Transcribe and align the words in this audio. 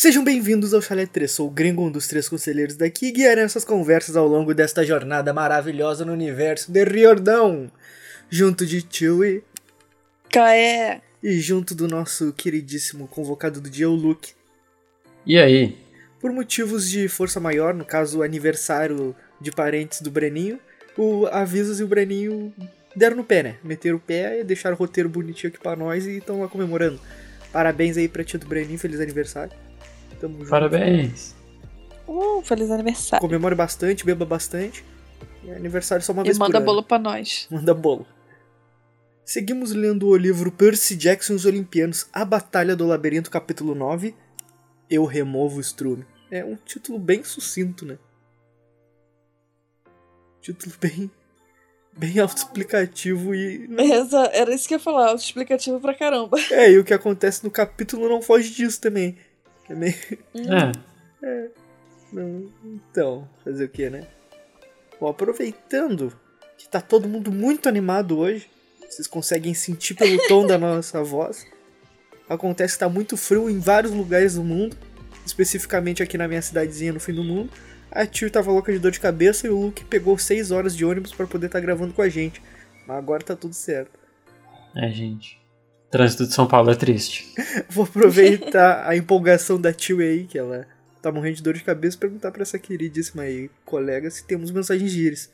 Sejam 0.00 0.22
bem-vindos 0.22 0.72
ao 0.72 0.80
Chalé 0.80 1.06
3, 1.06 1.28
sou 1.28 1.48
o 1.48 1.50
gringo, 1.50 1.82
um 1.82 1.90
dos 1.90 2.06
três 2.06 2.28
conselheiros 2.28 2.76
daqui 2.76 3.06
e 3.06 3.10
guiarei 3.10 3.42
essas 3.42 3.64
conversas 3.64 4.14
ao 4.14 4.28
longo 4.28 4.54
desta 4.54 4.84
jornada 4.84 5.32
maravilhosa 5.32 6.04
no 6.04 6.12
universo 6.12 6.70
de 6.70 6.84
Riordão. 6.84 7.68
Junto 8.30 8.64
de 8.64 8.86
Chewie 8.88 9.42
Caé. 10.30 11.00
e 11.20 11.40
junto 11.40 11.74
do 11.74 11.88
nosso 11.88 12.32
queridíssimo 12.32 13.08
convocado 13.08 13.60
do 13.60 13.68
dia, 13.68 13.90
o 13.90 13.92
Luke. 13.92 14.34
E 15.26 15.36
aí? 15.36 15.76
Por 16.20 16.30
motivos 16.30 16.88
de 16.88 17.08
força 17.08 17.40
maior, 17.40 17.74
no 17.74 17.84
caso 17.84 18.20
o 18.20 18.22
aniversário 18.22 19.16
de 19.40 19.50
parentes 19.50 20.00
do 20.00 20.12
Breninho, 20.12 20.60
o 20.96 21.26
Avisos 21.26 21.80
e 21.80 21.82
o 21.82 21.88
Breninho 21.88 22.54
deram 22.94 23.16
no 23.16 23.24
pé, 23.24 23.42
né? 23.42 23.56
Meteram 23.64 23.96
o 23.96 24.00
pé 24.00 24.38
e 24.38 24.44
deixaram 24.44 24.76
o 24.76 24.78
roteiro 24.78 25.08
bonitinho 25.08 25.52
aqui 25.52 25.60
pra 25.60 25.74
nós 25.74 26.06
e 26.06 26.18
estão 26.18 26.40
lá 26.40 26.46
comemorando. 26.46 27.00
Parabéns 27.52 27.96
aí 27.96 28.06
pra 28.08 28.22
tia 28.22 28.38
do 28.38 28.46
Breninho, 28.46 28.78
feliz 28.78 29.00
aniversário. 29.00 29.66
Tamo 30.20 30.38
junto. 30.38 30.50
Parabéns. 30.50 31.34
Uh, 32.06 32.42
feliz 32.42 32.70
aniversário. 32.70 33.20
Comemore 33.20 33.54
bastante, 33.54 34.04
beba 34.04 34.24
bastante. 34.24 34.84
É 35.46 35.54
aniversário 35.54 36.04
só 36.04 36.12
uma 36.12 36.22
E 36.22 36.24
vez 36.26 36.38
por 36.38 36.44
manda 36.44 36.58
ano. 36.58 36.66
bolo 36.66 36.82
pra 36.82 36.98
nós. 36.98 37.46
Manda 37.50 37.72
bolo. 37.74 38.06
Seguimos 39.24 39.72
lendo 39.72 40.08
o 40.08 40.16
livro 40.16 40.50
Percy 40.50 40.96
Jackson 40.96 41.34
e 41.34 41.36
os 41.36 41.44
Olimpianos, 41.44 42.06
A 42.12 42.24
Batalha 42.24 42.74
do 42.74 42.86
Labirinto, 42.86 43.30
capítulo 43.30 43.74
9. 43.74 44.14
Eu 44.88 45.04
removo 45.04 45.58
o 45.58 45.60
estrume. 45.60 46.04
É 46.30 46.42
um 46.44 46.56
título 46.56 46.98
bem 46.98 47.22
sucinto, 47.22 47.84
né? 47.84 47.98
Título 50.40 50.74
bem. 50.80 51.10
bem 51.96 52.18
autoexplicativo 52.18 53.34
e. 53.34 53.68
Exa- 53.78 54.30
Era 54.32 54.54
isso 54.54 54.66
que 54.66 54.74
eu 54.74 54.78
ia 54.78 54.82
falar, 54.84 55.14
explicativo 55.14 55.78
pra 55.80 55.94
caramba. 55.94 56.38
É, 56.50 56.70
e 56.72 56.78
o 56.78 56.84
que 56.84 56.94
acontece 56.94 57.44
no 57.44 57.50
capítulo 57.50 58.08
não 58.08 58.22
foge 58.22 58.50
disso 58.50 58.80
também. 58.80 59.16
É 59.68 59.74
meio. 59.74 59.94
É, 61.22 61.48
Não, 62.12 62.50
então, 62.64 63.28
fazer 63.44 63.64
o 63.64 63.68
que, 63.68 63.90
né? 63.90 64.06
Bom, 65.00 65.08
aproveitando 65.08 66.12
que 66.56 66.68
tá 66.68 66.80
todo 66.80 67.08
mundo 67.08 67.30
muito 67.30 67.68
animado 67.68 68.18
hoje, 68.18 68.48
vocês 68.88 69.06
conseguem 69.06 69.54
sentir 69.54 69.94
pelo 69.94 70.18
tom 70.26 70.46
da 70.46 70.58
nossa 70.58 71.02
voz. 71.02 71.46
Acontece 72.28 72.74
que 72.74 72.80
tá 72.80 72.88
muito 72.88 73.16
frio 73.16 73.48
em 73.48 73.58
vários 73.58 73.92
lugares 73.92 74.34
do 74.34 74.42
mundo, 74.42 74.76
especificamente 75.24 76.02
aqui 76.02 76.18
na 76.18 76.28
minha 76.28 76.42
cidadezinha 76.42 76.92
no 76.92 77.00
fim 77.00 77.12
do 77.12 77.24
mundo. 77.24 77.50
A 77.90 78.06
tio 78.06 78.30
tava 78.30 78.50
louca 78.50 78.72
de 78.72 78.78
dor 78.78 78.90
de 78.90 79.00
cabeça 79.00 79.46
e 79.46 79.50
o 79.50 79.58
Luke 79.58 79.84
pegou 79.84 80.18
6 80.18 80.50
horas 80.50 80.76
de 80.76 80.84
ônibus 80.84 81.12
pra 81.12 81.26
poder 81.26 81.46
estar 81.46 81.60
gravando 81.60 81.94
com 81.94 82.02
a 82.02 82.08
gente. 82.08 82.42
Mas 82.86 82.98
agora 82.98 83.22
tá 83.22 83.34
tudo 83.34 83.54
certo. 83.54 83.98
é, 84.74 84.90
gente. 84.90 85.40
Trânsito 85.90 86.26
de 86.26 86.34
São 86.34 86.46
Paulo 86.46 86.70
é 86.70 86.74
triste. 86.74 87.32
Vou 87.70 87.84
aproveitar 87.84 88.86
a 88.86 88.96
empolgação 88.96 89.60
da 89.60 89.72
tio 89.72 90.00
aí, 90.00 90.24
que 90.24 90.38
ela 90.38 90.66
tá 91.00 91.10
morrendo 91.10 91.36
de 91.36 91.42
dor 91.42 91.54
de 91.54 91.64
cabeça, 91.64 91.96
e 91.96 92.00
perguntar 92.00 92.30
pra 92.30 92.42
essa 92.42 92.58
queridíssima 92.58 93.22
aí 93.22 93.50
colega 93.64 94.10
se 94.10 94.24
temos 94.24 94.50
mensagens 94.50 94.92
de 94.92 95.00
íris. 95.00 95.32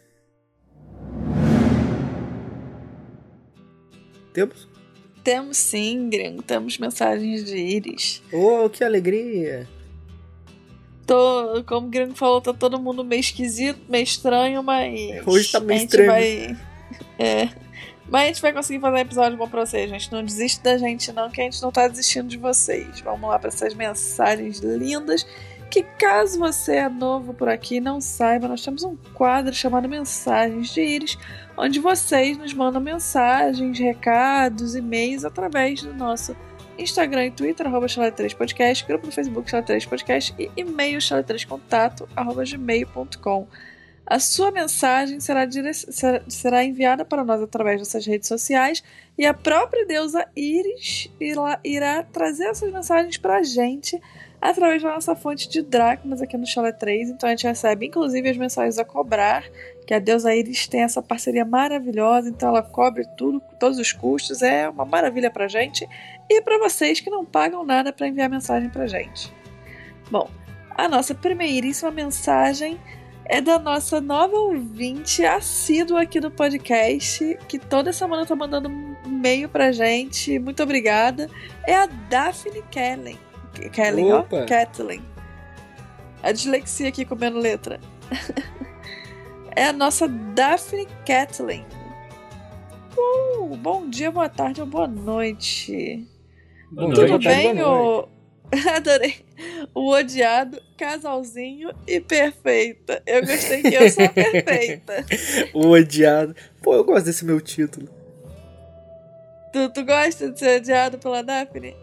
Temos? 4.33 4.69
Temos 5.25 5.57
sim, 5.57 6.09
gringo. 6.09 6.43
Temos 6.43 6.79
mensagens 6.79 7.45
de 7.45 7.57
íris. 7.57 8.23
Oh, 8.33 8.69
que 8.69 8.85
alegria! 8.85 9.67
Tô, 11.07 11.63
como 11.67 11.87
o 11.87 11.91
gringo 11.91 12.15
falou, 12.15 12.41
tá 12.41 12.53
todo 12.53 12.81
mundo 12.81 13.05
meio 13.05 13.21
esquisito, 13.21 13.81
meio 13.89 14.05
estranho, 14.05 14.63
mas. 14.63 15.27
Hoje 15.27 15.51
tá 15.51 15.61
meio 15.61 15.85
estranho. 15.85 16.07
Vai... 16.07 16.57
É. 17.19 17.64
Mas 18.09 18.23
a 18.23 18.27
gente 18.27 18.43
vai 18.43 18.53
conseguir 18.53 18.81
fazer 18.81 18.97
um 18.97 18.99
episódio 18.99 19.39
bom 19.39 19.49
pra 19.49 19.65
vocês, 19.65 19.89
gente. 19.89 20.13
Não 20.13 20.23
desiste 20.23 20.63
da 20.63 20.77
gente, 20.77 21.11
não, 21.13 21.31
que 21.31 21.41
a 21.41 21.45
gente 21.45 21.63
não 21.63 21.73
tá 21.73 21.89
desistindo 21.89 22.29
de 22.29 22.37
vocês. 22.37 23.01
Vamos 23.01 23.29
lá 23.29 23.39
pra 23.39 23.49
essas 23.49 23.75
mensagens 23.75 24.61
lindas. 24.61 25.27
Que 25.71 25.83
caso 25.83 26.39
você 26.39 26.77
é 26.77 26.89
novo 26.89 27.35
por 27.35 27.49
aqui 27.49 27.77
e 27.77 27.81
não 27.81 28.01
saiba, 28.01 28.47
nós 28.47 28.63
temos 28.63 28.85
um 28.85 28.97
quadro 29.13 29.53
chamado 29.53 29.89
Mensagens 29.89 30.73
de 30.73 30.81
Íris, 30.81 31.19
onde 31.57 31.81
vocês 31.81 32.39
nos 32.39 32.55
mandam 32.55 32.81
mensagens, 32.81 33.77
recados, 33.77 34.77
e-mails 34.77 35.25
através 35.25 35.83
do 35.83 35.93
nosso 35.93 36.37
Instagram 36.79 37.27
e 37.27 37.31
Twitter, 37.33 37.67
arroba 37.67 37.87
Chalé3podcast, 37.87 38.87
grupo 38.87 39.07
no 39.07 39.13
Facebook 39.13 39.51
Chalé3podcast 39.51 40.35
e 40.39 40.49
e-mail 40.57 40.99
chalé3contato, 40.99 42.07
arroba 42.15 42.45
gmail.com. 42.45 43.49
A 44.07 44.19
sua 44.19 44.51
mensagem 44.51 45.19
será, 45.19 45.47
dire... 45.47 45.73
será- 45.73 46.65
enviada 46.65 47.05
para 47.05 47.25
nós 47.25 47.41
através 47.41 47.81
dessas 47.81 48.05
redes 48.05 48.29
sociais 48.29 48.83
e 49.17 49.25
a 49.25 49.33
própria 49.33 49.87
deusa 49.87 50.27
Iris 50.37 51.11
irá, 51.19 52.03
trazer 52.03 52.45
essas 52.45 52.71
mensagens 52.71 53.17
para 53.17 53.39
a 53.39 53.43
gente 53.43 53.99
através 54.43 54.83
da 54.83 54.93
nossa 54.93 55.17
fonte 55.17 55.49
de 55.49 55.63
dracmas 55.63 56.21
aqui 56.21 56.37
no 56.37 56.47
Chalé 56.47 56.71
3. 56.71 57.11
Então 57.11 57.27
a 57.27 57.33
gente 57.33 57.47
recebe 57.47 57.87
inclusive 57.87 58.29
as 58.29 58.37
mensagens 58.37 58.79
a 58.79 58.85
cobrar, 58.85 59.43
que 59.87 59.95
a 59.95 59.99
deusa 59.99 60.35
Iris 60.35 60.67
tem 60.67 60.83
essa 60.83 61.01
parceria 61.01 61.47
maravilhosa, 61.47 62.29
então 62.29 62.51
ela 62.51 62.63
cobre 62.63 63.07
tudo, 63.17 63.41
todos 63.59 63.79
os 63.79 63.91
custos, 63.91 64.43
é 64.43 64.69
uma 64.69 64.85
maravilha 64.85 65.31
pra 65.31 65.49
gente 65.49 65.89
e 66.29 66.43
para 66.43 66.59
vocês 66.59 67.01
que 67.01 67.09
não 67.09 67.25
pagam 67.25 67.65
nada 67.65 67.91
para 67.91 68.07
enviar 68.07 68.29
mensagem 68.29 68.69
pra 68.69 68.87
gente. 68.87 69.33
Bom, 70.11 70.29
a 70.71 70.89
nossa 70.89 71.15
primeiríssima 71.15 71.91
mensagem 71.91 72.79
é 73.27 73.41
da 73.41 73.59
nossa 73.59 74.01
nova 74.01 74.37
ouvinte 74.37 75.25
assídua 75.25 76.03
aqui 76.03 76.21
do 76.21 76.31
podcast, 76.31 77.39
que 77.49 77.59
toda 77.59 77.93
semana 77.93 78.27
tá 78.27 78.37
mandando 78.37 78.69
um 78.69 78.97
e-mail 79.07 79.49
pra 79.49 79.73
gente. 79.73 80.39
Muito 80.39 80.63
obrigada. 80.63 81.29
É 81.67 81.75
a 81.75 81.87
Daphne 81.87 82.63
Kellen. 82.71 83.19
Kellen, 83.73 84.13
ó. 84.13 84.25
Kathleen. 84.47 85.03
A 86.23 86.33
dislexia 86.33 86.89
aqui 86.89 87.05
comendo 87.05 87.39
letra. 87.39 87.81
é 89.57 89.67
a 89.67 89.73
nossa 89.73 90.07
Daphne 90.07 90.87
Kathleen. 91.07 91.65
Uh, 92.97 93.57
bom 93.57 93.89
dia, 93.89 94.11
boa 94.11 94.29
tarde 94.29 94.61
ou 94.61 94.67
boa 94.67 94.87
noite. 94.87 96.07
Bom 96.71 96.87
Boa 96.87 96.95
Tudo 96.95 97.09
tarde, 97.09 97.29
bem, 97.29 97.55
boa 97.57 98.01
o... 98.03 98.14
Adorei. 98.75 99.25
O 99.75 99.91
odiado, 99.91 100.61
casalzinho 100.77 101.71
e 101.87 102.01
perfeita. 102.01 103.03
Eu 103.07 103.21
gostei 103.27 103.63
que 103.63 103.75
eu 103.75 103.91
sou 103.91 104.09
perfeita. 104.11 105.05
O 105.53 105.69
odiado. 105.71 106.35
Pô, 106.63 106.75
eu 106.75 106.85
gosto 106.85 107.07
desse 107.07 107.25
meu 107.25 107.41
título. 107.41 107.89
Tu, 109.53 109.69
tu 109.71 109.85
gosta 109.85 110.31
de 110.31 110.39
ser 110.39 110.61
odiado 110.61 110.99
pela 110.99 111.23
Daphne? 111.23 111.77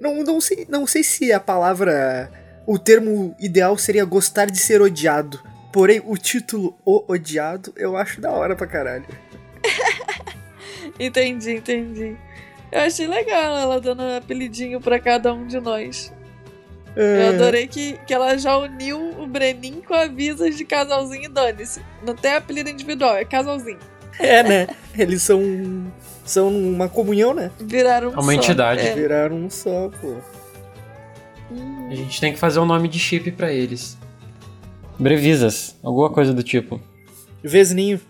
Não, 0.00 0.22
não, 0.22 0.40
sei, 0.40 0.66
não 0.68 0.86
sei 0.86 1.02
se 1.02 1.32
a 1.32 1.40
palavra. 1.40 2.30
O 2.66 2.78
termo 2.78 3.34
ideal 3.38 3.76
seria 3.76 4.04
gostar 4.04 4.46
de 4.46 4.58
ser 4.58 4.80
odiado. 4.80 5.42
Porém, 5.72 6.00
o 6.04 6.16
título 6.16 6.78
O 6.84 7.04
Odiado 7.12 7.72
eu 7.76 7.96
acho 7.96 8.20
da 8.20 8.30
hora 8.30 8.54
pra 8.54 8.66
caralho. 8.66 9.06
Entendi, 10.98 11.56
entendi. 11.56 12.16
Eu 12.74 12.80
achei 12.80 13.06
legal 13.06 13.56
ela 13.56 13.80
dando 13.80 14.02
apelidinho 14.02 14.80
pra 14.80 14.98
cada 14.98 15.32
um 15.32 15.46
de 15.46 15.60
nós. 15.60 16.12
Eu 16.96 17.04
É, 17.04 17.28
adorei 17.28 17.66
que, 17.68 17.98
que 18.06 18.12
ela 18.12 18.36
já 18.36 18.56
uniu 18.56 18.98
o 19.20 19.26
Brenin 19.26 19.80
com 19.80 19.94
avisas 19.94 20.56
de 20.56 20.64
casalzinho 20.64 21.24
e 21.24 21.28
dane-se. 21.28 21.80
Não 22.04 22.14
tem 22.14 22.32
apelido 22.34 22.68
individual, 22.70 23.16
é 23.16 23.24
casalzinho. 23.24 23.78
É, 24.18 24.42
né? 24.42 24.66
Eles 24.98 25.22
são. 25.22 25.40
São 26.24 26.48
uma 26.48 26.88
comunhão, 26.88 27.34
né? 27.34 27.50
Viraram 27.60 28.08
um 28.08 28.12
É 28.12 28.14
uma 28.16 28.22
só. 28.24 28.32
entidade. 28.32 28.80
É. 28.80 28.94
Viraram 28.94 29.36
um 29.36 29.50
só, 29.50 29.90
pô. 30.00 30.16
Hum. 31.52 31.88
A 31.90 31.94
gente 31.94 32.20
tem 32.20 32.32
que 32.32 32.38
fazer 32.38 32.58
um 32.60 32.64
nome 32.66 32.88
de 32.88 32.98
chip 32.98 33.30
pra 33.32 33.52
eles. 33.52 33.96
Brevisas, 34.98 35.76
alguma 35.82 36.08
coisa 36.10 36.32
do 36.32 36.42
tipo. 36.42 36.80
Vesninho. 37.42 38.00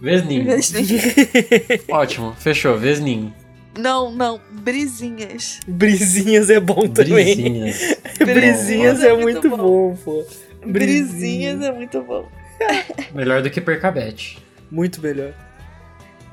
Vesninho. 0.00 0.46
Ótimo, 1.90 2.34
fechou, 2.38 2.78
Vesninho. 2.78 3.34
Não, 3.78 4.10
não, 4.10 4.40
brisinhas. 4.50 5.60
Brisinhas 5.66 6.50
é 6.50 6.58
bom 6.60 6.88
também. 6.88 7.34
Brisinhas. 7.36 7.96
Brisinhas 8.18 9.02
é 9.02 9.08
é 9.08 9.14
muito 9.14 9.48
muito 9.48 9.56
bom, 9.56 9.96
pô. 9.96 10.24
Brisinhas 10.66 11.62
é 11.62 11.72
muito 11.72 12.02
bom. 12.02 12.28
Melhor 13.14 13.42
do 13.42 13.50
que 13.50 13.60
Percabete. 13.60 14.38
Muito 14.70 15.00
melhor. 15.00 15.32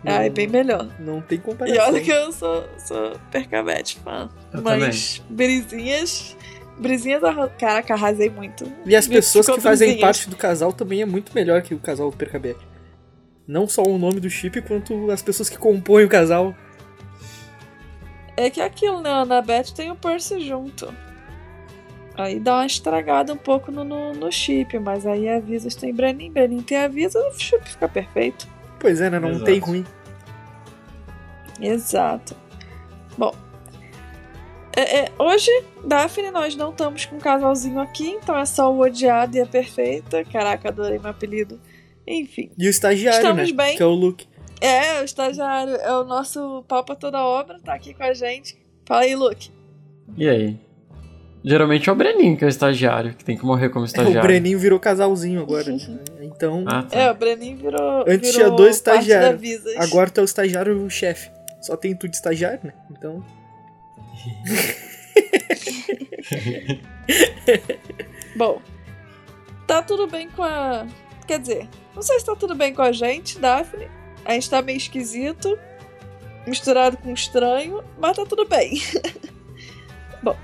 Ah, 0.06 0.26
é 0.26 0.30
bem 0.30 0.48
melhor. 0.48 0.88
Não 1.00 1.22
tem 1.22 1.38
E 1.38 1.42
comparação. 1.42 1.86
olha 1.86 2.02
que 2.02 2.12
eu 2.12 2.32
sou, 2.32 2.68
sou 2.78 3.14
Percabete 3.32 3.98
fã. 4.04 4.30
Eu 4.54 4.62
Mas 4.62 5.22
brisinhas. 5.30 6.36
Brisinhas, 6.78 7.24
arra- 7.24 7.48
caraca, 7.50 7.94
arrasei 7.96 8.30
muito. 8.30 8.72
E 8.86 8.96
as 8.96 9.08
pessoas 9.08 9.48
que 9.48 9.60
fazem 9.60 9.88
brisinhas. 9.90 10.02
parte 10.02 10.30
do 10.30 10.36
casal 10.36 10.72
também 10.72 11.02
é 11.02 11.06
muito 11.06 11.34
melhor 11.34 11.62
que 11.64 11.74
o 11.74 11.80
casal 11.80 12.12
do 12.12 12.18
Percabete. 12.18 12.60
Não 13.48 13.68
só 13.68 13.82
o 13.84 13.98
nome 13.98 14.20
do 14.20 14.30
chip, 14.30 14.62
quanto 14.62 15.10
as 15.10 15.22
pessoas 15.22 15.50
que 15.50 15.58
compõem 15.58 16.06
o 16.06 16.10
casal. 16.10 16.56
É 18.38 18.50
que 18.50 18.62
aquilo, 18.62 19.02
né? 19.02 19.26
Na 19.26 19.42
Beth 19.42 19.74
tem 19.76 19.90
o 19.92 19.96
Percy 19.96 20.40
junto. 20.40 20.94
Aí 22.16 22.40
dá 22.40 22.56
uma 22.56 22.66
estragada 22.66 23.34
um 23.34 23.38
pouco 23.38 23.72
no, 23.72 23.84
no, 23.84 24.14
no 24.14 24.32
chip, 24.32 24.78
mas 24.80 25.06
aí 25.06 25.28
a 25.28 25.40
Visas 25.40 25.76
tem 25.76 25.94
Brenin, 25.94 26.32
Brenin 26.32 26.62
tem 26.62 26.78
a 26.78 26.88
Visas, 26.88 27.24
o 27.36 27.40
chip 27.40 27.68
fica 27.70 27.88
perfeito. 27.90 28.48
Pois 28.80 29.02
é, 29.02 29.10
né? 29.10 29.20
Não 29.20 29.30
Exato. 29.30 29.46
tem 29.46 29.60
ruim. 29.60 29.86
Exato. 31.60 32.36
Bom, 33.18 33.34
É, 34.76 35.00
é, 35.00 35.12
hoje, 35.18 35.50
Daphne, 35.84 36.30
nós 36.30 36.56
não 36.56 36.70
estamos 36.70 37.06
com 37.06 37.16
um 37.16 37.20
casalzinho 37.20 37.80
aqui, 37.80 38.10
então 38.10 38.38
é 38.38 38.46
só 38.46 38.72
o 38.72 38.80
odiado 38.80 39.36
e 39.36 39.42
a 39.42 39.46
perfeita. 39.48 40.24
Caraca, 40.26 40.70
adorei 40.70 41.00
meu 41.00 41.10
apelido. 41.10 41.60
Enfim. 42.06 42.52
E 42.58 42.68
o 42.68 42.70
estagiário, 42.70 43.18
Estamos 43.20 43.50
né? 43.52 43.56
bem. 43.56 43.76
Que 43.76 43.82
é 43.82 43.86
o 43.86 43.92
Luke. 43.92 44.28
É, 44.60 45.02
o 45.02 45.06
estagiário 45.06 45.76
é 45.76 45.92
o 45.94 46.04
nosso 46.04 46.64
pau 46.68 46.84
pra 46.84 46.96
toda 46.96 47.24
obra, 47.24 47.60
tá 47.64 47.74
aqui 47.74 47.94
com 47.94 48.04
a 48.04 48.14
gente. 48.14 48.58
Fala 48.86 49.02
aí, 49.02 49.16
Luke. 49.16 49.52
E 50.18 50.28
aí? 50.28 50.60
Geralmente 51.44 51.88
é 51.88 51.92
o 51.92 51.96
Breninho 51.96 52.36
que 52.36 52.44
é 52.44 52.48
o 52.48 52.50
estagiário, 52.50 53.14
que 53.14 53.24
tem 53.24 53.38
que 53.38 53.46
morrer 53.46 53.70
como 53.70 53.86
O 53.86 53.86
estagiário. 53.86 54.22
Breninho 54.22 54.58
virou 54.60 54.80
casalzinho 54.80 55.42
agora. 55.42 55.72
né? 55.72 56.00
Então, 56.22 56.66
Ah, 56.68 56.84
tá. 56.84 56.98
É, 56.98 57.12
o 57.12 57.16
Breninho 57.16 57.58
virou. 57.58 58.02
Antes 58.08 58.34
virou 58.34 58.36
tinha 58.48 58.50
dois 58.50 58.76
estagiários. 58.78 59.42
agora 59.78 60.10
tu 60.10 60.20
é 60.20 60.24
o 60.24 60.26
estagiário 60.26 60.82
e 60.82 60.86
o 60.86 60.90
chefe. 60.90 61.30
Só 61.62 61.78
tem 61.78 61.96
tu 61.96 62.08
de 62.08 62.16
estagiário, 62.16 62.60
né? 62.64 62.74
Então. 62.92 63.24
Bom, 68.36 68.62
tá 69.66 69.82
tudo 69.82 70.08
bem 70.08 70.30
com 70.30 70.44
a. 70.44 70.86
Quer 71.26 71.40
dizer, 71.40 71.68
não 71.96 72.02
sei 72.02 72.20
se 72.20 72.26
tá 72.26 72.36
tudo 72.36 72.56
bem 72.56 72.74
com 72.74 72.82
a 72.82 72.92
gente, 72.92 73.40
Daphne. 73.40 73.88
A 74.28 74.34
gente 74.34 74.50
tá 74.50 74.62
meio 74.62 74.76
esquisito, 74.76 75.58
misturado 76.46 76.98
com 76.98 77.14
estranho, 77.14 77.82
mas 77.98 78.18
tá 78.18 78.26
tudo 78.26 78.46
bem. 78.46 78.74
Bom, 80.22 80.36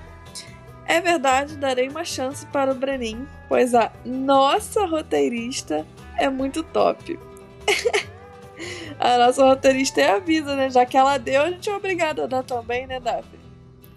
é 0.85 1.01
verdade, 1.01 1.57
darei 1.57 1.89
uma 1.89 2.06
chance 2.06 2.45
para 2.45 2.71
o 2.71 2.75
Brenin, 2.75 3.27
pois 3.50 3.75
a 3.75 3.91
nossa 4.06 4.85
roteirista 4.85 5.85
é 6.18 6.30
muito 6.30 6.63
top. 6.63 7.19
a 8.97 9.18
nossa 9.18 9.44
roteirista 9.44 10.00
é 10.00 10.12
a 10.12 10.19
Visa, 10.19 10.56
né? 10.56 10.69
Já 10.69 10.86
que 10.86 10.95
ela 10.95 11.18
deu, 11.18 11.41
a 11.41 11.51
gente 11.51 11.69
é 11.69 11.75
obrigado 11.75 12.21
a 12.21 12.25
dar 12.25 12.44
também, 12.44 12.88
né, 12.88 13.01
Daphne? 13.01 13.42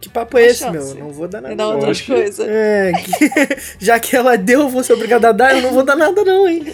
Que 0.06 0.12
papo 0.12 0.38
é 0.38 0.46
esse, 0.46 0.60
chance. 0.60 0.94
meu? 0.94 1.04
Não 1.06 1.10
vou 1.12 1.26
dar 1.26 1.40
nada. 1.40 1.56
Dar 1.56 1.64
não. 1.64 1.74
outras 1.74 1.98
acho- 1.98 2.06
coisas. 2.12 2.46
É, 2.48 2.92
que- 2.92 3.56
já 3.84 3.98
que 3.98 4.14
ela 4.14 4.36
deu, 4.38 4.60
eu 4.60 4.68
vou 4.68 4.84
ser 4.84 4.92
obrigado 4.92 5.24
a 5.24 5.32
dar, 5.32 5.56
eu 5.56 5.62
não 5.62 5.72
vou 5.72 5.82
dar 5.82 5.96
nada, 5.96 6.24
não, 6.24 6.48
hein? 6.48 6.64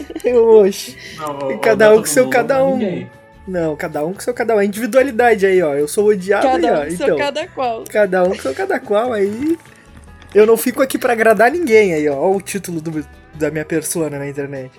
Oxe. 0.61 0.97
Não, 1.17 1.59
Cada 1.59 1.95
um 1.95 1.99
com 2.01 2.05
seu 2.07 2.29
cada 2.29 2.63
um. 2.65 2.77
ninguém. 2.77 3.11
Não, 3.49 3.75
cada 3.75 4.05
um 4.05 4.13
com 4.13 4.21
seu 4.21 4.35
cada 4.35 4.55
um. 4.55 4.61
É 4.61 4.65
individualidade 4.67 5.47
aí, 5.47 5.63
ó. 5.63 5.75
Eu 5.75 5.89
sou 5.89 6.07
odiado 6.09 6.47
aí, 6.47 6.61
Cada 6.61 6.69
ó. 6.73 6.83
um 6.83 6.87
com 6.87 6.93
Então, 6.93 7.07
seu 7.07 7.17
cada 7.17 7.49
qual. 7.49 7.85
cada 7.91 8.23
um 8.25 8.29
com 8.31 8.35
seu 8.43 8.55
cada 8.55 8.79
qual 8.81 9.13
aí. 9.13 9.59
Eu 10.35 10.47
não 10.47 10.57
fico 10.57 10.83
aqui 10.83 10.99
pra 10.99 11.13
agradar 11.15 11.51
ninguém 11.51 11.95
aí, 11.95 12.09
ó. 12.09 12.15
Ó 12.17 12.37
o 12.37 12.41
título 12.41 12.81
do- 12.81 13.05
da 13.35 13.51
minha 13.51 13.65
persona 13.65 14.19
na 14.19 14.29
internet. 14.29 14.71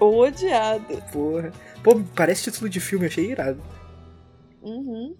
O 0.00 0.18
odiado. 0.20 1.02
Porra. 1.12 1.52
Pô, 1.82 2.00
parece 2.16 2.44
título 2.50 2.68
de 2.68 2.80
filme, 2.80 3.06
achei 3.06 3.30
irado. 3.30 3.60
Uhum. 4.62 5.14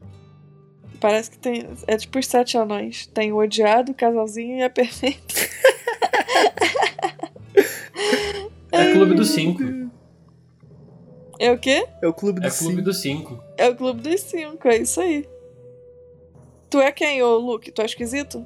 Parece 1.05 1.33
que 1.33 1.37
tem. 1.37 1.69
É 1.87 1.99
tipo 1.99 2.19
os 2.19 2.27
sete 2.27 2.57
anões. 2.57 3.05
Tem 3.09 3.31
o 3.31 3.37
odiado, 3.37 3.93
o 3.93 3.95
casalzinho 3.95 4.57
e 4.57 4.63
a 4.63 4.71
perfeita. 4.71 5.35
É 8.73 8.91
Clube 8.93 9.15
dos 9.15 9.29
Cinco. 9.31 9.63
É 11.39 11.53
o 11.53 11.59
quê? 11.59 11.87
É 12.03 12.09
o 12.09 12.13
clube 12.15 12.41
do 12.41 12.47
É 12.47 12.51
Clube 12.51 12.73
Cinco. 12.77 12.83
dos 12.83 13.03
Cinco. 13.03 13.45
É 13.59 13.69
o 13.69 13.77
clube 13.77 14.01
dos 14.01 14.21
cinco, 14.23 14.67
é 14.67 14.79
isso 14.79 14.99
aí. 15.01 15.29
Tu 16.71 16.81
é 16.81 16.91
quem, 16.91 17.23
ô 17.23 17.37
Luke? 17.37 17.71
Tu 17.71 17.83
é 17.83 17.85
esquisito? 17.85 18.45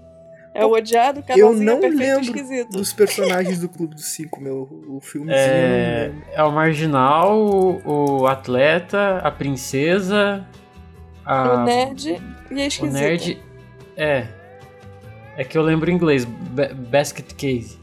É 0.52 0.66
o 0.66 0.72
odiado, 0.72 1.20
o 1.20 1.22
Eu 1.22 1.26
casalzinho 1.26 1.64
não 1.64 1.78
é 1.78 1.80
perfeito 1.80 2.02
lembro 2.02 2.24
esquisito. 2.24 2.70
dos 2.72 2.92
personagens 2.92 3.60
do 3.60 3.68
Clube 3.68 3.94
dos 3.94 4.06
Cinco, 4.06 4.40
meu. 4.40 4.68
O 4.88 5.00
filmezinho 5.00 5.38
eu 5.38 5.46
não 5.46 5.54
É, 5.54 6.12
é 6.34 6.42
o 6.42 6.50
marginal, 6.50 7.38
o, 7.40 8.20
o 8.22 8.26
atleta, 8.26 9.18
a 9.18 9.30
princesa, 9.30 10.44
a, 11.24 11.54
O 11.54 11.64
nerd 11.64 12.20
e 12.50 12.54
o 12.54 12.58
esquisito. 12.66 12.92
nerd. 12.92 13.42
É. 13.96 14.26
É 15.36 15.44
que 15.44 15.56
eu 15.56 15.62
lembro 15.62 15.90
em 15.90 15.94
inglês. 15.94 16.24
ba- 16.24 16.72
basket 16.74 17.32
case. 17.34 17.78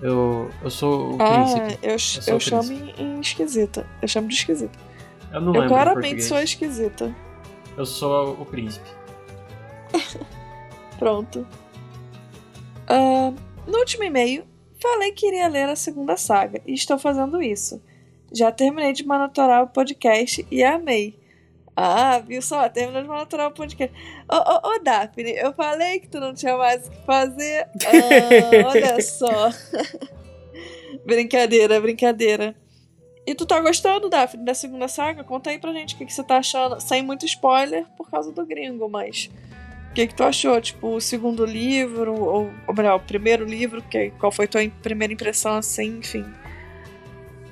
Eu, 0.00 0.48
eu 0.62 0.70
sou 0.70 1.14
o 1.14 1.18
Ah, 1.22 1.42
príncipe. 1.44 1.78
eu, 1.82 1.96
eu 2.32 2.36
o 2.36 2.40
chamo 2.40 2.72
em, 2.72 3.20
esquisita. 3.20 3.86
Eu 4.00 4.06
chamo 4.08 4.28
de 4.28 4.34
esquisita. 4.34 4.78
Eu 5.32 5.40
não 5.40 5.48
eu 5.54 5.60
lembro 5.60 5.64
em 5.66 5.68
claramente 5.68 6.22
sou 6.22 6.38
esquisita. 6.40 7.14
Eu 7.76 7.84
sou 7.84 8.32
o 8.40 8.44
príncipe. 8.46 8.88
Pronto. 10.98 11.46
Ah, 12.86 13.32
no 13.66 13.78
último 13.78 14.04
e-mail, 14.04 14.44
falei 14.80 15.12
que 15.12 15.26
iria 15.26 15.48
ler 15.48 15.68
a 15.68 15.76
segunda 15.76 16.16
saga 16.16 16.60
e 16.66 16.74
estou 16.74 16.98
fazendo 16.98 17.42
isso. 17.42 17.82
Já 18.32 18.52
terminei 18.52 18.92
de 18.92 19.04
monitorar 19.06 19.62
o 19.64 19.68
podcast 19.68 20.46
e 20.50 20.62
amei. 20.62 21.17
Ah, 21.80 22.18
viu 22.18 22.42
só? 22.42 22.68
Terminou 22.68 23.02
de 23.02 23.08
monitorar 23.08 23.46
o 23.46 23.52
podcast. 23.52 23.94
Ô, 24.28 24.34
ô, 24.36 24.74
ô, 24.74 24.78
Daphne, 24.82 25.30
eu 25.36 25.52
falei 25.52 26.00
que 26.00 26.08
tu 26.08 26.18
não 26.18 26.34
tinha 26.34 26.56
mais 26.56 26.88
o 26.88 26.90
que 26.90 27.04
fazer. 27.06 27.68
Ah, 27.86 28.66
olha 28.68 29.00
só. 29.00 29.50
brincadeira, 31.06 31.80
brincadeira. 31.80 32.54
E 33.26 33.34
tu 33.34 33.44
tá 33.46 33.60
gostando, 33.60 34.08
Daphne, 34.08 34.44
da 34.44 34.54
segunda 34.54 34.88
saga? 34.88 35.22
Conta 35.22 35.50
aí 35.50 35.58
pra 35.58 35.72
gente 35.72 35.94
o 35.94 35.98
que, 35.98 36.06
que 36.06 36.12
você 36.12 36.24
tá 36.24 36.38
achando. 36.38 36.80
Sem 36.80 37.02
muito 37.02 37.24
spoiler 37.26 37.84
por 37.96 38.10
causa 38.10 38.32
do 38.32 38.44
gringo, 38.44 38.88
mas. 38.88 39.30
O 39.90 39.94
que, 39.94 40.06
que 40.06 40.14
tu 40.14 40.24
achou? 40.24 40.60
Tipo, 40.60 40.96
o 40.96 41.00
segundo 41.00 41.44
livro, 41.44 42.14
ou, 42.20 42.50
ou 42.66 42.74
melhor, 42.74 42.96
o 42.96 43.00
primeiro 43.00 43.44
livro, 43.44 43.82
que, 43.82 44.10
qual 44.18 44.32
foi 44.32 44.46
tua 44.46 44.62
im- 44.62 44.70
primeira 44.70 45.12
impressão 45.12 45.56
assim, 45.56 45.98
enfim. 45.98 46.24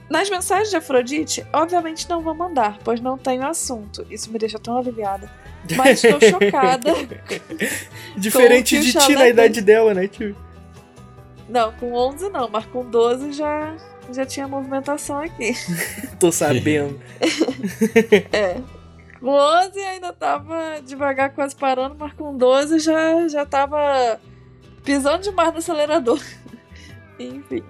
Nas 0.08 0.30
mensagens 0.30 0.70
de 0.70 0.76
Afrodite, 0.76 1.44
obviamente 1.52 2.08
não 2.08 2.20
vou 2.20 2.34
mandar, 2.34 2.78
pois 2.84 3.00
não 3.00 3.18
tenho 3.18 3.46
assunto. 3.46 4.06
Isso 4.08 4.30
me 4.30 4.38
deixa 4.38 4.58
tão 4.58 4.78
aliviada. 4.78 5.30
Mas 5.74 6.04
estou 6.04 6.20
chocada. 6.30 6.92
Diferente 8.16 8.78
de 8.78 8.92
ti 8.92 9.14
na 9.14 9.28
idade 9.28 9.60
dela, 9.60 9.92
né, 9.92 10.06
tio? 10.06 10.36
Não, 11.48 11.72
com 11.72 11.92
11 11.92 12.28
não, 12.28 12.48
mas 12.48 12.66
com 12.66 12.84
12 12.84 13.32
já, 13.32 13.76
já 14.12 14.24
tinha 14.24 14.46
movimentação 14.48 15.18
aqui. 15.20 15.54
Tô 16.18 16.30
sabendo. 16.30 17.00
É. 18.32 18.60
Com 19.20 19.30
11 19.30 19.78
ainda 19.80 20.12
tava 20.12 20.80
devagar, 20.84 21.32
quase 21.34 21.54
parando, 21.56 21.96
mas 21.98 22.12
com 22.12 22.36
12 22.36 22.78
já, 22.80 23.26
já 23.28 23.46
tava 23.46 24.20
pisando 24.84 25.22
demais 25.22 25.52
no 25.52 25.58
acelerador. 25.58 26.20
Enfim. 27.18 27.62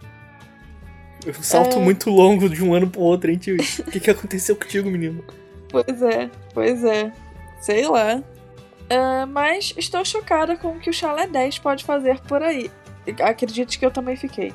Um 1.26 1.42
salto 1.42 1.76
É. 1.78 1.80
muito 1.80 2.10
longo 2.10 2.48
de 2.48 2.62
um 2.62 2.74
ano 2.74 2.88
pro 2.88 3.00
outro, 3.00 3.30
hein, 3.30 3.36
tio? 3.38 3.56
O 3.56 3.90
que, 3.90 4.00
que 4.00 4.10
aconteceu 4.10 4.54
contigo, 4.56 4.90
menino? 4.90 5.24
Pois 5.68 6.02
é, 6.02 6.30
pois 6.54 6.84
é. 6.84 7.12
Sei 7.60 7.86
lá. 7.88 8.22
Ah, 8.88 9.26
mas 9.26 9.74
estou 9.76 10.04
chocada 10.04 10.56
com 10.56 10.68
o 10.68 10.78
que 10.78 10.90
o 10.90 10.92
Chalé 10.92 11.26
10 11.26 11.58
pode 11.58 11.84
fazer 11.84 12.20
por 12.20 12.42
aí. 12.42 12.70
Acredite 13.22 13.78
que 13.78 13.84
eu 13.86 13.90
também 13.90 14.16
fiquei. 14.16 14.52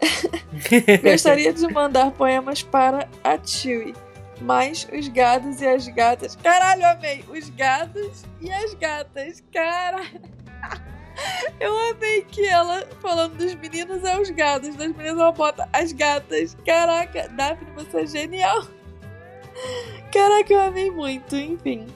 Gostaria 1.02 1.52
de 1.52 1.66
mandar 1.72 2.10
poemas 2.10 2.62
para 2.62 3.08
a 3.22 3.38
Chewie. 3.44 3.94
Mas 4.40 4.88
os 4.92 5.06
gados 5.06 5.60
e 5.60 5.66
as 5.68 5.86
gatas. 5.86 6.34
Caralho, 6.36 6.84
amei! 6.86 7.24
Os 7.28 7.48
gados 7.50 8.24
e 8.40 8.50
as 8.52 8.74
gatas. 8.74 9.42
Caralho! 9.52 10.20
Eu 11.60 11.76
amei 11.90 12.22
que 12.22 12.46
ela, 12.46 12.86
falando 13.00 13.36
dos 13.36 13.54
meninos, 13.54 14.04
é 14.04 14.20
os 14.20 14.30
gados. 14.30 14.74
Das 14.74 14.92
meninas, 14.92 15.18
ela 15.18 15.32
bota 15.32 15.68
as 15.72 15.92
gatas. 15.92 16.56
Caraca, 16.64 17.28
Daphne, 17.28 17.70
você 17.74 18.00
é 18.00 18.06
genial! 18.06 18.66
Caraca, 20.12 20.52
eu 20.52 20.60
amei 20.60 20.90
muito. 20.90 21.36
Enfim. 21.36 21.86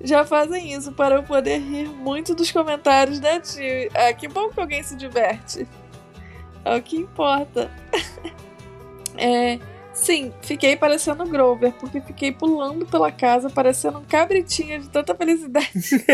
Já 0.00 0.24
fazem 0.24 0.72
isso 0.72 0.92
para 0.92 1.14
eu 1.14 1.22
poder 1.22 1.58
rir 1.58 1.88
muito 1.88 2.34
dos 2.34 2.50
comentários 2.50 3.20
da 3.20 3.42
Chewie. 3.42 3.90
Ah, 3.94 4.12
que 4.12 4.28
bom 4.28 4.50
que 4.50 4.60
alguém 4.60 4.82
se 4.82 4.96
diverte. 4.96 5.66
É 6.64 6.76
o 6.76 6.82
que 6.82 6.96
importa. 6.96 7.70
É, 9.16 9.60
sim, 9.94 10.32
fiquei 10.42 10.76
parecendo 10.76 11.24
Grover, 11.24 11.72
porque 11.72 12.00
fiquei 12.00 12.30
pulando 12.32 12.84
pela 12.84 13.10
casa, 13.10 13.48
parecendo 13.48 13.98
um 13.98 14.04
cabritinho 14.04 14.80
de 14.80 14.88
tanta 14.88 15.14
felicidade. 15.14 15.70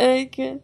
Ai, 0.00 0.26
cara. 0.26 0.60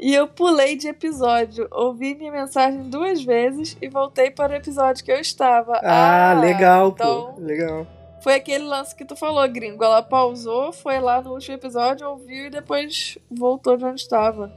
E 0.00 0.14
eu 0.14 0.28
pulei 0.28 0.76
de 0.76 0.86
episódio, 0.86 1.66
ouvi 1.72 2.14
minha 2.14 2.30
mensagem 2.30 2.88
duas 2.88 3.22
vezes 3.22 3.76
e 3.82 3.88
voltei 3.88 4.30
para 4.30 4.52
o 4.52 4.56
episódio 4.56 5.04
que 5.04 5.10
eu 5.10 5.18
estava. 5.18 5.80
Ah, 5.82 6.38
legal, 6.40 6.90
então 6.90 7.32
pô. 7.32 7.40
Legal. 7.40 7.86
Foi 8.22 8.34
aquele 8.34 8.64
lance 8.64 8.94
que 8.94 9.04
tu 9.04 9.16
falou, 9.16 9.48
gringo. 9.48 9.82
Ela 9.82 10.02
pausou, 10.02 10.72
foi 10.72 11.00
lá 11.00 11.20
no 11.20 11.32
último 11.32 11.56
episódio, 11.56 12.08
ouviu 12.08 12.46
e 12.46 12.50
depois 12.50 13.18
voltou 13.30 13.76
de 13.76 13.84
onde 13.84 14.00
estava. 14.00 14.52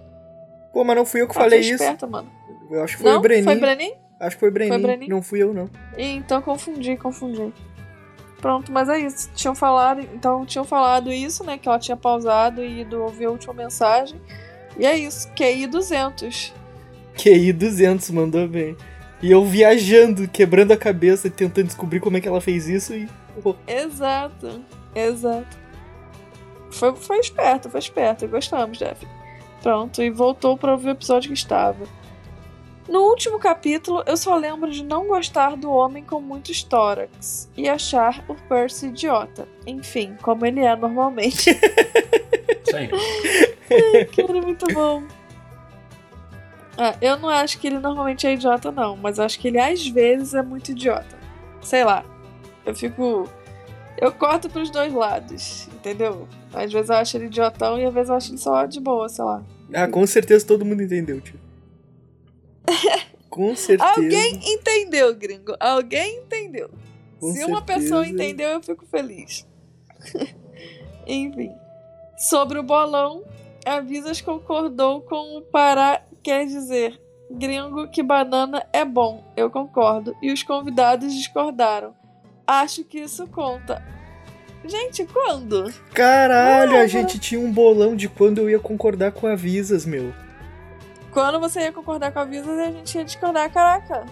Pô, 0.74 0.84
mas 0.84 0.96
não 0.96 1.06
fui 1.06 1.22
eu 1.22 1.28
que 1.28 1.34
falei 1.34 1.60
isso. 1.60 1.74
esperta, 1.74 2.06
mano. 2.06 2.30
Eu 2.70 2.84
acho 2.84 2.98
que 2.98 3.04
foi 3.04 3.12
não? 3.12 3.20
o 3.20 3.22
Brenin. 3.22 3.44
Foi 3.44 3.56
Brenin? 3.56 3.94
Acho 4.22 4.36
que 4.36 4.40
foi 4.40 4.52
Brenin. 4.52 4.70
Foi 4.70 4.82
Brenin? 4.82 5.08
Não 5.08 5.22
fui 5.22 5.42
eu, 5.42 5.52
não. 5.52 5.68
Ih, 5.98 6.16
então 6.16 6.42
confundi, 6.44 6.96
confundi. 6.96 7.52
Pronto, 8.40 8.72
mas 8.72 8.88
é 8.88 9.00
isso. 9.00 9.32
Tinham 9.36 9.56
falado, 9.56 10.02
então 10.14 10.46
tinham 10.46 10.64
falado 10.64 11.12
isso, 11.12 11.44
né? 11.44 11.58
Que 11.58 11.68
ela 11.68 11.80
tinha 11.80 11.98
pausado 11.98 12.64
e 12.64 12.82
ido 12.82 13.02
ouvir 13.02 13.26
a 13.26 13.32
última 13.32 13.54
mensagem. 13.54 14.22
E 14.78 14.86
é 14.86 14.96
isso, 14.96 15.28
QI 15.34 15.66
200. 15.66 16.54
QI 17.18 17.52
200, 17.52 18.12
mandou 18.12 18.48
bem. 18.48 18.78
E 19.22 19.32
eu 19.32 19.44
viajando, 19.44 20.28
quebrando 20.28 20.72
a 20.72 20.78
cabeça, 20.78 21.30
tentando 21.30 21.66
descobrir 21.66 22.00
como 22.00 22.18
é 22.18 22.22
que 22.22 22.28
ela 22.28 22.42
fez 22.42 22.68
isso 22.68 22.94
e. 22.94 23.10
pô, 23.42 23.56
Exato, 23.68 24.62
exato. 24.96 25.58
foi, 26.72 26.96
foi 26.96 27.20
esperto, 27.20 27.70
foi 27.70 27.80
esperto. 27.80 28.28
Gostamos, 28.28 28.78
Jeff. 28.78 29.06
Pronto, 29.62 30.02
e 30.02 30.10
voltou 30.10 30.58
para 30.58 30.72
ouvir 30.72 30.90
o 30.90 30.92
episódio 30.92 31.30
que 31.30 31.38
estava. 31.38 32.01
No 32.88 33.02
último 33.02 33.38
capítulo, 33.40 34.04
eu 34.06 34.18
só 34.18 34.36
lembro 34.36 34.72
de 34.72 34.84
não 34.84 35.08
gostar 35.08 35.56
do 35.56 35.72
homem 35.72 36.04
com 36.04 36.20
muitos 36.20 36.64
tórax 36.64 37.50
e 37.56 37.70
achar 37.70 38.24
o 38.28 38.36
Percy 38.36 38.88
idiota. 38.88 39.48
Enfim, 39.68 40.18
como 40.22 40.46
ele 40.46 40.62
é 40.62 40.76
normalmente. 40.76 41.54
Sim. 42.66 42.90
Ai, 43.96 44.06
cara, 44.06 44.38
é 44.38 44.42
muito 44.42 44.66
bom. 44.74 45.04
Ah, 46.78 46.96
eu 47.02 47.18
não 47.20 47.30
acho 47.30 47.60
que 47.60 47.68
ele 47.68 47.80
normalmente 47.80 48.26
é 48.26 48.34
idiota, 48.34 48.72
não, 48.72 48.98
mas 48.98 49.20
acho 49.20 49.40
que 49.40 49.50
ele 49.50 49.60
às 49.60 49.88
vezes 49.88 50.34
é 50.34 50.42
muito 50.42 50.72
idiota. 50.72 51.20
Sei 51.62 51.84
lá. 51.84 52.04
Eu 52.66 52.74
fico. 52.76 53.30
Eu 53.98 54.12
corto 54.12 54.50
pros 54.50 54.72
dois 54.72 54.92
lados, 54.92 55.68
entendeu? 55.74 56.28
Às 56.52 56.72
vezes 56.72 56.90
eu 56.90 56.96
acho 56.96 57.18
ele 57.18 57.26
idiotão 57.26 57.78
e 57.78 57.86
às 57.86 57.94
vezes 57.94 58.10
eu 58.10 58.16
acho 58.16 58.32
ele 58.32 58.38
só 58.40 58.66
de 58.66 58.80
boa, 58.80 59.08
sei 59.08 59.24
lá. 59.24 59.44
Ah, 59.74 59.88
com 59.88 60.06
certeza 60.08 60.46
todo 60.46 60.66
mundo 60.66 60.82
entendeu, 60.82 61.22
tio. 61.22 61.40
Com 63.30 63.56
certeza. 63.56 63.90
Alguém 63.92 64.40
entendeu, 64.44 65.16
gringo. 65.16 65.56
Alguém 65.60 66.18
entendeu. 66.20 66.70
Com 67.20 67.32
Se 67.32 67.46
uma 67.46 67.60
certeza. 67.60 67.80
pessoa 67.80 68.08
entendeu, 68.08 68.50
eu 68.50 68.62
fico 68.62 68.86
feliz. 68.86 69.48
Enfim. 71.08 71.52
Sobre 72.18 72.60
o 72.60 72.64
bolão, 72.64 73.24
a 73.66 73.80
Visas 73.80 74.22
concordou 74.22 75.02
com 75.02 75.38
o 75.38 75.42
Pará, 75.42 76.02
quer 76.22 76.46
dizer, 76.46 77.00
gringo, 77.30 77.88
que 77.88 78.04
banana 78.04 78.66
é 78.74 78.84
bom. 78.84 79.24
Eu 79.36 79.50
concordo. 79.50 80.16
E 80.22 80.32
os 80.32 80.44
convidados 80.44 81.14
discordaram. 81.14 81.96
Acho 82.46 82.84
que 82.84 83.00
isso 83.00 83.28
conta. 83.28 83.82
Gente, 84.66 85.06
quando? 85.06 85.74
Caralho, 85.94 86.78
a 86.78 86.86
gente 86.86 87.18
tinha 87.18 87.40
um 87.40 87.52
bolão 87.52 87.96
de 87.96 88.08
quando 88.08 88.40
eu 88.40 88.50
ia 88.50 88.60
concordar 88.60 89.12
com 89.12 89.26
avisas, 89.26 89.86
meu. 89.86 90.14
Quando 91.12 91.40
você 91.40 91.62
ia 91.62 91.72
concordar 91.72 92.12
com 92.12 92.20
a 92.20 92.26
Visas, 92.26 92.58
a 92.60 92.72
gente 92.72 92.98
ia 92.98 93.04
discordar, 93.04 93.52
caraca. 93.52 94.06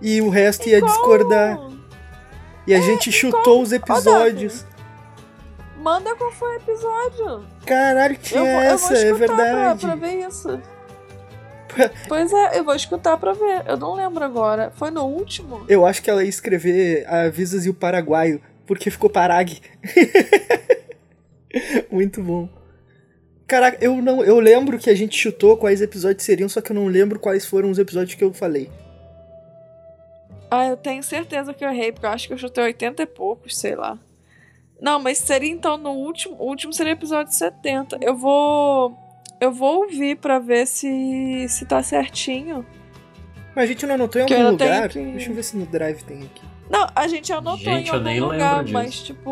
E 0.00 0.20
o 0.20 0.28
resto 0.28 0.68
ia 0.68 0.80
Qual? 0.80 0.90
discordar. 0.90 1.58
E 2.66 2.74
a 2.74 2.80
gente 2.80 3.10
chutou 3.12 3.62
os 3.62 3.72
episódios. 3.72 4.64
Manda 5.78 6.14
qual 6.14 6.30
foi 6.32 6.56
o 6.56 6.60
episódio. 6.60 7.44
Caralho, 7.64 8.18
Eu 8.32 8.38
vou, 8.38 8.46
eu 8.46 8.52
vou 8.52 8.62
essa, 8.62 8.94
é 8.94 9.10
escutar 9.10 9.26
pra, 9.26 9.36
verdade. 9.36 9.86
pra 9.86 9.94
ver 9.94 10.26
isso. 10.28 10.60
pois 12.08 12.32
é, 12.32 12.58
eu 12.58 12.64
vou 12.64 12.74
escutar 12.74 13.16
pra 13.16 13.32
ver. 13.32 13.62
Eu 13.66 13.76
não 13.76 13.94
lembro 13.94 14.22
agora. 14.24 14.72
Foi 14.76 14.90
no 14.90 15.04
último? 15.04 15.64
Eu 15.68 15.86
acho 15.86 16.02
que 16.02 16.10
ela 16.10 16.22
ia 16.22 16.28
escrever 16.28 17.06
Avisas 17.08 17.64
e 17.64 17.70
o 17.70 17.74
Paraguaio, 17.74 18.40
porque 18.66 18.90
ficou 18.90 19.08
Parag. 19.08 19.60
Muito 21.90 22.22
bom. 22.22 22.48
Caraca, 23.50 23.84
eu 23.84 24.00
não, 24.00 24.22
eu 24.22 24.38
lembro 24.38 24.78
que 24.78 24.88
a 24.88 24.94
gente 24.94 25.18
chutou 25.18 25.56
quais 25.56 25.82
episódios 25.82 26.22
seriam, 26.24 26.48
só 26.48 26.60
que 26.60 26.70
eu 26.70 26.76
não 26.76 26.86
lembro 26.86 27.18
quais 27.18 27.44
foram 27.44 27.68
os 27.68 27.80
episódios 27.80 28.14
que 28.14 28.22
eu 28.22 28.32
falei. 28.32 28.70
Ah, 30.48 30.66
eu 30.66 30.76
tenho 30.76 31.02
certeza 31.02 31.52
que 31.52 31.64
eu 31.64 31.68
errei, 31.68 31.90
porque 31.90 32.06
eu 32.06 32.10
acho 32.10 32.28
que 32.28 32.32
eu 32.32 32.38
chutei 32.38 32.62
80 32.62 33.02
e 33.02 33.06
poucos, 33.06 33.58
sei 33.58 33.74
lá. 33.74 33.98
Não, 34.80 35.00
mas 35.00 35.18
seria 35.18 35.50
então 35.50 35.76
no 35.76 35.90
último. 35.90 36.36
O 36.38 36.46
último 36.48 36.72
seria 36.72 36.92
o 36.92 36.96
episódio 36.96 37.32
70. 37.32 37.98
Eu 38.00 38.16
vou. 38.16 38.96
Eu 39.40 39.50
vou 39.52 39.82
ouvir 39.82 40.16
pra 40.16 40.38
ver 40.38 40.66
se, 40.66 41.46
se 41.48 41.66
tá 41.66 41.82
certinho. 41.82 42.64
Mas 43.54 43.64
a 43.64 43.66
gente 43.66 43.84
não 43.84 43.94
anotou 43.96 44.22
em 44.22 44.30
eu 44.30 44.36
algum 44.38 44.50
lugar? 44.52 44.88
que- 44.88 45.02
Deixa 45.04 45.30
eu 45.30 45.34
ver 45.34 45.42
se 45.42 45.56
no 45.56 45.66
Drive 45.66 46.02
tem 46.04 46.18
aqui. 46.22 46.42
Não, 46.70 46.86
a 46.94 47.08
gente 47.08 47.32
anotou 47.32 47.56
Gente, 47.58 47.86
em 47.86 47.88
eu 47.88 47.94
algum 47.94 48.04
nem 48.04 48.14
lembro 48.20 48.32
lugar, 48.32 48.62
disso. 48.62 48.72
mas 48.72 49.02
tipo. 49.02 49.30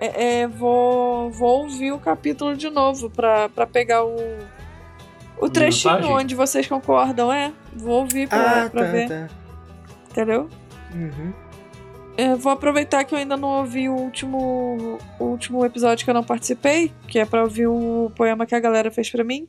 É, 0.00 0.40
é, 0.42 0.46
vou, 0.46 1.30
vou 1.30 1.62
ouvir 1.62 1.92
o 1.92 1.98
capítulo 1.98 2.56
de 2.56 2.70
novo 2.70 3.10
pra, 3.10 3.48
pra 3.48 3.66
pegar 3.66 4.04
o. 4.04 4.16
O 5.38 5.48
trechinho 5.48 5.94
Minutagem? 5.94 6.16
onde 6.24 6.34
vocês 6.34 6.66
concordam, 6.66 7.32
é. 7.32 7.52
Vou 7.74 8.00
ouvir 8.00 8.28
pra, 8.28 8.64
Ah, 8.66 8.70
pra 8.70 8.84
tá, 8.84 8.90
ver, 8.90 9.08
tá. 9.08 9.28
entendeu? 10.10 10.48
Uhum. 10.94 11.32
Eu 12.18 12.36
vou 12.36 12.52
aproveitar 12.52 13.02
que 13.04 13.14
eu 13.14 13.18
ainda 13.18 13.36
não 13.36 13.60
ouvi 13.60 13.88
o 13.88 13.94
último, 13.94 14.98
o 15.18 15.24
último 15.24 15.64
episódio 15.64 16.04
que 16.04 16.10
eu 16.10 16.14
não 16.14 16.22
participei, 16.24 16.92
que 17.08 17.18
é 17.18 17.24
pra 17.24 17.42
ouvir 17.42 17.66
o 17.66 18.12
poema 18.14 18.44
que 18.44 18.54
a 18.54 18.60
galera 18.60 18.90
fez 18.90 19.08
pra 19.08 19.24
mim. 19.24 19.46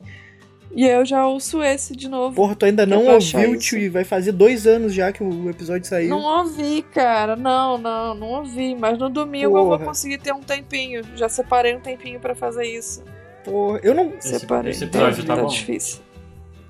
E 0.74 0.86
eu 0.86 1.04
já 1.04 1.26
ouço 1.26 1.62
esse 1.62 1.94
de 1.94 2.08
novo. 2.08 2.34
Porra, 2.34 2.56
tu 2.56 2.64
ainda 2.64 2.84
é 2.84 2.86
não 2.86 3.04
ouviu, 3.06 3.58
tio, 3.58 3.78
e 3.78 3.90
vai 3.90 4.04
fazer 4.04 4.32
dois 4.32 4.66
anos 4.66 4.94
já 4.94 5.12
que 5.12 5.22
o 5.22 5.50
episódio 5.50 5.86
saiu. 5.86 6.08
Não 6.08 6.22
ouvi, 6.22 6.80
cara. 6.82 7.36
Não, 7.36 7.76
não, 7.76 8.14
não 8.14 8.26
ouvi. 8.28 8.74
Mas 8.74 8.98
no 8.98 9.10
domingo 9.10 9.58
eu 9.58 9.64
vou 9.66 9.76
Porra. 9.76 9.84
conseguir 9.84 10.16
ter 10.18 10.32
um 10.32 10.40
tempinho. 10.40 11.02
Já 11.14 11.28
separei 11.28 11.76
um 11.76 11.80
tempinho 11.80 12.18
pra 12.18 12.34
fazer 12.34 12.64
isso. 12.64 13.02
Porra, 13.44 13.80
eu 13.82 13.94
não. 13.94 14.14
Esse- 14.18 14.38
separei. 14.38 14.70
esse 14.70 14.84
episódio 14.84 15.24
tá 15.26 15.36
bom? 15.36 15.46
difícil. 15.46 16.00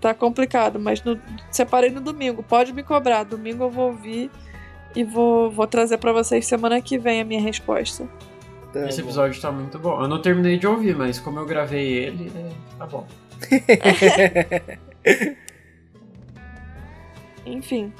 Tá 0.01 0.13
complicado, 0.13 0.81
mas 0.81 1.01
no- 1.05 1.21
separei 1.49 1.91
no 1.91 2.01
domingo. 2.01 2.43
Pode 2.43 2.73
me 2.73 2.83
cobrar. 2.83 3.23
Domingo 3.23 3.63
eu 3.65 3.71
vou 3.71 3.87
ouvir 3.91 4.33
e 4.97 5.05
vou, 5.05 5.49
vou 5.49 5.67
trazer 5.69 5.99
pra 5.99 6.13
vocês 6.13 6.45
semana 6.45 6.81
que 6.83 6.99
vem 6.99 7.21
a 7.21 7.25
minha 7.25 7.41
resposta. 7.41 8.09
Tá 8.73 8.89
Esse 8.89 9.01
bom. 9.01 9.07
episódio 9.09 9.41
tá 9.41 9.53
muito 9.53 9.79
bom. 9.79 10.03
Eu 10.03 10.09
não 10.09 10.21
terminei 10.21 10.59
de 10.59 10.67
ouvir, 10.67 10.97
mas 10.97 11.21
como 11.21 11.39
eu 11.39 11.47
gravei 11.47 11.87
ele, 11.87 12.33
é, 12.35 12.51
tá 12.79 12.85
bom. 12.87 13.07
Enfim. 17.45 17.93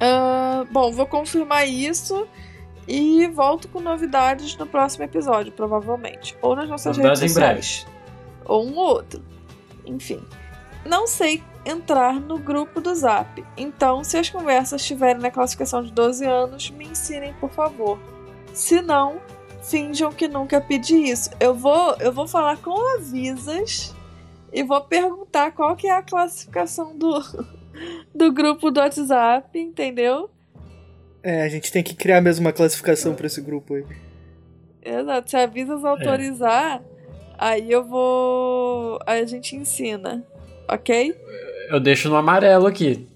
Ah, 0.00 0.64
bom, 0.70 0.90
vou 0.90 1.06
confirmar 1.06 1.68
isso 1.68 2.26
e 2.88 3.26
volto 3.28 3.68
com 3.68 3.80
novidades 3.80 4.56
no 4.56 4.66
próximo 4.66 5.04
episódio, 5.04 5.52
provavelmente. 5.52 6.36
Ou 6.42 6.56
nas 6.56 6.68
nossas 6.68 6.96
Novidades 6.96 7.20
redes 7.20 7.36
em 7.36 7.40
breve. 7.40 7.62
sociais. 7.62 7.92
Ou 8.44 8.66
um 8.66 8.76
ou 8.76 8.86
outro. 8.86 9.22
Enfim. 9.86 10.22
Não 10.84 11.06
sei 11.06 11.42
entrar 11.64 12.14
no 12.14 12.38
grupo 12.38 12.80
do 12.80 12.92
Zap. 12.94 13.44
Então, 13.56 14.02
se 14.02 14.18
as 14.18 14.28
conversas 14.28 14.80
estiverem 14.80 15.22
na 15.22 15.30
classificação 15.30 15.82
de 15.82 15.92
12 15.92 16.24
anos, 16.26 16.70
me 16.70 16.86
ensinem, 16.86 17.32
por 17.34 17.50
favor. 17.50 17.98
Se 18.52 18.82
não, 18.82 19.20
finjam 19.62 20.12
que 20.12 20.26
nunca 20.26 20.60
pedi 20.60 20.96
isso. 20.96 21.30
Eu 21.38 21.54
vou, 21.54 21.94
eu 22.00 22.12
vou 22.12 22.26
falar 22.26 22.56
com 22.56 22.96
avisas 22.96 23.94
e 24.52 24.62
vou 24.62 24.80
perguntar 24.82 25.52
qual 25.52 25.74
que 25.74 25.86
é 25.86 25.92
a 25.92 26.02
classificação 26.02 26.96
do, 26.96 27.22
do 28.14 28.32
grupo 28.32 28.70
do 28.70 28.80
WhatsApp, 28.80 29.58
entendeu? 29.58 30.30
É, 31.22 31.42
a 31.42 31.48
gente 31.48 31.70
tem 31.70 31.82
que 31.82 31.94
criar 31.94 32.20
mesmo 32.20 32.44
uma 32.44 32.52
classificação 32.52 33.14
pra 33.14 33.26
esse 33.26 33.40
grupo 33.40 33.74
aí. 33.74 33.84
Exato. 34.84 35.30
Se 35.30 35.36
a 35.36 35.46
Visas 35.46 35.84
autorizar, 35.84 36.82
aí 37.38 37.70
eu 37.70 37.84
vou. 37.84 38.98
Aí 39.06 39.20
a 39.20 39.26
gente 39.26 39.54
ensina. 39.54 40.24
Ok? 40.68 41.14
Eu 41.70 41.78
deixo 41.78 42.08
no 42.08 42.16
amarelo 42.16 42.66
aqui. 42.66 43.06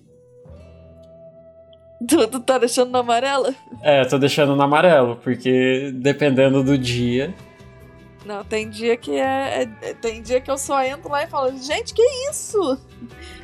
Tu, 2.06 2.28
tu 2.28 2.40
tá 2.40 2.58
deixando 2.58 2.90
no 2.90 2.98
amarelo? 2.98 3.54
É, 3.82 4.04
tô 4.04 4.18
deixando 4.18 4.54
no 4.54 4.62
amarelo, 4.62 5.16
porque 5.16 5.90
dependendo 5.94 6.62
do 6.62 6.76
dia. 6.76 7.34
Não, 8.26 8.42
tem 8.44 8.68
dia 8.68 8.96
que 8.96 9.12
é, 9.16 9.68
é- 9.82 9.94
Tem 9.94 10.20
dia 10.20 10.40
que 10.40 10.50
eu 10.50 10.58
só 10.58 10.82
entro 10.82 11.08
lá 11.10 11.22
e 11.22 11.26
falo, 11.28 11.56
gente, 11.56 11.94
que 11.94 12.02
isso? 12.30 12.78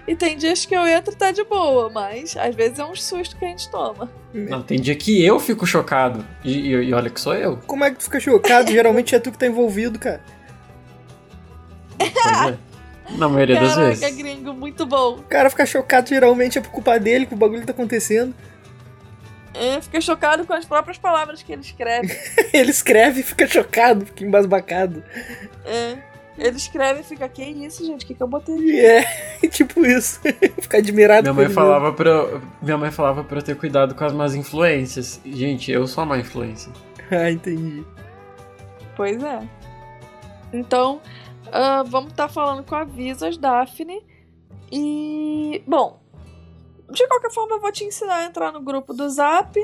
E 0.08 0.16
tem 0.16 0.36
dias 0.36 0.66
que 0.66 0.74
eu 0.74 0.84
entro 0.86 1.14
e 1.14 1.16
tá 1.16 1.30
de 1.30 1.44
boa, 1.44 1.88
mas 1.88 2.36
às 2.36 2.54
vezes 2.56 2.80
é 2.80 2.84
um 2.84 2.94
susto 2.96 3.36
que 3.36 3.44
a 3.44 3.48
gente 3.48 3.70
toma. 3.70 4.10
Não, 4.34 4.60
tem 4.60 4.80
dia 4.80 4.96
que 4.96 5.24
eu 5.24 5.38
fico 5.38 5.64
chocado. 5.64 6.26
E, 6.44 6.58
e- 6.58 6.88
e 6.88 6.92
olha 6.94 7.08
que 7.08 7.20
sou 7.20 7.34
eu. 7.34 7.58
Como 7.66 7.84
é 7.84 7.90
que 7.92 7.98
tu 7.98 8.04
fica 8.04 8.18
chocado? 8.18 8.70
Geralmente 8.72 9.14
é 9.14 9.20
tu 9.20 9.30
que 9.30 9.38
tá 9.38 9.46
envolvido, 9.46 9.98
cara. 10.00 10.20
Pois 11.98 12.48
é. 12.48 12.58
Na 13.16 13.28
maioria 13.28 13.60
das 13.60 13.74
Caraca, 13.74 13.88
vezes. 13.94 14.16
gringo, 14.16 14.52
muito 14.54 14.86
bom. 14.86 15.16
O 15.18 15.22
cara 15.24 15.50
fica 15.50 15.66
chocado 15.66 16.08
geralmente 16.08 16.58
é 16.58 16.60
por 16.62 16.70
culpa 16.70 16.98
dele 16.98 17.26
que 17.26 17.34
o 17.34 17.36
bagulho 17.36 17.64
tá 17.66 17.72
acontecendo. 17.72 18.34
Eu 19.54 19.82
fiquei 19.82 20.00
chocado 20.00 20.46
com 20.46 20.52
as 20.52 20.64
próprias 20.64 20.98
palavras 20.98 21.42
que 21.42 21.52
ele 21.52 21.60
escreve. 21.60 22.16
Ele 22.52 22.70
escreve 22.70 23.20
e 23.20 23.22
fica 23.22 23.46
chocado, 23.46 24.06
fica 24.06 24.24
embasbacado. 24.24 25.04
É. 25.64 25.98
Ele 26.38 26.56
escreve 26.56 27.00
e 27.00 27.04
fica, 27.04 27.28
que 27.28 27.42
isso, 27.42 27.84
gente? 27.84 28.04
O 28.04 28.06
que, 28.06 28.14
que 28.14 28.22
eu 28.22 28.26
botei 28.26 28.54
aqui? 28.54 28.64
E 28.64 28.80
é, 28.80 29.04
tipo 29.50 29.84
isso. 29.84 30.20
fica 30.60 30.78
admirado 30.78 31.22
Minha 31.22 31.34
com 31.34 31.40
mãe 31.42 31.50
falava 31.50 31.92
pra 31.92 32.08
eu, 32.08 32.42
minha 32.62 32.78
mãe 32.78 32.90
falava 32.90 33.22
para 33.22 33.38
eu 33.38 33.42
ter 33.42 33.54
cuidado 33.56 33.94
com 33.94 34.04
as 34.04 34.12
más 34.12 34.34
influências. 34.34 35.20
Gente, 35.24 35.70
eu 35.70 35.86
sou 35.86 36.02
a 36.02 36.06
má 36.06 36.18
influência. 36.18 36.72
mesmo. 36.72 37.24
Ah, 37.24 37.30
entendi. 37.30 37.84
Pois 38.96 39.22
é. 39.22 39.46
Então, 40.52 41.00
ah, 41.52 41.82
vamos 41.86 42.12
estar 42.12 42.28
falando 42.28 42.64
com 42.64 42.74
a 42.74 42.84
Visas, 42.84 43.36
Daphne. 43.36 44.02
E. 44.70 45.62
Bom, 45.66 46.01
de 46.92 47.06
qualquer 47.08 47.30
forma, 47.30 47.56
eu 47.56 47.60
vou 47.60 47.72
te 47.72 47.84
ensinar 47.84 48.16
a 48.16 48.24
entrar 48.24 48.52
no 48.52 48.60
grupo 48.60 48.92
do 48.92 49.08
Zap. 49.08 49.58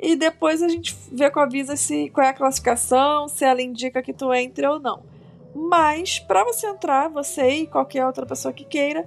E 0.00 0.14
depois 0.14 0.62
a 0.62 0.68
gente 0.68 0.94
vê 1.10 1.30
com 1.30 1.40
a 1.40 1.46
Visa 1.46 1.74
se, 1.74 2.10
qual 2.10 2.26
é 2.26 2.30
a 2.30 2.34
classificação, 2.34 3.28
se 3.28 3.44
ela 3.44 3.62
indica 3.62 4.02
que 4.02 4.12
tu 4.12 4.32
entre 4.32 4.66
ou 4.66 4.78
não. 4.78 5.02
Mas, 5.54 6.18
para 6.18 6.44
você 6.44 6.66
entrar, 6.66 7.08
você 7.08 7.48
e 7.48 7.66
qualquer 7.66 8.04
outra 8.04 8.26
pessoa 8.26 8.52
que 8.52 8.64
queira, 8.64 9.06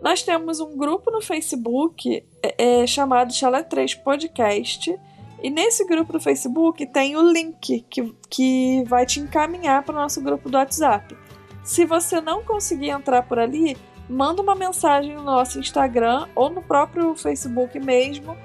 nós 0.00 0.22
temos 0.22 0.60
um 0.60 0.76
grupo 0.76 1.10
no 1.10 1.20
Facebook 1.20 2.24
é, 2.40 2.82
é, 2.82 2.86
chamado 2.86 3.34
Chalé 3.34 3.64
3 3.64 3.96
Podcast. 3.96 4.96
E 5.42 5.50
nesse 5.50 5.84
grupo 5.86 6.12
do 6.12 6.20
Facebook 6.20 6.86
tem 6.86 7.16
o 7.16 7.22
link 7.22 7.84
que, 7.90 8.14
que 8.30 8.84
vai 8.86 9.04
te 9.04 9.18
encaminhar 9.18 9.82
para 9.82 9.94
o 9.94 9.98
nosso 9.98 10.20
grupo 10.20 10.48
do 10.48 10.56
WhatsApp. 10.56 11.16
Se 11.64 11.84
você 11.84 12.20
não 12.20 12.44
conseguir 12.44 12.90
entrar 12.90 13.22
por 13.22 13.38
ali, 13.38 13.76
manda 14.08 14.42
uma 14.42 14.54
mensagem 14.54 15.14
no 15.14 15.22
nosso 15.22 15.58
Instagram 15.58 16.26
ou 16.34 16.48
no 16.48 16.62
próprio 16.62 17.14
Facebook 17.14 17.78
mesmo, 17.78 18.36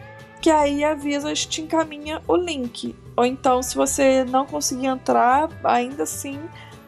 que 0.41 0.49
aí 0.49 0.83
a 0.83 0.93
Visas 0.93 1.45
te 1.45 1.61
encaminha 1.61 2.21
o 2.27 2.35
link. 2.35 2.95
Ou 3.15 3.25
então, 3.25 3.63
se 3.63 3.75
você 3.75 4.23
não 4.25 4.45
conseguir 4.45 4.87
entrar, 4.87 5.49
ainda 5.63 6.03
assim, 6.03 6.39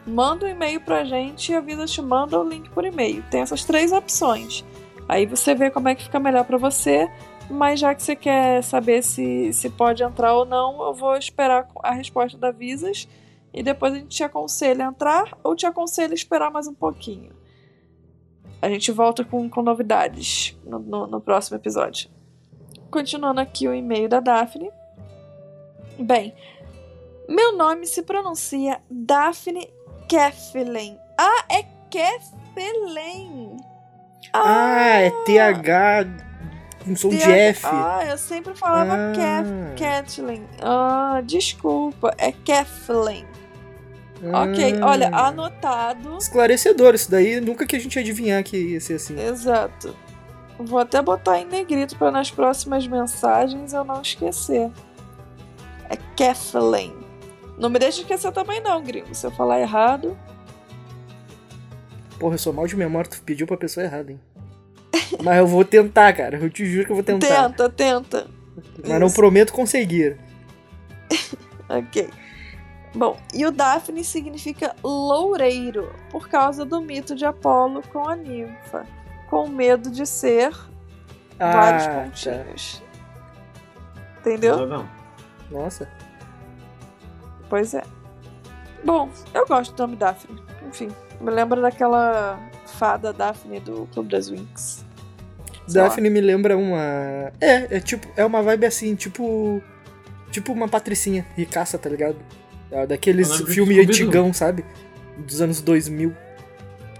manda 0.06 0.46
um 0.46 0.48
e-mail 0.48 0.80
pra 0.80 1.04
gente 1.04 1.52
e 1.52 1.54
a 1.54 1.60
Visas 1.60 1.90
te 1.90 2.02
manda 2.02 2.38
o 2.38 2.46
link 2.46 2.68
por 2.70 2.84
e-mail. 2.84 3.24
Tem 3.30 3.40
essas 3.40 3.64
três 3.64 3.92
opções. 3.92 4.64
Aí 5.08 5.24
você 5.24 5.54
vê 5.54 5.70
como 5.70 5.88
é 5.88 5.94
que 5.94 6.04
fica 6.04 6.18
melhor 6.18 6.44
para 6.44 6.58
você. 6.58 7.08
Mas 7.48 7.78
já 7.78 7.94
que 7.94 8.02
você 8.02 8.16
quer 8.16 8.62
saber 8.62 9.02
se, 9.02 9.52
se 9.52 9.70
pode 9.70 10.02
entrar 10.02 10.34
ou 10.34 10.44
não, 10.44 10.82
eu 10.82 10.92
vou 10.92 11.16
esperar 11.16 11.68
a 11.82 11.92
resposta 11.92 12.36
da 12.36 12.50
Visas 12.50 13.08
e 13.54 13.62
depois 13.62 13.92
a 13.92 13.96
gente 13.96 14.08
te 14.08 14.24
aconselha 14.24 14.84
a 14.84 14.88
entrar 14.88 15.38
ou 15.44 15.54
te 15.54 15.64
aconselha 15.64 16.10
a 16.10 16.14
esperar 16.14 16.50
mais 16.50 16.66
um 16.66 16.74
pouquinho. 16.74 17.35
A 18.60 18.68
gente 18.68 18.90
volta 18.90 19.24
com, 19.24 19.48
com 19.48 19.62
novidades 19.62 20.56
no, 20.64 20.78
no, 20.78 21.06
no 21.06 21.20
próximo 21.20 21.56
episódio. 21.56 22.10
Continuando 22.90 23.40
aqui 23.40 23.68
o 23.68 23.74
e-mail 23.74 24.08
da 24.08 24.20
Daphne. 24.20 24.70
Bem, 25.98 26.34
meu 27.28 27.56
nome 27.56 27.86
se 27.86 28.02
pronuncia 28.02 28.80
Daphne 28.90 29.68
Keflen. 30.08 30.98
Ah, 31.18 31.44
é 31.48 31.64
Keflen. 31.90 33.56
Ah, 34.32 34.42
ah 34.44 35.00
é 35.00 35.10
TH 35.10 36.26
com 36.86 36.96
som 36.96 37.08
de 37.08 37.22
F. 37.22 37.66
Ah, 37.66 38.04
eu 38.08 38.16
sempre 38.16 38.54
falava 38.54 38.94
ah. 38.94 39.74
Kathleen. 39.76 40.46
Ah, 40.62 41.20
desculpa, 41.24 42.14
é 42.16 42.30
Kathleen. 42.30 43.26
Ok, 44.22 44.80
olha, 44.82 45.08
anotado. 45.08 46.16
Esclarecedor 46.16 46.94
isso 46.94 47.10
daí, 47.10 47.40
nunca 47.40 47.66
que 47.66 47.76
a 47.76 47.78
gente 47.78 47.96
ia 47.96 48.02
adivinhar 48.02 48.42
que 48.42 48.56
ia 48.56 48.80
ser 48.80 48.94
assim. 48.94 49.18
Exato. 49.20 49.94
Vou 50.58 50.78
até 50.78 51.02
botar 51.02 51.38
em 51.38 51.44
negrito 51.44 51.96
para 51.96 52.10
nas 52.10 52.30
próximas 52.30 52.86
mensagens 52.86 53.74
eu 53.74 53.84
não 53.84 54.00
esquecer. 54.00 54.70
É 55.90 55.96
Kathleen. 56.16 56.94
Não 57.58 57.68
me 57.68 57.78
deixe 57.78 58.00
esquecer 58.00 58.32
também 58.32 58.60
não, 58.60 58.82
gringo. 58.82 59.14
Se 59.14 59.26
eu 59.26 59.30
falar 59.30 59.60
errado... 59.60 60.16
Porra, 62.18 62.34
eu 62.34 62.38
sou 62.38 62.52
mal 62.52 62.66
de 62.66 62.74
memória, 62.74 63.10
tu 63.10 63.20
pediu 63.22 63.46
pra 63.46 63.58
pessoa 63.58 63.84
errada, 63.84 64.12
hein? 64.12 64.20
Mas 65.22 65.36
eu 65.36 65.46
vou 65.46 65.64
tentar, 65.64 66.12
cara. 66.14 66.38
Eu 66.38 66.48
te 66.48 66.64
juro 66.64 66.86
que 66.86 66.92
eu 66.92 66.96
vou 66.96 67.04
tentar. 67.04 67.50
Tenta, 67.50 67.68
tenta. 67.68 68.26
Mas 68.78 68.90
Isso. 68.90 68.98
não 68.98 69.10
prometo 69.10 69.52
conseguir. 69.52 70.16
ok. 71.68 72.08
Bom, 72.96 73.18
e 73.34 73.44
o 73.44 73.50
Daphne 73.50 74.02
significa 74.02 74.74
loureiro, 74.82 75.92
por 76.10 76.30
causa 76.30 76.64
do 76.64 76.80
mito 76.80 77.14
de 77.14 77.26
Apolo 77.26 77.82
com 77.92 78.08
a 78.08 78.16
ninfa, 78.16 78.86
com 79.28 79.46
medo 79.46 79.90
de 79.90 80.06
ser 80.06 80.50
ah, 81.38 81.52
vários 81.52 81.86
tá. 81.86 81.92
pontinhos. 81.92 82.82
Tá. 82.82 84.00
Entendeu? 84.20 84.66
Não, 84.66 84.88
Nossa. 85.50 85.86
Pois 87.50 87.74
é. 87.74 87.82
Bom, 88.82 89.10
eu 89.34 89.46
gosto 89.46 89.74
do 89.74 89.82
nome 89.82 89.96
Daphne. 89.96 90.42
Enfim, 90.66 90.88
me 91.20 91.30
lembra 91.30 91.60
daquela 91.60 92.40
fada 92.66 93.12
Daphne 93.12 93.60
do 93.60 93.86
Clube 93.92 94.08
das 94.08 94.30
Winx. 94.30 94.86
Daphne 95.68 96.08
me 96.08 96.20
lembra 96.22 96.56
uma. 96.56 97.30
É, 97.40 97.76
é 97.76 97.80
tipo, 97.80 98.08
é 98.16 98.24
uma 98.24 98.42
vibe 98.42 98.64
assim, 98.64 98.94
tipo. 98.94 99.62
Tipo 100.30 100.52
uma 100.52 100.68
patricinha 100.68 101.26
ricaça, 101.36 101.78
tá 101.78 101.88
ligado? 101.88 102.16
É 102.70 102.86
daqueles 102.86 103.30
filme 103.42 103.80
antigão, 103.80 104.32
sabe? 104.32 104.64
Dos 105.16 105.40
anos 105.40 105.60
2000. 105.60 106.14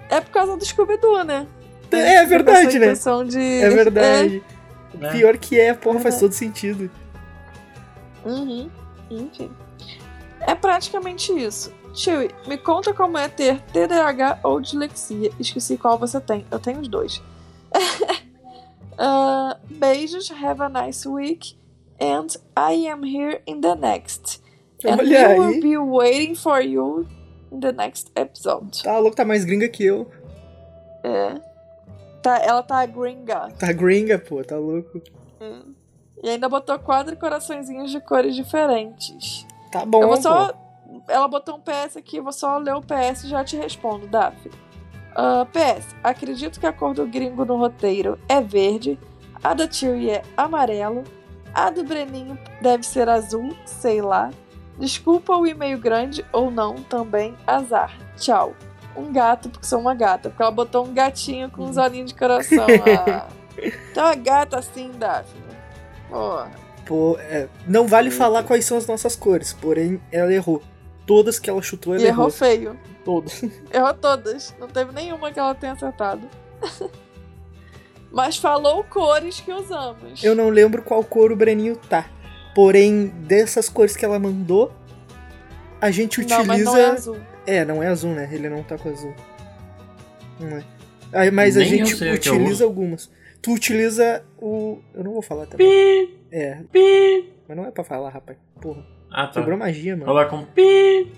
É 0.09 0.21
por 0.21 0.31
causa 0.31 0.57
do 0.57 0.65
Scooby-Doo, 0.65 1.25
né? 1.25 1.47
É, 1.91 2.15
é 2.17 2.25
verdade, 2.25 2.79
né? 2.79 2.95
De... 3.29 3.61
É 3.63 3.71
verdade. 3.71 4.43
É. 5.01 5.11
Pior 5.13 5.37
que 5.37 5.59
é, 5.59 5.75
porra, 5.75 6.01
faz 6.01 6.19
todo 6.19 6.33
sentido. 6.33 6.91
Uhum. 8.25 8.71
Enfim. 9.11 9.51
É 10.41 10.55
praticamente 10.55 11.33
isso. 11.33 11.73
Tio, 11.93 12.29
me 12.47 12.59
conta 12.59 12.93
como 12.93 13.17
é 13.17 13.29
ter 13.29 13.61
TDAH 13.73 14.41
ou 14.43 14.61
dislexia. 14.61 15.31
Esqueci 15.41 15.77
qual 15.77 15.99
você 15.99 16.21
tem. 16.21 16.47
Eu 16.51 16.59
tenho 16.59 16.81
os 16.81 16.89
dois. 16.89 17.23
uh, 18.93 19.57
beijos, 19.71 20.31
have 20.31 20.63
a 20.63 20.69
nice 20.69 21.09
week, 21.09 21.57
and 22.01 22.37
I 22.57 22.87
am 22.89 23.03
here 23.05 23.41
in 23.47 23.61
the 23.61 23.75
next. 23.75 24.43
And 24.87 24.99
Olha 24.99 25.05
we 25.05 25.17
aí. 25.17 25.39
will 25.39 25.61
be 25.61 25.77
waiting 25.77 26.35
for 26.35 26.61
you 26.61 27.07
in 27.51 27.61
the 27.61 27.73
next 27.73 28.11
episode. 28.15 28.83
Tá 28.83 28.99
louco, 28.99 29.17
tá 29.17 29.25
mais 29.25 29.45
gringa 29.45 29.69
que 29.69 29.85
eu. 29.85 30.11
É. 31.03 31.41
Tá, 32.23 32.39
ela 32.39 32.63
tá 32.63 32.85
gringa. 32.87 33.49
Tá 33.59 33.73
gringa, 33.73 34.19
pô, 34.19 34.43
tá 34.43 34.57
louco. 34.57 35.01
Hum. 35.41 35.75
E 36.23 36.31
ainda 36.31 36.49
botou 36.49 36.79
quatro 36.79 37.17
coraçõezinhos 37.17 37.91
de 37.91 38.01
cores 38.01 38.35
diferentes. 38.35 39.47
Tá 39.71 39.85
bom, 39.85 40.03
eu 40.03 40.09
vou 40.09 40.17
só 40.17 40.53
pô 40.53 40.67
ela 41.09 41.29
botou 41.29 41.57
um 41.57 41.61
PS 41.61 41.97
aqui, 41.97 42.17
eu 42.17 42.23
vou 42.23 42.33
só 42.33 42.59
ler 42.59 42.75
o 42.75 42.83
PS 42.83 43.25
e 43.25 43.29
já 43.29 43.45
te 43.45 43.57
respondo, 43.57 44.07
Daphne. 44.07 44.53
Uh, 44.53 45.43
ah, 45.43 45.47
PS, 45.47 45.95
acredito 46.03 46.61
que 46.61 46.67
a 46.67 46.73
cor 46.73 46.95
do 46.95 47.07
gringo 47.07 47.45
no 47.45 47.57
roteiro 47.57 48.19
é 48.29 48.41
verde, 48.41 48.99
a 49.43 49.55
da 49.55 49.71
Chewie 49.71 50.11
é 50.11 50.23
amarelo, 50.37 51.05
a 51.55 51.71
do 51.71 51.83
Breninho 51.85 52.39
deve 52.61 52.85
ser 52.85 53.09
azul, 53.09 53.57
sei 53.65 54.03
lá. 54.03 54.31
Desculpa 54.79 55.35
o 55.35 55.47
e-mail 55.47 55.79
grande 55.79 56.25
ou 56.33 56.51
não, 56.51 56.77
também 56.77 57.35
azar. 57.47 57.97
Tchau. 58.17 58.55
Um 58.95 59.13
gato, 59.13 59.49
porque 59.49 59.67
sou 59.67 59.79
uma 59.79 59.95
gata, 59.95 60.31
porque 60.31 60.43
ela 60.43 60.51
botou 60.51 60.87
um 60.87 60.93
gatinho 60.95 61.51
com 61.51 61.65
uns 61.65 61.77
olhinhos 61.77 62.13
de 62.13 62.19
coração. 62.19 62.67
ah. 63.07 63.27
A 63.97 64.15
gata 64.15 64.59
assim, 64.59 64.91
Daphne. 64.99 65.41
Porra. 66.11 66.51
Pô, 66.85 67.17
é, 67.19 67.49
não 67.67 67.87
vale 67.87 68.11
falar 68.11 68.45
quais 68.45 68.65
são 68.65 68.77
as 68.77 68.87
nossas 68.87 69.17
cores, 69.17 69.53
porém 69.53 70.01
ela 70.13 70.33
errou. 70.33 70.63
Todas 71.07 71.39
que 71.39 71.49
ela 71.51 71.63
chutou, 71.63 71.95
ela 71.95 72.03
e 72.03 72.07
errou. 72.07 72.27
errou 72.27 72.31
feio. 72.31 72.79
Todas. 73.05 73.43
Errou 73.73 73.95
todas. 73.95 74.55
Não 74.59 74.67
teve 74.67 74.93
nenhuma 74.93 75.31
que 75.31 75.39
ela 75.39 75.55
tenha 75.55 75.73
acertado. 75.73 76.29
Mas 78.11 78.37
falou 78.37 78.83
cores 78.85 79.41
que 79.41 79.53
usamos. 79.53 80.23
Eu 80.25 80.35
não 80.35 80.49
lembro 80.49 80.83
qual 80.83 81.05
cor 81.05 81.31
o 81.31 81.37
Breninho 81.37 81.77
tá. 81.77 82.07
Porém, 82.57 83.09
dessas 83.09 83.69
cores 83.69 83.95
que 83.95 84.03
ela 84.03 84.19
mandou, 84.19 84.73
a 85.79 85.91
gente 85.91 86.21
utiliza. 86.21 86.39
Não, 86.39 86.47
mas 86.47 86.65
não 86.65 86.75
é 86.75 86.87
azul. 86.87 87.17
É, 87.47 87.65
não 87.67 87.83
é 87.83 87.89
azul, 87.89 88.15
né? 88.15 88.31
Ele 88.33 88.49
não 88.49 88.63
tá 88.63 88.79
com 88.79 88.89
azul. 88.89 89.13
Não 90.41 90.57
é. 90.57 91.31
Mas 91.31 91.55
Nem 91.57 91.67
a 91.67 91.69
gente 91.69 92.03
utiliza 92.03 92.65
algumas. 92.65 93.11
Tu 93.43 93.53
utiliza 93.53 94.25
o. 94.39 94.79
Eu 94.95 95.05
não 95.05 95.13
vou 95.13 95.21
falar 95.21 95.45
também. 95.45 95.69
Pi, 95.69 96.19
é. 96.33 96.63
Pi. 96.73 97.31
Mas 97.47 97.59
não 97.59 97.67
é 97.67 97.71
pra 97.71 97.85
falar, 97.85 98.09
rapaz. 98.09 98.39
Porra. 98.59 98.83
Ah, 99.11 99.27
tá. 99.27 99.41
Quebrou 99.41 99.59
magia, 99.59 99.93
mano. 99.95 100.07
Coloca 100.07 100.35
um 100.35 100.47
pi. 100.47 101.13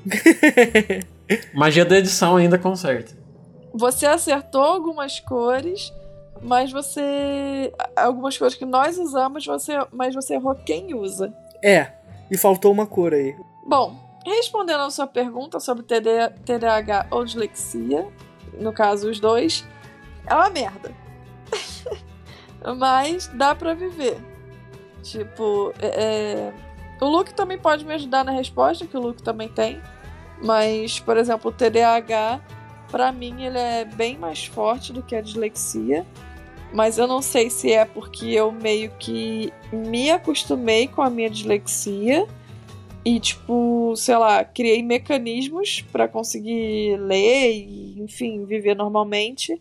magia 1.54 1.84
da 1.84 1.98
edição 1.98 2.34
ainda 2.34 2.58
conserta. 2.58 3.16
Você 3.72 4.06
acertou 4.06 4.62
algumas 4.62 5.20
cores, 5.20 5.92
mas 6.42 6.72
você. 6.72 7.72
Algumas 7.96 8.36
cores 8.36 8.54
que 8.54 8.64
nós 8.64 8.98
usamos, 8.98 9.44
você, 9.46 9.72
mas 9.92 10.14
você 10.14 10.34
errou 10.34 10.54
quem 10.54 10.94
usa. 10.94 11.32
É, 11.62 11.92
e 12.30 12.36
faltou 12.36 12.72
uma 12.72 12.86
cor 12.86 13.12
aí. 13.12 13.36
Bom, 13.66 13.96
respondendo 14.24 14.80
a 14.80 14.90
sua 14.90 15.06
pergunta 15.06 15.60
sobre 15.60 15.82
TD, 15.82 16.30
TDAH 16.44 17.06
ou 17.10 17.24
dislexia, 17.24 18.06
no 18.60 18.72
caso 18.72 19.10
os 19.10 19.20
dois, 19.20 19.66
é 20.26 20.34
uma 20.34 20.50
merda. 20.50 20.94
mas 22.76 23.28
dá 23.28 23.54
pra 23.54 23.74
viver. 23.74 24.18
Tipo, 25.02 25.72
é, 25.80 26.52
o 27.00 27.06
Luke 27.06 27.32
também 27.32 27.58
pode 27.58 27.84
me 27.84 27.94
ajudar 27.94 28.24
na 28.24 28.32
resposta, 28.32 28.86
que 28.86 28.96
o 28.96 29.00
Luke 29.00 29.22
também 29.22 29.48
tem. 29.48 29.80
Mas, 30.42 31.00
por 31.00 31.16
exemplo, 31.16 31.50
o 31.50 31.54
TDAH, 31.54 32.40
para 32.90 33.10
mim, 33.12 33.42
ele 33.42 33.58
é 33.58 33.84
bem 33.84 34.16
mais 34.18 34.46
forte 34.46 34.92
do 34.92 35.02
que 35.02 35.16
a 35.16 35.20
dislexia. 35.20 36.06
Mas 36.72 36.98
eu 36.98 37.06
não 37.06 37.22
sei 37.22 37.48
se 37.48 37.72
é 37.72 37.84
porque 37.84 38.26
eu 38.26 38.52
meio 38.52 38.90
que 38.98 39.52
me 39.72 40.10
acostumei 40.10 40.86
com 40.86 41.00
a 41.00 41.08
minha 41.08 41.30
dislexia 41.30 42.26
e, 43.04 43.18
tipo, 43.18 43.94
sei 43.96 44.16
lá, 44.16 44.44
criei 44.44 44.82
mecanismos 44.82 45.80
para 45.90 46.06
conseguir 46.06 46.98
ler 46.98 47.52
e, 47.52 48.02
enfim, 48.02 48.44
viver 48.44 48.74
normalmente. 48.74 49.60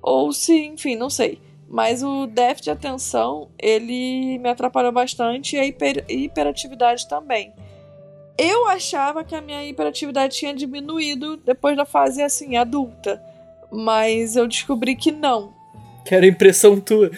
Ou 0.00 0.32
se, 0.32 0.66
enfim, 0.66 0.96
não 0.96 1.10
sei. 1.10 1.38
Mas 1.68 2.02
o 2.02 2.26
déficit 2.26 2.64
de 2.64 2.70
atenção, 2.70 3.48
ele 3.58 4.38
me 4.38 4.48
atrapalhou 4.48 4.92
bastante 4.92 5.56
e 5.56 5.58
a 5.58 5.66
hiper, 5.66 6.04
hiperatividade 6.08 7.08
também. 7.08 7.52
Eu 8.36 8.66
achava 8.66 9.24
que 9.24 9.34
a 9.34 9.40
minha 9.40 9.64
hiperatividade 9.64 10.36
tinha 10.36 10.54
diminuído 10.54 11.36
depois 11.36 11.76
da 11.76 11.84
fase 11.84 12.22
assim, 12.22 12.56
adulta. 12.56 13.22
Mas 13.70 14.36
eu 14.36 14.46
descobri 14.46 14.96
que 14.96 15.12
não. 15.12 15.53
Que 16.04 16.14
era 16.14 16.26
impressão 16.26 16.80
tua. 16.80 17.10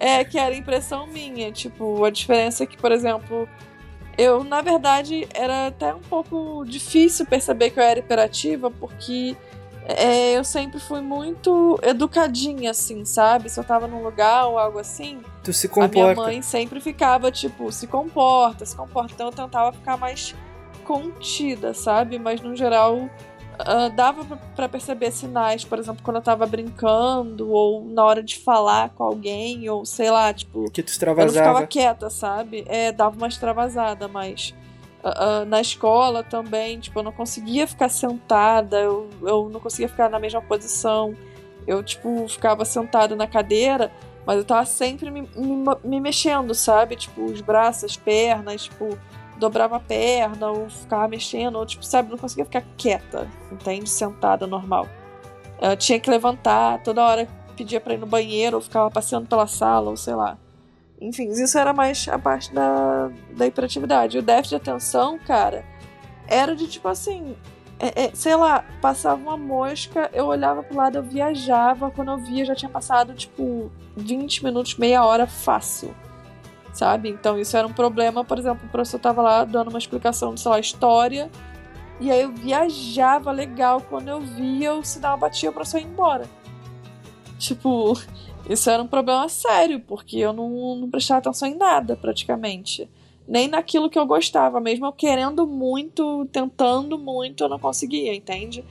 É, 0.00 0.24
que 0.24 0.38
era 0.38 0.54
impressão 0.54 1.06
minha. 1.06 1.50
Tipo, 1.52 2.04
a 2.04 2.10
diferença 2.10 2.64
é 2.64 2.66
que, 2.66 2.76
por 2.76 2.92
exemplo, 2.92 3.48
eu, 4.16 4.42
na 4.42 4.60
verdade, 4.60 5.28
era 5.34 5.68
até 5.68 5.94
um 5.94 6.00
pouco 6.00 6.64
difícil 6.66 7.26
perceber 7.26 7.70
que 7.70 7.78
eu 7.78 7.84
era 7.84 8.00
hiperativa, 8.00 8.70
porque 8.70 9.36
é, 9.86 10.36
eu 10.36 10.44
sempre 10.44 10.78
fui 10.78 11.00
muito 11.00 11.78
educadinha, 11.82 12.72
assim, 12.72 13.04
sabe? 13.04 13.48
Se 13.48 13.58
eu 13.58 13.64
tava 13.64 13.86
num 13.86 14.02
lugar 14.02 14.46
ou 14.46 14.58
algo 14.58 14.78
assim. 14.78 15.20
Tu 15.42 15.52
se 15.52 15.68
comporta. 15.68 15.98
A 15.98 16.02
minha 16.02 16.14
mãe 16.14 16.42
sempre 16.42 16.80
ficava, 16.80 17.30
tipo, 17.30 17.72
se 17.72 17.86
comporta, 17.86 18.66
se 18.66 18.76
comporta. 18.76 19.14
Então 19.14 19.28
eu 19.28 19.32
tentava 19.32 19.72
ficar 19.72 19.96
mais 19.96 20.34
contida, 20.84 21.72
sabe? 21.72 22.18
Mas 22.18 22.40
no 22.40 22.54
geral 22.54 23.08
uh, 23.60 23.90
dava 23.94 24.36
para 24.54 24.68
perceber 24.68 25.10
sinais, 25.10 25.64
por 25.64 25.78
exemplo, 25.78 26.02
quando 26.02 26.16
eu 26.16 26.22
tava 26.22 26.46
brincando, 26.46 27.50
ou 27.50 27.84
na 27.84 28.04
hora 28.04 28.22
de 28.22 28.36
falar 28.36 28.90
com 28.90 29.04
alguém, 29.04 29.68
ou 29.68 29.84
sei 29.84 30.10
lá, 30.10 30.32
tipo. 30.32 30.70
Que 30.70 30.82
tu 30.82 30.88
extravasava. 30.88 31.30
Eu 31.30 31.34
não 31.34 31.52
ficava 31.52 31.66
quieta, 31.66 32.10
sabe? 32.10 32.64
É, 32.68 32.92
dava 32.92 33.16
uma 33.16 33.28
extravasada, 33.28 34.08
mas. 34.08 34.54
Uh, 35.02 35.42
uh, 35.42 35.44
na 35.46 35.60
escola 35.60 36.24
também, 36.24 36.80
tipo, 36.80 36.98
eu 36.98 37.04
não 37.04 37.12
conseguia 37.12 37.68
ficar 37.68 37.88
sentada, 37.88 38.80
eu, 38.80 39.08
eu 39.22 39.48
não 39.48 39.60
conseguia 39.60 39.88
ficar 39.88 40.10
na 40.10 40.18
mesma 40.18 40.42
posição. 40.42 41.14
Eu, 41.66 41.82
tipo, 41.82 42.26
ficava 42.28 42.64
sentada 42.64 43.14
na 43.14 43.26
cadeira, 43.26 43.92
mas 44.26 44.38
eu 44.38 44.44
tava 44.44 44.66
sempre 44.66 45.10
me, 45.10 45.22
me, 45.36 45.64
me 45.84 46.00
mexendo, 46.00 46.52
sabe? 46.54 46.96
Tipo, 46.96 47.26
os 47.26 47.40
braços, 47.40 47.84
as 47.84 47.96
pernas, 47.96 48.64
tipo, 48.64 48.98
dobrava 49.38 49.76
a 49.76 49.80
perna 49.80 50.50
ou 50.50 50.68
ficava 50.68 51.08
mexendo, 51.08 51.56
ou 51.56 51.66
tipo, 51.66 51.84
sabe, 51.84 52.10
não 52.10 52.18
conseguia 52.18 52.44
ficar 52.44 52.64
quieta, 52.76 53.28
entende? 53.50 53.88
Sentada 53.88 54.46
normal. 54.46 54.88
Eu 55.60 55.76
tinha 55.76 55.98
que 55.98 56.10
levantar, 56.10 56.82
toda 56.82 57.04
hora 57.04 57.28
pedia 57.56 57.80
pra 57.80 57.94
ir 57.94 57.98
no 57.98 58.06
banheiro, 58.06 58.56
ou 58.56 58.62
ficava 58.62 58.90
passeando 58.90 59.26
pela 59.26 59.46
sala, 59.46 59.90
ou 59.90 59.96
sei 59.96 60.14
lá. 60.14 60.38
Enfim, 61.00 61.28
isso 61.30 61.58
era 61.58 61.72
mais 61.72 62.08
a 62.08 62.18
parte 62.18 62.52
da, 62.52 63.10
da 63.36 63.46
hiperatividade. 63.46 64.18
O 64.18 64.22
déficit 64.22 64.50
de 64.50 64.56
atenção, 64.56 65.18
cara, 65.18 65.64
era 66.26 66.54
de 66.54 66.68
tipo 66.68 66.88
assim, 66.88 67.36
é, 67.78 68.04
é, 68.04 68.10
sei 68.14 68.34
lá, 68.34 68.64
passava 68.80 69.20
uma 69.20 69.36
mosca, 69.36 70.10
eu 70.12 70.26
olhava 70.26 70.62
pro 70.62 70.76
lado, 70.76 70.98
eu 70.98 71.02
viajava, 71.02 71.90
quando 71.90 72.10
eu 72.10 72.18
via 72.18 72.44
já 72.44 72.54
tinha 72.54 72.68
passado 72.68 73.14
tipo 73.14 73.70
20 73.96 74.44
minutos, 74.44 74.76
meia 74.76 75.04
hora 75.04 75.26
fácil 75.26 75.94
sabe? 76.72 77.08
Então 77.08 77.38
isso 77.38 77.56
era 77.56 77.66
um 77.66 77.72
problema, 77.72 78.24
por 78.24 78.38
exemplo, 78.38 78.66
o 78.66 78.70
professor 78.70 78.98
tava 78.98 79.22
lá 79.22 79.44
dando 79.44 79.68
uma 79.68 79.78
explicação 79.78 80.34
de, 80.34 80.40
sei 80.40 80.50
lá, 80.50 80.60
história, 80.60 81.30
e 82.00 82.10
aí 82.10 82.22
eu 82.22 82.32
viajava 82.32 83.32
legal, 83.32 83.80
quando 83.80 84.08
eu 84.08 84.20
via, 84.20 84.74
o 84.74 84.84
sinal 84.84 85.18
batia, 85.18 85.50
o 85.50 85.52
professor 85.52 85.80
embora. 85.80 86.26
Tipo, 87.38 87.98
isso 88.48 88.70
era 88.70 88.82
um 88.82 88.86
problema 88.86 89.28
sério, 89.28 89.80
porque 89.80 90.16
eu 90.18 90.32
não, 90.32 90.76
não 90.76 90.90
prestava 90.90 91.18
atenção 91.18 91.48
em 91.48 91.56
nada, 91.56 91.96
praticamente. 91.96 92.88
Nem 93.26 93.48
naquilo 93.48 93.90
que 93.90 93.98
eu 93.98 94.06
gostava, 94.06 94.60
mesmo 94.60 94.86
eu 94.86 94.92
querendo 94.92 95.46
muito, 95.46 96.26
tentando 96.32 96.96
muito, 96.98 97.44
eu 97.44 97.48
não 97.48 97.58
conseguia, 97.58 98.14
entende? 98.14 98.64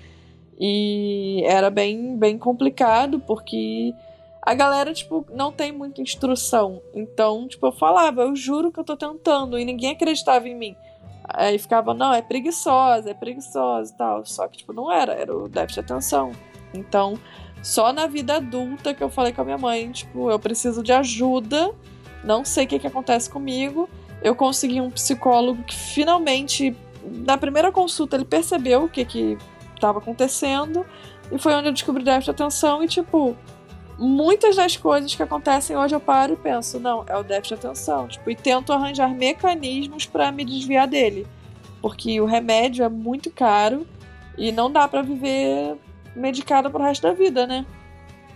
E 0.60 1.44
era 1.46 1.70
bem, 1.70 2.18
bem 2.18 2.38
complicado, 2.38 3.20
porque 3.20 3.94
a 4.48 4.54
galera, 4.54 4.94
tipo, 4.94 5.26
não 5.30 5.52
tem 5.52 5.74
muita 5.74 6.02
instrução. 6.02 6.82
Então, 6.94 7.50
tipo, 7.50 7.68
eu 7.68 7.72
falava, 7.74 8.22
eu 8.22 8.34
juro 8.34 8.72
que 8.72 8.80
eu 8.80 8.84
tô 8.86 8.96
tentando, 8.96 9.60
e 9.60 9.66
ninguém 9.66 9.92
acreditava 9.92 10.48
em 10.48 10.56
mim. 10.56 10.74
Aí 11.28 11.60
ficava, 11.60 11.94
não, 11.94 12.14
é 12.14 12.22
preguiçosa, 12.22 13.10
é 13.10 13.14
preguiçosa 13.14 13.94
e 13.94 13.98
tal. 13.98 14.26
Só 14.26 14.48
que, 14.48 14.60
tipo, 14.60 14.72
não 14.72 14.90
era, 14.90 15.12
era 15.12 15.36
o 15.36 15.50
déficit 15.50 15.86
de 15.86 15.92
atenção. 15.92 16.32
Então, 16.74 17.20
só 17.62 17.92
na 17.92 18.08
vida 18.08 18.38
adulta 18.38 18.94
que 18.94 19.04
eu 19.04 19.10
falei 19.10 19.34
com 19.34 19.42
a 19.42 19.44
minha 19.44 19.58
mãe, 19.58 19.92
tipo, 19.92 20.32
eu 20.32 20.40
preciso 20.40 20.82
de 20.82 20.94
ajuda, 20.94 21.76
não 22.24 22.46
sei 22.46 22.64
o 22.64 22.68
que, 22.70 22.80
que 22.80 22.88
acontece 22.88 23.30
comigo. 23.30 23.90
Eu 24.24 24.34
consegui 24.34 24.80
um 24.80 24.90
psicólogo 24.90 25.62
que 25.64 25.76
finalmente, 25.76 26.74
na 27.04 27.38
primeira 27.38 27.70
consulta, 27.70 28.16
ele 28.16 28.24
percebeu 28.24 28.86
o 28.86 28.90
que 28.90 29.04
que 29.04 29.38
estava 29.76 30.00
acontecendo. 30.00 30.86
E 31.30 31.38
foi 31.38 31.54
onde 31.54 31.68
eu 31.68 31.74
descobri 31.74 32.02
déficit 32.02 32.34
de 32.34 32.42
atenção 32.44 32.82
e, 32.82 32.88
tipo, 32.88 33.36
muitas 33.98 34.56
das 34.56 34.78
coisas 34.78 35.14
que 35.14 35.24
acontecem 35.24 35.76
hoje 35.76 35.96
eu 35.96 36.00
paro 36.00 36.34
e 36.34 36.36
penso, 36.36 36.80
não, 36.80 37.04
é 37.08 37.18
o 37.18 37.24
déficit 37.24 37.60
de 37.60 37.68
atenção. 37.68 38.08
Tipo, 38.08 38.30
e 38.30 38.36
tento 38.36 38.72
arranjar 38.72 39.10
mecanismos 39.10 40.06
para 40.06 40.32
me 40.32 40.46
desviar 40.46 40.88
dele. 40.88 41.26
Porque 41.82 42.20
o 42.22 42.26
remédio 42.26 42.84
é 42.84 42.90
muito 42.90 43.30
caro 43.32 43.86
e 44.38 44.52
não 44.52 44.72
dá 44.72 44.88
para 44.88 45.02
viver 45.02 45.76
medicada 46.16 46.70
pro 46.70 46.82
resto 46.82 47.04
da 47.04 47.14
vida, 47.14 47.46
né? 47.48 47.66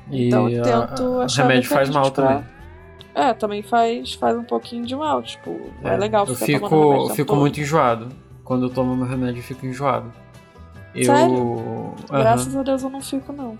E 0.09 0.27
então 0.27 0.49
eu 0.49 0.63
tento 0.63 1.21
a, 1.21 1.25
achar. 1.25 1.45
O 1.45 1.47
remédio 1.47 1.69
faz 1.69 1.89
mal 1.89 2.11
pra... 2.11 2.27
também. 2.27 2.45
É, 3.13 3.33
também 3.33 3.61
faz, 3.61 4.13
faz 4.13 4.37
um 4.37 4.43
pouquinho 4.43 4.85
de 4.85 4.95
mal. 4.95 5.21
Tipo, 5.21 5.59
é, 5.83 5.93
é 5.93 5.97
legal 5.97 6.25
Eu 6.25 6.33
ficar 6.33 6.45
fico, 6.45 6.69
tomando 6.69 7.09
eu 7.09 7.15
fico 7.15 7.35
muito 7.35 7.59
enjoado. 7.59 8.09
Quando 8.43 8.65
eu 8.65 8.69
tomo 8.69 8.95
meu 8.95 9.05
remédio, 9.05 9.39
eu 9.39 9.43
fico 9.43 9.65
enjoado. 9.65 10.11
Eu. 10.95 11.05
Sério? 11.05 11.95
Aham. 12.09 12.19
Graças 12.19 12.55
a 12.55 12.63
Deus 12.63 12.83
eu 12.83 12.89
não 12.89 13.01
fico, 13.01 13.31
não. 13.31 13.57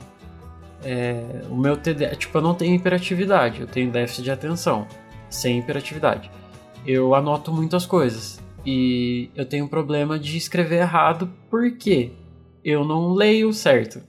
É, 0.84 1.41
o 1.50 1.56
meu 1.56 1.78
TD, 1.78 2.15
tipo, 2.15 2.38
eu 2.38 2.41
não 2.41 2.56
tenho 2.56 2.76
hiperatividade, 2.76 3.62
eu 3.62 3.67
tenho 3.67 3.91
déficit 3.91 4.24
de 4.24 4.32
atenção, 4.32 4.88
sem 5.30 5.60
hiperatividade. 5.60 6.32
Eu 6.86 7.13
anoto 7.13 7.52
muitas 7.54 7.86
coisas 7.86 8.39
e 8.65 9.30
eu 9.36 9.46
tenho 9.46 9.65
um 9.65 9.67
problema 9.67 10.17
de 10.17 10.38
escrever 10.38 10.80
errado 10.82 11.30
porque 11.50 12.12
eu 12.63 12.84
não 12.84 13.13
leio 13.13 13.54
certo 13.54 14.02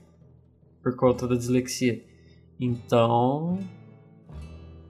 por 0.81 0.95
conta 0.95 1.27
da 1.27 1.35
dislexia. 1.35 2.03
Então, 2.59 3.59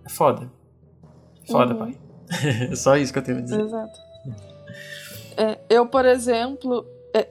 é 0.05 0.09
foda. 0.09 0.49
Foda, 1.49 1.73
Uhum. 1.73 1.79
pai. 1.79 1.97
É 2.71 2.75
só 2.75 2.95
isso 2.95 3.11
que 3.11 3.19
eu 3.19 3.23
tenho 3.23 3.39
a 3.39 3.41
dizer. 3.41 3.59
Exato. 3.59 3.99
É, 5.35 5.59
eu, 5.69 5.85
por 5.87 6.05
exemplo, 6.05 6.85
é, 7.13 7.27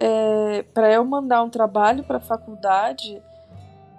é, 0.58 0.62
para 0.62 0.92
eu 0.92 1.04
mandar 1.04 1.42
um 1.42 1.48
trabalho 1.50 2.04
para 2.04 2.18
a 2.18 2.20
faculdade, 2.20 3.20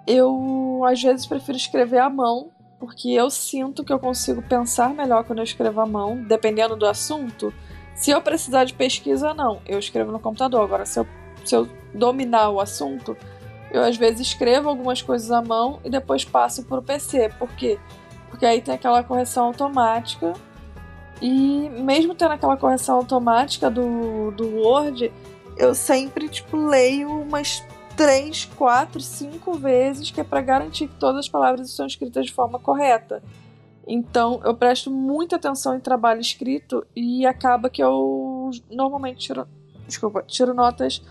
eu 0.06 0.82
às 0.84 1.02
vezes 1.02 1.26
prefiro 1.26 1.56
escrever 1.56 1.98
à 1.98 2.10
mão, 2.10 2.50
porque 2.78 3.10
eu 3.10 3.30
sinto 3.30 3.82
que 3.82 3.92
eu 3.92 3.98
consigo 3.98 4.42
pensar 4.42 4.92
melhor 4.92 5.24
quando 5.24 5.38
eu 5.38 5.44
escrevo 5.44 5.80
à 5.80 5.86
mão, 5.86 6.22
dependendo 6.22 6.76
do 6.76 6.86
assunto. 6.86 7.52
Se 7.94 8.10
eu 8.10 8.20
precisar 8.20 8.64
de 8.64 8.74
pesquisa, 8.74 9.32
não, 9.32 9.60
eu 9.66 9.78
escrevo 9.78 10.12
no 10.12 10.18
computador. 10.18 10.62
Agora, 10.62 10.84
se 10.84 10.98
eu, 10.98 11.06
se 11.44 11.54
eu 11.54 11.68
dominar 11.94 12.50
o 12.50 12.60
assunto, 12.60 13.16
eu 13.70 13.82
às 13.82 13.96
vezes 13.96 14.20
escrevo 14.20 14.68
algumas 14.68 15.00
coisas 15.00 15.30
à 15.30 15.40
mão 15.40 15.80
e 15.84 15.90
depois 15.90 16.24
passo 16.24 16.64
para 16.64 16.78
o 16.78 16.82
PC. 16.82 17.30
Por 17.38 17.48
quê? 17.50 17.78
Porque 18.28 18.44
aí 18.44 18.60
tem 18.60 18.74
aquela 18.74 19.02
correção 19.02 19.46
automática. 19.46 20.32
E 21.22 21.70
mesmo 21.70 22.14
tendo 22.14 22.32
aquela 22.32 22.56
correção 22.56 22.96
automática 22.96 23.70
do, 23.70 24.32
do 24.32 24.56
Word, 24.58 25.12
eu 25.56 25.74
sempre 25.74 26.28
tipo, 26.28 26.56
leio 26.56 27.08
umas 27.08 27.62
três, 27.96 28.44
quatro, 28.44 29.00
cinco 29.00 29.54
vezes, 29.54 30.10
que 30.10 30.20
é 30.20 30.24
para 30.24 30.40
garantir 30.40 30.88
que 30.88 30.96
todas 30.96 31.20
as 31.20 31.28
palavras 31.28 31.68
estão 31.68 31.86
escritas 31.86 32.26
de 32.26 32.32
forma 32.32 32.58
correta. 32.58 33.22
Então 33.86 34.40
eu 34.44 34.54
presto 34.54 34.90
muita 34.90 35.36
atenção 35.36 35.76
em 35.76 35.80
trabalho 35.80 36.20
escrito 36.20 36.86
e 36.96 37.26
acaba 37.26 37.68
que 37.68 37.82
eu 37.82 38.50
normalmente 38.70 39.26
tiro, 39.26 39.46
desculpa, 39.86 40.22
tiro 40.22 40.54
notas 40.54 41.02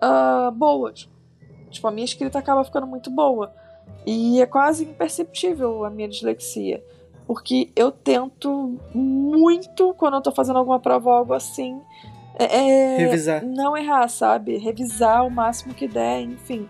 ah, 0.00 0.50
boas. 0.54 1.08
Tipo, 1.70 1.88
a 1.88 1.90
minha 1.90 2.04
escrita 2.04 2.38
acaba 2.38 2.64
ficando 2.64 2.86
muito 2.86 3.10
boa. 3.10 3.52
E 4.06 4.40
é 4.40 4.46
quase 4.46 4.84
imperceptível 4.84 5.84
a 5.84 5.90
minha 5.90 6.08
dislexia. 6.08 6.82
Porque 7.26 7.70
eu 7.74 7.90
tento 7.90 8.78
muito, 8.94 9.94
quando 9.94 10.14
eu 10.14 10.20
tô 10.20 10.30
fazendo 10.30 10.58
alguma 10.58 10.78
prova 10.78 11.08
ou 11.08 11.16
algo 11.16 11.32
assim, 11.32 11.80
é, 12.38 12.96
Revisar. 12.98 13.44
não 13.44 13.76
errar, 13.76 14.08
sabe? 14.08 14.56
Revisar 14.58 15.24
o 15.26 15.30
máximo 15.30 15.72
que 15.74 15.86
der, 15.86 16.20
enfim. 16.22 16.68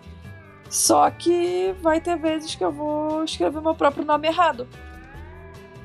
Só 0.69 1.09
que 1.11 1.73
vai 1.81 2.01
ter 2.01 2.17
vezes 2.17 2.55
que 2.55 2.63
eu 2.63 2.71
vou 2.71 3.23
escrever 3.23 3.61
meu 3.61 3.75
próprio 3.75 4.03
nome 4.05 4.27
errado. 4.27 4.67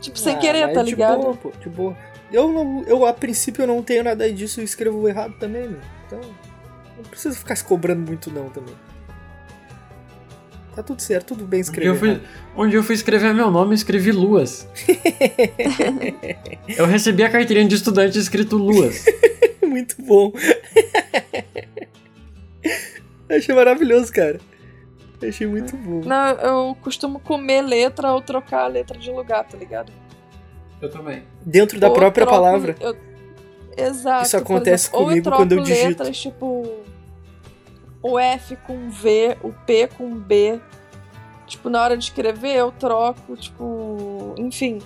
Tipo, 0.00 0.18
sem 0.18 0.34
Ah, 0.34 0.38
querer, 0.38 0.72
tá 0.72 0.82
de 0.82 0.90
ligado? 0.90 1.20
boa, 1.20 1.36
pô, 1.36 1.52
de 1.60 1.68
boa. 1.68 1.96
Eu, 2.32 2.50
não, 2.52 2.82
eu, 2.84 3.04
a 3.04 3.12
princípio, 3.12 3.62
eu 3.62 3.66
não 3.66 3.82
tenho 3.82 4.04
nada 4.04 4.30
disso 4.32 4.60
e 4.60 4.64
escrevo 4.64 5.06
errado 5.08 5.34
também, 5.38 5.68
meu. 5.68 5.80
Então, 6.06 6.20
não 6.96 7.04
preciso 7.04 7.36
ficar 7.36 7.56
se 7.56 7.64
cobrando 7.64 8.00
muito, 8.06 8.30
não, 8.30 8.48
também. 8.50 8.74
Tá 10.74 10.82
tudo 10.82 11.00
certo, 11.02 11.28
tudo 11.34 11.44
bem 11.44 11.60
Um 11.60 11.62
dia, 11.62 11.70
escrever 11.70 11.88
eu 11.90 11.96
fui, 11.96 12.20
um 12.56 12.68
dia 12.68 12.78
eu 12.78 12.82
fui 12.84 12.94
escrever 12.94 13.34
meu 13.34 13.50
nome 13.50 13.72
e 13.72 13.74
escrevi 13.74 14.12
Luas. 14.12 14.68
eu 16.76 16.86
recebi 16.86 17.22
a 17.24 17.30
carteirinha 17.30 17.66
de 17.68 17.74
estudante 17.74 18.18
escrito 18.18 18.56
Luas. 18.56 19.04
Muito 19.62 19.96
bom. 20.02 20.32
Achei 23.28 23.54
maravilhoso, 23.54 24.12
cara. 24.12 24.40
Achei 25.26 25.46
muito 25.46 25.76
bom. 25.76 26.00
Não, 26.04 26.26
eu 26.38 26.74
costumo 26.80 27.20
comer 27.20 27.62
letra 27.62 28.12
ou 28.12 28.20
trocar 28.22 28.64
a 28.64 28.66
letra 28.66 28.98
de 28.98 29.10
lugar, 29.10 29.44
tá 29.44 29.56
ligado? 29.56 29.92
Eu 30.80 30.90
também. 30.90 31.22
Dentro 31.44 31.78
da 31.78 31.88
Ou 31.88 31.94
própria 31.94 32.24
troco- 32.26 32.42
palavra. 32.42 32.74
eu- 32.80 32.96
Exato. 33.76 34.26
Isso 34.26 34.36
acontece 34.36 34.84
exemplo, 34.86 35.00
ou 35.00 35.06
comigo 35.06 35.28
eu 35.28 35.32
quando 35.32 35.52
eu 35.52 35.58
troco 35.58 35.70
digito. 35.70 35.88
letras, 35.88 36.18
tipo, 36.18 36.68
o 38.02 38.18
F 38.18 38.56
com 38.56 38.90
V, 38.90 39.36
o 39.42 39.52
P 39.52 39.88
com 39.88 40.14
B. 40.14 40.60
Tipo, 41.46 41.68
na 41.68 41.82
hora 41.82 41.96
de 41.96 42.04
escrever, 42.04 42.56
eu 42.56 42.70
troco, 42.70 43.36
tipo, 43.36 44.34
enfim. 44.38 44.78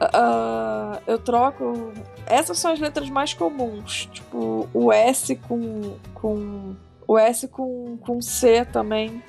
Uh, 0.00 0.98
eu 1.06 1.18
troco. 1.18 1.92
Essas 2.26 2.58
são 2.58 2.72
as 2.72 2.80
letras 2.80 3.10
mais 3.10 3.34
comuns. 3.34 4.08
Tipo, 4.12 4.68
o 4.72 4.90
S 4.92 5.36
com. 5.36 5.96
com 6.14 6.74
o 7.06 7.18
S 7.18 7.46
com, 7.48 7.98
com 7.98 8.22
C 8.22 8.64
também. 8.64 9.22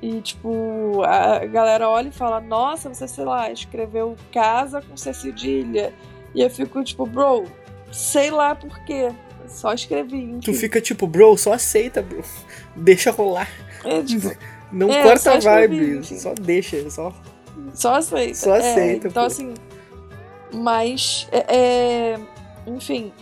E, 0.00 0.20
tipo, 0.20 1.02
a 1.02 1.44
galera 1.46 1.88
olha 1.88 2.08
e 2.08 2.12
fala: 2.12 2.40
Nossa, 2.40 2.88
você, 2.88 3.08
sei 3.08 3.24
lá, 3.24 3.50
escreveu 3.50 4.16
casa 4.32 4.80
com 4.80 4.96
C 4.96 5.12
cedilha. 5.12 5.92
E 6.34 6.40
eu 6.40 6.50
fico, 6.50 6.82
tipo, 6.84 7.04
bro, 7.04 7.44
sei 7.90 8.30
lá 8.30 8.54
por 8.54 8.78
quê. 8.84 9.12
Só 9.46 9.72
escrevi. 9.72 10.22
Enfim. 10.22 10.40
Tu 10.40 10.54
fica 10.54 10.80
tipo, 10.80 11.06
bro, 11.06 11.36
só 11.36 11.52
aceita, 11.52 12.00
bro. 12.02 12.22
Deixa 12.76 13.10
rolar. 13.10 13.48
É, 13.84 14.02
tipo, 14.02 14.30
Não 14.72 14.90
É, 14.90 15.02
corta 15.02 15.32
a 15.34 15.38
vibe, 15.38 16.02
só 16.02 16.32
deixa, 16.32 16.88
só. 16.90 17.12
Só 17.74 17.94
aceita. 17.96 18.34
Só 18.34 18.54
É, 18.54 18.58
aceita, 18.58 19.08
então, 19.08 19.22
pô. 19.22 19.26
assim. 19.26 19.54
Mas. 20.52 21.28
É, 21.30 21.56
é, 21.56 22.20
enfim. 22.66 23.12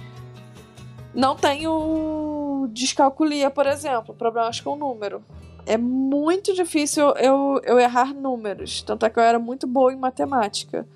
Não 1.13 1.35
tenho 1.35 2.69
descalculia, 2.73 3.51
por 3.51 3.67
exemplo, 3.67 4.15
problemas 4.15 4.61
com 4.61 4.77
número. 4.77 5.23
É 5.67 5.77
muito 5.77 6.55
difícil 6.55 7.09
eu, 7.17 7.61
eu 7.65 7.81
errar 7.81 8.15
números. 8.15 8.83
Tanto 8.83 9.05
é 9.05 9.11
que 9.11 9.19
eu 9.19 9.23
era 9.23 9.39
muito 9.39 9.67
boa 9.67 9.93
em 9.93 9.97
matemática. 9.97 10.87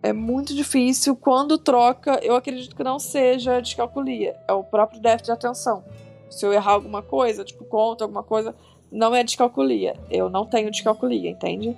É 0.00 0.12
muito 0.12 0.54
difícil. 0.54 1.16
Quando 1.16 1.58
troca, 1.58 2.20
eu 2.22 2.36
acredito 2.36 2.74
que 2.76 2.84
não 2.84 3.00
seja 3.00 3.60
descalculia. 3.60 4.36
É 4.46 4.52
o 4.52 4.62
próprio 4.62 5.00
déficit 5.00 5.26
de 5.26 5.32
atenção. 5.32 5.84
Se 6.32 6.44
eu 6.44 6.52
errar 6.52 6.72
alguma 6.72 7.02
coisa, 7.02 7.44
tipo 7.44 7.64
conta, 7.64 8.04
alguma 8.04 8.22
coisa, 8.22 8.54
não 8.90 9.14
é 9.14 9.22
descalculia. 9.22 9.94
Eu 10.10 10.28
não 10.28 10.46
tenho 10.46 10.70
descalculia, 10.70 11.30
entende? 11.30 11.76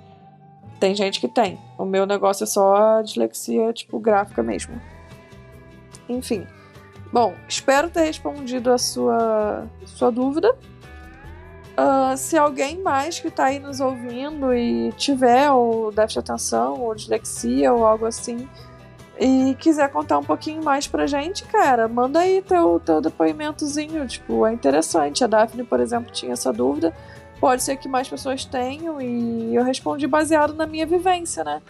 Tem 0.79 0.93
gente 0.93 1.19
que 1.19 1.27
tem. 1.27 1.59
O 1.77 1.85
meu 1.85 2.05
negócio 2.05 2.43
é 2.43 2.47
só 2.47 3.01
dislexia, 3.01 3.71
tipo, 3.71 3.99
gráfica 3.99 4.43
mesmo. 4.43 4.79
Enfim. 6.09 6.45
Bom, 7.11 7.33
espero 7.47 7.89
ter 7.89 8.03
respondido 8.03 8.71
a 8.71 8.77
sua, 8.77 9.65
sua 9.85 10.11
dúvida. 10.11 10.55
Ah, 11.77 12.15
se 12.17 12.37
alguém 12.37 12.81
mais 12.81 13.19
que 13.19 13.29
tá 13.29 13.45
aí 13.45 13.59
nos 13.59 13.79
ouvindo 13.79 14.53
e 14.53 14.91
tiver 14.93 15.51
ou 15.51 15.91
déficit 15.91 16.23
de 16.23 16.31
atenção, 16.31 16.81
ou 16.81 16.95
dislexia, 16.95 17.73
ou 17.73 17.85
algo 17.85 18.05
assim, 18.05 18.47
e 19.19 19.55
quiser 19.59 19.89
contar 19.91 20.17
um 20.19 20.23
pouquinho 20.23 20.63
mais 20.63 20.87
pra 20.87 21.07
gente, 21.07 21.43
cara, 21.45 21.87
manda 21.87 22.19
aí 22.19 22.41
teu, 22.41 22.79
teu 22.83 22.99
depoimentozinho. 23.01 24.05
Tipo, 24.07 24.45
é 24.45 24.53
interessante. 24.53 25.23
A 25.23 25.27
Daphne, 25.27 25.63
por 25.63 25.79
exemplo, 25.79 26.11
tinha 26.11 26.33
essa 26.33 26.51
dúvida. 26.51 26.93
Pode 27.39 27.63
ser 27.63 27.77
que 27.77 27.87
mais 27.87 28.07
pessoas 28.09 28.43
tenham 28.45 29.01
e 29.01 29.55
eu 29.55 29.63
respondi 29.63 30.07
baseado 30.07 30.53
na 30.53 30.65
minha 30.65 30.85
vivência, 30.85 31.43
né? 31.43 31.61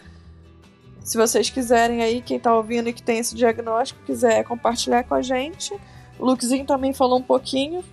Se 1.03 1.17
vocês 1.17 1.49
quiserem 1.49 2.01
aí, 2.01 2.21
quem 2.21 2.39
tá 2.39 2.53
ouvindo 2.55 2.89
e 2.89 2.93
que 2.93 3.03
tem 3.03 3.19
esse 3.19 3.35
diagnóstico, 3.35 3.99
quiser 4.05 4.43
compartilhar 4.43 5.03
com 5.03 5.13
a 5.13 5.21
gente. 5.21 5.73
O 6.17 6.25
Lukezinho 6.25 6.65
também 6.65 6.93
falou 6.93 7.19
um 7.19 7.23
pouquinho. 7.23 7.83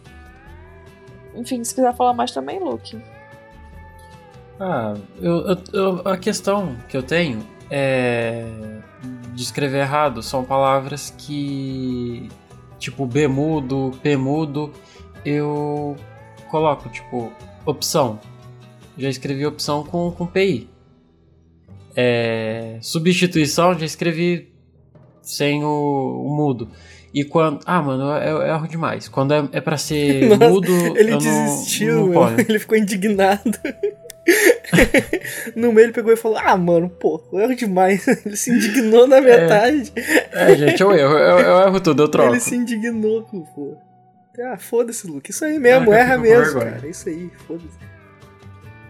Enfim, 1.35 1.63
se 1.65 1.75
quiser 1.75 1.95
falar 1.95 2.15
mais 2.15 2.31
também, 2.31 2.59
Luke. 2.59 2.99
Ah, 4.61 4.95
eu, 5.21 5.47
eu- 5.47 5.59
eu- 5.73 6.03
a 6.09 6.17
questão 6.17 6.77
que 6.89 6.97
eu 6.97 7.03
tenho 7.03 7.41
é 7.71 8.47
de 9.35 9.43
escrever 9.43 9.81
errado 9.81 10.23
são 10.23 10.45
palavras 10.45 11.13
que 11.17 12.29
tipo 12.79 13.07
B 13.07 13.29
mudo, 13.29 13.93
P 14.03 14.17
mudo, 14.17 14.73
eu 15.25 15.97
coloco 16.51 16.89
tipo 16.89 17.33
opção. 17.65 18.19
Já 18.99 19.09
escrevi 19.09 19.47
opção 19.47 19.85
com, 19.85 20.11
com 20.11 20.27
PI. 20.27 20.69
É, 21.95 22.79
substituição 22.81 23.79
já 23.79 23.85
escrevi 23.87 24.53
sem 25.23 25.65
o, 25.65 26.25
o 26.27 26.37
mudo. 26.37 26.69
E 27.15 27.25
quando. 27.25 27.61
Ah, 27.67 27.83
mano, 27.83 28.05
eu, 28.19 28.39
eu 28.39 28.43
erro 28.43 28.67
demais. 28.67 29.09
Quando 29.09 29.33
é, 29.35 29.49
é 29.53 29.61
pra 29.61 29.77
ser 29.77 30.29
Nossa, 30.37 30.49
mudo. 30.49 30.73
Ele 30.97 31.17
desistiu, 31.17 32.09
não, 32.09 32.31
não 32.31 32.39
ele 32.39 32.59
ficou 32.59 32.77
indignado. 32.77 33.59
no 35.55 35.73
meio 35.73 35.87
ele 35.87 35.93
pegou 35.93 36.13
e 36.13 36.17
falou: 36.17 36.39
Ah, 36.39 36.57
mano, 36.57 36.89
pô, 36.89 37.23
eu 37.33 37.41
erro 37.41 37.55
demais. 37.55 38.07
Ele 38.25 38.37
se 38.37 38.51
indignou 38.51 39.07
na 39.07 39.21
metade. 39.21 39.93
É, 40.33 40.55
gente, 40.57 40.83
eu 40.83 40.93
erro, 40.93 41.19
eu, 41.19 41.39
eu 41.39 41.61
erro 41.67 41.81
tudo, 41.81 42.03
eu 42.03 42.09
troco. 42.09 42.31
Ele 42.31 42.41
se 42.41 42.55
indignou, 42.57 43.23
pô. 43.23 43.77
Ah, 44.41 44.57
foda-se, 44.57 45.07
Luke. 45.07 45.31
Isso 45.31 45.45
aí 45.45 45.59
mesmo, 45.59 45.91
Ah, 45.91 45.95
eu 45.95 46.01
erra 46.01 46.19
mesmo, 46.19 46.61
cara. 46.61 46.89
Isso 46.89 47.09
aí, 47.09 47.31
foda-se. 47.47 47.93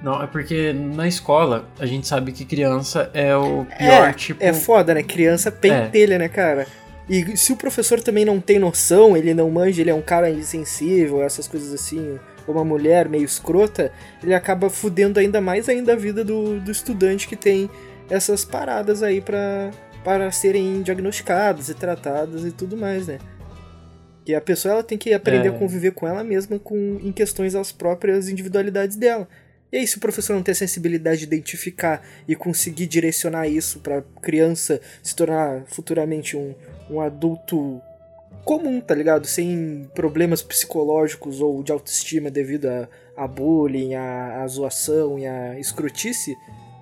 Não, 0.03 0.21
é 0.23 0.27
porque 0.27 0.73
na 0.73 1.07
escola 1.07 1.69
a 1.79 1.87
gente 1.87 2.07
sabe 2.09 2.33
que 2.33 2.45
criança 2.45 3.11
é 3.15 3.37
o 3.37 3.65
pior 3.65 4.09
É, 4.09 4.13
tipo. 4.13 4.43
É 4.43 4.53
foda, 4.53 4.95
né? 4.95 5.03
Criança 5.03 5.51
pentelha, 5.51 6.19
né, 6.19 6.29
cara? 6.29 6.67
E 7.09 7.37
se 7.37 7.53
o 7.53 7.57
professor 7.57 8.01
também 8.01 8.25
não 8.25 8.41
tem 8.41 8.59
noção, 8.59 9.17
ele 9.17 9.35
não 9.35 9.51
manja, 9.51 9.81
ele 9.81 9.91
é 9.91 9.95
um 9.95 10.03
cara 10.03 10.31
insensível, 10.31 11.23
essas 11.23 11.47
coisas 11.47 11.73
assim, 11.73 12.19
ou 12.47 12.55
uma 12.55 12.65
mulher 12.65 13.09
meio 13.09 13.25
escrota, 13.25 13.93
ele 14.23 14.35
acaba 14.35 14.69
fudendo 14.71 15.19
ainda 15.21 15.41
mais 15.41 15.69
ainda 15.69 15.93
a 15.93 15.97
vida 15.97 16.25
do, 16.25 16.61
do 16.61 16.71
estudante 16.71 17.29
que 17.29 17.37
tem 17.37 17.69
essas 18.11 18.45
paradas 18.45 19.03
aí 19.03 19.21
pra, 19.21 19.71
para 20.05 20.31
serem 20.31 20.83
diagnosticadas 20.83 21.69
e 21.69 21.75
tratadas 21.75 22.45
e 22.45 22.51
tudo 22.51 22.77
mais, 22.77 23.07
né? 23.07 23.19
E 24.27 24.35
a 24.35 24.41
pessoa 24.41 24.75
ela 24.75 24.83
tem 24.85 24.97
que 24.97 25.13
aprender 25.13 25.49
É. 25.49 25.51
a 25.51 25.59
conviver 25.59 25.93
com 25.93 26.07
ela 26.07 26.23
mesma 26.23 26.59
com, 26.59 27.01
em 27.03 27.11
questões 27.11 27.55
às 27.55 27.73
próprias 27.73 28.29
individualidades 28.29 28.97
dela. 28.97 29.29
E 29.73 29.79
aí, 29.79 29.87
se 29.87 29.97
o 29.97 30.01
professor 30.01 30.35
não 30.35 30.43
tem 30.43 30.53
a 30.53 30.57
sensibilidade 30.57 31.21
de 31.21 31.25
identificar 31.25 32.07
e 32.29 32.37
conseguir 32.37 32.87
direcionar 32.87 33.49
isso 33.49 33.81
pra 33.81 34.03
criança 34.21 34.81
se 35.03 35.17
tornar 35.17 35.63
futuramente 35.67 36.37
um, 36.37 36.55
um 36.91 37.01
adulto 37.01 37.81
comum, 38.45 38.81
tá 38.81 38.95
ligado? 38.95 39.27
Sem 39.27 39.89
problemas 39.95 40.43
psicológicos 40.43 41.41
ou 41.41 41.63
de 41.63 41.73
autoestima 41.73 42.31
devido 42.31 42.67
a, 42.67 42.89
a 43.17 43.27
bullying, 43.27 43.95
a, 43.95 44.43
a 44.43 44.47
zoação 44.47 45.19
e 45.19 45.27
a 45.27 45.59
escrotice, 45.59 46.37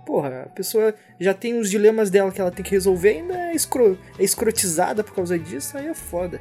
porra, 0.07 0.43
a 0.47 0.49
pessoa 0.49 0.95
já 1.19 1.33
tem 1.33 1.59
os 1.59 1.71
dilemas 1.71 2.11
dela 2.11 2.33
que 2.33 2.41
ela 2.41 2.51
tem 2.51 2.65
que 2.65 2.71
resolver 2.71 3.13
e 3.13 3.19
ainda 3.19 3.35
é, 3.35 3.55
escro, 3.55 3.99
é 4.19 4.25
escrotizada 4.25 5.05
por 5.05 5.15
causa 5.15 5.39
disso, 5.39 5.77
aí 5.77 5.87
é 5.87 5.95
foda. 5.95 6.41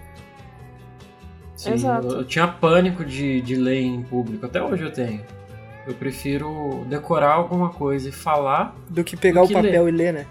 Sim, 1.55 1.73
Exato. 1.73 2.07
Eu, 2.07 2.17
eu 2.19 2.25
tinha 2.25 2.47
pânico 2.47 3.03
de, 3.03 3.41
de 3.41 3.55
ler 3.55 3.81
em 3.81 4.01
público, 4.01 4.45
até 4.45 4.63
hoje 4.63 4.83
eu 4.83 4.91
tenho. 4.91 5.23
Eu 5.85 5.93
prefiro 5.93 6.85
decorar 6.87 7.33
alguma 7.33 7.69
coisa 7.69 8.09
e 8.09 8.11
falar. 8.11 8.75
Do 8.89 9.03
que 9.03 9.17
pegar 9.17 9.41
Do 9.41 9.45
o 9.45 9.47
que 9.47 9.53
papel 9.53 9.89
e 9.89 9.91
ler, 9.91 10.13
né? 10.13 10.27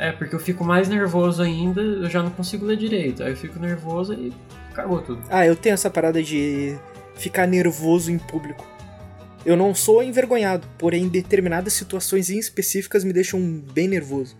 É, 0.00 0.12
porque 0.12 0.34
eu 0.34 0.40
fico 0.40 0.64
mais 0.64 0.88
nervoso 0.88 1.42
ainda, 1.42 1.82
eu 1.82 2.08
já 2.08 2.22
não 2.22 2.30
consigo 2.30 2.64
ler 2.64 2.78
direito. 2.78 3.22
Aí 3.22 3.32
eu 3.32 3.36
fico 3.36 3.58
nervoso 3.60 4.14
e 4.14 4.32
cagou 4.72 5.02
tudo. 5.02 5.20
Ah, 5.28 5.46
eu 5.46 5.54
tenho 5.54 5.74
essa 5.74 5.90
parada 5.90 6.22
de 6.22 6.74
ficar 7.14 7.46
nervoso 7.46 8.10
em 8.10 8.16
público. 8.16 8.66
Eu 9.44 9.58
não 9.58 9.74
sou 9.74 10.02
envergonhado, 10.02 10.66
porém 10.78 11.06
determinadas 11.06 11.74
situações 11.74 12.30
em 12.30 12.38
específicas 12.38 13.04
me 13.04 13.12
deixam 13.12 13.62
bem 13.74 13.88
nervoso. 13.88 14.38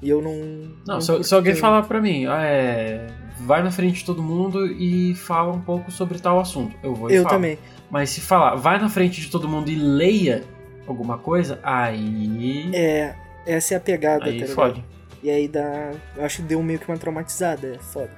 E 0.00 0.08
eu 0.08 0.22
não. 0.22 0.76
Não, 0.86 1.00
se, 1.00 1.08
curto 1.08 1.24
se 1.24 1.34
alguém 1.34 1.56
falar 1.56 1.82
pra 1.82 2.00
mim, 2.00 2.26
ah, 2.26 2.44
é, 2.44 3.08
vai 3.40 3.64
na 3.64 3.72
frente 3.72 3.98
de 3.98 4.04
todo 4.04 4.22
mundo 4.22 4.64
e 4.64 5.16
fala 5.16 5.52
um 5.52 5.60
pouco 5.60 5.90
sobre 5.90 6.20
tal 6.20 6.38
assunto, 6.38 6.76
eu 6.84 6.94
vou 6.94 7.10
e 7.10 7.16
Eu 7.16 7.24
falo. 7.24 7.34
também. 7.34 7.58
Mas 7.90 8.10
se 8.10 8.20
falar, 8.20 8.54
vai 8.54 8.78
na 8.78 8.88
frente 8.88 9.20
de 9.20 9.28
todo 9.28 9.48
mundo 9.48 9.72
e 9.72 9.74
leia 9.74 10.44
alguma 10.86 11.18
coisa, 11.18 11.58
aí. 11.64 12.70
É, 12.72 13.14
essa 13.44 13.74
é 13.74 13.76
a 13.76 13.80
pegada, 13.80 14.20
tá 14.20 14.26
aí 14.26 14.38
ligado? 14.38 14.54
fode. 14.54 14.89
E 15.22 15.30
aí 15.30 15.48
dá. 15.48 15.92
Eu 16.16 16.24
acho 16.24 16.36
que 16.36 16.42
deu 16.42 16.62
meio 16.62 16.78
que 16.78 16.88
uma 16.88 16.98
traumatizada, 16.98 17.74
é 17.74 17.78
foda. 17.78 18.10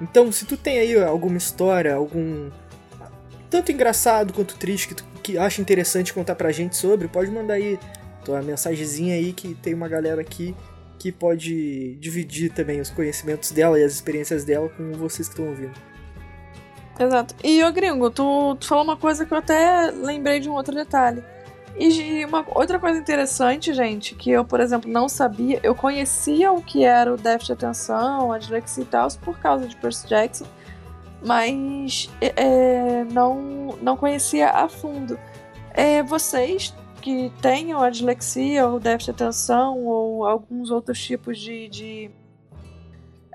Então, 0.00 0.30
se 0.30 0.44
tu 0.44 0.56
tem 0.56 0.78
aí 0.78 1.02
alguma 1.02 1.36
história, 1.36 1.94
algum. 1.94 2.50
Tanto 3.48 3.70
engraçado 3.70 4.32
quanto 4.32 4.56
triste 4.56 4.88
que 4.88 4.94
tu 4.94 5.04
que 5.26 5.36
acha 5.36 5.60
interessante 5.60 6.14
contar 6.14 6.36
pra 6.36 6.52
gente 6.52 6.76
sobre, 6.76 7.08
pode 7.08 7.32
mandar 7.32 7.54
aí 7.54 7.80
tua 8.24 8.40
mensagenzinha 8.42 9.16
aí 9.16 9.32
que 9.32 9.54
tem 9.54 9.74
uma 9.74 9.88
galera 9.88 10.20
aqui 10.20 10.54
que 11.00 11.10
pode 11.10 11.96
dividir 11.96 12.52
também 12.52 12.80
os 12.80 12.90
conhecimentos 12.90 13.50
dela 13.50 13.78
e 13.78 13.82
as 13.82 13.92
experiências 13.92 14.44
dela 14.44 14.68
com 14.68 14.92
vocês 14.92 15.28
que 15.28 15.34
estão 15.34 15.48
ouvindo. 15.48 15.74
Exato. 16.98 17.34
E, 17.42 17.62
ô 17.64 17.72
gringo, 17.72 18.08
tu, 18.08 18.56
tu 18.60 18.68
falou 18.68 18.84
uma 18.84 18.96
coisa 18.96 19.26
que 19.26 19.32
eu 19.32 19.38
até 19.38 19.90
lembrei 19.90 20.38
de 20.38 20.48
um 20.48 20.54
outro 20.54 20.74
detalhe. 20.74 21.22
E 21.78 22.24
uma 22.24 22.44
outra 22.54 22.78
coisa 22.78 22.98
interessante, 22.98 23.74
gente, 23.74 24.14
que 24.14 24.30
eu, 24.30 24.44
por 24.44 24.60
exemplo, 24.60 24.90
não 24.90 25.08
sabia, 25.08 25.60
eu 25.62 25.74
conhecia 25.74 26.50
o 26.50 26.62
que 26.62 26.84
era 26.84 27.12
o 27.12 27.18
déficit 27.18 27.48
de 27.48 27.52
atenção, 27.52 28.32
a 28.32 28.38
dislexia 28.38 28.82
e 28.82 28.86
tal, 28.86 29.08
por 29.22 29.38
causa 29.38 29.66
de 29.66 29.76
Percy 29.76 30.08
Jackson, 30.08 30.46
mas 31.22 32.10
é, 32.20 32.32
é, 32.36 33.04
não, 33.04 33.76
não 33.82 33.96
conhecia 33.96 34.50
a 34.50 34.68
fundo. 34.68 35.18
É, 35.74 36.02
vocês 36.02 36.74
que 37.02 37.30
tenham 37.42 37.82
a 37.82 37.90
dislexia 37.90 38.66
ou 38.66 38.80
déficit 38.80 39.14
de 39.14 39.22
atenção 39.22 39.84
ou 39.84 40.26
alguns 40.26 40.70
outros 40.70 40.98
tipos 40.98 41.38
de. 41.38 41.68
de 41.68 42.10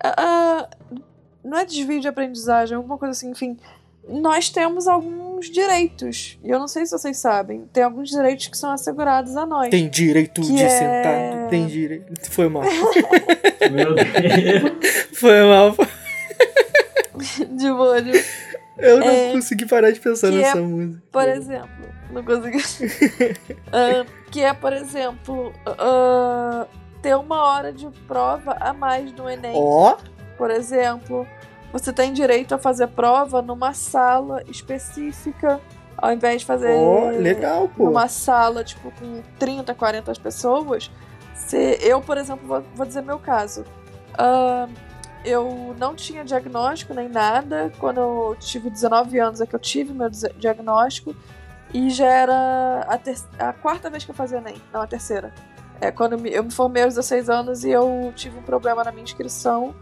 ah, 0.04 0.68
não 1.44 1.60
é 1.60 1.66
desvio 1.66 2.02
de 2.02 2.08
aprendizagem, 2.08 2.76
alguma 2.76 2.98
coisa 2.98 3.12
assim, 3.12 3.30
enfim. 3.30 3.58
Nós 4.08 4.50
temos 4.50 4.88
alguns 4.88 5.50
direitos. 5.50 6.38
E 6.44 6.50
eu 6.50 6.60
não 6.60 6.68
sei 6.68 6.86
se 6.86 6.92
vocês 6.92 7.18
sabem. 7.18 7.66
Tem 7.72 7.84
alguns 7.84 8.10
direitos 8.10 8.48
que 8.48 8.58
são 8.58 8.72
assegurados 8.72 9.36
a 9.38 9.46
nós. 9.46 9.70
Tem 9.70 9.90
direito 9.90 10.42
de 10.42 10.62
é- 10.62 10.70
sentar. 10.70 11.50
Tem 11.50 11.68
direito. 11.68 12.32
Foi 12.32 12.48
mal. 12.50 12.64
Meu 13.72 13.96
Deus. 13.96 15.08
Foi 15.14 15.42
mal. 15.44 15.76
de 17.52 17.70
molho. 17.72 18.14
Eu 18.78 19.00
não 19.00 19.08
É, 19.08 19.32
consegui 19.32 19.66
parar 19.66 19.92
de 19.92 20.00
pensar 20.00 20.30
que 20.30 20.38
nessa 20.38 20.58
é, 20.58 20.62
música. 20.62 21.04
Por 21.12 21.28
exemplo, 21.28 21.70
não 22.12 22.24
consegui. 22.24 22.58
Ah, 23.72 24.06
que 24.32 24.42
é, 24.42 24.54
por 24.54 24.74
exemplo, 24.74 25.54
ah, 25.66 26.66
ter 27.02 27.16
uma 27.16 27.44
hora 27.44 27.72
de 27.72 27.88
prova 28.08 28.58
a 28.60 28.74
mais 28.74 29.12
no 29.14 29.30
Enem. 29.30 29.54
Ó, 29.56 29.98
Por 30.38 30.50
exemplo, 30.50 31.28
você 31.72 31.92
tem 31.94 32.14
direito 32.14 32.54
a 32.54 32.58
fazer 32.58 32.88
prova 32.88 33.42
numa 33.42 33.74
sala 33.74 34.44
específica, 34.48 35.60
ao 35.98 36.12
invés 36.12 36.42
de 36.42 36.46
fazer 36.48 36.72
ó, 36.76 37.10
legal, 37.12 37.70
pô. 37.70 37.86
numa 37.86 38.08
sala, 38.08 38.64
tipo, 38.64 38.92
com 38.92 39.22
30, 39.40 39.74
40 39.74 40.14
pessoas. 40.22 40.92
Se 41.36 41.78
eu, 41.82 42.02
por 42.02 42.18
exemplo, 42.18 42.48
vou, 42.48 42.64
vou 42.76 42.86
dizer 42.86 43.02
meu 43.02 43.20
caso. 43.20 43.64
Ah, 44.18 44.68
eu 45.24 45.76
não 45.78 45.94
tinha 45.96 46.24
diagnóstico 46.24 46.94
nem 46.94 47.08
nada. 47.08 47.72
Quando 47.80 48.00
eu 48.00 48.36
tive 48.40 48.70
19 48.70 49.20
anos 49.20 49.42
é 49.42 49.46
que 49.46 49.56
eu 49.56 49.60
tive 49.60 49.94
meu 49.94 50.10
diagnóstico. 50.10 51.16
E 51.74 51.90
já 51.90 52.06
era 52.08 52.86
a, 52.88 52.98
ter- 52.98 53.18
a 53.40 53.54
quarta 53.54 53.90
vez 53.90 54.04
que 54.04 54.12
eu 54.12 54.16
fazia 54.16 54.40
Enem. 54.40 54.56
Não, 54.74 54.82
a 54.82 54.88
terceira. 54.88 55.34
É 55.80 55.90
quando 55.92 56.14
eu 56.14 56.20
me, 56.20 56.30
eu 56.32 56.44
me 56.44 56.52
formei 56.52 56.84
aos 56.84 56.96
16 56.96 57.30
anos 57.30 57.64
e 57.64 57.70
eu 57.72 58.12
tive 58.16 58.38
um 58.38 58.42
problema 58.44 58.84
na 58.84 58.92
minha 58.92 59.04
inscrição 59.04 59.74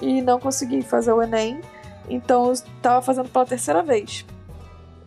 e 0.00 0.22
não 0.22 0.38
consegui 0.38 0.82
fazer 0.82 1.12
o 1.12 1.22
Enem. 1.22 1.60
Então 2.08 2.46
eu 2.46 2.52
estava 2.52 3.00
fazendo 3.00 3.28
pela 3.28 3.46
terceira 3.46 3.82
vez. 3.82 4.24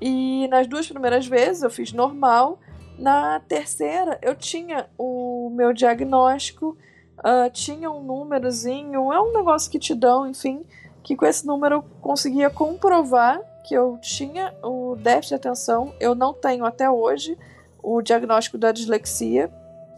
E 0.01 0.47
nas 0.47 0.67
duas 0.67 0.87
primeiras 0.87 1.25
vezes 1.27 1.63
eu 1.63 1.69
fiz 1.69 1.91
normal. 1.91 2.59
Na 2.97 3.39
terceira 3.41 4.17
eu 4.21 4.35
tinha 4.35 4.87
o 4.97 5.51
meu 5.53 5.71
diagnóstico, 5.73 6.77
ah, 7.23 7.49
tinha 7.49 7.89
um 7.89 8.03
númerozinho, 8.03 9.11
é 9.11 9.21
um 9.21 9.33
negócio 9.33 9.71
que 9.71 9.79
te 9.79 9.93
dão, 9.93 10.27
enfim, 10.27 10.63
que 11.03 11.15
com 11.15 11.25
esse 11.25 11.45
número 11.45 11.75
eu 11.75 11.83
conseguia 12.01 12.49
comprovar 12.49 13.39
que 13.63 13.73
eu 13.73 13.97
tinha 14.01 14.53
o 14.63 14.95
déficit 14.95 15.29
de 15.29 15.35
atenção. 15.35 15.93
Eu 15.99 16.15
não 16.15 16.33
tenho 16.33 16.65
até 16.65 16.89
hoje 16.89 17.37
o 17.83 18.01
diagnóstico 18.01 18.57
da 18.57 18.71
dislexia, 18.71 19.51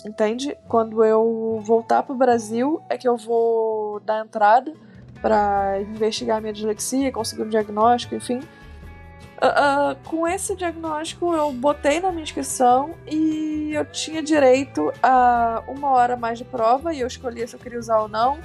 entende? 0.05 0.57
Quando 0.67 1.03
eu 1.03 1.59
voltar 1.63 2.03
para 2.03 2.13
o 2.13 2.17
Brasil 2.17 2.81
é 2.89 2.97
que 2.97 3.07
eu 3.07 3.15
vou 3.15 3.78
dar 3.99 4.25
entrada 4.25 4.73
para 5.21 5.81
investigar 5.81 6.37
a 6.37 6.41
minha 6.41 6.53
dislexia, 6.53 7.11
conseguir 7.11 7.43
um 7.43 7.49
diagnóstico, 7.49 8.15
enfim. 8.15 8.41
Ah, 9.41 9.91
ah, 9.91 9.95
com 10.05 10.27
esse 10.27 10.53
diagnóstico 10.53 11.33
eu 11.33 11.51
botei 11.53 12.01
na 12.01 12.11
minha 12.11 12.23
inscrição 12.23 12.95
e 13.07 13.71
eu 13.73 13.85
tinha 13.85 14.21
direito 14.21 14.91
a 15.01 15.63
uma 15.65 15.91
hora 15.91 16.17
mais 16.17 16.37
de 16.37 16.43
prova 16.43 16.93
e 16.93 16.99
eu 16.99 17.07
escolhia 17.07 17.47
se 17.47 17.55
eu 17.55 17.59
queria 17.59 17.79
usar 17.79 17.99
ou 17.99 18.09
não, 18.09 18.37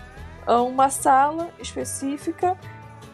uma 0.47 0.90
sala 0.90 1.49
específica 1.59 2.57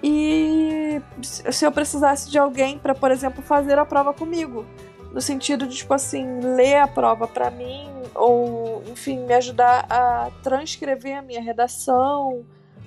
e 0.02 1.00
se 1.22 1.64
eu 1.64 1.72
precisasse 1.72 2.30
de 2.30 2.38
alguém 2.38 2.78
para, 2.78 2.94
por 2.94 3.10
exemplo, 3.10 3.42
fazer 3.42 3.78
a 3.78 3.86
prova 3.86 4.12
comigo, 4.12 4.66
no 5.12 5.20
sentido 5.20 5.66
de 5.66 5.76
tipo 5.76 5.94
assim 5.94 6.40
ler 6.40 6.76
a 6.76 6.88
prova 6.88 7.26
para 7.26 7.50
mim 7.50 7.99
ou 8.14 8.82
enfim 8.86 9.18
me 9.20 9.34
ajudar 9.34 9.86
a 9.90 10.30
transcrever 10.42 11.18
a 11.18 11.22
minha 11.22 11.40
redação, 11.40 12.44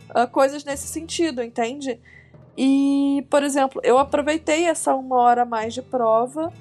ah, 0.09 0.27
coisas 0.27 0.63
nesse 0.63 0.87
sentido, 0.87 1.41
entende? 1.41 1.99
E, 2.57 3.25
por 3.29 3.43
exemplo, 3.43 3.81
eu 3.83 3.97
aproveitei 3.97 4.65
essa 4.65 4.93
uma 4.93 5.17
hora 5.17 5.43
mais 5.43 5.73
de 5.73 5.81
prova 5.81 6.53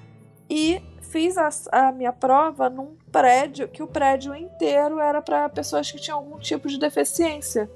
e 0.49 0.83
fiz 1.01 1.37
a, 1.37 1.49
a 1.71 1.93
minha 1.93 2.13
prova 2.13 2.71
num 2.71 2.97
prédio 3.11 3.69
que 3.69 3.83
o 3.83 3.87
prédio 3.87 4.35
inteiro 4.35 4.99
era 4.99 5.21
para 5.21 5.49
pessoas 5.51 5.93
que 5.93 6.01
tinham 6.01 6.19
algum 6.19 6.39
tipo 6.39 6.69
de 6.69 6.79
deficiência. 6.79 7.71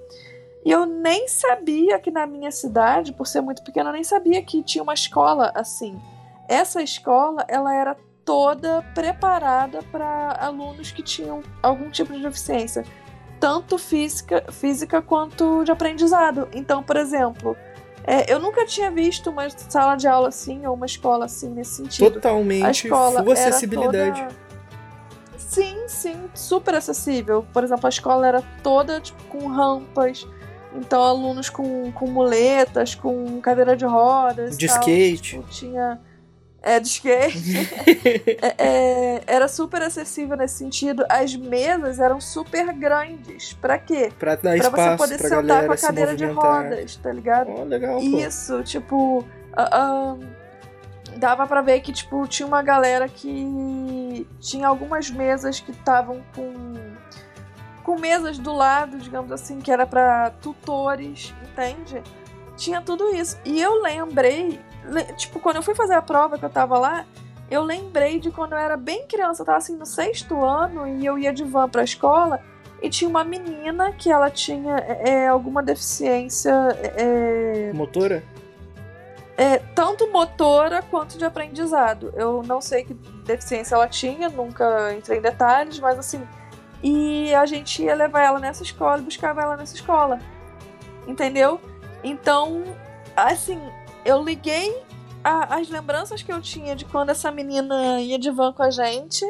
E 0.64 0.70
eu 0.70 0.86
nem 0.86 1.28
sabia 1.28 1.98
que 1.98 2.10
na 2.10 2.26
minha 2.26 2.50
cidade, 2.50 3.12
por 3.12 3.26
ser 3.26 3.40
muito 3.40 3.62
pequena, 3.62 3.90
eu 3.90 3.92
nem 3.92 4.02
sabia 4.02 4.42
que 4.42 4.62
tinha 4.62 4.82
uma 4.82 4.94
escola 4.94 5.52
assim. 5.54 6.00
Essa 6.48 6.82
escola, 6.82 7.44
ela 7.46 7.74
era 7.74 7.96
toda 8.26 8.82
preparada 8.92 9.82
para 9.90 10.36
alunos 10.40 10.90
que 10.90 11.00
tinham 11.02 11.42
algum 11.62 11.88
tipo 11.88 12.12
de 12.12 12.20
deficiência, 12.20 12.84
tanto 13.38 13.78
física, 13.78 14.44
física 14.50 15.00
quanto 15.00 15.62
de 15.64 15.70
aprendizado. 15.70 16.48
Então, 16.52 16.82
por 16.82 16.96
exemplo, 16.96 17.56
é, 18.04 18.30
eu 18.30 18.40
nunca 18.40 18.66
tinha 18.66 18.90
visto 18.90 19.30
uma 19.30 19.48
sala 19.48 19.94
de 19.94 20.08
aula 20.08 20.28
assim 20.28 20.66
ou 20.66 20.74
uma 20.74 20.86
escola 20.86 21.26
assim 21.26 21.48
nesse 21.50 21.76
sentido. 21.76 22.08
A 22.08 22.10
Totalmente 22.10 22.84
escola 22.84 23.22
full 23.22 23.32
era 23.32 23.48
acessibilidade. 23.48 24.20
toda- 24.22 24.46
Sim, 25.38 25.84
sim, 25.86 26.28
super 26.34 26.74
acessível. 26.74 27.46
Por 27.52 27.62
exemplo, 27.62 27.86
a 27.86 27.88
escola 27.88 28.26
era 28.26 28.42
toda 28.62 29.00
tipo, 29.00 29.22
com 29.24 29.46
rampas. 29.46 30.26
Então, 30.74 31.02
alunos 31.02 31.48
com, 31.48 31.90
com 31.92 32.06
muletas, 32.10 32.94
com 32.96 33.40
cadeira 33.40 33.76
de 33.76 33.84
rodas. 33.86 34.58
De 34.58 34.66
tal, 34.66 34.76
skate. 34.80 35.22
tipo, 35.36 35.48
tinha. 35.48 36.00
É, 36.66 36.80
de 36.80 36.88
skate. 36.88 37.36
É, 38.42 38.54
é, 38.58 39.22
era 39.26 39.46
super 39.46 39.80
acessível 39.82 40.36
nesse 40.36 40.56
sentido. 40.58 41.04
As 41.08 41.34
mesas 41.36 42.00
eram 42.00 42.20
super 42.20 42.72
grandes. 42.72 43.52
Pra 43.54 43.78
quê? 43.78 44.12
Pra 44.18 44.34
dar 44.34 44.56
Pra 44.58 44.70
você 44.70 44.80
espaço 44.80 44.96
poder 44.96 45.18
pra 45.18 45.28
sentar 45.28 45.66
com 45.66 45.72
a 45.72 45.76
cadeira 45.76 46.16
de 46.16 46.26
rodas, 46.26 46.96
tá 46.96 47.12
ligado? 47.12 47.50
Ó, 47.50 47.62
legal. 47.62 48.00
Isso, 48.00 48.62
tipo. 48.64 49.24
ah, 49.56 50.16
dava 51.16 51.46
pra 51.46 51.62
ver 51.62 51.80
que, 51.80 51.92
tipo, 51.92 52.26
tinha 52.26 52.46
uma 52.46 52.62
galera 52.62 53.08
que. 53.08 54.26
Tinha 54.40 54.66
algumas 54.66 55.08
mesas 55.08 55.60
que 55.60 55.70
estavam 55.70 56.22
com. 56.34 56.74
Com 57.84 58.00
mesas 58.00 58.38
do 58.38 58.52
lado, 58.52 58.98
digamos 58.98 59.30
assim, 59.30 59.60
que 59.60 59.70
era 59.70 59.86
pra 59.86 60.30
tutores, 60.42 61.32
entende? 61.42 62.02
Tinha 62.56 62.80
tudo 62.80 63.14
isso. 63.14 63.38
E 63.44 63.60
eu 63.60 63.80
lembrei. 63.80 64.60
Tipo, 65.16 65.40
quando 65.40 65.56
eu 65.56 65.62
fui 65.62 65.74
fazer 65.74 65.94
a 65.94 66.02
prova 66.02 66.38
que 66.38 66.44
eu 66.44 66.50
tava 66.50 66.78
lá, 66.78 67.04
eu 67.50 67.62
lembrei 67.62 68.18
de 68.18 68.30
quando 68.30 68.52
eu 68.52 68.58
era 68.58 68.76
bem 68.76 69.06
criança, 69.06 69.42
eu 69.42 69.46
tava 69.46 69.58
assim 69.58 69.76
no 69.76 69.86
sexto 69.86 70.44
ano 70.44 70.86
e 70.86 71.04
eu 71.04 71.18
ia 71.18 71.32
de 71.32 71.44
van 71.44 71.68
pra 71.68 71.84
escola. 71.84 72.40
E 72.82 72.90
tinha 72.90 73.08
uma 73.08 73.24
menina 73.24 73.92
que 73.92 74.10
ela 74.10 74.30
tinha 74.30 74.76
é, 74.76 75.10
é, 75.10 75.28
alguma 75.28 75.62
deficiência 75.62 76.52
é, 76.96 77.72
Motora? 77.72 78.22
é, 79.36 79.58
tanto 79.74 80.10
motora 80.10 80.82
quanto 80.82 81.18
de 81.18 81.24
aprendizado. 81.24 82.12
Eu 82.16 82.42
não 82.42 82.60
sei 82.60 82.84
que 82.84 82.94
deficiência 82.94 83.74
ela 83.74 83.86
tinha, 83.86 84.28
nunca 84.28 84.94
entrei 84.94 85.18
em 85.18 85.22
detalhes, 85.22 85.78
mas 85.78 85.98
assim. 85.98 86.26
E 86.82 87.34
a 87.34 87.44
gente 87.46 87.82
ia 87.82 87.94
levar 87.94 88.22
ela 88.22 88.38
nessa 88.38 88.62
escola 88.62 88.98
e 88.98 89.04
buscava 89.04 89.42
ela 89.42 89.56
nessa 89.56 89.74
escola. 89.74 90.20
Entendeu? 91.06 91.60
Então, 92.02 92.62
assim, 93.14 93.60
eu 94.06 94.22
liguei 94.22 94.82
a- 95.22 95.56
as 95.56 95.68
lembranças 95.68 96.22
que 96.22 96.32
eu 96.32 96.40
tinha 96.40 96.76
de 96.76 96.84
quando 96.84 97.10
essa 97.10 97.30
menina 97.30 98.00
ia 98.00 98.18
de 98.18 98.30
van 98.30 98.52
com 98.52 98.62
a 98.62 98.70
gente 98.70 99.24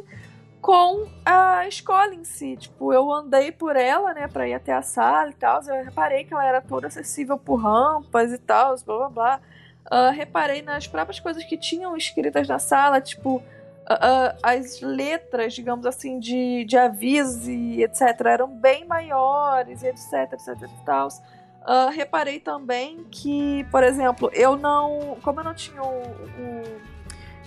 com 0.60 1.06
a 1.24 1.66
escola 1.68 2.12
em 2.14 2.24
si. 2.24 2.56
Tipo, 2.56 2.92
eu 2.92 3.12
andei 3.12 3.52
por 3.52 3.76
ela, 3.76 4.12
né, 4.12 4.26
pra 4.26 4.48
ir 4.48 4.54
até 4.54 4.72
a 4.72 4.82
sala 4.82 5.30
e 5.30 5.34
tal. 5.34 5.62
Eu 5.62 5.84
reparei 5.84 6.24
que 6.24 6.34
ela 6.34 6.44
era 6.44 6.60
toda 6.60 6.88
acessível 6.88 7.38
por 7.38 7.56
rampas 7.56 8.32
e 8.32 8.38
tal, 8.38 8.74
blá 8.84 8.96
blá 8.96 9.08
blá. 9.08 9.40
Ah, 9.88 10.10
reparei 10.10 10.62
nas 10.62 10.86
próprias 10.88 11.20
coisas 11.20 11.44
que 11.44 11.56
tinham 11.56 11.96
escritas 11.96 12.48
na 12.48 12.58
sala, 12.58 13.00
tipo, 13.00 13.40
ah, 13.86 14.34
ah, 14.42 14.50
as 14.52 14.80
letras, 14.80 15.54
digamos 15.54 15.86
assim, 15.86 16.18
de, 16.18 16.64
de 16.64 16.76
aviso 16.76 17.48
e 17.48 17.84
etc., 17.84 18.00
eram 18.26 18.48
bem 18.48 18.84
maiores, 18.84 19.84
etc, 19.84 20.32
etc 20.32 20.62
e 20.62 20.84
tal. 20.84 21.08
Ah, 21.66 21.90
reparei 21.90 22.38
também 22.38 23.04
que, 23.10 23.66
por 23.72 23.82
exemplo, 23.82 24.30
eu 24.32 24.56
não. 24.56 25.18
Como 25.20 25.40
eu 25.40 25.44
não 25.44 25.52
tinha 25.52 25.82
o, 25.82 26.02
o 26.02 26.62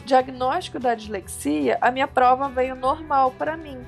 diagnóstico 0.05 0.77
da 0.77 0.93
dislexia, 0.93 1.77
a 1.79 1.89
minha 1.89 2.07
prova 2.07 2.49
veio 2.49 2.75
normal 2.75 3.31
para 3.31 3.55
mim. 3.55 3.79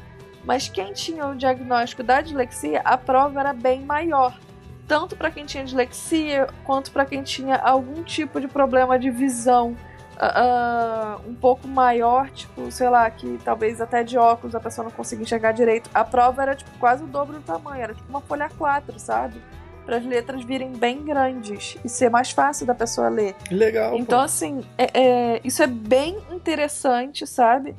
Mas 0.46 0.70
quem 0.70 0.94
tinha 0.94 1.28
o 1.28 1.36
diagnóstico 1.36 2.02
da 2.02 2.22
dislexia, 2.22 2.80
a 2.86 2.98
prova 2.98 3.42
era 3.42 3.52
bem 3.52 3.82
maior. 3.82 4.40
Tanto 4.88 5.18
para 5.18 5.30
quem 5.30 5.46
tinha 5.46 5.66
dislexia, 5.66 6.48
quanto 6.64 6.92
para 6.92 7.06
quem 7.06 7.24
tinha 7.24 7.58
algum 7.58 8.02
tipo 8.02 8.40
de 8.40 8.48
problema 8.48 8.98
de 8.98 9.10
visão 9.12 9.76
ah, 10.18 11.20
um 11.28 11.36
pouco 11.36 11.68
maior, 11.68 12.30
tipo, 12.30 12.72
sei 12.72 12.90
lá, 12.90 13.10
que 13.12 13.38
talvez 13.44 13.82
até 13.82 14.02
de 14.02 14.18
óculos 14.18 14.56
a 14.56 14.62
pessoa 14.62 14.86
não 14.86 14.92
conseguia 14.92 15.24
enxergar 15.24 15.52
direito. 15.52 15.90
A 15.94 16.06
prova 16.06 16.42
era 16.42 16.56
tipo 16.56 16.72
quase 16.80 17.04
o 17.04 17.08
dobro 17.08 17.38
do 17.38 17.44
tamanho, 17.44 17.84
era 17.84 17.94
tipo 17.94 18.08
uma 18.08 18.22
folha 18.22 18.50
4, 18.58 18.98
sabe? 18.98 19.42
Para 19.86 19.98
as 19.98 20.06
letras 20.06 20.44
virem 20.44 20.72
bem 20.72 21.04
grandes 21.04 21.78
e 21.84 21.90
ser 21.90 22.10
mais 22.10 22.32
fácil 22.32 22.66
da 22.66 22.74
pessoa 22.76 23.10
ler. 23.10 23.36
Legal, 23.50 23.96
Então, 23.98 24.20
pô. 24.20 24.26
assim, 24.26 24.62
é- 24.78 25.00
é- 25.36 25.42
isso 25.44 25.62
é 25.64 25.68
bem 25.68 26.18
interessante, 26.32 27.26
sabe? 27.26 27.76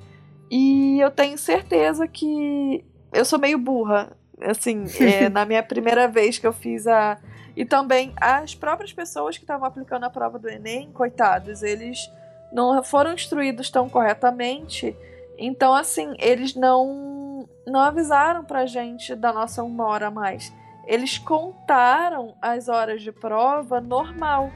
E 0.50 0.98
eu 1.00 1.10
tenho 1.10 1.38
certeza 1.38 2.06
que 2.08 2.84
eu 3.12 3.24
sou 3.24 3.38
meio 3.38 3.58
burra. 3.58 4.12
Assim, 4.40 4.84
é, 5.00 5.28
na 5.30 5.46
minha 5.46 5.62
primeira 5.62 6.08
vez 6.08 6.38
que 6.38 6.46
eu 6.46 6.52
fiz 6.52 6.86
a. 6.86 7.18
E 7.56 7.64
também 7.64 8.12
as 8.16 8.54
próprias 8.54 8.92
pessoas 8.92 9.36
que 9.38 9.44
estavam 9.44 9.66
aplicando 9.66 10.04
a 10.04 10.10
prova 10.10 10.38
do 10.38 10.48
Enem, 10.48 10.90
coitados, 10.92 11.62
eles 11.62 12.10
não 12.52 12.82
foram 12.82 13.12
instruídos 13.12 13.70
tão 13.70 13.88
corretamente. 13.88 14.96
Então, 15.38 15.72
assim, 15.74 16.14
eles 16.18 16.54
não, 16.54 17.48
não 17.66 17.80
avisaram 17.80 18.44
pra 18.44 18.66
gente 18.66 19.14
da 19.14 19.32
nossa 19.32 19.62
uma 19.62 19.86
hora 19.86 20.08
a 20.08 20.10
mais. 20.10 20.52
Eles 20.86 21.18
contaram 21.18 22.34
as 22.40 22.68
horas 22.68 23.02
de 23.02 23.12
prova 23.12 23.80
normal. 23.80 24.50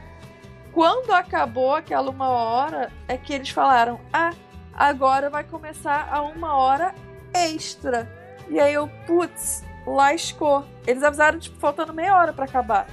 Quando 0.73 1.13
acabou 1.13 1.75
aquela 1.75 2.11
uma 2.11 2.29
hora, 2.29 2.93
é 3.09 3.17
que 3.17 3.33
eles 3.33 3.51
falaram: 3.51 4.01
ah, 4.13 4.33
agora 4.75 5.31
vai 5.31 5.45
começar 5.45 6.09
a 6.11 6.23
uma 6.23 6.55
hora 6.55 6.95
extra. 7.33 8.11
E 8.49 8.61
aí 8.61 8.75
eu, 8.75 8.89
putz, 9.07 9.65
lascou. 9.87 10.65
Eles 10.87 11.03
avisaram, 11.03 11.39
tipo, 11.39 11.59
faltando 11.59 11.95
meia 11.95 12.17
hora 12.17 12.33
para 12.33 12.45
acabar. 12.45 12.87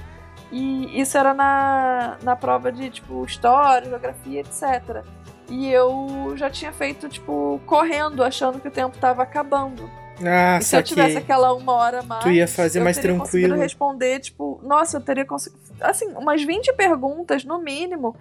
E 0.50 1.00
isso 1.00 1.18
era 1.18 1.34
na, 1.34 2.16
na 2.22 2.36
prova 2.36 2.70
de, 2.70 2.90
tipo, 2.90 3.24
história, 3.24 3.88
geografia, 3.88 4.40
etc. 4.40 5.04
E 5.48 5.68
eu 5.68 6.32
já 6.36 6.48
tinha 6.48 6.72
feito, 6.72 7.08
tipo, 7.08 7.60
correndo, 7.66 8.22
achando 8.22 8.60
que 8.60 8.68
o 8.68 8.70
tempo 8.70 8.96
tava 8.98 9.22
acabando. 9.22 9.90
Ah, 10.22 10.58
e 10.60 10.64
se 10.64 10.76
eu 10.76 10.82
tivesse 10.82 11.16
aquela 11.16 11.52
uma 11.52 11.72
hora 11.72 12.02
mais. 12.02 12.22
Tu 12.22 12.30
ia 12.30 12.46
fazer 12.46 12.80
eu 12.80 12.84
mais 12.84 12.96
teria 12.96 13.16
tranquilo. 13.16 13.56
responder, 13.56 14.20
tipo, 14.20 14.60
nossa, 14.62 14.98
eu 14.98 15.00
teria 15.00 15.24
conseguido. 15.24 15.62
Assim, 15.80 16.08
umas 16.12 16.42
20 16.42 16.72
perguntas, 16.74 17.44
no 17.44 17.58
mínimo, 17.58 18.14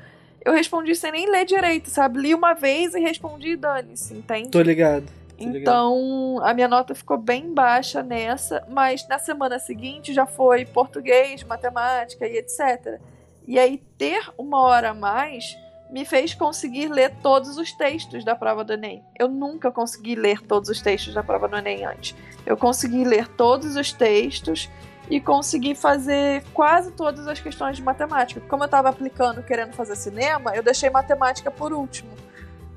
eu 0.43 0.53
respondi 0.53 0.95
sem 0.95 1.11
nem 1.11 1.29
ler 1.29 1.45
direito, 1.45 1.89
sabe? 1.89 2.19
Li 2.19 2.35
uma 2.35 2.53
vez 2.53 2.95
e 2.95 2.99
respondi 2.99 3.55
dane-se, 3.55 4.13
entende? 4.13 4.49
Tô 4.49 4.61
ligado. 4.61 5.05
tô 5.37 5.45
ligado. 5.45 5.61
Então, 5.61 6.39
a 6.43 6.53
minha 6.53 6.67
nota 6.67 6.95
ficou 6.95 7.17
bem 7.17 7.53
baixa 7.53 8.01
nessa, 8.01 8.65
mas 8.69 9.07
na 9.07 9.19
semana 9.19 9.59
seguinte 9.59 10.13
já 10.13 10.25
foi 10.25 10.65
português, 10.65 11.43
matemática 11.43 12.27
e 12.27 12.37
etc. 12.37 12.99
E 13.47 13.59
aí, 13.59 13.81
ter 13.97 14.21
uma 14.37 14.61
hora 14.61 14.91
a 14.91 14.93
mais 14.93 15.57
me 15.93 16.03
fez 16.05 16.33
conseguir 16.33 16.87
ler 16.87 17.13
todos 17.21 17.55
os 17.55 17.71
textos 17.71 18.25
da 18.25 18.35
prova 18.35 18.63
do 18.63 18.73
Enem. 18.73 19.05
Eu 19.15 19.27
nunca 19.27 19.71
consegui 19.71 20.15
ler 20.15 20.41
todos 20.41 20.67
os 20.67 20.81
textos 20.81 21.13
da 21.13 21.21
prova 21.21 21.47
do 21.47 21.55
Enem 21.55 21.85
antes. 21.85 22.15
Eu 22.47 22.57
consegui 22.57 23.03
ler 23.03 23.27
todos 23.27 23.75
os 23.75 23.93
textos 23.93 24.71
e 25.07 25.21
consegui 25.21 25.75
fazer 25.75 26.43
quase 26.51 26.93
todas 26.93 27.27
as 27.27 27.39
questões 27.39 27.77
de 27.77 27.83
matemática. 27.83 28.41
Como 28.49 28.63
eu 28.63 28.65
estava 28.65 28.89
aplicando, 28.89 29.43
querendo 29.43 29.73
fazer 29.73 29.95
cinema, 29.95 30.55
eu 30.55 30.63
deixei 30.63 30.89
matemática 30.89 31.51
por 31.51 31.71
último. 31.71 32.09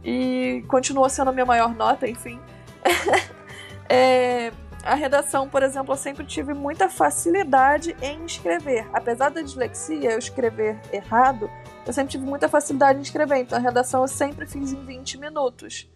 E 0.05 0.63
continua 0.69 1.09
sendo 1.09 1.31
a 1.31 1.33
minha 1.33 1.47
maior 1.47 1.75
nota, 1.75 2.07
enfim. 2.07 2.39
é, 3.89 4.53
a 4.85 4.95
redação, 4.95 5.49
por 5.49 5.63
exemplo, 5.63 5.95
eu 5.95 5.97
sempre 5.97 6.27
tive 6.27 6.53
muita 6.53 6.91
facilidade 6.91 7.97
em 8.03 8.27
escrever. 8.27 8.87
Apesar 8.93 9.31
da 9.31 9.41
dislexia, 9.41 10.11
eu 10.11 10.19
escrever 10.19 10.79
errado, 10.93 11.51
eu 11.87 11.93
sempre 11.93 12.11
tive 12.11 12.25
muita 12.25 12.49
facilidade 12.49 12.99
em 12.99 13.03
escrever. 13.03 13.39
Então 13.39 13.59
a 13.59 13.61
redação 13.61 14.03
eu 14.03 14.09
sempre 14.09 14.47
fiz 14.47 14.73
em 14.73 14.85
20 14.85 15.19
minutos. 15.19 15.89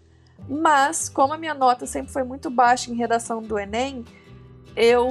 Mas, 0.49 1.09
como 1.09 1.35
a 1.35 1.39
minha 1.39 1.55
nota 1.55 1.87
sempre 1.87 2.13
foi 2.13 2.25
muito 2.25 2.51
baixa 2.51 2.91
em 2.91 2.95
redação 2.95 3.43
do 3.43 3.59
Enem, 3.59 4.05
eu, 4.75 5.09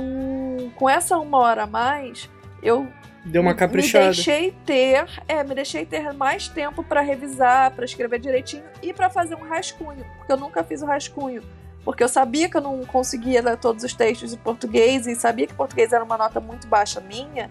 com 0.75 0.89
essa 0.89 1.17
uma 1.17 1.37
hora 1.37 1.63
a 1.63 1.67
mais, 1.67 2.29
eu 2.61 2.87
Deu 3.25 3.41
uma 3.41 3.53
caprichada. 3.53 4.05
me 4.05 4.11
deixei 4.11 4.51
ter, 4.65 5.05
é, 5.27 5.43
me 5.43 5.53
deixei 5.53 5.85
ter 5.85 6.13
mais 6.13 6.47
tempo 6.47 6.83
para 6.83 7.01
revisar, 7.01 7.71
para 7.71 7.85
escrever 7.85 8.19
direitinho 8.19 8.63
e 8.81 8.93
para 8.93 9.09
fazer 9.09 9.35
um 9.35 9.47
rascunho, 9.47 10.05
porque 10.17 10.31
eu 10.31 10.37
nunca 10.37 10.63
fiz 10.63 10.81
o 10.81 10.85
rascunho, 10.85 11.43
porque 11.83 12.03
eu 12.03 12.07
sabia 12.07 12.49
que 12.49 12.55
eu 12.55 12.61
não 12.61 12.83
conseguia 12.85 13.41
ler 13.41 13.57
todos 13.57 13.83
os 13.83 13.93
textos 13.93 14.33
em 14.33 14.37
português 14.37 15.05
e 15.05 15.15
sabia 15.15 15.45
que 15.45 15.53
português 15.53 15.91
era 15.91 16.03
uma 16.03 16.17
nota 16.17 16.39
muito 16.39 16.65
baixa 16.67 17.01
minha, 17.01 17.49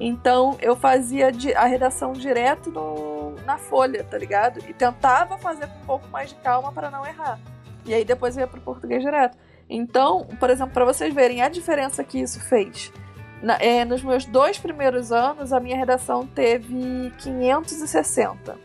então 0.00 0.56
eu 0.60 0.76
fazia 0.76 1.30
a 1.56 1.64
redação 1.66 2.12
direto 2.12 2.70
no- 2.70 3.34
na 3.44 3.56
folha, 3.58 4.04
tá 4.04 4.18
ligado? 4.18 4.58
E 4.68 4.72
tentava 4.72 5.38
fazer 5.38 5.66
com 5.68 5.78
um 5.78 5.86
pouco 5.86 6.08
mais 6.08 6.30
de 6.30 6.34
calma 6.36 6.72
para 6.72 6.90
não 6.90 7.04
errar. 7.06 7.38
E 7.84 7.94
aí 7.94 8.04
depois 8.04 8.36
eu 8.36 8.42
ia 8.42 8.46
pro 8.46 8.60
português 8.60 9.02
direto. 9.02 9.36
Então, 9.68 10.26
por 10.38 10.50
exemplo, 10.50 10.72
para 10.74 10.84
vocês 10.84 11.12
verem 11.14 11.42
a 11.42 11.48
diferença 11.48 12.02
que 12.04 12.18
isso 12.20 12.40
fez. 12.40 12.92
Na- 13.42 13.58
é, 13.60 13.84
nos 13.84 14.02
meus 14.02 14.24
dois 14.24 14.58
primeiros 14.58 15.12
anos, 15.12 15.52
a 15.52 15.60
minha 15.60 15.76
redação 15.76 16.26
teve 16.26 17.12
560. 17.18 18.56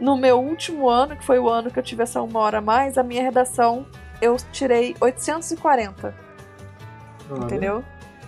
No 0.00 0.16
meu 0.16 0.40
último 0.40 0.88
ano, 0.88 1.16
que 1.16 1.24
foi 1.24 1.38
o 1.38 1.48
ano 1.48 1.70
que 1.70 1.78
eu 1.78 1.82
tive 1.82 2.02
essa 2.02 2.20
uma 2.20 2.40
hora 2.40 2.58
a 2.58 2.60
mais, 2.60 2.98
a 2.98 3.02
minha 3.02 3.22
redação 3.22 3.86
eu 4.20 4.36
tirei 4.52 4.94
840, 5.00 6.14
Olha. 7.30 7.44
entendeu? 7.44 7.84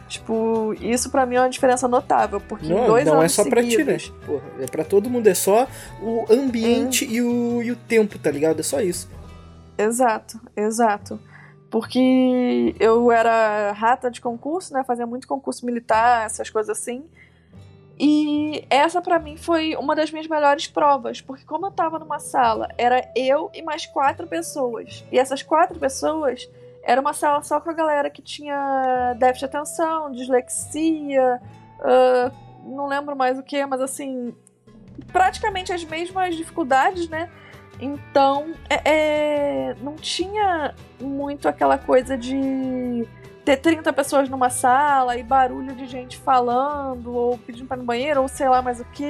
Tipo, 0.09 0.75
isso 0.81 1.11
pra 1.11 1.27
mim 1.27 1.35
é 1.35 1.41
uma 1.41 1.51
diferença 1.51 1.89
notável, 1.89 2.41
porque 2.41 2.67
em 2.67 2.71
Não, 2.71 2.87
dois 2.87 3.05
não 3.05 3.23
é 3.23 3.29
só 3.29 3.45
pra 3.45 3.63
ti, 3.63 3.83
né? 3.83 3.99
Porra, 4.25 4.45
é 4.61 4.67
pra 4.67 4.85
todo 4.85 5.11
mundo. 5.11 5.27
É 5.27 5.35
só 5.35 5.67
o 6.01 6.25
ambiente 6.31 7.05
e, 7.05 7.21
o, 7.21 7.63
e 7.63 7.73
o 7.73 7.77
tempo, 7.77 8.19
tá 8.19 8.31
ligado? 8.31 8.61
É 8.61 8.63
só 8.63 8.81
isso. 8.81 9.11
Exato, 9.77 10.41
exato. 10.57 11.19
Porque 11.69 12.75
eu 12.79 13.11
era 13.11 13.73
rata 13.73 14.11
de 14.11 14.21
concurso, 14.21 14.73
né? 14.73 14.85
Fazia 14.85 15.07
muito 15.07 15.27
concurso 15.27 15.67
militar, 15.67 16.25
essas 16.27 16.49
coisas 16.49 16.79
assim. 16.79 17.05
E 17.99 18.65
essa 18.69 19.01
pra 19.01 19.19
mim 19.19 19.37
foi 19.37 19.75
uma 19.75 19.97
das 19.97 20.11
minhas 20.11 20.29
melhores 20.29 20.67
provas, 20.67 21.21
porque 21.21 21.45
como 21.45 21.67
eu 21.67 21.71
tava 21.71 21.99
numa 21.99 22.19
sala, 22.19 22.69
era 22.77 23.11
eu 23.17 23.51
e 23.55 23.63
mais 23.63 23.87
quatro 23.87 24.27
pessoas. 24.27 25.05
E 25.11 25.19
essas 25.19 25.43
quatro 25.43 25.79
pessoas 25.79 26.49
era 26.87 27.01
uma 27.01 27.13
sala 27.13 27.43
só 27.43 27.61
com 27.61 27.69
a 27.69 27.73
galera 27.73 28.09
que 28.09 28.23
tinha 28.23 29.15
déficit 29.19 29.41
de 29.51 29.57
atenção, 29.57 30.13
dislexia, 30.13 31.41
ah, 31.81 32.31
não 32.65 32.87
lembro 32.87 33.17
mais 33.17 33.39
o 33.39 33.43
que, 33.43 33.65
mas 33.67 33.81
assim, 33.81 34.35
praticamente 35.13 35.73
as 35.73 35.85
mesmas 35.85 36.37
dificuldades, 36.37 37.09
né? 37.09 37.29
Então, 37.81 38.55
é, 38.71 38.81
é, 38.85 39.77
não 39.83 39.97
tinha 39.97 40.75
muito 41.01 41.47
aquela 41.47 41.77
coisa 41.77 42.17
de 42.17 43.07
ter 43.45 43.59
30 43.59 43.93
pessoas 43.93 44.29
numa 44.29 44.49
sala 44.49 45.17
e 45.17 45.23
barulho 45.23 45.75
de 45.75 45.87
gente 45.87 46.17
falando, 46.17 47.13
ou 47.13 47.39
pedindo 47.39 47.67
pra 47.67 47.77
ir 47.77 47.81
no 47.81 47.85
banheiro, 47.85 48.23
ou 48.23 48.29
sei 48.29 48.49
lá 48.49 48.63
mais 48.63 48.81
o 48.81 48.85
que. 48.87 49.05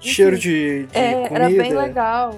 Cheiro 0.00 0.36
de, 0.36 0.86
de 0.86 0.98
É, 0.98 1.28
comida, 1.28 1.34
era 1.34 1.48
bem 1.48 1.72
legal. 1.74 2.34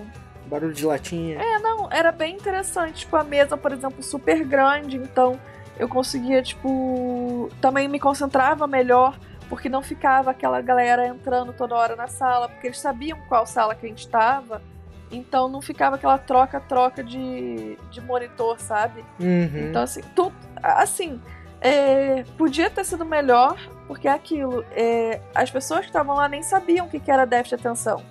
Barulho 0.49 0.73
de 0.73 0.85
latinha. 0.85 1.41
É, 1.41 1.59
não, 1.59 1.89
era 1.91 2.11
bem 2.11 2.35
interessante. 2.35 3.01
Tipo, 3.01 3.17
a 3.17 3.25
mesa, 3.25 3.57
por 3.57 3.73
exemplo, 3.73 4.03
super 4.03 4.45
grande, 4.45 4.97
então 4.97 5.39
eu 5.79 5.89
conseguia, 5.89 6.43
tipo. 6.43 7.51
Também 7.61 7.89
me 7.89 8.01
concentrava 8.01 8.67
melhor, 8.67 9.19
porque 9.49 9.69
não 9.69 9.83
ficava 9.83 10.31
aquela 10.31 10.61
galera 10.61 11.07
entrando 11.07 11.53
toda 11.53 11.75
hora 11.75 11.95
na 11.95 12.09
sala, 12.09 12.49
porque 12.49 12.67
eles 12.67 12.81
sabiam 12.81 13.19
qual 13.29 13.47
sala 13.47 13.75
que 13.75 13.87
a 13.87 13.89
gente 13.89 14.01
estava. 14.01 14.61
Então 15.11 15.49
não 15.49 15.63
ficava 15.63 15.97
aquela 15.97 16.19
troca-troca 16.19 17.03
de, 17.03 17.79
de 17.91 18.01
monitor, 18.01 18.61
sabe? 18.61 19.05
Uhum. 19.19 19.69
Então, 19.69 19.83
assim, 19.83 20.03
tudo. 20.15 20.35
Assim, 20.63 21.21
é, 21.61 22.25
podia 22.37 22.69
ter 22.69 22.85
sido 22.85 23.05
melhor, 23.05 23.57
porque 23.87 24.09
é 24.09 24.13
aquilo. 24.13 24.65
é, 24.73 25.21
as 25.35 25.51
pessoas 25.51 25.81
que 25.81 25.87
estavam 25.87 26.17
lá 26.17 26.29
nem 26.29 26.43
sabiam 26.43 26.87
o 26.87 26.91
que 26.91 27.01
que 27.01 27.11
era 27.11 27.25
déficit 27.25 27.57
de 27.57 27.67
atenção. 27.67 28.03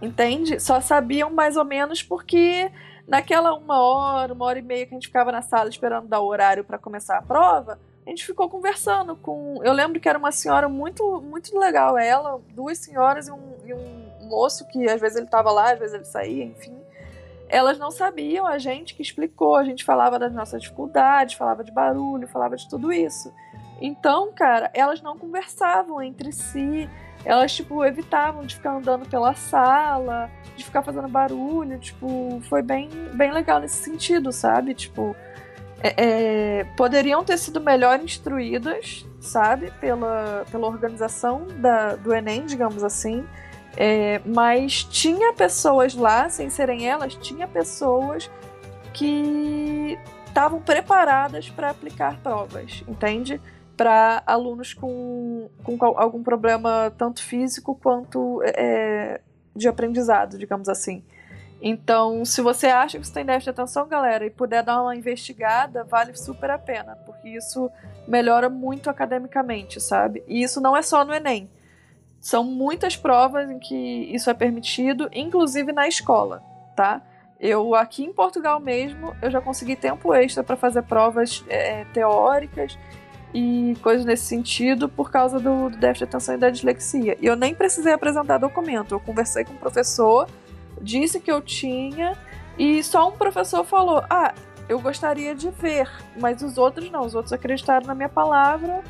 Entende? 0.00 0.60
Só 0.60 0.80
sabiam 0.80 1.30
mais 1.30 1.56
ou 1.56 1.64
menos 1.64 2.02
porque 2.02 2.70
naquela 3.06 3.54
uma 3.54 3.80
hora, 3.80 4.32
uma 4.32 4.44
hora 4.44 4.58
e 4.58 4.62
meia 4.62 4.86
que 4.86 4.94
a 4.94 4.96
gente 4.96 5.08
ficava 5.08 5.32
na 5.32 5.42
sala 5.42 5.68
esperando 5.68 6.08
dar 6.08 6.20
o 6.20 6.26
horário 6.26 6.64
para 6.64 6.78
começar 6.78 7.18
a 7.18 7.22
prova, 7.22 7.78
a 8.06 8.10
gente 8.10 8.24
ficou 8.24 8.48
conversando 8.48 9.16
com. 9.16 9.60
Eu 9.62 9.72
lembro 9.72 9.98
que 10.00 10.08
era 10.08 10.18
uma 10.18 10.32
senhora 10.32 10.68
muito, 10.68 11.22
muito 11.22 11.58
legal, 11.58 11.96
ela, 11.96 12.40
duas 12.50 12.78
senhoras 12.78 13.28
e 13.28 13.32
um, 13.32 13.56
e 13.64 13.72
um 13.72 14.28
moço 14.28 14.66
que 14.68 14.88
às 14.88 15.00
vezes 15.00 15.16
ele 15.16 15.26
estava 15.26 15.50
lá, 15.50 15.72
às 15.72 15.78
vezes 15.78 15.94
ele 15.94 16.04
saía, 16.04 16.44
enfim 16.44 16.84
elas 17.48 17.78
não 17.78 17.90
sabiam, 17.90 18.46
a 18.46 18.58
gente 18.58 18.94
que 18.94 19.02
explicou, 19.02 19.56
a 19.56 19.64
gente 19.64 19.84
falava 19.84 20.18
das 20.18 20.32
nossas 20.32 20.62
dificuldades, 20.62 21.36
falava 21.36 21.62
de 21.62 21.70
barulho, 21.70 22.26
falava 22.26 22.56
de 22.56 22.68
tudo 22.68 22.92
isso. 22.92 23.32
Então, 23.80 24.32
cara, 24.32 24.70
elas 24.72 25.02
não 25.02 25.18
conversavam 25.18 26.02
entre 26.02 26.32
si, 26.32 26.88
elas, 27.24 27.52
tipo, 27.52 27.84
evitavam 27.84 28.44
de 28.44 28.54
ficar 28.56 28.72
andando 28.72 29.08
pela 29.08 29.34
sala, 29.34 30.30
de 30.56 30.64
ficar 30.64 30.82
fazendo 30.82 31.08
barulho, 31.08 31.78
tipo, 31.78 32.40
foi 32.48 32.62
bem, 32.62 32.88
bem 33.14 33.32
legal 33.32 33.60
nesse 33.60 33.76
sentido, 33.82 34.30
sabe? 34.32 34.74
Tipo, 34.74 35.16
é- 35.82 36.60
é, 36.60 36.64
poderiam 36.76 37.24
ter 37.24 37.38
sido 37.38 37.60
melhor 37.60 38.00
instruídas, 38.00 39.06
sabe, 39.20 39.70
pela, 39.80 40.44
pela 40.50 40.66
organização 40.66 41.46
da, 41.56 41.96
do 41.96 42.14
Enem, 42.14 42.46
digamos 42.46 42.82
assim. 42.84 43.26
É, 43.76 44.20
mas 44.24 44.84
tinha 44.84 45.32
pessoas 45.32 45.94
lá, 45.94 46.28
sem 46.28 46.48
serem 46.48 46.88
elas, 46.88 47.14
tinha 47.16 47.48
pessoas 47.48 48.30
que 48.92 49.98
estavam 50.26 50.60
preparadas 50.60 51.50
para 51.50 51.70
aplicar 51.70 52.18
provas, 52.22 52.84
entende? 52.86 53.40
Para 53.76 54.22
alunos 54.26 54.72
com, 54.72 55.48
com 55.62 55.76
algum 55.96 56.22
problema 56.22 56.92
tanto 56.96 57.22
físico 57.22 57.74
quanto 57.74 58.40
é, 58.44 59.20
de 59.54 59.68
aprendizado, 59.68 60.38
digamos 60.38 60.68
assim. 60.68 61.02
Então, 61.66 62.24
se 62.26 62.42
você 62.42 62.66
acha 62.66 62.98
que 62.98 63.06
você 63.06 63.14
tem 63.14 63.24
déficit 63.24 63.44
de 63.44 63.50
atenção, 63.50 63.88
galera, 63.88 64.26
e 64.26 64.30
puder 64.30 64.62
dar 64.62 64.82
uma 64.82 64.94
investigada, 64.94 65.82
vale 65.82 66.14
super 66.14 66.50
a 66.50 66.58
pena, 66.58 66.94
porque 67.06 67.30
isso 67.30 67.70
melhora 68.06 68.50
muito 68.50 68.90
academicamente, 68.90 69.80
sabe? 69.80 70.22
E 70.28 70.42
isso 70.42 70.60
não 70.60 70.76
é 70.76 70.82
só 70.82 71.04
no 71.04 71.14
Enem. 71.14 71.48
São 72.20 72.44
muitas 72.44 72.96
provas 72.96 73.50
em 73.50 73.58
que 73.58 73.74
isso 74.14 74.28
é 74.28 74.34
permitido, 74.34 75.08
inclusive 75.12 75.72
na 75.72 75.88
escola, 75.88 76.42
tá? 76.76 77.00
Eu 77.40 77.74
aqui 77.74 78.04
em 78.04 78.12
Portugal 78.12 78.60
mesmo, 78.60 79.14
eu 79.22 79.30
já 79.30 79.40
consegui 79.40 79.74
tempo 79.74 80.12
extra 80.14 80.44
para 80.44 80.56
fazer 80.56 80.82
provas 80.82 81.42
é, 81.48 81.84
teóricas 81.94 82.78
e 83.34 83.76
coisas 83.82 84.06
nesse 84.06 84.24
sentido 84.24 84.88
por 84.88 85.10
causa 85.10 85.40
do, 85.40 85.68
déficit 85.68 85.98
de 85.98 86.04
atenção 86.04 86.34
e 86.36 86.38
da 86.38 86.48
dislexia. 86.48 87.16
E 87.20 87.26
eu 87.26 87.34
nem 87.34 87.52
precisei 87.52 87.92
apresentar 87.92 88.38
documento, 88.38 88.94
eu 88.94 89.00
conversei 89.00 89.44
com 89.44 89.54
o 89.54 89.56
professor, 89.56 90.28
disse 90.80 91.18
que 91.18 91.30
eu 91.30 91.42
tinha 91.42 92.16
e 92.56 92.82
só 92.84 93.08
um 93.08 93.12
professor 93.12 93.64
falou: 93.64 94.04
"Ah, 94.08 94.32
eu 94.68 94.80
gostaria 94.80 95.34
de 95.34 95.50
ver", 95.50 95.90
mas 96.20 96.42
os 96.42 96.56
outros 96.56 96.88
não, 96.90 97.04
os 97.04 97.14
outros 97.14 97.32
acreditaram 97.32 97.86
na 97.86 97.94
minha 97.94 98.08
palavra. 98.08 98.82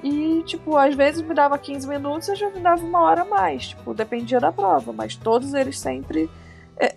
E, 0.00 0.44
tipo, 0.46 0.76
às 0.76 0.94
vezes 0.94 1.20
me 1.22 1.34
dava 1.34 1.58
15 1.58 1.88
minutos, 1.88 2.28
às 2.30 2.38
vezes 2.38 2.54
me 2.54 2.60
dava 2.60 2.84
uma 2.84 3.00
hora 3.00 3.22
a 3.22 3.24
mais. 3.24 3.70
Tipo, 3.70 3.92
dependia 3.92 4.38
da 4.38 4.52
prova, 4.52 4.92
mas 4.92 5.16
todos 5.16 5.54
eles 5.54 5.76
sempre 5.76 6.30
é, 6.76 6.92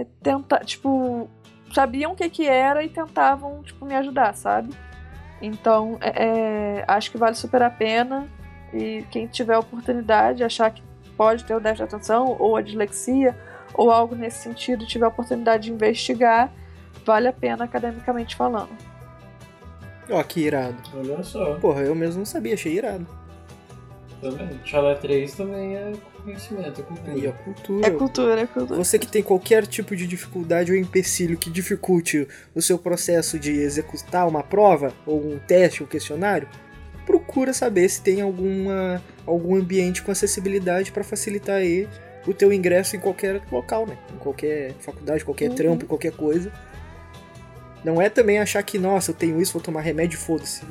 é, 0.00 0.06
tenta, 0.20 0.58
tipo, 0.64 1.28
sabiam 1.72 2.12
o 2.12 2.16
que 2.16 2.28
que 2.28 2.48
era 2.48 2.82
e 2.82 2.88
tentavam, 2.88 3.62
tipo, 3.62 3.86
me 3.86 3.94
ajudar, 3.94 4.34
sabe? 4.34 4.74
Então, 5.44 5.98
é, 6.00 6.78
é, 6.78 6.84
acho 6.88 7.10
que 7.10 7.18
vale 7.18 7.34
super 7.34 7.62
a 7.62 7.70
pena. 7.70 8.26
E 8.72 9.04
quem 9.10 9.26
tiver 9.26 9.54
a 9.54 9.60
oportunidade, 9.60 10.42
achar 10.42 10.70
que 10.70 10.82
pode 11.16 11.44
ter 11.44 11.54
o 11.54 11.60
déficit 11.60 11.88
de 11.88 11.94
atenção 11.94 12.36
ou 12.38 12.56
a 12.56 12.62
dislexia 12.62 13.36
ou 13.72 13.90
algo 13.90 14.14
nesse 14.14 14.38
sentido, 14.38 14.86
tiver 14.86 15.04
a 15.04 15.08
oportunidade 15.08 15.64
de 15.64 15.72
investigar, 15.72 16.50
vale 17.04 17.28
a 17.28 17.32
pena 17.32 17.64
academicamente 17.64 18.34
falando. 18.34 18.70
Ó, 20.10 20.22
que 20.22 20.40
irado. 20.40 20.76
Olha 20.94 21.22
só. 21.22 21.54
Porra, 21.58 21.82
eu 21.82 21.94
mesmo 21.94 22.18
não 22.18 22.26
sabia, 22.26 22.54
achei 22.54 22.72
irado. 22.72 23.06
Também. 24.20 24.60
Chalé 24.64 24.94
3 24.94 25.34
também 25.34 25.76
é 25.76 25.92
conhecimento, 26.22 26.80
é 26.80 26.84
cultura. 26.84 27.12
Aí, 27.12 27.26
ó, 27.28 27.32
cultura. 27.32 27.86
É 27.86 27.90
cultura, 27.90 28.40
é 28.40 28.46
cultura. 28.46 28.76
Você 28.82 28.98
que 28.98 29.06
tem 29.06 29.22
qualquer 29.22 29.66
tipo 29.66 29.94
de 29.94 30.06
dificuldade 30.06 30.72
ou 30.72 30.78
empecilho 30.78 31.36
que 31.36 31.50
dificulte 31.50 32.26
o 32.54 32.62
seu 32.62 32.78
processo 32.78 33.38
de 33.38 33.50
executar 33.52 34.26
uma 34.26 34.42
prova, 34.42 34.92
ou 35.04 35.20
um 35.20 35.38
teste, 35.38 35.82
um 35.82 35.86
questionário, 35.86 36.48
procura 37.04 37.52
saber 37.52 37.86
se 37.90 38.00
tem 38.00 38.22
alguma, 38.22 39.02
algum 39.26 39.56
ambiente 39.56 40.02
com 40.02 40.10
acessibilidade 40.10 40.90
para 40.90 41.04
facilitar 41.04 41.56
aí 41.56 41.86
o 42.26 42.32
teu 42.32 42.50
ingresso 42.50 42.96
em 42.96 42.98
qualquer 43.00 43.42
local, 43.52 43.86
né? 43.86 43.98
Em 44.14 44.16
qualquer 44.16 44.72
faculdade, 44.80 45.22
qualquer 45.22 45.50
Uhum. 45.50 45.54
trampo, 45.54 45.84
qualquer 45.86 46.12
coisa. 46.12 46.50
Não 47.84 48.00
é 48.00 48.08
também 48.08 48.38
achar 48.38 48.62
que, 48.62 48.78
nossa, 48.78 49.10
eu 49.10 49.14
tenho 49.14 49.38
isso, 49.42 49.52
vou 49.52 49.60
tomar 49.60 49.82
remédio, 49.82 50.18
foda-se, 50.18 50.62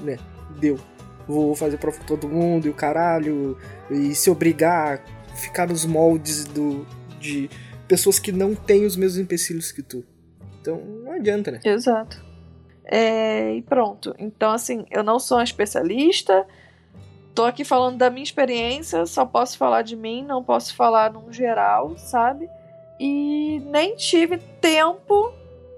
né? 0.00 0.18
Deu. 0.58 0.76
Vou 1.28 1.54
fazer 1.54 1.76
prova 1.76 1.98
com 1.98 2.04
todo 2.04 2.26
mundo 2.26 2.66
e 2.66 2.70
o 2.70 2.74
caralho, 2.74 3.58
e 3.90 4.14
se 4.14 4.30
obrigar 4.30 5.04
a 5.30 5.36
ficar 5.36 5.68
nos 5.68 5.84
moldes 5.84 6.44
do, 6.46 6.86
de 7.20 7.50
pessoas 7.86 8.18
que 8.18 8.32
não 8.32 8.54
têm 8.54 8.86
os 8.86 8.96
mesmos 8.96 9.18
empecilhos 9.18 9.70
que 9.70 9.82
tu. 9.82 10.04
Então, 10.60 10.80
não 11.04 11.12
adianta, 11.12 11.50
né? 11.50 11.60
Exato. 11.64 12.24
É, 12.84 13.54
e 13.54 13.62
pronto. 13.62 14.14
Então, 14.18 14.50
assim, 14.52 14.86
eu 14.90 15.02
não 15.02 15.18
sou 15.18 15.36
uma 15.36 15.44
especialista. 15.44 16.46
Tô 17.34 17.44
aqui 17.44 17.64
falando 17.64 17.98
da 17.98 18.10
minha 18.10 18.24
experiência, 18.24 19.06
só 19.06 19.24
posso 19.24 19.56
falar 19.56 19.82
de 19.82 19.94
mim, 19.94 20.24
não 20.24 20.42
posso 20.42 20.74
falar 20.74 21.12
num 21.12 21.32
geral, 21.32 21.96
sabe? 21.96 22.48
E 22.98 23.60
nem 23.66 23.94
tive 23.94 24.38
tempo 24.60 25.32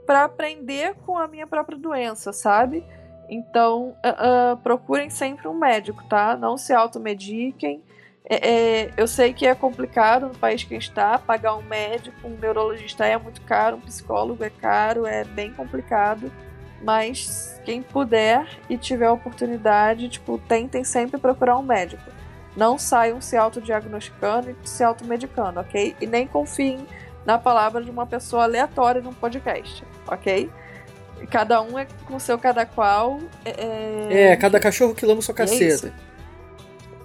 para 0.06 0.24
aprender 0.24 0.94
com 1.04 1.18
a 1.18 1.28
minha 1.28 1.46
própria 1.46 1.76
doença, 1.76 2.32
sabe? 2.32 2.82
Então, 3.30 3.94
ah, 4.02 4.52
ah, 4.52 4.56
procurem 4.56 5.08
sempre 5.08 5.46
um 5.46 5.54
médico, 5.54 6.02
tá? 6.08 6.36
Não 6.36 6.58
se 6.58 6.72
automediquem. 6.72 7.80
É, 8.28 8.50
é, 8.50 8.90
eu 8.96 9.06
sei 9.06 9.32
que 9.32 9.46
é 9.46 9.54
complicado 9.54 10.26
no 10.26 10.34
país 10.34 10.64
que 10.64 10.74
está, 10.74 11.16
pagar 11.16 11.56
um 11.56 11.62
médico, 11.62 12.26
um 12.26 12.36
neurologista 12.36 13.06
é 13.06 13.16
muito 13.16 13.40
caro, 13.42 13.76
um 13.76 13.80
psicólogo 13.80 14.42
é 14.42 14.50
caro, 14.50 15.06
é 15.06 15.22
bem 15.22 15.52
complicado. 15.52 16.30
Mas 16.82 17.60
quem 17.64 17.82
puder 17.82 18.48
e 18.68 18.76
tiver 18.76 19.06
a 19.06 19.12
oportunidade, 19.12 20.08
tipo, 20.08 20.38
tentem 20.48 20.82
sempre 20.82 21.20
procurar 21.20 21.56
um 21.56 21.62
médico. 21.62 22.02
Não 22.56 22.78
saiam 22.78 23.20
se 23.20 23.36
autodiagnosticando 23.36 24.50
e 24.50 24.68
se 24.68 24.82
automedicando, 24.82 25.60
ok? 25.60 25.94
E 26.00 26.06
nem 26.06 26.26
confiem 26.26 26.84
na 27.24 27.38
palavra 27.38 27.82
de 27.82 27.90
uma 27.90 28.06
pessoa 28.06 28.44
aleatória 28.44 29.00
num 29.00 29.12
podcast, 29.12 29.84
ok? 30.06 30.50
Cada 31.28 31.60
um 31.60 31.78
é 31.78 31.86
com 32.06 32.16
o 32.16 32.20
seu 32.20 32.38
cada 32.38 32.64
qual. 32.64 33.18
É, 33.44 34.32
É, 34.32 34.36
cada 34.36 34.58
cachorro 34.58 34.94
que 34.94 35.04
lama 35.04 35.20
sua 35.22 35.32
é 35.32 35.36
caceta. 35.36 35.92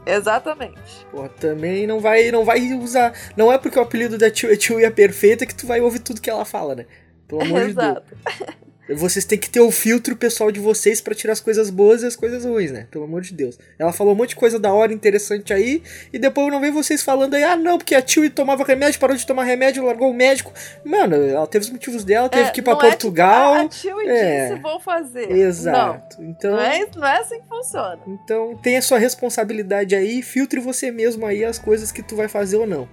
Exatamente. 0.05 1.05
Pô, 1.11 1.27
também 1.27 1.87
não 1.87 1.99
vai, 1.99 2.31
não 2.31 2.45
vai 2.45 2.73
usar. 2.73 3.13
Não 3.35 3.51
é 3.51 3.57
porque 3.57 3.79
o 3.79 3.81
apelido 3.81 4.17
da 4.17 4.29
tio 4.29 4.51
é 4.51 4.55
tio 4.55 4.79
e 4.79 4.85
é 4.85 4.89
perfeita 4.91 5.45
que 5.45 5.55
tu 5.55 5.65
vai 5.65 5.81
ouvir 5.81 5.99
tudo 5.99 6.21
que 6.21 6.29
ela 6.29 6.45
fala, 6.45 6.75
né? 6.75 6.85
Pelo 7.27 7.41
amor 7.41 7.67
de 7.67 7.73
Deus. 7.75 7.97
Vocês 8.87 9.25
têm 9.25 9.39
que 9.39 9.49
ter 9.49 9.59
o 9.61 9.71
filtro 9.71 10.15
pessoal 10.15 10.51
de 10.51 10.59
vocês 10.59 11.01
pra 11.01 11.15
tirar 11.15 11.33
as 11.33 11.39
coisas 11.39 11.71
boas 11.71 12.03
e 12.03 12.05
as 12.05 12.15
coisas 12.15 12.45
ruins, 12.45 12.71
né? 12.71 12.85
Pelo 12.91 13.05
amor 13.05 13.21
de 13.21 13.33
Deus. 13.33 13.57
Ela 13.79 13.91
falou 13.91 14.13
um 14.13 14.15
monte 14.15 14.29
de 14.29 14.35
coisa 14.35 14.59
da 14.59 14.71
hora, 14.71 14.93
interessante 14.93 15.51
aí, 15.51 15.81
e 16.13 16.19
depois 16.19 16.51
não 16.51 16.61
vem 16.61 16.71
vocês 16.71 17.01
falando 17.01 17.33
aí, 17.33 17.43
ah, 17.43 17.55
não, 17.55 17.79
porque 17.79 17.95
a 17.95 18.01
tio 18.01 18.29
tomava 18.29 18.63
remédio, 18.63 18.99
parou 18.99 19.15
de 19.17 19.25
tomar 19.25 19.43
remédio, 19.43 19.83
largou 19.83 20.11
o 20.11 20.13
médico. 20.13 20.53
Mano, 20.83 21.15
ela 21.15 21.47
teve 21.47 21.65
os 21.65 21.71
motivos 21.71 22.03
dela, 22.03 22.29
teve 22.29 22.43
É, 22.49 22.51
que 22.51 22.59
ir 22.59 22.63
pra 22.63 22.73
é 22.73 22.75
Portugal. 22.75 23.67
tipo, 23.69 23.89
ah, 23.89 23.97
a 23.97 23.97
tio 23.97 24.01
É. 24.07 24.49
disse, 24.49 24.61
vou 24.61 24.79
fazer. 24.79 25.31
Exato. 25.31 26.21
Não, 26.21 26.29
Então, 26.29 26.51
não 26.51 26.59
é, 26.61 26.85
não 26.95 27.07
é 27.07 27.17
assim 27.17 27.41
que 27.41 27.47
funciona. 27.47 27.99
então 28.07 28.55
tenha 28.61 28.83
sua 28.83 28.99
responsabilidade 28.99 29.95
aí, 29.95 30.21
filtre 30.21 30.59
você 30.59 30.91
mesmo 30.91 31.25
aí 31.25 31.43
as 31.43 31.57
coisas 31.57 31.91
que 31.91 32.03
tu 32.03 32.15
vai 32.15 32.27
fazer 32.27 32.57
ou 32.57 32.67
não. 32.67 32.87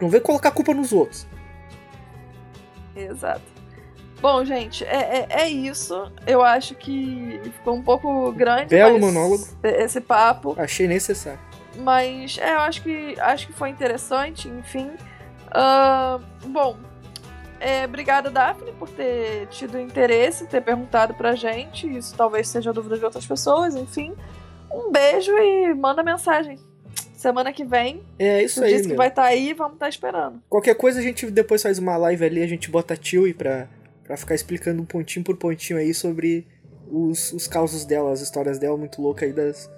Não 0.00 0.08
vem 0.08 0.20
colocar 0.22 0.48
a 0.48 0.52
culpa 0.52 0.72
nos 0.72 0.90
outros. 0.90 1.26
Exato. 2.96 3.51
Bom, 4.22 4.44
gente, 4.44 4.84
é, 4.84 5.26
é, 5.28 5.42
é 5.42 5.48
isso. 5.48 6.10
Eu 6.26 6.42
acho 6.42 6.74
que 6.76 7.40
ficou 7.42 7.74
um 7.74 7.82
pouco 7.82 8.30
grande 8.32 8.66
Belo 8.66 8.98
monólogo. 9.00 9.44
esse 9.62 10.00
papo. 10.00 10.54
Achei 10.56 10.86
necessário. 10.86 11.40
Mas 11.78 12.38
é, 12.40 12.54
eu 12.54 12.60
acho 12.60 12.82
que 12.82 13.16
acho 13.18 13.46
que 13.48 13.52
foi 13.52 13.70
interessante, 13.70 14.48
enfim. 14.48 14.92
Ahn, 15.52 16.20
bom, 16.46 16.76
é, 17.58 17.84
obrigada, 17.84 18.30
Daphne, 18.30 18.72
por 18.72 18.88
ter 18.90 19.46
tido 19.48 19.78
interesse, 19.78 20.46
ter 20.46 20.60
perguntado 20.60 21.14
pra 21.14 21.34
gente. 21.34 21.86
Isso 21.92 22.14
talvez 22.16 22.46
seja 22.48 22.72
dúvida 22.72 22.96
de 22.98 23.04
outras 23.04 23.26
pessoas, 23.26 23.74
enfim. 23.74 24.14
Um 24.70 24.90
beijo 24.92 25.32
e 25.36 25.74
manda 25.74 26.02
mensagem. 26.02 26.58
Semana 27.14 27.52
que 27.52 27.64
vem, 27.64 28.02
É 28.18 28.42
isso 28.42 28.60
tu 28.60 28.64
aí, 28.64 28.70
disse 28.72 28.82
que 28.84 28.88
meu. 28.90 28.96
vai 28.96 29.08
estar 29.08 29.24
aí, 29.24 29.52
vamos 29.52 29.74
estar 29.74 29.88
esperando. 29.88 30.40
Qualquer 30.48 30.74
coisa 30.74 30.98
a 30.98 31.02
gente 31.02 31.30
depois 31.30 31.62
faz 31.62 31.78
uma 31.78 31.96
live 31.96 32.24
ali, 32.24 32.42
a 32.42 32.46
gente 32.48 32.68
bota 32.70 32.94
a 32.94 32.96
Tilly 32.96 33.32
pra, 33.32 33.68
pra 34.04 34.16
ficar 34.16 34.34
explicando 34.34 34.82
um 34.82 34.84
pontinho 34.84 35.24
por 35.24 35.36
pontinho 35.36 35.78
aí 35.78 35.92
sobre 35.94 36.46
os, 36.90 37.32
os 37.32 37.46
causos 37.46 37.84
dela, 37.84 38.12
as 38.12 38.20
histórias 38.20 38.58
dela 38.58 38.76
muito 38.76 39.00
louca 39.00 39.24
aí 39.24 39.32
das. 39.32 39.70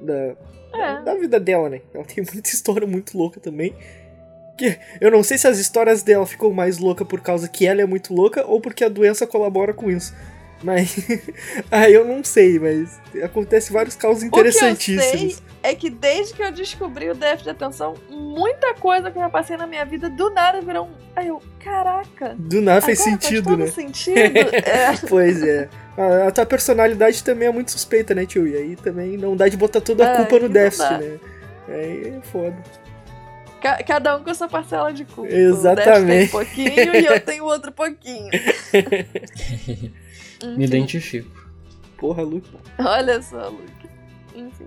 Da, 0.00 0.36
É. 0.74 1.02
da 1.02 1.14
vida 1.14 1.38
dela, 1.40 1.68
né? 1.68 1.80
Ela 1.92 2.04
tem 2.04 2.24
muita 2.32 2.50
história 2.50 2.86
muito 2.86 3.16
louca 3.16 3.40
também. 3.40 3.74
Que 4.58 4.78
eu 5.00 5.10
não 5.10 5.22
sei 5.22 5.38
se 5.38 5.46
as 5.48 5.58
histórias 5.58 6.02
dela 6.02 6.26
ficam 6.26 6.52
mais 6.52 6.78
louca 6.78 7.04
por 7.04 7.20
causa 7.20 7.48
que 7.48 7.66
ela 7.66 7.80
é 7.80 7.86
muito 7.86 8.12
louca 8.14 8.44
ou 8.46 8.60
porque 8.60 8.84
a 8.84 8.88
doença 8.88 9.26
colabora 9.26 9.72
com 9.72 9.90
isso. 9.90 10.14
Mas. 10.62 10.96
aí 11.70 11.94
eu 11.94 12.04
não 12.04 12.22
sei, 12.22 12.58
mas 12.58 12.98
acontece 13.22 13.72
vários 13.72 13.96
causos 13.96 14.22
interessantíssimos. 14.22 15.42
É 15.62 15.74
que 15.74 15.90
desde 15.90 16.34
que 16.34 16.42
eu 16.42 16.50
descobri 16.52 17.10
o 17.10 17.14
déficit 17.14 17.44
de 17.44 17.50
atenção, 17.50 17.94
muita 18.08 18.74
coisa 18.74 19.10
que 19.10 19.18
eu 19.18 19.22
já 19.22 19.28
passei 19.28 19.56
na 19.56 19.66
minha 19.66 19.84
vida 19.84 20.08
do 20.08 20.30
nada 20.30 20.60
virou 20.60 20.86
um. 20.86 20.90
Aí 21.14 21.28
eu, 21.28 21.42
caraca. 21.62 22.34
Do 22.38 22.60
nada 22.62 22.80
faz 22.80 23.00
agora 23.00 23.20
sentido, 23.20 23.44
faz 23.44 23.56
todo 23.56 23.58
né? 23.58 23.66
sentido. 23.70 24.16
É. 24.54 24.96
Pois 25.08 25.42
é. 25.42 25.68
A, 25.98 26.28
a 26.28 26.30
tua 26.30 26.46
personalidade 26.46 27.22
também 27.22 27.48
é 27.48 27.52
muito 27.52 27.70
suspeita, 27.72 28.14
né, 28.14 28.24
tio? 28.24 28.46
E 28.46 28.56
aí 28.56 28.76
também 28.76 29.16
não 29.18 29.36
dá 29.36 29.48
de 29.48 29.56
botar 29.56 29.80
toda 29.80 30.08
a 30.08 30.12
É, 30.12 30.16
culpa 30.16 30.38
no 30.38 30.48
déficit, 30.48 30.92
né? 30.94 31.18
Aí 31.68 32.14
é 32.16 32.20
foda. 32.22 32.56
Ca- 33.60 33.82
Cada 33.82 34.16
um 34.16 34.24
com 34.24 34.30
a 34.30 34.34
sua 34.34 34.48
parcela 34.48 34.90
de 34.92 35.04
culpa. 35.04 35.30
Exatamente. 35.30 35.94
O 36.02 36.06
tem 36.06 36.24
um 36.24 36.28
pouquinho 36.30 36.96
e 36.96 37.04
eu 37.04 37.20
tenho 37.20 37.44
outro 37.44 37.70
pouquinho. 37.70 38.30
Me 40.56 40.64
identifico. 40.64 41.28
Porra, 41.98 42.22
Lu. 42.22 42.42
Olha 42.78 43.20
só, 43.20 43.48
Luke. 43.48 43.88
Enfim. 44.34 44.66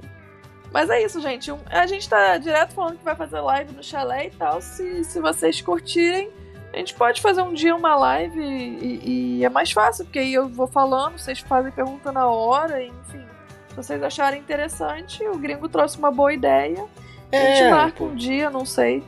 Mas 0.74 0.90
é 0.90 1.04
isso, 1.04 1.22
gente. 1.22 1.52
Um- 1.52 1.60
A 1.70 1.86
gente 1.86 2.10
tá 2.10 2.38
direto 2.38 2.74
falando 2.74 2.98
que 2.98 3.04
vai 3.06 3.16
fazer 3.16 3.40
live 3.40 3.74
no 3.74 3.84
chalé 3.84 4.28
e 4.28 4.32
tal. 4.32 4.60
Se, 4.62 5.04
se 5.04 5.20
vocês 5.22 5.62
curtirem, 5.62 6.30
a 6.74 6.78
gente 6.78 6.96
pode 6.96 7.22
fazer 7.22 7.44
um 7.44 7.54
dia 7.54 7.76
uma 7.76 7.96
live 7.96 8.42
e, 8.42 9.38
e 9.40 9.46
é 9.46 9.50
mais 9.50 9.72
fácil, 9.72 10.04
porque 10.06 10.18
aí 10.20 10.34
eu 10.34 10.50
vou 10.50 10.66
falando, 10.68 11.20
vocês 11.20 11.40
fazem 11.40 11.72
pergunta 11.72 12.12
na 12.12 12.28
hora, 12.28 12.84
enfim. 12.84 13.22
Se 13.70 13.76
vocês 13.76 14.02
acharem 14.02 14.40
interessante, 14.42 15.24
o 15.28 15.38
gringo 15.38 15.70
trouxe 15.70 15.98
uma 16.00 16.12
boa 16.12 16.34
ideia. 16.34 16.84
A 17.32 17.36
gente 17.36 17.62
É, 17.64 17.70
marca 17.72 18.04
um 18.04 18.16
dia, 18.16 18.50
não 18.50 18.66
sei. 18.66 19.04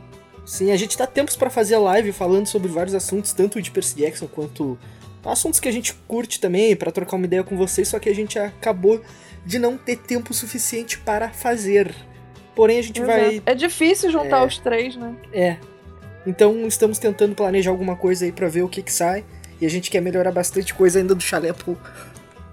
Sim, 0.46 0.72
a 0.72 0.78
gente 0.78 0.96
tá 0.96 1.08
tempos 1.08 1.36
para 1.36 1.50
fazer 1.50 1.78
live 1.78 2.12
falando 2.12 2.46
sobre 2.46 2.68
vários 2.68 2.94
assuntos, 2.94 3.34
tanto 3.34 3.60
de 3.60 3.72
Percy 3.72 3.98
Jackson 3.98 4.28
quanto 4.28 4.78
assuntos 5.26 5.60
que 5.60 5.68
a 5.68 5.72
gente 5.72 5.92
curte 6.08 6.40
também, 6.40 6.76
para 6.76 6.92
trocar 6.92 7.16
uma 7.16 7.26
ideia 7.26 7.44
com 7.44 7.58
vocês, 7.58 7.88
só 7.88 7.98
que 7.98 8.08
a 8.08 8.14
gente 8.14 8.38
acabou 8.38 9.02
de 9.46 9.60
não 9.60 9.78
ter 9.78 9.98
tempo 9.98 10.34
suficiente 10.34 10.98
para 11.00 11.30
fazer. 11.30 11.94
Porém, 12.56 12.80
a 12.80 12.82
gente 12.82 13.02
Exato. 13.02 13.20
vai. 13.20 13.42
É 13.46 13.54
difícil 13.54 14.10
juntar 14.12 14.42
É. 14.44 14.46
os 14.46 14.58
três, 14.58 14.96
né? 14.96 15.14
É. 15.34 15.58
Então, 16.26 16.66
estamos 16.68 16.98
tentando 16.98 17.36
planejar 17.36 17.70
alguma 17.70 17.96
coisa 17.96 18.26
aí 18.26 18.32
pra 18.32 18.48
ver 18.48 18.64
o 18.64 18.70
que 18.70 18.82
que 18.82 18.92
sai. 18.92 19.24
E 19.62 19.66
a 19.66 19.70
gente 19.70 19.92
quer 19.92 20.02
melhorar 20.02 20.32
bastante 20.32 20.74
coisa 20.74 21.00
ainda 21.00 21.14
do 21.14 21.22
chalé. 21.22 21.54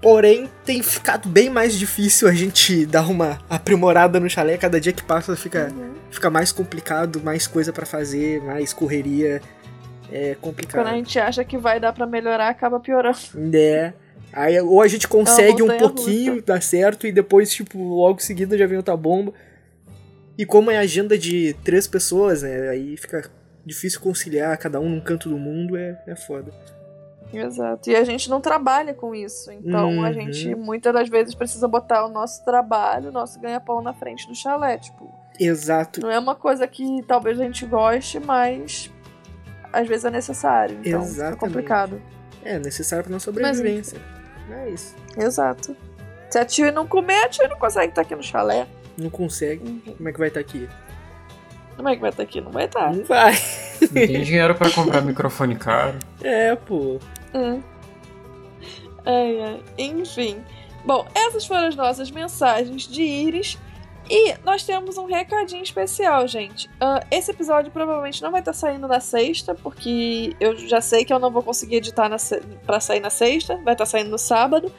Porém, 0.01 0.49
tem 0.65 0.83
ficado 0.83 1.29
bem 1.29 1.49
mais 1.49 1.77
difícil 1.77 2.27
a 2.27 2.33
gente 2.33 2.85
dar 2.85 3.09
uma 3.09 3.39
aprimorada 3.49 4.19
no 4.19 4.29
chalé. 4.29 4.57
Cada 4.57 4.79
dia 4.79 4.91
que 4.91 5.01
passa 5.03 5.35
fica, 5.35 5.71
Uhum. 5.73 5.93
fica 6.11 6.29
mais 6.29 6.51
complicado, 6.51 7.21
mais 7.23 7.47
coisa 7.47 7.71
pra 7.71 7.85
fazer, 7.85 8.41
mais 8.41 8.73
correria. 8.73 9.41
É 10.11 10.35
complicado. 10.41 10.81
Quando 10.83 10.93
a 10.93 10.97
gente 10.97 11.17
acha 11.17 11.43
que 11.45 11.57
vai 11.57 11.79
dar 11.79 11.93
pra 11.93 12.05
melhorar, 12.05 12.49
acaba 12.49 12.79
piorando. 12.79 13.17
É. 13.53 13.93
Aí, 14.33 14.59
ou 14.59 14.81
a 14.81 14.87
gente 14.87 15.07
consegue 15.07 15.61
um 15.61 15.67
montanha 15.67 15.79
pouquinho, 15.79 16.41
dá 16.41 16.59
certo, 16.59 17.05
e 17.05 17.11
depois, 17.11 17.53
tipo, 17.53 17.77
logo 17.81 18.17
em 18.19 18.23
seguida 18.23 18.57
já 18.57 18.65
vem 18.65 18.77
outra 18.77 18.97
bomba. 18.97 19.31
E 20.37 20.45
como 20.45 20.71
é 20.71 20.77
agenda 20.77 21.17
de 21.17 21.53
três 21.63 21.85
pessoas, 21.87 22.41
né? 22.41 22.69
Aí 22.69 22.97
fica 22.97 23.29
difícil 23.65 24.01
conciliar, 24.01 24.57
cada 24.57 24.79
um 24.79 24.89
num 24.89 24.99
canto 24.99 25.29
do 25.29 25.37
mundo, 25.37 25.77
é, 25.77 26.01
é 26.07 26.15
foda. 26.15 26.51
Exato. 27.31 27.89
E 27.89 27.95
a 27.95 28.03
gente 28.03 28.29
não 28.29 28.39
trabalha 28.41 28.93
com 28.93 29.13
isso. 29.15 29.51
Então 29.51 30.03
a 30.03 30.07
Uhum. 30.07 30.13
gente 30.13 30.53
muitas 30.55 30.93
das 30.93 31.09
vezes 31.09 31.33
precisa 31.33 31.67
botar 31.67 32.05
o 32.05 32.09
nosso 32.09 32.43
trabalho, 32.45 33.09
o 33.09 33.11
nosso 33.11 33.39
ganha-pão 33.39 33.81
na 33.81 33.93
frente 33.93 34.27
do 34.27 34.35
chalé. 34.35 34.77
Tipo, 34.77 35.11
Exato. 35.39 36.01
não 36.01 36.11
é 36.11 36.19
uma 36.19 36.35
coisa 36.35 36.67
que 36.67 37.01
talvez 37.07 37.39
a 37.39 37.43
gente 37.43 37.65
goste, 37.65 38.19
mas 38.19 38.91
às 39.71 39.87
vezes 39.87 40.05
é 40.05 40.11
necessário. 40.11 40.77
Então 40.83 41.01
Exatamente. 41.01 41.33
fica 41.33 41.35
complicado. 41.47 42.01
É 42.45 42.59
necessário 42.59 43.03
pra 43.05 43.13
nossa 43.13 43.25
sobrevivência. 43.25 43.99
É 44.49 44.69
isso. 44.69 44.95
Exato. 45.17 45.75
Se 46.29 46.39
a 46.39 46.45
tia 46.45 46.71
não 46.71 46.87
comer, 46.87 47.23
a 47.25 47.29
tia 47.29 47.47
não 47.47 47.57
consegue 47.57 47.89
estar 47.89 48.01
aqui 48.01 48.15
no 48.15 48.23
chalé. 48.23 48.67
Não 48.97 49.09
consegue. 49.09 49.63
Uhum. 49.63 49.95
Como 49.97 50.09
é 50.09 50.11
que 50.11 50.19
vai 50.19 50.27
estar 50.27 50.39
aqui? 50.39 50.69
Como 51.75 51.89
é 51.89 51.95
que 51.95 52.01
vai 52.01 52.09
estar 52.09 52.23
aqui? 52.23 52.41
Não 52.41 52.51
vai 52.51 52.65
estar. 52.65 52.93
Não 52.93 53.03
vai. 53.03 53.33
Não 53.81 53.87
tem 53.89 54.21
dinheiro 54.23 54.55
pra 54.55 54.69
comprar 54.71 55.01
microfone 55.05 55.55
caro. 55.55 55.97
É, 56.21 56.55
pô. 56.55 56.99
É. 57.33 57.59
Ai, 59.05 59.41
ai. 59.41 59.63
Enfim. 59.77 60.43
Bom, 60.85 61.07
essas 61.15 61.45
foram 61.45 61.67
as 61.67 61.75
nossas 61.75 62.11
mensagens 62.11 62.87
de 62.87 63.01
Iris. 63.01 63.57
E 64.09 64.35
nós 64.43 64.63
temos 64.63 64.97
um 64.97 65.05
recadinho 65.05 65.63
especial, 65.63 66.27
gente. 66.27 66.69
Ah, 66.79 67.03
esse 67.09 67.31
episódio 67.31 67.71
provavelmente 67.71 68.21
não 68.21 68.31
vai 68.31 68.41
estar 68.41 68.53
saindo 68.53 68.87
na 68.87 68.99
sexta, 68.99 69.55
porque 69.55 70.35
eu 70.39 70.55
já 70.57 70.81
sei 70.81 71.05
que 71.05 71.13
eu 71.13 71.19
não 71.19 71.31
vou 71.31 71.41
conseguir 71.41 71.77
editar 71.77 72.15
se- 72.17 72.41
pra 72.65 72.79
sair 72.79 72.99
na 72.99 73.09
sexta. 73.09 73.55
Vai 73.63 73.73
estar 73.73 73.85
saindo 73.85 74.09
no 74.09 74.17
sábado, 74.17 74.71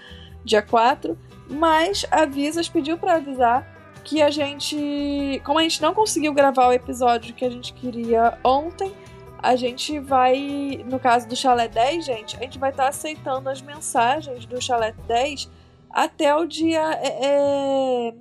dia 0.45 0.61
4. 0.63 1.17
Mas 1.49 2.05
a 2.11 2.25
Visas 2.27 2.69
pediu 2.69 2.97
pra 2.99 3.15
avisar 3.17 3.67
que 4.05 4.21
a 4.23 4.31
gente. 4.31 5.41
Como 5.45 5.59
a 5.59 5.63
gente 5.63 5.81
não 5.81 5.95
conseguiu 5.95 6.33
gravar 6.35 6.69
o 6.69 6.73
episódio 6.73 7.35
que 7.35 7.45
a 7.45 7.51
gente 7.51 7.73
queria 7.73 8.39
ontem, 8.45 8.93
a 9.43 9.57
gente 9.57 9.99
vai, 9.99 10.85
no 10.87 10.99
caso 10.99 11.27
do 11.29 11.35
Chalé 11.37 11.69
10, 11.69 12.05
gente, 12.05 12.37
a 12.37 12.41
gente 12.41 12.59
vai 12.59 12.71
estar 12.71 12.89
aceitando 12.89 13.49
as 13.49 13.61
mensagens 13.63 14.45
do 14.47 14.61
Chalé 14.61 14.95
10 15.07 15.51
até 15.91 16.35
o 16.35 16.45
dia 16.47 16.81
é, 17.03 17.19
é, 18.09 18.15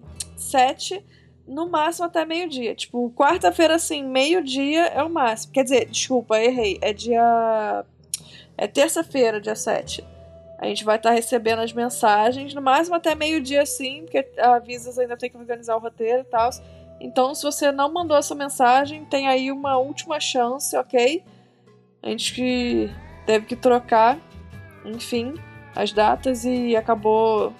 7, 0.44 1.04
no 1.48 1.70
máximo 1.70 2.06
até 2.06 2.26
meio-dia. 2.26 2.76
Tipo, 2.76 3.12
quarta-feira, 3.12 3.76
assim, 3.76 4.04
meio-dia 4.04 4.86
é 4.88 5.04
o 5.04 5.10
máximo. 5.10 5.54
Quer 5.54 5.64
dizer, 5.64 5.86
desculpa, 5.86 6.40
errei. 6.40 6.78
É 6.82 6.94
dia. 6.94 7.86
É 8.58 8.68
terça-feira, 8.68 9.42
dia 9.42 9.56
7. 9.56 10.04
A 10.60 10.68
gente 10.68 10.86
vai 10.86 10.96
estar 10.96 11.12
recebendo 11.12 11.60
as 11.60 11.74
mensagens, 11.74 12.54
no 12.54 12.62
máximo 12.62 12.96
até 12.96 13.16
meio-dia, 13.16 13.66
sim, 13.66 14.04
porque 14.04 14.26
a 14.38 14.60
Visas 14.60 14.98
ainda 14.98 15.18
tem 15.18 15.30
que 15.30 15.36
organizar 15.36 15.76
o 15.76 15.80
roteiro 15.80 16.22
e 16.22 16.26
tal. 16.26 16.50
Então, 17.02 17.36
se 17.36 17.44
você 17.44 17.72
não 17.72 17.92
mandou 17.92 18.16
essa 18.16 18.34
mensagem, 18.34 19.04
tem 19.04 19.28
aí 19.28 19.52
uma 19.52 19.78
última 19.78 20.22
chance, 20.22 20.76
ok? 20.78 21.22
A 22.02 22.10
gente 22.10 22.34
que 22.34 22.90
teve 23.26 23.46
que 23.46 23.58
trocar, 23.58 24.18
enfim, 24.86 25.34
as 25.76 25.92
datas 25.92 26.46
e 26.46 26.76
acabou 26.78 27.54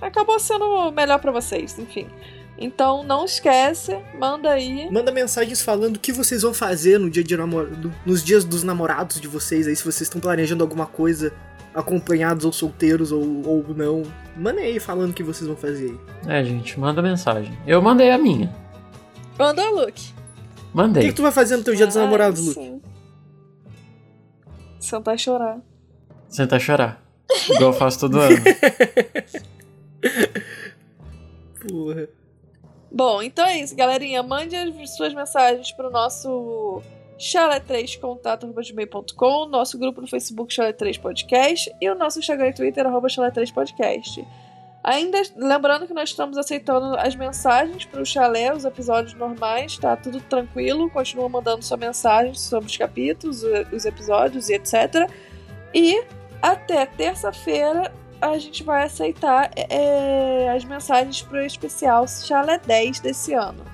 acabou 0.00 0.38
sendo 0.38 0.90
melhor 0.92 1.18
pra 1.18 1.32
vocês, 1.32 1.78
enfim. 1.78 2.06
Então, 2.58 3.02
não 3.02 3.24
esquece, 3.24 3.98
manda 4.18 4.50
aí. 4.50 4.90
Manda 4.90 5.10
mensagens 5.10 5.62
falando 5.62 5.96
o 5.96 5.98
que 5.98 6.12
vocês 6.12 6.42
vão 6.42 6.52
fazer 6.52 6.98
no 6.98 7.08
dia 7.08 7.24
de 7.24 7.34
namorado, 7.36 7.92
nos 8.04 8.22
dias 8.22 8.44
dos 8.44 8.62
namorados 8.62 9.18
de 9.20 9.26
vocês 9.26 9.66
aí, 9.66 9.74
se 9.74 9.82
vocês 9.82 10.02
estão 10.02 10.20
planejando 10.20 10.62
alguma 10.62 10.84
coisa, 10.84 11.32
acompanhados 11.74 12.44
ou 12.44 12.52
solteiros 12.52 13.12
ou, 13.12 13.22
ou 13.46 13.64
não. 13.74 14.02
Manda 14.36 14.60
aí 14.60 14.78
falando 14.78 15.10
o 15.10 15.14
que 15.14 15.22
vocês 15.22 15.46
vão 15.46 15.56
fazer 15.56 15.96
aí. 16.26 16.40
É, 16.40 16.44
gente, 16.44 16.78
manda 16.78 17.00
mensagem. 17.00 17.56
Eu 17.66 17.80
mandei 17.80 18.10
a 18.10 18.18
minha. 18.18 18.54
Manda 19.38 19.62
o 19.70 19.74
look. 19.76 19.88
O 19.88 19.92
que, 19.92 20.14
Mandei. 20.74 21.08
que 21.08 21.12
tu 21.14 21.22
vai 21.22 21.32
fazer 21.32 21.56
no 21.56 21.64
teu 21.64 21.74
dia 21.74 21.86
dos 21.86 21.96
Ai, 21.96 22.04
namorados, 22.04 22.40
Luke? 22.46 22.60
sim. 22.60 22.80
Sentar 24.78 25.14
e 25.14 25.18
chorar. 25.18 25.58
Sentar 26.28 26.58
a 26.58 26.60
chorar. 26.60 27.02
Igual 27.48 27.70
eu 27.70 27.72
faço 27.72 28.00
todo 28.00 28.20
ano. 28.20 28.36
Porra. 31.68 32.08
Bom, 32.90 33.22
então 33.22 33.46
é 33.46 33.60
isso, 33.60 33.76
galerinha. 33.76 34.22
Mande 34.22 34.56
as 34.56 34.96
suas 34.96 35.12
mensagens 35.14 35.70
pro 35.72 35.90
nosso 35.90 36.82
chalé3contato.gmail.com, 37.18 39.46
nosso 39.46 39.78
grupo 39.78 40.00
no 40.00 40.08
Facebook 40.08 40.54
Chalé3 40.54 40.98
Podcast 40.98 41.70
e 41.80 41.88
o 41.88 41.94
nosso 41.94 42.18
Instagram 42.18 42.48
e 42.48 42.54
Twitter, 42.54 42.84
arroba 42.86 43.06
Chalé3 43.08 43.52
Podcast. 43.52 44.26
Ainda 44.82 45.20
lembrando 45.36 45.86
que 45.86 45.92
nós 45.92 46.08
estamos 46.08 46.38
aceitando 46.38 46.96
as 46.96 47.14
mensagens 47.14 47.84
para 47.84 48.00
o 48.00 48.06
chalé, 48.06 48.50
os 48.52 48.64
episódios 48.64 49.12
normais, 49.12 49.76
tá 49.76 49.94
tudo 49.94 50.22
tranquilo. 50.22 50.88
Continua 50.90 51.28
mandando 51.28 51.62
sua 51.62 51.76
mensagem 51.76 52.32
sobre 52.34 52.70
os 52.70 52.76
capítulos, 52.78 53.42
os 53.70 53.84
episódios 53.84 54.48
e 54.48 54.54
etc. 54.54 55.06
E 55.74 56.02
até 56.40 56.86
terça-feira 56.86 57.92
a 58.20 58.38
gente 58.38 58.62
vai 58.62 58.84
aceitar 58.84 59.50
é, 59.56 60.50
as 60.54 60.64
mensagens 60.64 61.22
para 61.22 61.38
o 61.38 61.46
especial 61.46 62.06
Chalé 62.06 62.58
10 62.58 63.00
desse 63.00 63.32
ano. 63.32 63.64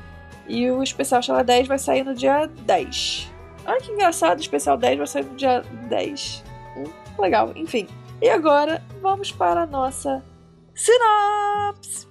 E 0.49 0.71
o 0.71 0.83
especial 0.83 1.23
Chalé 1.23 1.43
10 1.43 1.69
vai 1.69 1.79
sair 1.79 2.05
no 2.05 2.15
dia 2.15 2.47
10. 2.47 3.33
Olha 3.67 3.81
que 3.81 3.91
engraçado, 3.91 4.39
o 4.39 4.41
especial 4.41 4.77
10 4.77 4.99
vai 4.99 5.07
sair 5.07 5.25
no 5.25 5.35
dia 5.35 5.63
10. 5.89 6.45
Hum, 6.77 6.85
legal, 7.19 7.53
enfim. 7.57 7.89
E 8.23 8.29
agora 8.29 8.83
vamos 9.03 9.33
para 9.33 9.63
a 9.63 9.67
nossa 9.67 10.23
sinopse. 10.75 12.07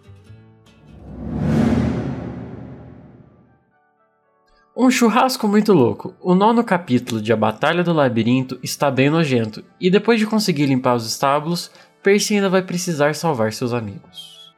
Um 4.78 4.92
churrasco 4.92 5.48
muito 5.48 5.72
louco. 5.72 6.14
O 6.20 6.36
nono 6.36 6.62
capítulo 6.62 7.22
de 7.22 7.32
A 7.32 7.38
Batalha 7.38 7.82
do 7.82 7.94
Labirinto 7.94 8.60
está 8.62 8.92
bem 8.92 9.10
nojento, 9.10 9.64
e 9.80 9.90
depois 9.90 10.20
de 10.20 10.28
conseguir 10.28 10.66
limpar 10.66 10.96
os 10.96 11.08
estábulos, 11.08 11.72
Percy 12.06 12.36
ainda 12.36 12.50
vai 12.50 12.62
precisar 12.62 13.16
salvar 13.16 13.52
seus 13.52 13.74
amigos. 13.74 14.54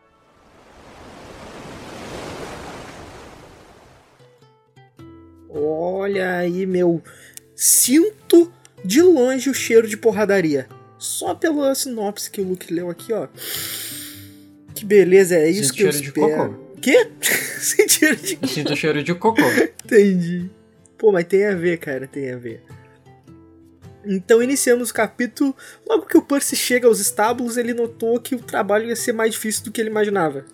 Olha 5.50 6.40
aí, 6.40 6.66
meu. 6.66 7.02
Sinto 7.56 8.52
de 8.84 9.02
longe 9.02 9.50
o 9.50 9.54
cheiro 9.54 9.88
de 9.88 9.96
porradaria. 9.96 10.68
Só 11.00 11.34
pela 11.34 11.74
sinopse 11.74 12.30
que 12.30 12.42
o 12.42 12.44
Luke 12.44 12.74
leu 12.74 12.90
aqui, 12.90 13.14
ó. 13.14 13.30
Que 14.76 14.84
beleza, 14.84 15.36
é 15.36 15.50
isso 15.50 15.70
Sinto 15.70 15.74
que 15.76 15.84
eu 15.84 15.92
cheiro 15.94 16.14
de 16.14 16.20
espero. 16.20 16.50
cocô. 16.54 16.76
Quê? 16.82 17.12
Sem 17.62 17.88
cheiro 17.88 18.16
de 18.18 18.40
Eu 18.42 18.48
sinto 18.50 18.74
o 18.74 18.76
cheiro 18.76 19.02
de 19.02 19.16
cocô. 19.16 19.42
Entendi. 19.86 20.50
Pô, 20.98 21.14
mas 21.14 21.24
tem 21.24 21.46
a 21.46 21.56
ver, 21.56 21.78
cara, 21.78 22.08
tem 22.08 22.30
a 22.30 22.36
ver. 22.36 22.62
Então 24.08 24.42
iniciamos 24.42 24.90
o 24.90 24.94
capítulo. 24.94 25.56
Logo 25.88 26.06
que 26.06 26.18
o 26.18 26.22
Percy 26.22 26.56
chega 26.56 26.88
aos 26.88 27.00
estábulos, 27.00 27.58
ele 27.58 27.74
notou 27.74 28.20
que 28.20 28.36
o 28.36 28.40
trabalho 28.40 28.88
ia 28.88 28.96
ser 28.96 29.14
mais 29.14 29.32
difícil 29.32 29.66
do 29.66 29.72
que 29.72 29.82
ele 29.82 29.90
imaginava. 29.90 30.46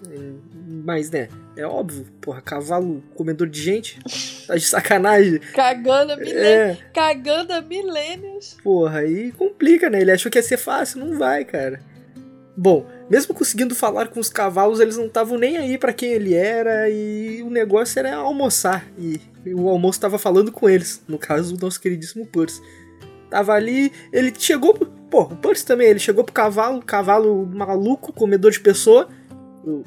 Mas, 0.86 1.10
né, 1.10 1.30
é 1.56 1.66
óbvio, 1.66 2.06
porra, 2.20 2.42
cavalo 2.42 3.04
comedor 3.16 3.48
de 3.48 3.62
gente. 3.62 4.00
Tá 4.46 4.56
de 4.56 4.66
sacanagem. 4.66 5.40
Cagando 5.40 6.12
a, 6.12 6.18
milê... 6.18 6.34
É, 6.34 6.78
Cagando 6.94 7.66
milênios. 7.66 8.58
porra, 8.62 9.00
aí 9.00 9.32
complica, 9.32 9.90
né? 9.90 10.02
Ele 10.02 10.12
achou 10.12 10.30
que 10.30 10.38
ia 10.38 10.44
ser 10.44 10.58
fácil, 10.58 11.00
não 11.00 11.18
vai, 11.18 11.46
cara. 11.46 11.80
Bom, 12.58 12.86
mesmo 13.10 13.34
conseguindo 13.34 13.74
falar 13.74 14.10
com 14.10 14.20
os 14.20 14.28
cavalos, 14.30 14.82
eles 14.82 14.98
não 14.98 15.06
estavam 15.06 15.38
nem 15.38 15.56
aí 15.58 15.78
pra 15.78 15.94
quem 15.94 16.12
ele 16.12 16.34
era 16.34 16.90
e 16.90 17.42
o 17.42 17.50
negócio 17.50 17.98
era 17.98 18.16
almoçar. 18.16 18.86
E 18.98 19.20
o 19.54 19.70
almoço 19.70 20.00
tava 20.00 20.20
falando 20.20 20.52
com 20.52 20.70
eles, 20.70 21.02
no 21.08 21.18
caso, 21.18 21.56
o 21.56 21.60
nosso 21.60 21.80
queridíssimo 21.80 22.28
Percy. 22.28 22.62
Tava 23.34 23.54
ali, 23.54 23.92
ele 24.12 24.32
chegou. 24.38 24.76
Pô, 25.10 25.24
o 25.24 25.36
Percy 25.36 25.66
também, 25.66 25.88
ele 25.88 25.98
chegou 25.98 26.24
pro 26.24 26.32
cavalo, 26.32 26.84
cavalo 26.84 27.48
maluco, 27.48 28.14
comedor 28.14 28.52
de 28.52 28.60
pessoa. 28.60 29.10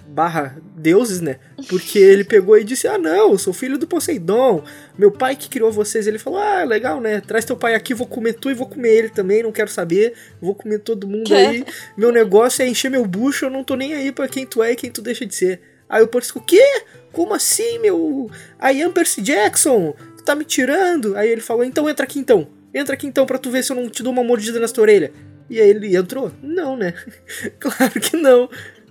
barra 0.09 0.61
deuses, 0.75 1.21
né? 1.21 1.37
Porque 1.69 1.97
ele 1.97 2.25
pegou 2.25 2.59
e 2.59 2.65
disse: 2.65 2.89
Ah, 2.89 2.99
não, 2.99 3.31
eu 3.31 3.39
sou 3.39 3.53
filho 3.53 3.79
do 3.79 3.87
Poseidon. 3.87 4.65
Meu 4.99 5.13
pai 5.13 5.37
que 5.37 5.49
criou 5.49 5.71
vocês. 5.71 6.09
Ele 6.09 6.19
falou: 6.19 6.41
Ah, 6.41 6.65
legal, 6.65 7.01
né? 7.01 7.21
Traz 7.21 7.45
teu 7.45 7.57
pai 7.57 7.77
aqui, 7.77 7.95
vou 7.95 8.09
comer 8.09 8.33
tu 8.33 8.51
e 8.51 8.55
vou 8.55 8.67
comer 8.67 8.91
ele 8.97 9.11
também. 9.11 9.45
Não 9.45 9.53
quero 9.53 9.71
saber. 9.71 10.15
Vou 10.41 10.53
comer 10.53 10.81
todo 10.81 11.07
mundo 11.07 11.33
aí. 11.33 11.65
Meu 11.97 12.11
negócio 12.11 12.65
é 12.65 12.67
encher 12.67 12.91
meu 12.91 13.07
bucho. 13.07 13.45
Eu 13.45 13.51
não 13.51 13.63
tô 13.63 13.77
nem 13.77 13.95
aí 13.95 14.11
pra 14.11 14.27
quem 14.27 14.45
tu 14.45 14.61
é 14.61 14.73
e 14.73 14.77
quem 14.77 14.91
tu 14.91 15.01
deixa 15.01 15.25
de 15.25 15.37
ser. 15.37 15.61
Aí 15.89 16.03
o 16.03 16.09
Percy 16.09 16.31
ficou: 16.31 16.43
Quê? 16.43 16.83
Como 17.13 17.33
assim, 17.33 17.79
meu? 17.79 18.29
I 18.61 18.83
am 18.83 18.93
Percy 18.93 19.23
Jackson? 19.23 19.95
Tu 20.17 20.25
tá 20.25 20.35
me 20.35 20.45
tirando? 20.45 21.17
Aí 21.17 21.31
ele 21.31 21.41
falou: 21.41 21.63
Então 21.63 21.89
entra 21.89 22.05
aqui 22.05 22.19
então. 22.19 22.56
Entra 22.77 22.93
aqui 22.93 23.07
então 23.07 23.25
pra 23.25 23.39
tu 23.39 23.51
ver 23.51 23.65
se 23.65 23.73
eu 23.73 23.77
não 23.77 23.89
te 23.89 24.03
dou 24.03 24.13
uma 24.13 24.23
mordida 24.23 24.61
nessa 24.61 24.75
tua 24.75 24.83
orelha. 24.83 25.11
E 25.49 25.59
aí 25.59 25.71
ele 25.71 25.97
entrou? 25.97 26.31
Não, 26.43 26.77
né? 26.77 26.93
claro 27.59 27.99
que 27.99 28.15
não. 28.19 28.51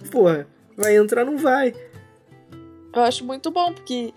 Porra. 0.09 0.47
Vai 0.75 0.97
entrar, 0.97 1.23
não 1.23 1.38
vai. 1.38 1.71
Eu 2.91 3.03
acho 3.03 3.23
muito 3.23 3.51
bom, 3.51 3.71
porque 3.71 4.11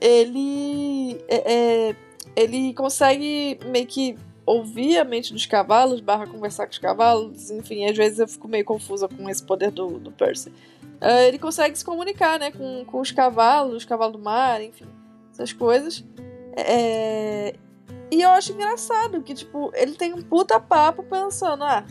ele. 0.00 1.20
É, 1.28 1.52
é, 1.90 1.96
ele 2.34 2.74
consegue 2.74 3.60
meio 3.66 3.86
que 3.86 4.16
ouvir 4.44 4.98
a 4.98 5.04
mente 5.04 5.32
dos 5.32 5.46
cavalos, 5.46 6.00
barra 6.00 6.26
conversar 6.26 6.66
com 6.66 6.72
os 6.72 6.78
cavalos, 6.78 7.50
enfim, 7.52 7.84
às 7.84 7.96
vezes 7.96 8.18
eu 8.18 8.26
fico 8.26 8.48
meio 8.48 8.64
confusa 8.64 9.06
com 9.06 9.30
esse 9.30 9.42
poder 9.42 9.70
do, 9.70 10.00
do 10.00 10.10
Percy. 10.10 10.48
Uh, 10.48 11.28
ele 11.28 11.38
consegue 11.38 11.78
se 11.78 11.84
comunicar, 11.84 12.40
né, 12.40 12.50
com, 12.50 12.84
com 12.84 13.00
os 13.00 13.12
cavalos, 13.12 13.76
os 13.76 13.84
cavalos 13.84 14.16
do 14.16 14.22
mar, 14.22 14.60
enfim, 14.60 14.86
essas 15.32 15.52
coisas. 15.52 16.04
É... 16.56 17.54
E 18.12 18.20
eu 18.20 18.28
acho 18.28 18.52
engraçado 18.52 19.22
que, 19.22 19.32
tipo, 19.32 19.72
ele 19.74 19.94
tem 19.94 20.12
um 20.12 20.20
puta 20.20 20.60
papo 20.60 21.02
pensando, 21.02 21.64
ah, 21.64 21.82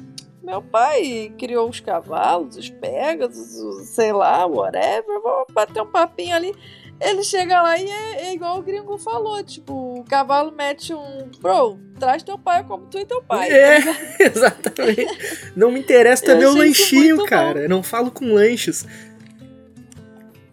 meu 0.44 0.62
pai 0.62 1.34
criou 1.36 1.68
os 1.68 1.80
cavalos, 1.80 2.58
os 2.58 2.70
Pegasus, 2.70 3.88
sei 3.88 4.14
lá, 4.14 4.46
whatever. 4.46 5.20
Vou 5.20 5.48
bater 5.52 5.82
um 5.82 5.88
papinho 5.88 6.36
ali. 6.36 6.54
Ele 7.00 7.24
chega 7.24 7.60
lá 7.64 7.76
e 7.76 7.90
é, 7.90 8.28
é, 8.28 8.34
igual 8.36 8.60
o 8.60 8.62
gringo 8.62 9.00
falou, 9.00 9.44
tipo, 9.44 9.74
o 9.74 10.04
cavalo 10.04 10.52
mete 10.52 10.94
um. 10.94 11.32
Bro, 11.42 11.80
traz 12.00 12.22
teu 12.22 12.38
pai 12.38 12.64
como 12.66 12.86
tu 12.86 13.00
e 13.00 13.06
teu 13.06 13.24
pai. 13.24 13.50
É, 13.52 13.80
exatamente. 14.24 15.08
Não 15.56 15.72
me 15.72 15.80
interessa 15.80 16.24
ter 16.24 16.36
meu 16.36 16.54
lanchinho, 16.54 17.26
cara. 17.26 17.62
Eu 17.62 17.70
não 17.70 17.82
falo 17.82 18.12
com 18.12 18.32
lanches. 18.32 18.86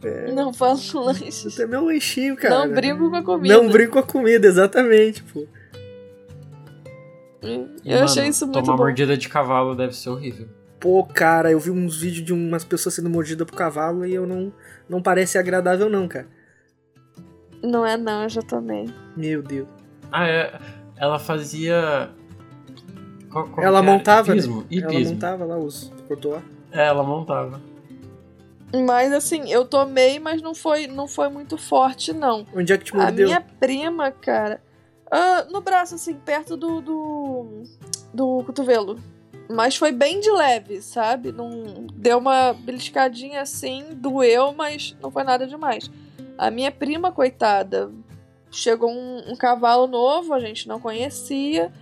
É. 0.03 0.33
Não 0.33 0.51
falo 0.51 0.79
com 0.91 0.99
lanches. 1.01 1.55
Ter 1.55 1.69
meu 1.69 1.85
lanchinho, 1.85 2.37
cara. 2.37 2.67
Não 2.67 2.75
brinco 2.75 3.11
com 3.11 3.17
a 3.17 3.23
comida. 3.23 3.55
Não 3.55 3.69
brinco 3.69 3.93
com 3.93 3.99
a 3.99 4.03
comida, 4.03 4.47
exatamente, 4.47 5.23
pô. 5.25 5.47
Eu 7.43 7.69
mano, 7.85 8.05
achei 8.05 8.27
isso 8.27 8.47
muito 8.47 8.61
tomar 8.61 8.77
bom. 8.77 8.83
mordida 8.83 9.17
de 9.17 9.29
cavalo 9.29 9.75
deve 9.75 9.95
ser 9.95 10.11
horrível. 10.11 10.49
Pô, 10.81 11.05
cara, 11.05 11.51
eu 11.51 11.59
vi 11.59 11.71
uns 11.71 12.01
vídeos 12.01 12.25
de 12.25 12.33
umas 12.33 12.65
pessoas 12.65 12.95
sendo 12.95 13.11
mordidas 13.11 13.47
por 13.47 13.57
cavalo 13.57 14.07
e 14.07 14.15
eu 14.15 14.27
não, 14.27 14.53
não 14.89 15.03
parece 15.03 15.39
agradável 15.39 15.89
não, 15.89 16.07
cara. 16.07 16.27
Não 17.63 17.85
é 17.85 17.97
não, 17.97 18.23
eu 18.23 18.29
já 18.29 18.43
tomei. 18.43 18.89
Meu 19.17 19.43
Deus. 19.43 19.69
Ah, 20.13 20.29
é. 20.29 20.59
Ela 20.97 21.19
fazia. 21.19 22.11
Qual, 23.31 23.49
qual 23.49 23.67
ela 23.67 23.83
montava, 23.83 24.33
hipismo, 24.33 24.61
né? 24.61 24.67
Hipismo. 24.71 25.01
Ela 25.01 25.11
montava 25.11 25.45
lá 25.45 25.59
os 25.59 25.93
cortou. 26.07 26.43
É, 26.73 26.87
ela 26.87 27.03
montava. 27.03 27.61
Mas 28.87 29.13
assim, 29.13 29.51
eu 29.51 29.65
tomei, 29.65 30.19
mas 30.19 30.43
não 30.43 30.55
foi, 30.55 30.87
não 30.87 31.09
foi 31.09 31.29
muito 31.29 31.57
forte, 31.57 32.13
não. 32.13 32.47
Onde 32.55 32.73
é 32.73 32.79
que 32.79 32.85
te 32.85 32.95
mordeu? 32.95 33.27
A 33.27 33.29
minha 33.29 33.41
prima, 33.41 34.11
cara, 34.11 34.61
Uh, 35.11 35.51
no 35.53 35.61
braço, 35.61 35.95
assim, 35.95 36.15
perto 36.15 36.57
do, 36.57 36.81
do, 36.81 37.63
do 38.13 38.45
cotovelo. 38.45 38.99
Mas 39.51 39.77
foi 39.77 39.91
bem 39.91 40.21
de 40.21 40.31
leve, 40.31 40.83
sabe? 40.83 41.33
Não 41.33 41.87
deu 41.95 42.19
uma 42.19 42.53
beliscadinha 42.53 43.41
assim, 43.41 43.85
doeu, 43.95 44.53
mas 44.53 44.95
não 45.01 45.11
foi 45.11 45.25
nada 45.25 45.47
demais. 45.47 45.91
A 46.37 46.51
minha 46.51 46.71
prima, 46.71 47.11
coitada, 47.11 47.91
chegou 48.51 48.91
um, 48.91 49.33
um 49.33 49.37
cavalo 49.37 49.87
novo, 49.87 50.35
a 50.35 50.41
gente 50.41 50.69
não 50.69 50.79
conhecia. 50.79 51.73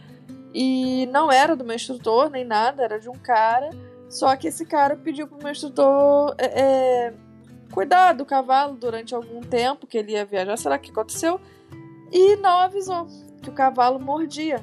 E 0.55 1.07
não 1.13 1.31
era 1.31 1.55
do 1.55 1.65
meu 1.65 1.77
instrutor 1.77 2.31
nem 2.31 2.45
nada, 2.45 2.83
era 2.83 2.99
de 2.99 3.09
um 3.09 3.15
cara. 3.15 3.71
Só 4.09 4.35
que 4.37 4.49
esse 4.49 4.65
cara 4.65 4.97
pediu 4.97 5.27
pro 5.27 5.37
meu 5.39 5.51
instrutor 5.51 6.35
é, 6.39 6.63
é, 6.63 7.15
cuidar 7.73 8.13
do 8.13 8.25
cavalo 8.25 8.75
durante 8.75 9.15
algum 9.15 9.41
tempo 9.41 9.87
que 9.87 9.99
ele 9.99 10.13
ia 10.13 10.25
viajar. 10.25 10.57
Será 10.57 10.79
que 10.79 10.91
aconteceu? 10.91 11.41
E 12.13 12.37
não 12.37 12.61
avisou 12.61 13.07
que 13.43 13.51
o 13.51 13.53
cavalo 13.53 13.99
mordia. 13.99 14.61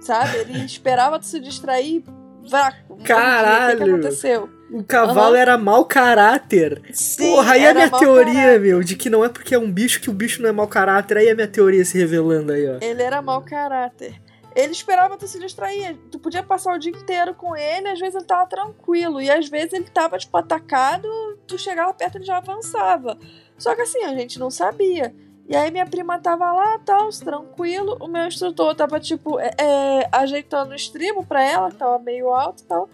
Sabe? 0.00 0.38
Ele 0.38 0.58
esperava 0.64 1.20
se 1.22 1.38
distrair. 1.40 2.04
Vácuo, 2.48 2.96
Caralho! 3.04 3.74
O 3.74 3.78
que, 3.78 3.84
que 3.84 3.90
aconteceu? 3.90 4.50
O 4.72 4.84
cavalo 4.84 5.34
uhum. 5.34 5.40
era 5.40 5.58
mau 5.58 5.84
caráter. 5.84 6.80
Sim, 6.92 7.34
Porra, 7.34 7.52
aí 7.52 7.66
a 7.66 7.74
minha 7.74 7.90
teoria, 7.90 8.34
caráter. 8.34 8.60
meu, 8.60 8.82
de 8.82 8.96
que 8.96 9.10
não 9.10 9.24
é 9.24 9.28
porque 9.28 9.54
é 9.54 9.58
um 9.58 9.70
bicho 9.70 10.00
que 10.00 10.08
o 10.08 10.12
bicho 10.12 10.40
não 10.40 10.48
é 10.48 10.52
mau 10.52 10.66
caráter. 10.66 11.18
Aí 11.18 11.28
a 11.28 11.34
minha 11.34 11.48
teoria 11.48 11.84
se 11.84 11.98
revelando 11.98 12.52
aí, 12.52 12.68
ó. 12.68 12.78
Ele 12.80 13.02
era 13.02 13.20
mau 13.20 13.42
caráter. 13.42 14.20
Ele 14.54 14.72
esperava 14.72 15.16
tu 15.16 15.26
se 15.26 15.38
distrair. 15.38 15.96
Tu 16.10 16.18
podia 16.18 16.42
passar 16.42 16.74
o 16.74 16.78
dia 16.78 16.92
inteiro 16.92 17.34
com 17.34 17.56
ele, 17.56 17.88
às 17.88 17.98
vezes 17.98 18.14
ele 18.14 18.24
tava 18.24 18.46
tranquilo. 18.46 19.20
E 19.20 19.30
às 19.30 19.48
vezes 19.48 19.72
ele 19.72 19.90
tava, 19.92 20.18
tipo, 20.18 20.36
atacado, 20.36 21.08
tu 21.46 21.58
chegava 21.58 21.92
perto 21.92 22.14
e 22.14 22.18
ele 22.18 22.24
já 22.24 22.38
avançava. 22.38 23.18
Só 23.58 23.74
que 23.74 23.82
assim, 23.82 24.04
a 24.04 24.14
gente 24.14 24.38
não 24.38 24.50
sabia. 24.50 25.14
E 25.50 25.56
aí 25.56 25.68
minha 25.72 25.84
prima 25.84 26.16
tava 26.16 26.52
lá, 26.52 26.78
tal, 26.78 27.08
tranquilo. 27.08 27.96
O 27.98 28.06
meu 28.06 28.24
instrutor 28.24 28.72
tava, 28.72 29.00
tipo, 29.00 29.40
é, 29.40 29.50
é, 29.58 30.08
ajeitando 30.12 30.70
o 30.70 30.76
estribo 30.76 31.26
pra 31.26 31.42
ela, 31.42 31.72
que 31.72 31.76
tava 31.76 31.98
meio 31.98 32.30
alto 32.30 32.62
e 32.62 32.66
tal. 32.66 32.88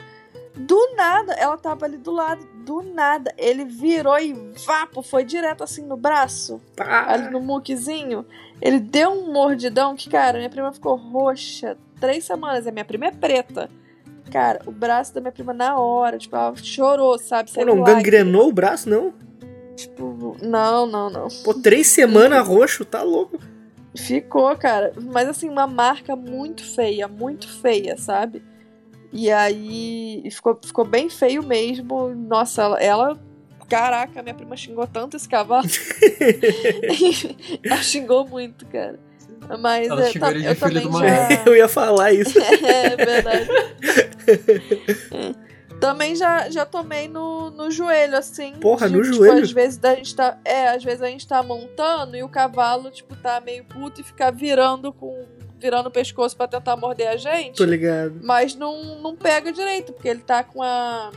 Do 0.54 0.94
nada, 0.96 1.34
ela 1.34 1.58
tava 1.58 1.84
ali 1.84 1.98
do 1.98 2.10
lado, 2.10 2.42
do 2.64 2.80
nada, 2.80 3.30
ele 3.36 3.66
virou 3.66 4.18
e 4.18 4.32
vapo, 4.66 5.02
foi 5.02 5.22
direto 5.22 5.62
assim 5.62 5.84
no 5.84 5.98
braço, 5.98 6.58
ah. 6.80 7.12
ali 7.12 7.28
no 7.28 7.40
muquezinho. 7.40 8.24
Ele 8.62 8.80
deu 8.80 9.10
um 9.10 9.34
mordidão 9.34 9.94
que, 9.94 10.08
cara, 10.08 10.38
minha 10.38 10.48
prima 10.48 10.72
ficou 10.72 10.96
roxa 10.96 11.76
três 12.00 12.24
semanas. 12.24 12.66
A 12.66 12.72
minha 12.72 12.86
prima 12.86 13.04
é 13.04 13.10
preta. 13.10 13.68
Cara, 14.32 14.62
o 14.64 14.72
braço 14.72 15.14
da 15.14 15.20
minha 15.20 15.30
prima 15.30 15.52
na 15.52 15.78
hora, 15.78 16.16
tipo, 16.16 16.34
ela 16.34 16.54
chorou, 16.56 17.18
sabe? 17.18 17.52
Pô, 17.52 17.66
não 17.66 17.82
gangrenou 17.82 18.48
o 18.48 18.52
braço, 18.52 18.88
não? 18.88 19.12
Tipo, 19.76 20.36
não, 20.42 20.86
não, 20.86 21.10
não. 21.10 21.28
Pô, 21.44 21.54
três 21.54 21.86
semanas 21.88 22.46
roxo, 22.46 22.84
tá 22.84 23.02
louco. 23.02 23.38
Ficou, 23.94 24.56
cara. 24.56 24.92
Mas 25.00 25.28
assim, 25.28 25.48
uma 25.48 25.66
marca 25.66 26.16
muito 26.16 26.64
feia, 26.64 27.06
muito 27.06 27.48
feia, 27.60 27.96
sabe? 27.96 28.42
E 29.12 29.30
aí 29.30 30.26
ficou, 30.30 30.58
ficou 30.64 30.84
bem 30.84 31.08
feio 31.08 31.42
mesmo. 31.42 32.08
Nossa, 32.14 32.62
ela, 32.62 32.80
ela 32.80 33.20
Caraca, 33.68 34.22
minha 34.22 34.34
prima 34.34 34.56
xingou 34.56 34.86
tanto 34.86 35.16
esse 35.16 35.28
cavalo. 35.28 35.66
ela 37.64 37.82
xingou 37.82 38.26
muito, 38.26 38.64
cara. 38.66 38.98
Mas 39.60 39.88
ela 39.88 40.08
é, 40.08 40.12
tá, 40.12 40.32
eu 40.32 40.56
também 40.56 40.92
já... 40.92 41.42
Eu 41.46 41.56
ia 41.56 41.68
falar 41.68 42.12
isso. 42.12 42.38
é, 42.38 42.96
verdade. 42.96 43.48
é. 45.12 45.45
Também 45.80 46.16
já, 46.16 46.48
já 46.48 46.64
tomei 46.64 47.06
no, 47.08 47.50
no 47.50 47.70
joelho, 47.70 48.16
assim. 48.16 48.52
Porra, 48.54 48.88
de, 48.88 48.96
no 48.96 49.02
tipo, 49.02 49.16
joelho? 49.16 49.42
Às 49.42 49.52
vezes 49.52 49.80
a 49.82 49.94
gente 49.94 50.14
tá. 50.14 50.38
É, 50.44 50.68
às 50.68 50.82
vezes 50.82 51.02
a 51.02 51.06
gente 51.06 51.26
tá 51.26 51.42
montando 51.42 52.16
e 52.16 52.22
o 52.22 52.28
cavalo, 52.28 52.90
tipo, 52.90 53.14
tá 53.16 53.40
meio 53.40 53.64
puto 53.64 54.00
e 54.00 54.04
fica 54.04 54.30
virando 54.30 54.92
com. 54.92 55.24
virando 55.58 55.88
o 55.88 55.90
pescoço 55.90 56.36
para 56.36 56.48
tentar 56.48 56.76
morder 56.76 57.08
a 57.08 57.16
gente. 57.16 57.56
Tô 57.56 57.64
ligado. 57.64 58.20
Mas 58.22 58.54
não, 58.54 59.00
não 59.00 59.14
pega 59.14 59.52
direito, 59.52 59.92
porque 59.92 60.08
ele 60.08 60.20
tá 60.20 60.42
com 60.42 60.62
a. 60.62 61.10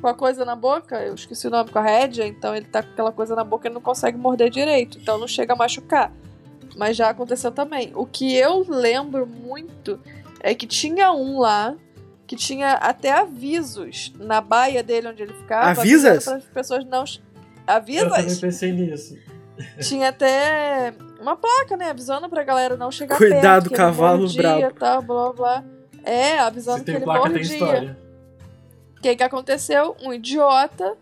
com 0.00 0.08
a 0.08 0.14
coisa 0.14 0.44
na 0.44 0.56
boca, 0.56 1.00
eu 1.00 1.14
esqueci 1.14 1.46
o 1.46 1.50
nome, 1.50 1.70
com 1.70 1.78
a 1.78 1.82
rédea, 1.82 2.26
então 2.26 2.56
ele 2.56 2.66
tá 2.66 2.82
com 2.82 2.90
aquela 2.90 3.12
coisa 3.12 3.36
na 3.36 3.44
boca 3.44 3.68
e 3.68 3.72
não 3.72 3.80
consegue 3.80 4.18
morder 4.18 4.50
direito. 4.50 4.98
Então 4.98 5.16
não 5.16 5.28
chega 5.28 5.52
a 5.52 5.56
machucar. 5.56 6.12
Mas 6.76 6.96
já 6.96 7.10
aconteceu 7.10 7.52
também. 7.52 7.92
O 7.94 8.06
que 8.06 8.34
eu 8.34 8.64
lembro 8.68 9.26
muito 9.26 10.00
é 10.40 10.54
que 10.54 10.66
tinha 10.66 11.12
um 11.12 11.38
lá 11.38 11.76
que 12.32 12.36
tinha 12.36 12.72
até 12.76 13.12
avisos 13.12 14.10
na 14.18 14.40
baia 14.40 14.82
dele 14.82 15.08
onde 15.08 15.22
ele 15.22 15.34
ficava. 15.34 15.68
Avisas? 15.78 16.24
Para 16.24 16.36
as 16.36 16.44
pessoas 16.44 16.86
não. 16.86 17.04
Avisas? 17.66 18.04
Eu 18.04 18.10
também 18.10 18.36
pensei 18.36 18.72
nisso. 18.72 19.18
Tinha 19.78 20.08
até 20.08 20.94
uma 21.20 21.36
placa, 21.36 21.76
né? 21.76 21.90
Avisando 21.90 22.30
pra 22.30 22.42
galera 22.42 22.74
não 22.74 22.90
chegar 22.90 23.18
Cuidado, 23.18 23.42
perto. 23.42 23.68
Cuidado, 23.68 23.76
cavalo 23.76 24.20
mordia, 24.20 24.40
brabo. 24.42 24.74
Tal, 24.78 25.02
blá, 25.02 25.32
blá. 25.34 25.64
É, 26.02 26.38
avisando 26.38 26.78
Se 26.78 26.84
que 26.84 26.86
tem 26.86 26.94
ele 26.94 27.04
placa, 27.04 27.22
tem 27.24 27.32
mordia. 27.32 27.52
história. 27.52 27.98
O 28.96 29.02
que 29.02 29.16
que 29.16 29.22
aconteceu? 29.22 29.94
Um 30.02 30.14
idiota, 30.14 30.96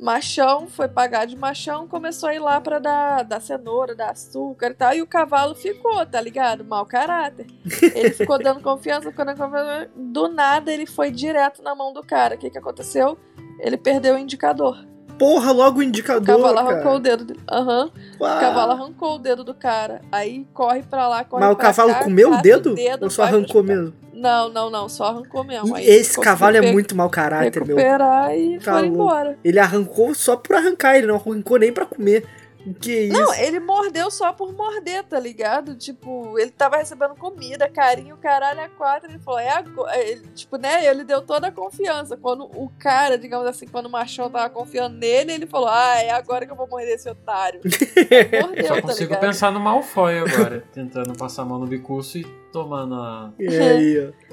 machão, 0.00 0.66
foi 0.66 0.88
pagar 0.88 1.26
de 1.26 1.36
machão, 1.36 1.86
começou 1.86 2.28
a 2.30 2.34
ir 2.34 2.38
lá 2.38 2.60
pra 2.60 2.78
dar, 2.78 3.22
dar 3.22 3.40
cenoura, 3.40 3.94
dar 3.94 4.10
açúcar 4.10 4.70
e 4.70 4.74
tal, 4.74 4.94
e 4.94 5.02
o 5.02 5.06
cavalo 5.06 5.54
ficou, 5.54 6.04
tá 6.06 6.20
ligado? 6.20 6.64
Mau 6.64 6.86
caráter. 6.86 7.46
Ele 7.94 8.10
ficou 8.10 8.38
dando 8.42 8.60
confiança, 8.60 9.10
ficou 9.10 9.24
dando 9.24 9.36
confiança. 9.38 9.90
Do 9.94 10.28
nada 10.28 10.72
ele 10.72 10.86
foi 10.86 11.10
direto 11.10 11.62
na 11.62 11.74
mão 11.74 11.92
do 11.92 12.02
cara. 12.02 12.34
O 12.34 12.38
que 12.38 12.48
que 12.50 12.58
aconteceu? 12.58 13.18
Ele 13.58 13.76
perdeu 13.76 14.14
o 14.14 14.18
indicador. 14.18 14.86
Porra, 15.18 15.52
logo 15.52 15.76
o 15.76 15.80
O 15.80 15.82
indicador, 15.82 16.24
cavalo 16.24 16.54
cara. 16.56 16.70
arrancou 16.76 16.94
o 16.94 16.98
dedo. 16.98 17.36
Aham. 17.50 17.90
Uau. 18.18 18.36
O 18.36 18.40
cavalo 18.40 18.72
arrancou 18.72 19.16
o 19.16 19.18
dedo 19.18 19.44
do 19.44 19.52
cara. 19.52 20.00
Aí 20.10 20.46
corre 20.54 20.82
pra 20.82 21.06
lá, 21.08 21.22
corre 21.24 21.42
Mas 21.44 21.52
o 21.52 21.56
pra 21.56 21.66
cavalo 21.66 21.92
cá, 21.92 22.04
comeu 22.04 22.32
o 22.32 22.40
dedo? 22.40 22.74
dedo, 22.74 23.02
Ou 23.04 23.10
só 23.10 23.24
arrancou 23.24 23.62
mesmo? 23.62 23.92
Não, 24.20 24.50
não, 24.50 24.68
não, 24.68 24.86
só 24.86 25.04
arrancou 25.06 25.42
mesmo. 25.42 25.74
Aí 25.74 25.86
Esse 25.88 26.20
cavalo 26.20 26.54
é 26.54 26.60
muito 26.72 26.94
mau 26.94 27.08
caráter, 27.08 27.64
meu. 27.64 27.76
recuperar 27.76 28.36
e 28.36 28.58
Tá 28.58 28.74
foi 28.78 28.86
embora. 28.86 29.38
Ele 29.42 29.58
arrancou 29.58 30.14
só 30.14 30.36
por 30.36 30.56
arrancar, 30.56 30.96
ele 30.96 31.06
não 31.06 31.14
arrancou 31.16 31.58
nem 31.58 31.72
pra 31.72 31.86
comer. 31.86 32.26
Que 32.80 33.04
isso? 33.04 33.18
Não, 33.18 33.34
ele 33.34 33.58
mordeu 33.58 34.10
só 34.10 34.32
por 34.32 34.52
morder, 34.52 35.02
tá 35.04 35.18
ligado? 35.18 35.74
Tipo, 35.74 36.38
ele 36.38 36.50
tava 36.50 36.76
recebendo 36.76 37.14
comida, 37.14 37.68
carinho, 37.68 38.16
caralho, 38.18 38.60
a 38.60 38.68
quatro. 38.68 39.10
Ele 39.10 39.18
falou, 39.18 39.40
é 39.40 39.50
agora. 39.50 39.98
Ele, 39.98 40.26
tipo, 40.34 40.56
né? 40.58 40.84
Ele 40.84 41.02
deu 41.02 41.22
toda 41.22 41.46
a 41.46 41.52
confiança. 41.52 42.16
Quando 42.16 42.44
o 42.44 42.70
cara, 42.78 43.16
digamos 43.16 43.46
assim, 43.46 43.66
quando 43.66 43.86
o 43.86 43.90
machão 43.90 44.30
tava 44.30 44.50
confiando 44.50 44.96
nele, 44.96 45.32
ele 45.32 45.46
falou, 45.46 45.68
ah, 45.68 45.96
é 45.96 46.10
agora 46.10 46.44
que 46.44 46.52
eu 46.52 46.56
vou 46.56 46.68
morder 46.68 46.94
esse 46.94 47.08
otário. 47.08 47.60
Mordeu, 48.42 48.66
Só 48.66 48.74
tá 48.74 48.82
consigo 48.82 49.08
ligado? 49.08 49.20
pensar 49.20 49.50
no 49.50 49.60
Malfoy 49.60 50.18
agora, 50.18 50.62
tentando 50.72 51.16
passar 51.16 51.42
a 51.42 51.44
mão 51.46 51.58
no 51.58 51.66
bicurso 51.66 52.18
e 52.18 52.24
tomando 52.52 52.94
a. 52.94 53.32
E 53.38 53.48
aí, 53.48 54.08
ó. 54.08 54.30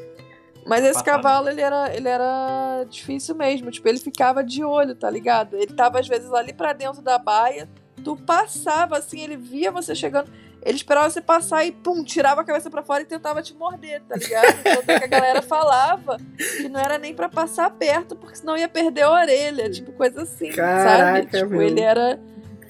Mas 0.66 0.84
esse 0.84 0.96
Patada. 0.96 1.24
cavalo, 1.24 1.48
ele 1.48 1.62
era, 1.62 1.96
ele 1.96 2.10
era 2.10 2.84
difícil 2.90 3.34
mesmo. 3.36 3.72
Tipo, 3.72 3.88
ele 3.88 4.00
ficava 4.00 4.44
de 4.44 4.66
olho, 4.66 4.96
tá 4.96 5.10
ligado? 5.10 5.56
Ele 5.56 5.74
tava, 5.74 5.98
às 5.98 6.08
vezes, 6.10 6.30
ali 6.34 6.52
pra 6.52 6.74
dentro 6.74 7.02
da 7.02 7.18
baia. 7.18 7.70
Tu 8.08 8.16
passava, 8.16 8.98
assim, 8.98 9.20
ele 9.20 9.36
via 9.36 9.70
você 9.70 9.94
chegando. 9.94 10.32
Ele 10.64 10.78
esperava 10.78 11.10
você 11.10 11.20
passar 11.20 11.66
e, 11.66 11.74
pum, 11.74 12.06
tirava 12.06 12.40
a 12.40 12.44
cabeça 12.46 12.70
pra 12.70 12.82
fora 12.82 13.02
e 13.02 13.06
tentava 13.06 13.42
te 13.42 13.54
morder, 13.54 14.02
tá 14.08 14.16
ligado? 14.16 14.64
Tanto 14.64 14.86
que 14.86 14.92
a 14.92 15.08
galera 15.08 15.42
falava 15.42 16.18
que 16.38 16.70
não 16.70 16.80
era 16.80 16.98
nem 16.98 17.14
pra 17.14 17.28
passar 17.28 17.70
perto, 17.70 18.16
porque 18.16 18.38
senão 18.38 18.56
ia 18.56 18.70
perder 18.70 19.02
a 19.02 19.12
orelha. 19.12 19.70
Tipo, 19.70 19.92
coisa 19.92 20.22
assim, 20.22 20.54
Caraca, 20.54 21.28
sabe? 21.28 21.38
Tipo, 21.38 21.50
meu. 21.50 21.64
ele 21.64 21.82
era... 21.82 22.18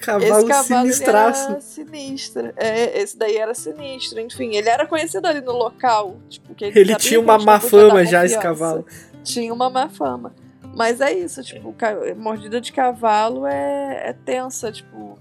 Cavalo 0.00 0.24
esse 0.24 0.46
cavalo 0.48 0.86
ele 0.86 0.92
sinistraço. 0.92 1.50
era 1.50 1.60
sinistro. 1.60 2.52
É, 2.56 3.00
esse 3.00 3.16
daí 3.16 3.36
era 3.36 3.54
sinistro. 3.54 4.18
Enfim, 4.18 4.56
ele 4.56 4.68
era 4.68 4.88
conhecido 4.88 5.24
ali 5.28 5.40
no 5.40 5.52
local. 5.52 6.16
Tipo, 6.28 6.52
que 6.52 6.64
Ele 6.64 6.74
sabia 6.78 6.96
tinha 6.96 7.20
uma 7.20 7.38
má 7.38 7.60
fama 7.60 8.04
já, 8.04 8.24
esse 8.24 8.38
cavalo. 8.40 8.84
Tinha 9.22 9.54
uma 9.54 9.70
má 9.70 9.88
fama. 9.88 10.34
Mas 10.74 11.00
é 11.00 11.12
isso, 11.12 11.42
tipo, 11.42 11.74
mordida 12.16 12.60
de 12.60 12.72
cavalo 12.72 13.46
é, 13.46 14.10
é 14.10 14.12
tensa, 14.12 14.70
tipo. 14.72 15.18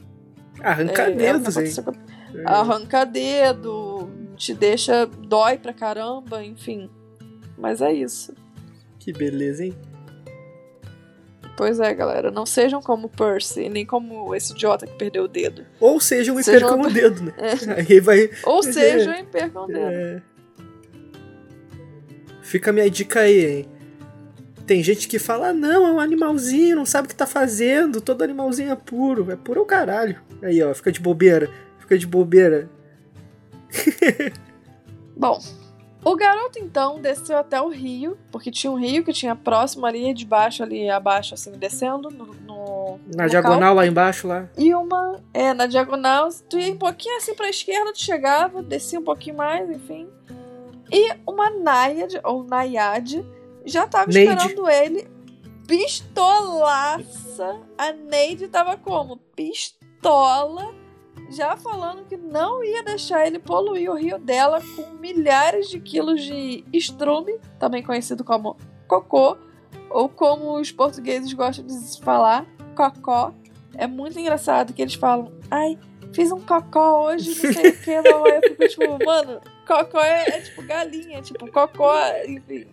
Arranca 0.62 1.04
é, 1.04 1.12
é 1.12 1.16
dedos, 1.16 1.56
negócio 1.56 1.84
hein? 1.84 1.96
que 2.32 2.42
Arranca 2.46 3.06
dedo, 3.06 4.10
te 4.36 4.54
deixa. 4.54 5.06
dói 5.06 5.58
pra 5.58 5.74
caramba, 5.74 6.44
enfim. 6.44 6.90
Mas 7.58 7.82
é 7.82 7.92
isso. 7.92 8.34
Que 9.00 9.12
beleza, 9.12 9.66
hein? 9.66 9.76
Pois 11.58 11.80
é, 11.80 11.92
galera. 11.94 12.30
Não 12.30 12.46
sejam 12.46 12.82
como 12.82 13.10
Percy, 13.10 13.68
nem 13.68 13.84
como 13.84 14.36
esse 14.36 14.54
idiota 14.54 14.86
que 14.86 14.94
perdeu 14.94 15.24
o 15.24 15.28
dedo. 15.28 15.66
Ou 15.80 16.00
sejam 16.00 16.40
e 16.40 16.44
Sejam 16.44 16.70
percam 16.70 16.86
o 16.86 16.94
dedo, 16.94 17.24
né? 17.24 17.34
Aí 17.90 18.00
vai. 18.00 18.30
Ou 18.44 18.62
sejam 18.64 19.14
e 19.16 19.24
percam 19.24 19.64
o 19.64 19.68
dedo. 19.68 19.80
É. 19.80 20.22
Fica 22.44 22.70
a 22.70 22.74
minha 22.74 22.90
dica 22.90 23.22
aí, 23.22 23.46
hein? 23.46 23.77
Tem 24.68 24.84
gente 24.84 25.08
que 25.08 25.18
fala, 25.18 25.48
ah, 25.48 25.54
não, 25.54 25.88
é 25.88 25.92
um 25.94 26.00
animalzinho, 26.00 26.76
não 26.76 26.86
sabe 26.86 27.06
o 27.06 27.10
que 27.10 27.16
tá 27.16 27.26
fazendo, 27.26 28.02
todo 28.02 28.22
animalzinho 28.22 28.70
é 28.70 28.76
puro. 28.76 29.32
É 29.32 29.36
puro 29.38 29.62
o 29.62 29.66
caralho. 29.66 30.20
Aí, 30.44 30.62
ó, 30.62 30.74
fica 30.76 30.92
de 30.92 31.00
bobeira. 31.00 31.50
Fica 31.80 31.98
de 31.98 32.06
bobeira. 32.06 32.70
Bom, 35.16 35.40
o 36.04 36.16
garoto 36.18 36.60
então 36.60 37.00
desceu 37.00 37.38
até 37.38 37.62
o 37.62 37.70
rio, 37.70 38.18
porque 38.30 38.52
tinha 38.52 38.70
um 38.70 38.76
rio 38.78 39.06
que 39.06 39.14
tinha 39.14 39.36
próximo 39.38 39.86
ali, 39.86 40.14
de 40.14 40.26
baixo 40.26 40.62
ali, 40.64 40.90
abaixo, 40.90 41.34
assim, 41.34 41.52
descendo 41.54 42.10
no, 42.10 42.26
no 42.26 43.00
Na 43.16 43.24
local. 43.24 43.30
diagonal 43.30 43.74
lá 43.74 43.88
embaixo, 43.88 44.28
lá. 44.28 44.50
E 44.58 44.74
uma, 44.76 45.22
é, 45.34 45.54
na 45.54 45.66
diagonal, 45.66 46.28
tu 46.50 46.60
ia 46.60 46.74
um 46.74 46.78
pouquinho 46.78 47.16
assim 47.16 47.34
pra 47.34 47.50
esquerda, 47.50 47.94
tu 47.94 48.02
chegava, 48.02 48.62
descia 48.62 49.00
um 49.00 49.04
pouquinho 49.04 49.38
mais, 49.38 49.70
enfim. 49.70 50.10
E 50.92 51.10
uma 51.26 51.50
Naiad, 51.50 52.20
ou 52.24 52.44
Naiad, 52.44 53.26
já 53.68 53.86
tava 53.86 54.12
Neide. 54.12 54.32
esperando 54.32 54.70
ele, 54.70 55.08
pistolaça. 55.68 57.60
A 57.78 57.92
Neide 57.92 58.48
tava 58.48 58.78
como? 58.78 59.18
Pistola, 59.36 60.74
já 61.30 61.58
falando 61.58 62.06
que 62.06 62.16
não 62.18 62.64
ia 62.64 62.84
deixar 62.84 63.28
ele 63.28 63.40
poluir 63.40 63.92
o 63.92 63.96
rio 63.96 64.18
dela 64.18 64.62
com 64.76 64.94
milhares 64.96 65.70
de 65.70 65.80
quilos 65.80 66.24
de 66.24 66.64
estrume, 66.72 67.38
também 67.60 67.84
conhecido 67.84 68.24
como 68.24 68.58
cocô, 68.88 69.38
ou 69.90 70.08
como 70.08 70.58
os 70.60 70.72
portugueses 70.72 71.32
gostam 71.34 71.66
de 71.66 72.02
falar, 72.02 72.46
cocó. 72.76 73.34
É 73.76 73.86
muito 73.86 74.18
engraçado 74.20 74.74
que 74.74 74.82
eles 74.82 74.96
falam, 74.96 75.32
ai, 75.52 75.78
fiz 76.14 76.32
um 76.32 76.40
cocó 76.40 77.06
hoje, 77.06 77.30
não 77.30 77.54
sei 77.54 77.70
o 77.70 77.78
que, 77.78 78.02
não. 78.02 78.28
Eu 78.28 78.42
fico 78.42 78.68
tipo, 78.68 79.06
mano, 79.06 79.42
cocó 79.68 80.02
é, 80.02 80.24
é 80.30 80.42
tipo 80.42 80.62
galinha, 80.64 81.22
tipo, 81.22 81.52
cocó, 81.52 81.94
enfim. 82.26 82.66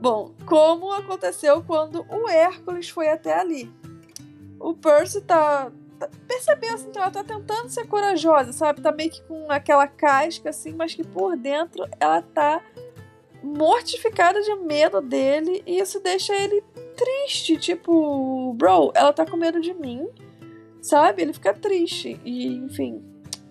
Bom, 0.00 0.32
como 0.46 0.92
aconteceu 0.92 1.62
quando 1.62 2.04
o 2.10 2.28
Hércules 2.28 2.88
foi 2.88 3.08
até 3.08 3.38
ali? 3.40 3.72
O 4.60 4.74
Percy 4.74 5.22
tá. 5.22 5.72
tá- 5.98 6.10
percebeu 6.28 6.74
assim 6.74 6.90
que 6.90 6.98
ela 6.98 7.10
tá 7.10 7.24
tentando 7.24 7.68
ser 7.68 7.86
corajosa, 7.86 8.52
sabe? 8.52 8.82
Tá 8.82 8.92
meio 8.92 9.10
que 9.10 9.22
com 9.22 9.50
aquela 9.50 9.86
casca 9.86 10.50
assim, 10.50 10.72
mas 10.72 10.94
que 10.94 11.04
por 11.04 11.36
dentro 11.36 11.86
ela 11.98 12.20
tá 12.20 12.62
mortificada 13.42 14.40
de 14.40 14.54
medo 14.56 15.00
dele 15.00 15.62
e 15.66 15.78
isso 15.78 16.00
deixa 16.00 16.34
ele 16.34 16.62
triste. 16.96 17.56
Tipo, 17.56 18.52
bro, 18.54 18.92
ela 18.94 19.12
tá 19.12 19.24
com 19.24 19.36
medo 19.36 19.60
de 19.60 19.74
mim, 19.74 20.08
sabe? 20.80 21.22
Ele 21.22 21.32
fica 21.32 21.52
triste 21.54 22.20
e, 22.24 22.46
enfim. 22.56 23.02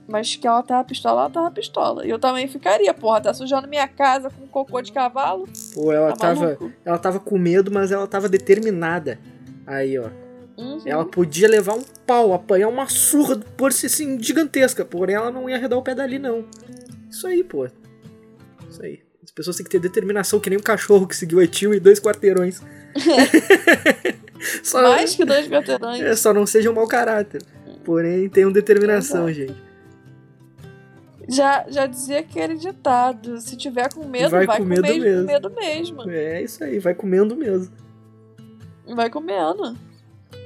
Mas 0.08 0.36
que 0.36 0.46
ela 0.46 0.62
tava 0.62 0.84
pistola, 0.84 1.22
ela 1.22 1.30
tava 1.30 1.50
pistola. 1.52 2.06
E 2.06 2.10
eu 2.10 2.20
também 2.20 2.48
ficaria, 2.48 2.94
porra, 2.94 3.22
tá 3.22 3.34
sujando 3.34 3.68
minha 3.68 3.88
casa 3.88 4.30
com 4.30 4.46
cocô 4.48 4.82
de 4.82 4.92
cavalo. 4.92 5.48
Pô, 5.74 5.92
ela 5.94 6.10
Tá 6.12 6.28
tava, 6.28 6.42
maluco? 6.46 6.72
ela 6.84 6.98
tava 6.98 7.20
com 7.20 7.38
medo, 7.38 7.72
mas 7.72 7.92
ela 7.92 8.06
tava 8.06 8.28
determinada. 8.28 9.18
Aí, 9.66 9.98
ó. 9.98 10.10
Uhum. 10.58 10.82
Ela 10.86 11.06
podia 11.06 11.48
levar 11.48 11.74
um 11.76 11.84
pau, 12.06 12.34
apanhar 12.34 12.68
uma 12.68 12.88
surra 12.88 13.36
do 13.36 13.46
Percy 13.46 13.86
assim, 13.88 14.22
gigantesca. 14.22 14.84
Porém, 14.84 15.16
ela 15.16 15.32
não 15.32 15.50
ia 15.50 15.56
arredar 15.56 15.80
o 15.80 15.82
pé 15.82 15.96
dali, 15.96 16.20
não. 16.20 16.46
Isso 17.10 17.26
aí, 17.26 17.44
pô. 17.44 17.66
Isso 18.70 18.84
aí. 18.84 19.02
As 19.24 19.32
pessoas 19.32 19.56
têm 19.56 19.64
que 19.64 19.72
ter 19.72 19.80
determinação, 19.80 20.38
que 20.40 20.50
nem 20.50 20.60
um 20.60 20.62
cachorro 20.62 21.08
que 21.08 21.16
seguiu 21.16 21.40
o 21.40 21.48
tio 21.48 21.74
e 21.74 21.80
dois 21.80 21.98
quarteirões. 22.00 22.62
só, 24.64 24.82
Mais 24.82 25.16
que 25.16 25.26
dois 25.26 25.48
veterãs. 25.48 26.02
é, 26.02 26.16
só 26.16 26.34
não 26.34 26.46
sejam 26.46 26.74
mau 26.74 26.88
caráter. 26.88 27.42
Porém, 27.84 28.30
tenham 28.30 28.52
determinação, 28.52 29.30
Exato. 29.30 29.48
gente. 29.54 29.73
Já, 31.28 31.66
já 31.70 31.86
dizia 31.86 32.20
aquele 32.20 32.56
ditado: 32.56 33.40
se 33.40 33.56
tiver 33.56 33.92
com 33.94 34.06
medo, 34.06 34.30
Vai 34.30 34.46
vai, 34.46 34.58
com 34.58 34.64
com, 34.64 34.70
medo 34.70 34.82
mesmo, 34.82 35.04
mesmo. 35.04 35.22
com 35.22 35.32
medo 35.34 35.50
mesmo. 35.52 36.10
É 36.12 36.42
isso 36.42 36.64
aí, 36.64 36.80
vai 36.80 36.94
comendo 36.94 37.36
mesmo. 37.36 37.74
Vai 38.96 39.10
comendo. 39.10 39.78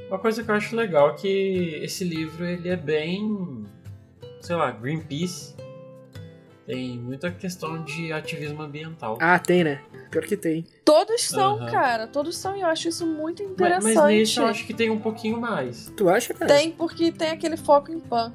Uma 0.07 0.19
coisa 0.19 0.43
que 0.43 0.49
eu 0.49 0.55
acho 0.55 0.75
legal 0.75 1.09
é 1.11 1.13
que 1.15 1.79
esse 1.83 2.03
livro 2.03 2.45
ele 2.45 2.69
é 2.69 2.75
bem, 2.77 3.65
sei 4.39 4.55
lá, 4.55 4.71
Greenpeace. 4.71 5.55
Tem 6.65 6.97
muita 6.99 7.31
questão 7.31 7.81
de 7.83 8.11
ativismo 8.11 8.61
ambiental. 8.61 9.17
Ah, 9.21 9.39
tem, 9.39 9.63
né? 9.63 9.81
Pior 10.11 10.25
que 10.25 10.35
tem. 10.35 10.65
Todos 10.83 11.21
são, 11.21 11.55
Aham. 11.55 11.71
cara. 11.71 12.07
Todos 12.07 12.37
são 12.37 12.57
e 12.57 12.61
eu 12.61 12.67
acho 12.67 12.89
isso 12.89 13.05
muito 13.07 13.41
mas, 13.43 13.51
interessante. 13.53 13.95
mas 13.95 14.03
nesse 14.05 14.37
eu 14.39 14.45
acho 14.45 14.67
que 14.67 14.73
tem 14.73 14.89
um 14.89 14.99
pouquinho 14.99 15.39
mais. 15.39 15.91
Tu 15.95 16.09
acha, 16.09 16.33
cara? 16.33 16.53
Tem, 16.53 16.71
porque 16.71 17.09
tem 17.11 17.29
aquele 17.29 17.55
foco 17.55 17.89
em 17.91 17.99
pan. 17.99 18.33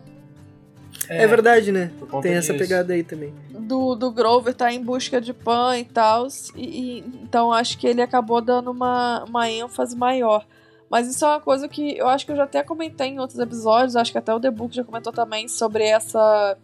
É, 1.19 1.27
verdade, 1.27 1.73
né? 1.73 1.91
Tem 2.23 2.35
essa 2.35 2.53
disso. 2.53 2.65
pegada 2.65 2.93
aí 2.93 3.03
também. 3.03 3.33
Do, 3.51 3.95
do 3.95 4.11
Grover 4.11 4.55
tá 4.55 4.73
em 4.73 4.83
busca 4.83 5.21
de 5.21 5.33
pan 5.33 5.79
e 5.79 5.85
tal. 5.85 6.27
E, 6.57 6.63
e- 6.99 7.05
então 7.23 7.53
acho 7.53 7.79
que 7.79 7.87
ele 7.87 8.03
acabou 8.03 8.41
dando 8.41 8.71
uma, 8.71 9.25
uma 9.25 9.51
ênfase 9.51 9.97
maior. 9.97 10.47
Mas 10.91 11.09
isso 11.09 11.25
é 11.25 11.29
uma 11.29 11.41
coisa 11.41 11.69
que 11.69 11.97
eu 11.97 12.07
acho 12.09 12.27
que 12.27 12.33
eu 12.33 12.37
já 12.37 12.45
até 12.45 12.63
comentei 12.63 13.09
em 13.09 13.19
outros 13.19 13.39
episódios. 13.39 13.97
Acho 13.97 14.13
que 14.13 14.19
até 14.19 14.35
o 14.35 14.39
The 14.41 14.51
Book 14.51 14.75
já 14.77 14.85
comentou 14.85 15.13
também 15.13 15.49
sobre 15.49 15.85
essa, 15.85 16.57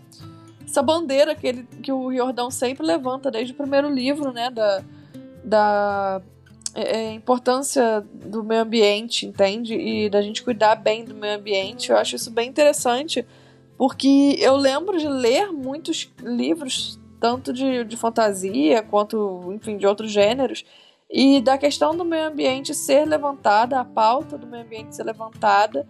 essa 0.66 0.82
bandeira 0.82 1.34
que, 1.34 1.46
ele, 1.46 1.62
que 1.82 1.90
o 1.90 2.08
Riordão 2.08 2.50
sempre 2.50 2.86
levanta 2.86 3.30
desde 3.30 3.52
o 3.54 3.56
primeiro 3.56 3.88
livro, 3.88 4.30
né? 4.32 4.50
Da, 4.50 4.82
da 5.42 6.22
é, 6.74 6.96
é, 6.98 7.12
importância 7.12 8.04
do 8.12 8.44
meio 8.44 8.60
ambiente, 8.60 9.24
entende? 9.24 9.74
E 9.74 10.10
da 10.10 10.20
gente 10.20 10.42
cuidar 10.42 10.74
bem 10.76 11.04
do 11.06 11.14
meio 11.14 11.36
ambiente. 11.36 11.90
Eu 11.90 11.96
acho 11.96 12.14
isso 12.16 12.30
bem 12.30 12.50
interessante. 12.50 13.26
Porque 13.78 14.36
eu 14.40 14.56
lembro 14.56 14.98
de 14.98 15.06
ler 15.06 15.52
muitos 15.52 16.12
livros, 16.20 16.98
tanto 17.20 17.52
de, 17.52 17.84
de 17.84 17.96
fantasia 17.96 18.82
quanto, 18.82 19.52
enfim, 19.54 19.76
de 19.76 19.86
outros 19.86 20.10
gêneros, 20.10 20.64
e 21.08 21.40
da 21.40 21.56
questão 21.56 21.96
do 21.96 22.04
meio 22.04 22.26
ambiente 22.26 22.74
ser 22.74 23.06
levantada, 23.06 23.78
a 23.78 23.84
pauta 23.84 24.36
do 24.36 24.48
meio 24.48 24.64
ambiente 24.64 24.96
ser 24.96 25.04
levantada, 25.04 25.86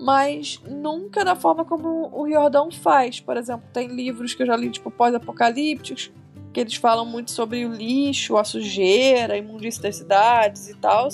mas 0.00 0.60
nunca 0.66 1.24
da 1.24 1.36
forma 1.36 1.62
como 1.64 2.08
o 2.10 2.24
Riordão 2.24 2.70
faz. 2.70 3.20
Por 3.20 3.36
exemplo, 3.36 3.68
tem 3.70 3.88
livros 3.88 4.34
que 4.34 4.42
eu 4.42 4.46
já 4.46 4.56
li, 4.56 4.70
tipo, 4.70 4.90
pós-apocalípticos, 4.90 6.10
que 6.54 6.60
eles 6.60 6.74
falam 6.74 7.04
muito 7.04 7.32
sobre 7.32 7.66
o 7.66 7.72
lixo, 7.72 8.38
a 8.38 8.44
sujeira, 8.44 9.34
a 9.34 9.36
imundícia 9.36 9.82
das 9.82 9.96
cidades 9.96 10.68
e 10.70 10.74
tal. 10.74 11.08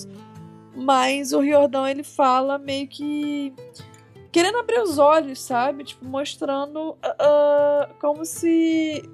Mas 0.75 1.33
o 1.33 1.41
Riordão, 1.41 1.87
ele 1.87 2.05
fala 2.05 2.59
meio 2.59 2.87
que 2.87 3.53
querendo 4.33 4.59
abrir 4.59 4.81
os 4.81 4.99
olhos, 4.99 5.41
sabe? 5.41 5.85
Tipo, 5.85 6.05
mostrando 6.07 6.97
ah, 7.03 7.89
como 8.01 8.25
se 8.25 9.09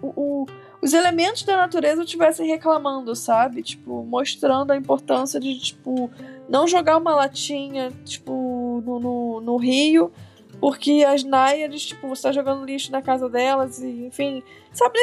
o, 0.00 0.08
o, 0.16 0.46
os 0.80 0.94
elementos 0.94 1.42
da 1.44 1.56
natureza 1.58 2.02
estivessem 2.02 2.48
reclamando, 2.48 3.14
sabe? 3.14 3.62
Tipo, 3.62 4.02
mostrando 4.02 4.72
a 4.72 4.76
importância 4.76 5.38
de, 5.38 5.58
tipo, 5.60 6.10
não 6.48 6.66
jogar 6.66 6.96
uma 6.96 7.14
latinha, 7.14 7.92
tipo, 8.04 8.82
no, 8.84 8.98
no, 8.98 9.40
no 9.42 9.56
rio, 9.58 10.10
porque 10.58 11.04
as 11.06 11.22
náiades, 11.22 11.86
tipo, 11.86 12.08
você 12.08 12.22
tá 12.22 12.32
jogando 12.32 12.64
lixo 12.64 12.90
na 12.90 13.02
casa 13.02 13.28
delas, 13.28 13.80
e, 13.80 14.06
enfim, 14.06 14.42
sabe? 14.72 14.98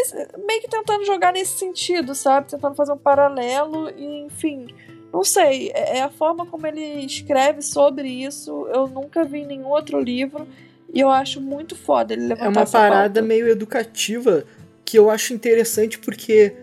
Meio 0.48 0.62
que 0.62 0.68
tentando 0.68 1.06
jogar 1.06 1.32
nesse 1.32 1.60
sentido, 1.60 2.16
sabe? 2.16 2.50
Tentando 2.50 2.76
fazer 2.76 2.94
um 2.94 2.98
paralelo, 2.98 3.90
e, 3.92 4.22
enfim. 4.26 4.68
Não 5.12 5.24
sei, 5.24 5.72
é, 5.74 5.98
é 5.98 6.02
a 6.02 6.10
forma 6.10 6.46
como 6.46 6.66
ele 6.68 7.06
escreve 7.06 7.62
sobre 7.62 8.08
isso. 8.08 8.68
Eu 8.74 8.88
nunca 8.88 9.26
vi 9.26 9.40
em 9.40 9.48
nenhum 9.48 9.68
outro 9.68 10.00
livro. 10.00 10.48
E 10.94 11.00
eu 11.00 11.10
acho 11.10 11.40
muito 11.40 11.76
foda 11.76 12.14
ele 12.14 12.24
levantar 12.24 12.46
É 12.46 12.50
uma 12.50 12.66
parada 12.66 13.20
pauta. 13.20 13.22
meio 13.22 13.48
educativa 13.48 14.44
que 14.84 14.98
eu 14.98 15.10
acho 15.10 15.34
interessante 15.34 16.00
porque 16.00 16.54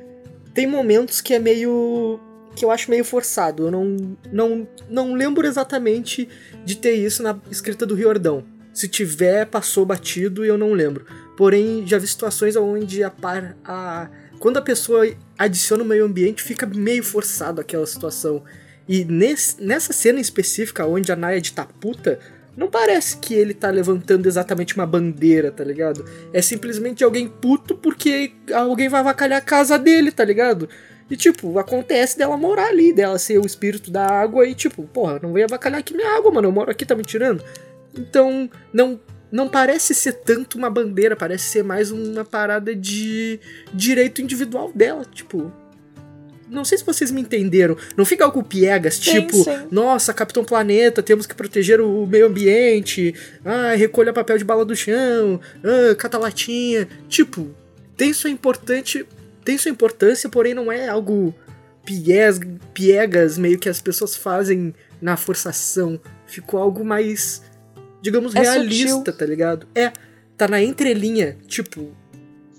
tem 0.52 0.66
momentos 0.66 1.20
que 1.20 1.34
é 1.34 1.38
meio. 1.38 2.18
que 2.56 2.64
eu 2.64 2.70
acho 2.70 2.90
meio 2.90 3.04
forçado. 3.04 3.66
Eu 3.66 3.70
não, 3.70 4.16
não, 4.32 4.68
não 4.88 5.14
lembro 5.14 5.46
exatamente 5.46 6.28
de 6.64 6.76
ter 6.76 6.94
isso 6.94 7.22
na 7.22 7.38
escrita 7.50 7.86
do 7.86 7.94
Riordão. 7.94 8.42
Se 8.72 8.88
tiver, 8.88 9.46
passou 9.46 9.86
batido 9.86 10.44
e 10.44 10.48
eu 10.48 10.58
não 10.58 10.72
lembro. 10.72 11.06
Porém, 11.36 11.86
já 11.86 11.98
vi 11.98 12.06
situações 12.06 12.56
onde 12.56 13.02
a, 13.02 13.10
par, 13.10 13.56
a 13.64 14.08
quando 14.38 14.56
a 14.58 14.62
pessoa 14.62 15.06
adiciona 15.38 15.82
o 15.82 15.86
meio 15.86 16.04
ambiente, 16.04 16.42
fica 16.42 16.66
meio 16.66 17.02
forçado 17.02 17.60
aquela 17.60 17.86
situação. 17.86 18.42
E 18.88 19.04
nesse, 19.04 19.62
nessa 19.62 19.92
cena 19.92 20.20
específica, 20.20 20.86
onde 20.86 21.10
a 21.10 21.16
Nayad 21.16 21.52
tá 21.52 21.66
puta, 21.66 22.18
não 22.56 22.68
parece 22.68 23.18
que 23.18 23.34
ele 23.34 23.52
tá 23.52 23.68
levantando 23.68 24.26
exatamente 24.26 24.74
uma 24.74 24.86
bandeira, 24.86 25.50
tá 25.50 25.62
ligado? 25.62 26.04
É 26.32 26.40
simplesmente 26.40 27.04
alguém 27.04 27.28
puto 27.28 27.74
porque 27.74 28.32
alguém 28.52 28.88
vai 28.88 29.00
avacalhar 29.00 29.38
a 29.38 29.44
casa 29.44 29.78
dele, 29.78 30.10
tá 30.10 30.24
ligado? 30.24 30.68
E, 31.10 31.16
tipo, 31.16 31.58
acontece 31.58 32.18
dela 32.18 32.36
morar 32.36 32.68
ali, 32.68 32.92
dela 32.92 33.18
ser 33.18 33.38
o 33.38 33.46
espírito 33.46 33.90
da 33.90 34.06
água 34.06 34.46
e, 34.46 34.54
tipo, 34.54 34.82
porra, 34.84 35.20
não 35.22 35.32
vem 35.32 35.44
avacalhar 35.44 35.78
aqui 35.80 35.94
minha 35.94 36.16
água, 36.16 36.32
mano, 36.32 36.48
eu 36.48 36.52
moro 36.52 36.70
aqui, 36.70 36.84
tá 36.84 36.94
me 36.94 37.04
tirando? 37.04 37.44
Então, 37.94 38.50
não 38.72 38.98
não 39.30 39.48
parece 39.48 39.94
ser 39.94 40.12
tanto 40.12 40.56
uma 40.56 40.70
bandeira, 40.70 41.16
parece 41.16 41.44
ser 41.44 41.64
mais 41.64 41.90
uma 41.90 42.24
parada 42.24 42.74
de 42.74 43.40
direito 43.72 44.22
individual 44.22 44.70
dela, 44.74 45.04
tipo. 45.04 45.52
Não 46.48 46.64
sei 46.64 46.78
se 46.78 46.84
vocês 46.84 47.10
me 47.10 47.20
entenderam. 47.20 47.76
Não 47.96 48.04
fica 48.04 48.24
algo 48.24 48.40
piegas, 48.42 48.94
Sim, 48.94 49.22
tipo, 49.22 49.42
sim. 49.42 49.66
nossa, 49.68 50.14
Capitão 50.14 50.44
Planeta, 50.44 51.02
temos 51.02 51.26
que 51.26 51.34
proteger 51.34 51.80
o 51.80 52.06
meio 52.06 52.26
ambiente. 52.26 53.12
Ah, 53.44 53.74
recolha 53.74 54.12
papel 54.12 54.38
de 54.38 54.44
bala 54.44 54.64
do 54.64 54.76
chão. 54.76 55.40
Ah, 55.64 55.94
cata 55.96 56.16
latinha. 56.18 56.86
Tipo, 57.08 57.50
tem 57.96 58.12
sua 58.12 58.30
importante, 58.30 59.04
tem 59.44 59.58
sua 59.58 59.72
importância, 59.72 60.28
porém 60.28 60.54
não 60.54 60.70
é 60.70 60.88
algo 60.88 61.34
pies, 61.84 62.38
piegas, 62.72 63.36
meio 63.38 63.58
que 63.58 63.68
as 63.68 63.80
pessoas 63.80 64.14
fazem 64.14 64.72
na 65.02 65.16
forçação. 65.16 66.00
Ficou 66.26 66.60
algo 66.60 66.84
mais 66.84 67.42
digamos, 68.06 68.34
É 68.34 68.40
realista, 68.40 68.88
sutil. 68.90 69.12
tá 69.14 69.26
ligado? 69.26 69.66
É, 69.74 69.92
tá 70.36 70.46
na 70.46 70.62
entrelinha. 70.62 71.36
Tipo, 71.46 71.92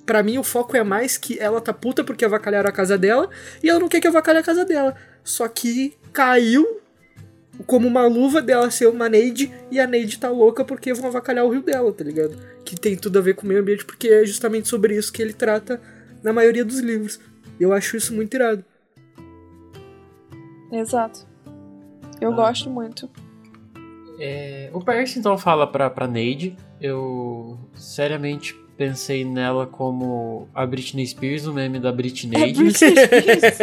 pra 0.05 0.21
mim 0.21 0.37
o 0.37 0.43
foco 0.43 0.75
é 0.75 0.83
mais 0.83 1.17
que 1.17 1.39
ela 1.39 1.61
tá 1.61 1.71
puta 1.73 2.03
porque 2.03 2.25
avacalharam 2.25 2.69
a 2.69 2.71
casa 2.71 2.97
dela 2.97 3.29
e 3.63 3.69
ela 3.69 3.79
não 3.79 3.87
quer 3.87 3.99
que 4.01 4.07
avacalhe 4.07 4.39
a 4.39 4.43
casa 4.43 4.65
dela. 4.65 4.95
Só 5.23 5.47
que 5.47 5.93
caiu 6.11 6.81
como 7.65 7.87
uma 7.87 8.05
luva 8.05 8.41
dela 8.41 8.69
ser 8.69 8.87
uma 8.87 9.07
Neide 9.09 9.51
e 9.71 9.79
a 9.79 9.87
Neide 9.87 10.19
tá 10.19 10.29
louca 10.29 10.63
porque 10.65 10.93
vão 10.93 11.07
avacalhar 11.07 11.45
o 11.45 11.49
rio 11.49 11.61
dela, 11.63 11.91
tá 11.91 12.03
ligado? 12.03 12.37
Que 12.65 12.79
tem 12.79 12.95
tudo 12.95 13.17
a 13.17 13.21
ver 13.21 13.33
com 13.35 13.45
o 13.45 13.47
meio 13.47 13.61
ambiente 13.61 13.85
porque 13.85 14.07
é 14.09 14.25
justamente 14.25 14.67
sobre 14.67 14.95
isso 14.95 15.11
que 15.11 15.21
ele 15.21 15.33
trata 15.33 15.81
na 16.21 16.31
maioria 16.33 16.63
dos 16.65 16.79
livros. 16.79 17.19
Eu 17.59 17.73
acho 17.73 17.95
isso 17.97 18.13
muito 18.13 18.33
irado. 18.35 18.63
Exato. 20.71 21.25
Eu 22.21 22.31
Ah. 22.33 22.35
gosto 22.35 22.69
muito. 22.69 23.09
É, 24.20 24.70
o 24.74 24.80
Percy 24.80 25.20
então 25.20 25.38
fala 25.38 25.68
pra, 25.68 25.89
pra 25.89 26.07
Neide. 26.07 26.55
Eu 26.82 27.57
seriamente 27.74 28.53
pensei 28.76 29.26
nela 29.26 29.65
como 29.65 30.47
a 30.53 30.65
Britney 30.65 31.05
Spears, 31.05 31.45
o 31.45 31.53
meme 31.53 31.80
da 31.80 31.91
Britney. 31.91 32.41
É 32.41 32.53
Britney 32.53 32.72
Spears. 32.72 33.57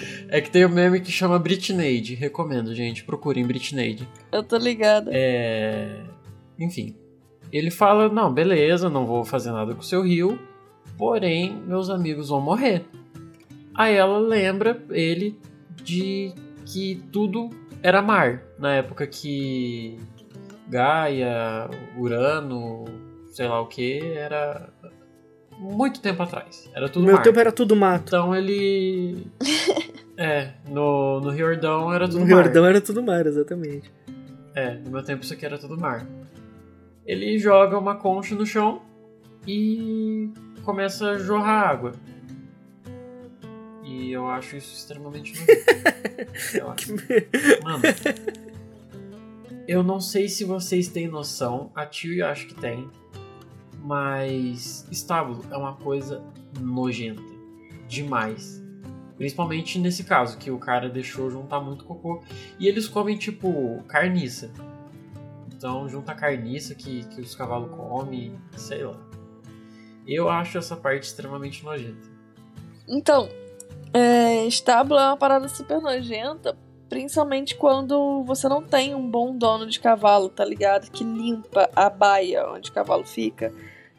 É 0.32 0.40
que 0.40 0.48
tem 0.48 0.64
um 0.64 0.68
meme 0.68 1.00
que 1.00 1.10
chama 1.10 1.40
Britney. 1.40 2.00
Recomendo, 2.14 2.72
gente. 2.72 3.02
Procurem 3.02 3.44
Britney. 3.44 3.98
Eu 4.30 4.44
tô 4.44 4.56
ligada. 4.56 5.10
É... 5.12 6.04
Enfim. 6.56 6.94
Ele 7.52 7.68
fala: 7.68 8.08
Não, 8.08 8.32
beleza, 8.32 8.88
não 8.88 9.04
vou 9.04 9.24
fazer 9.24 9.50
nada 9.50 9.74
com 9.74 9.80
o 9.80 9.84
seu 9.84 10.02
rio. 10.02 10.38
Porém, 10.96 11.60
meus 11.66 11.90
amigos 11.90 12.28
vão 12.28 12.40
morrer. 12.40 12.84
Aí 13.74 13.96
ela 13.96 14.18
lembra 14.18 14.80
ele 14.90 15.36
de 15.82 16.32
que 16.64 17.02
tudo 17.10 17.50
era 17.82 18.02
mar. 18.02 18.42
Na 18.58 18.74
época 18.74 19.06
que 19.06 19.98
Gaia, 20.68 21.68
Urano, 21.96 22.84
sei 23.32 23.48
lá 23.48 23.60
o 23.60 23.66
que, 23.66 24.00
era 24.14 24.68
muito 25.58 26.00
tempo 26.00 26.22
atrás. 26.22 26.70
Era 26.74 26.88
tudo 26.88 27.02
no 27.02 27.06
meu 27.06 27.16
mar. 27.16 27.22
tempo 27.22 27.38
era 27.38 27.52
tudo 27.52 27.76
mato. 27.76 28.04
Então 28.06 28.34
ele. 28.34 29.26
é, 30.16 30.52
no, 30.68 31.20
no 31.20 31.30
Riordão 31.30 31.92
era 31.92 32.06
tudo 32.06 32.20
No 32.20 32.26
mar. 32.26 32.42
Riordão 32.42 32.66
era 32.66 32.80
tudo 32.80 33.02
mar, 33.02 33.26
exatamente. 33.26 33.92
É, 34.54 34.74
no 34.74 34.90
meu 34.90 35.02
tempo 35.02 35.22
isso 35.22 35.32
aqui 35.32 35.44
era 35.44 35.58
tudo 35.58 35.78
mar. 35.78 36.06
Ele 37.06 37.38
joga 37.38 37.78
uma 37.78 37.96
concha 37.96 38.34
no 38.34 38.46
chão 38.46 38.82
e 39.46 40.30
começa 40.62 41.10
a 41.10 41.18
jorrar 41.18 41.68
água. 41.68 41.92
E 43.90 44.12
eu 44.12 44.28
acho 44.28 44.56
isso 44.56 44.72
extremamente 44.72 45.32
nojento. 45.34 46.56
Eu 46.56 46.70
acho. 46.70 46.94
Mano, 47.64 47.82
eu 49.66 49.82
não 49.82 50.00
sei 50.00 50.28
se 50.28 50.44
vocês 50.44 50.86
têm 50.86 51.08
noção, 51.08 51.72
a 51.74 51.84
Tio 51.84 52.24
acho 52.24 52.46
que 52.46 52.54
tem, 52.54 52.88
mas 53.82 54.86
estábulo 54.92 55.44
é 55.50 55.56
uma 55.56 55.74
coisa 55.74 56.22
nojenta. 56.60 57.20
Demais. 57.88 58.62
Principalmente 59.16 59.76
nesse 59.76 60.04
caso, 60.04 60.38
que 60.38 60.52
o 60.52 60.58
cara 60.58 60.88
deixou 60.88 61.28
juntar 61.28 61.60
muito 61.60 61.84
cocô. 61.84 62.22
E 62.60 62.68
eles 62.68 62.86
comem, 62.86 63.18
tipo, 63.18 63.82
carniça. 63.88 64.52
Então 65.52 65.88
junta 65.88 66.14
carniça 66.14 66.76
que, 66.76 67.04
que 67.08 67.20
os 67.20 67.34
cavalos 67.34 67.74
comem, 67.74 68.38
sei 68.56 68.84
lá. 68.84 68.96
Eu 70.06 70.28
acho 70.28 70.56
essa 70.58 70.76
parte 70.76 71.02
extremamente 71.02 71.64
nojenta. 71.64 72.08
Então, 72.88 73.28
é, 73.92 74.46
estábulo 74.46 74.98
é 74.98 75.06
uma 75.06 75.16
parada 75.16 75.48
super 75.48 75.80
nojenta, 75.80 76.56
principalmente 76.88 77.54
quando 77.54 78.22
você 78.24 78.48
não 78.48 78.62
tem 78.62 78.94
um 78.94 79.08
bom 79.08 79.36
dono 79.36 79.66
de 79.66 79.80
cavalo, 79.80 80.28
tá 80.28 80.44
ligado? 80.44 80.90
Que 80.90 81.04
limpa 81.04 81.70
a 81.74 81.88
baia 81.88 82.48
onde 82.50 82.70
o 82.70 82.72
cavalo 82.72 83.04
fica. 83.04 83.52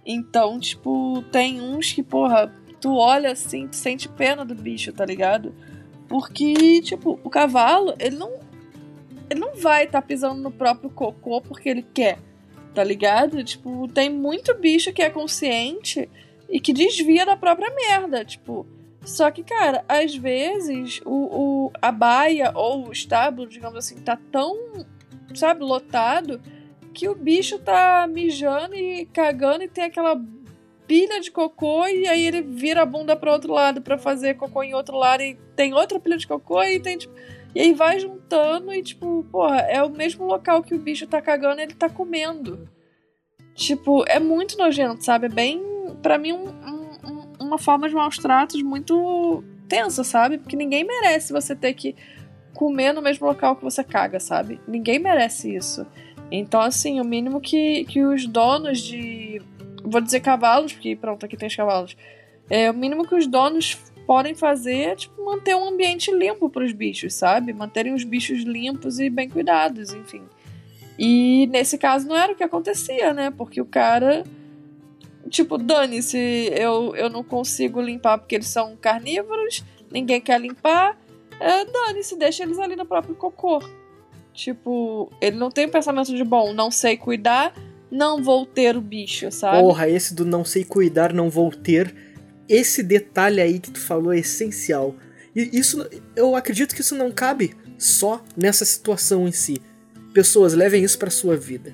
Então, 0.05 0.59
tipo, 0.59 1.23
tem 1.31 1.61
uns 1.61 1.93
que, 1.93 2.03
porra, 2.03 2.53
tu 2.79 2.95
olha 2.95 3.31
assim, 3.31 3.67
tu 3.67 3.75
sente 3.75 4.09
pena 4.09 4.43
do 4.43 4.55
bicho, 4.55 4.91
tá 4.91 5.05
ligado? 5.05 5.53
Porque, 6.07 6.81
tipo, 6.81 7.19
o 7.23 7.29
cavalo, 7.29 7.93
ele 7.99 8.17
não. 8.17 8.41
Ele 9.29 9.39
não 9.39 9.55
vai 9.55 9.85
estar 9.85 10.01
pisando 10.01 10.41
no 10.41 10.51
próprio 10.51 10.89
cocô 10.89 11.39
porque 11.39 11.69
ele 11.69 11.81
quer, 11.81 12.19
tá 12.73 12.83
ligado? 12.83 13.41
Tipo, 13.45 13.87
tem 13.87 14.09
muito 14.09 14.53
bicho 14.55 14.91
que 14.91 15.01
é 15.01 15.09
consciente 15.09 16.09
e 16.49 16.59
que 16.59 16.73
desvia 16.73 17.25
da 17.25 17.37
própria 17.37 17.73
merda, 17.73 18.25
tipo. 18.25 18.65
Só 19.03 19.31
que, 19.31 19.43
cara, 19.43 19.83
às 19.87 20.15
vezes 20.15 21.01
o, 21.05 21.09
o, 21.09 21.71
a 21.81 21.91
baia 21.91 22.51
ou 22.55 22.87
o 22.87 22.91
estábulo, 22.91 23.49
digamos 23.49 23.77
assim, 23.77 23.95
tá 23.99 24.17
tão, 24.31 24.85
sabe, 25.33 25.63
lotado 25.63 26.39
que 26.93 27.07
o 27.07 27.15
bicho 27.15 27.57
tá 27.57 28.07
mijando 28.07 28.75
e 28.75 29.05
cagando 29.07 29.63
e 29.63 29.67
tem 29.67 29.85
aquela 29.85 30.21
pilha 30.85 31.21
de 31.21 31.31
cocô 31.31 31.87
e 31.87 32.05
aí 32.05 32.27
ele 32.27 32.41
vira 32.41 32.81
a 32.81 32.85
bunda 32.85 33.15
para 33.15 33.31
outro 33.31 33.53
lado 33.53 33.81
para 33.81 33.97
fazer 33.97 34.35
cocô 34.35 34.61
em 34.61 34.73
outro 34.73 34.97
lado 34.97 35.23
e 35.23 35.35
tem 35.55 35.73
outra 35.73 35.99
pilha 35.99 36.17
de 36.17 36.27
cocô 36.27 36.61
e 36.63 36.79
tem 36.79 36.97
tipo, 36.97 37.13
e 37.55 37.61
aí 37.61 37.73
vai 37.73 37.99
juntando 37.99 38.73
e 38.73 38.83
tipo, 38.83 39.25
porra, 39.31 39.61
é 39.61 39.81
o 39.81 39.89
mesmo 39.89 40.25
local 40.25 40.61
que 40.61 40.75
o 40.75 40.79
bicho 40.79 41.07
tá 41.07 41.21
cagando 41.21 41.61
ele 41.61 41.73
tá 41.73 41.89
comendo. 41.89 42.69
Tipo, 43.55 44.03
é 44.07 44.19
muito 44.19 44.57
nojento, 44.57 45.03
sabe? 45.03 45.25
É 45.27 45.29
bem, 45.29 45.61
para 46.01 46.17
mim 46.17 46.33
um, 46.33 46.47
uma 47.51 47.57
forma 47.57 47.89
de 47.89 47.95
maus 47.95 48.17
tratos 48.17 48.61
muito 48.61 49.43
tensa, 49.67 50.03
sabe? 50.03 50.37
Porque 50.37 50.55
ninguém 50.55 50.83
merece 50.83 51.33
você 51.33 51.55
ter 51.55 51.73
que 51.73 51.95
comer 52.53 52.93
no 52.93 53.01
mesmo 53.01 53.27
local 53.27 53.55
que 53.55 53.63
você 53.63 53.83
caga, 53.83 54.19
sabe? 54.19 54.59
Ninguém 54.67 54.99
merece 54.99 55.53
isso. 55.53 55.85
Então, 56.31 56.61
assim, 56.61 57.01
o 57.01 57.03
mínimo 57.03 57.41
que, 57.41 57.83
que 57.85 58.03
os 58.03 58.25
donos 58.25 58.79
de. 58.79 59.41
Vou 59.83 59.99
dizer 59.99 60.21
cavalos, 60.21 60.71
porque 60.71 60.95
pronto, 60.95 61.25
aqui 61.25 61.35
tem 61.35 61.47
os 61.47 61.55
cavalos. 61.55 61.97
É, 62.49 62.71
o 62.71 62.73
mínimo 62.73 63.05
que 63.05 63.15
os 63.15 63.27
donos 63.27 63.75
podem 64.05 64.33
fazer 64.33 64.77
é 64.77 64.95
tipo, 64.95 65.23
manter 65.23 65.55
um 65.55 65.67
ambiente 65.67 66.11
limpo 66.11 66.49
para 66.49 66.63
os 66.63 66.71
bichos, 66.71 67.13
sabe? 67.13 67.51
Manterem 67.51 67.93
os 67.93 68.03
bichos 68.03 68.43
limpos 68.43 68.99
e 68.99 69.09
bem 69.09 69.29
cuidados, 69.29 69.93
enfim. 69.93 70.23
E 70.97 71.47
nesse 71.47 71.77
caso 71.77 72.07
não 72.07 72.15
era 72.15 72.31
o 72.31 72.35
que 72.35 72.43
acontecia, 72.43 73.13
né? 73.13 73.31
Porque 73.31 73.59
o 73.59 73.65
cara 73.65 74.23
Tipo, 75.29 75.57
dane-se, 75.57 76.17
eu, 76.53 76.95
eu 76.95 77.09
não 77.09 77.23
consigo 77.23 77.81
limpar 77.81 78.17
porque 78.17 78.35
eles 78.35 78.47
são 78.47 78.75
carnívoros, 78.75 79.63
ninguém 79.91 80.19
quer 80.19 80.39
limpar. 80.39 80.97
É, 81.39 81.65
dane-se, 81.65 82.17
deixa 82.17 82.43
eles 82.43 82.59
ali 82.59 82.75
no 82.75 82.85
próprio 82.85 83.15
cocô. 83.15 83.61
Tipo, 84.33 85.11
ele 85.19 85.37
não 85.37 85.49
tem 85.49 85.65
o 85.65 85.69
pensamento 85.69 86.15
de, 86.15 86.23
bom, 86.23 86.53
não 86.53 86.71
sei 86.71 86.97
cuidar, 86.97 87.53
não 87.89 88.23
vou 88.23 88.45
ter 88.45 88.77
o 88.77 88.81
bicho, 88.81 89.31
sabe? 89.31 89.59
Porra, 89.59 89.89
esse 89.89 90.13
do 90.13 90.25
não 90.25 90.45
sei 90.45 90.63
cuidar, 90.63 91.13
não 91.13 91.29
vou 91.29 91.51
ter. 91.51 91.93
Esse 92.47 92.81
detalhe 92.81 93.41
aí 93.41 93.59
que 93.59 93.71
tu 93.71 93.79
falou 93.79 94.13
é 94.13 94.19
essencial. 94.19 94.95
E 95.35 95.49
isso, 95.57 95.85
eu 96.15 96.35
acredito 96.35 96.75
que 96.75 96.81
isso 96.81 96.95
não 96.95 97.11
cabe 97.11 97.55
só 97.77 98.23
nessa 98.35 98.65
situação 98.65 99.27
em 99.27 99.31
si. 99.31 99.61
Pessoas, 100.13 100.53
levem 100.53 100.83
isso 100.83 100.97
para 100.99 101.09
sua 101.09 101.35
vida. 101.35 101.73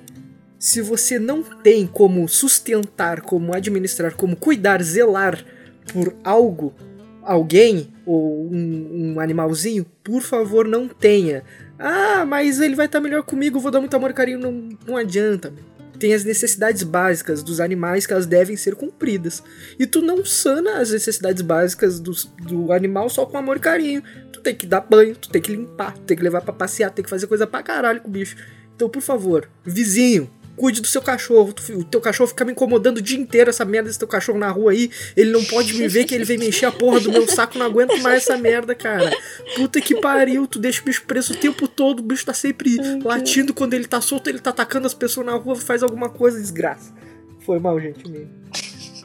Se 0.58 0.80
você 0.82 1.18
não 1.18 1.42
tem 1.42 1.86
como 1.86 2.28
sustentar, 2.28 3.20
como 3.20 3.54
administrar, 3.54 4.14
como 4.14 4.34
cuidar, 4.36 4.82
zelar 4.82 5.44
por 5.92 6.14
algo, 6.24 6.74
alguém 7.22 7.92
ou 8.04 8.50
um, 8.50 9.14
um 9.14 9.20
animalzinho, 9.20 9.86
por 10.02 10.20
favor, 10.20 10.66
não 10.66 10.88
tenha. 10.88 11.44
Ah, 11.78 12.24
mas 12.26 12.60
ele 12.60 12.74
vai 12.74 12.86
estar 12.86 12.98
tá 12.98 13.02
melhor 13.02 13.22
comigo, 13.22 13.60
vou 13.60 13.70
dar 13.70 13.80
muito 13.80 13.94
amor 13.94 14.10
e 14.10 14.14
carinho. 14.14 14.40
Não, 14.40 14.68
não 14.86 14.96
adianta. 14.96 15.52
Tem 15.98 16.14
as 16.14 16.24
necessidades 16.24 16.82
básicas 16.82 17.42
dos 17.42 17.60
animais 17.60 18.06
que 18.06 18.12
elas 18.12 18.26
devem 18.26 18.56
ser 18.56 18.74
cumpridas. 18.74 19.42
E 19.78 19.86
tu 19.86 20.00
não 20.00 20.24
sana 20.24 20.78
as 20.78 20.90
necessidades 20.90 21.42
básicas 21.42 22.00
do, 22.00 22.12
do 22.42 22.72
animal 22.72 23.08
só 23.08 23.26
com 23.26 23.36
amor 23.36 23.56
e 23.58 23.60
carinho. 23.60 24.02
Tu 24.32 24.40
tem 24.40 24.54
que 24.54 24.66
dar 24.66 24.80
banho, 24.80 25.14
tu 25.16 25.28
tem 25.28 25.42
que 25.42 25.52
limpar, 25.52 25.94
tu 25.94 26.02
tem 26.02 26.16
que 26.16 26.22
levar 26.22 26.40
para 26.40 26.52
passear, 26.52 26.90
tu 26.90 26.96
tem 26.96 27.04
que 27.04 27.10
fazer 27.10 27.26
coisa 27.26 27.46
pra 27.46 27.62
caralho 27.62 28.00
com 28.00 28.08
o 28.08 28.12
bicho. 28.12 28.36
Então, 28.74 28.88
por 28.88 29.02
favor, 29.02 29.50
vizinho, 29.64 30.30
cuide 30.58 30.80
do 30.82 30.86
seu 30.86 31.00
cachorro. 31.00 31.54
O 31.70 31.84
teu 31.84 32.00
cachorro 32.00 32.28
fica 32.28 32.44
me 32.44 32.52
incomodando 32.52 32.98
o 32.98 33.02
dia 33.02 33.18
inteiro, 33.18 33.48
essa 33.48 33.64
merda 33.64 33.88
desse 33.88 33.98
teu 33.98 34.08
cachorro 34.08 34.38
na 34.38 34.50
rua 34.50 34.72
aí. 34.72 34.90
Ele 35.16 35.30
não 35.30 35.42
pode 35.44 35.72
me 35.74 35.88
ver 35.88 36.04
que 36.04 36.14
ele 36.14 36.24
vem 36.24 36.36
mexer 36.36 36.66
a 36.66 36.72
porra 36.72 37.00
do 37.00 37.10
meu 37.10 37.26
saco, 37.26 37.58
não 37.58 37.66
aguento 37.66 37.96
mais 38.02 38.24
essa 38.24 38.36
merda, 38.36 38.74
cara. 38.74 39.10
Puta 39.56 39.80
que 39.80 40.00
pariu, 40.00 40.46
tu 40.46 40.58
deixa 40.58 40.82
o 40.82 40.84
bicho 40.84 41.04
preso 41.06 41.32
o 41.32 41.36
tempo 41.36 41.66
todo, 41.68 42.00
o 42.00 42.02
bicho 42.02 42.26
tá 42.26 42.34
sempre 42.34 42.76
latindo 43.02 43.54
quando 43.54 43.74
ele 43.74 43.86
tá 43.86 44.00
solto, 44.00 44.28
ele 44.28 44.40
tá 44.40 44.50
atacando 44.50 44.86
as 44.86 44.94
pessoas 44.94 45.26
na 45.26 45.34
rua, 45.34 45.56
faz 45.56 45.82
alguma 45.82 46.10
coisa, 46.10 46.38
desgraça. 46.38 46.92
Foi 47.40 47.58
mal, 47.58 47.80
gente, 47.80 48.08
me, 48.10 48.28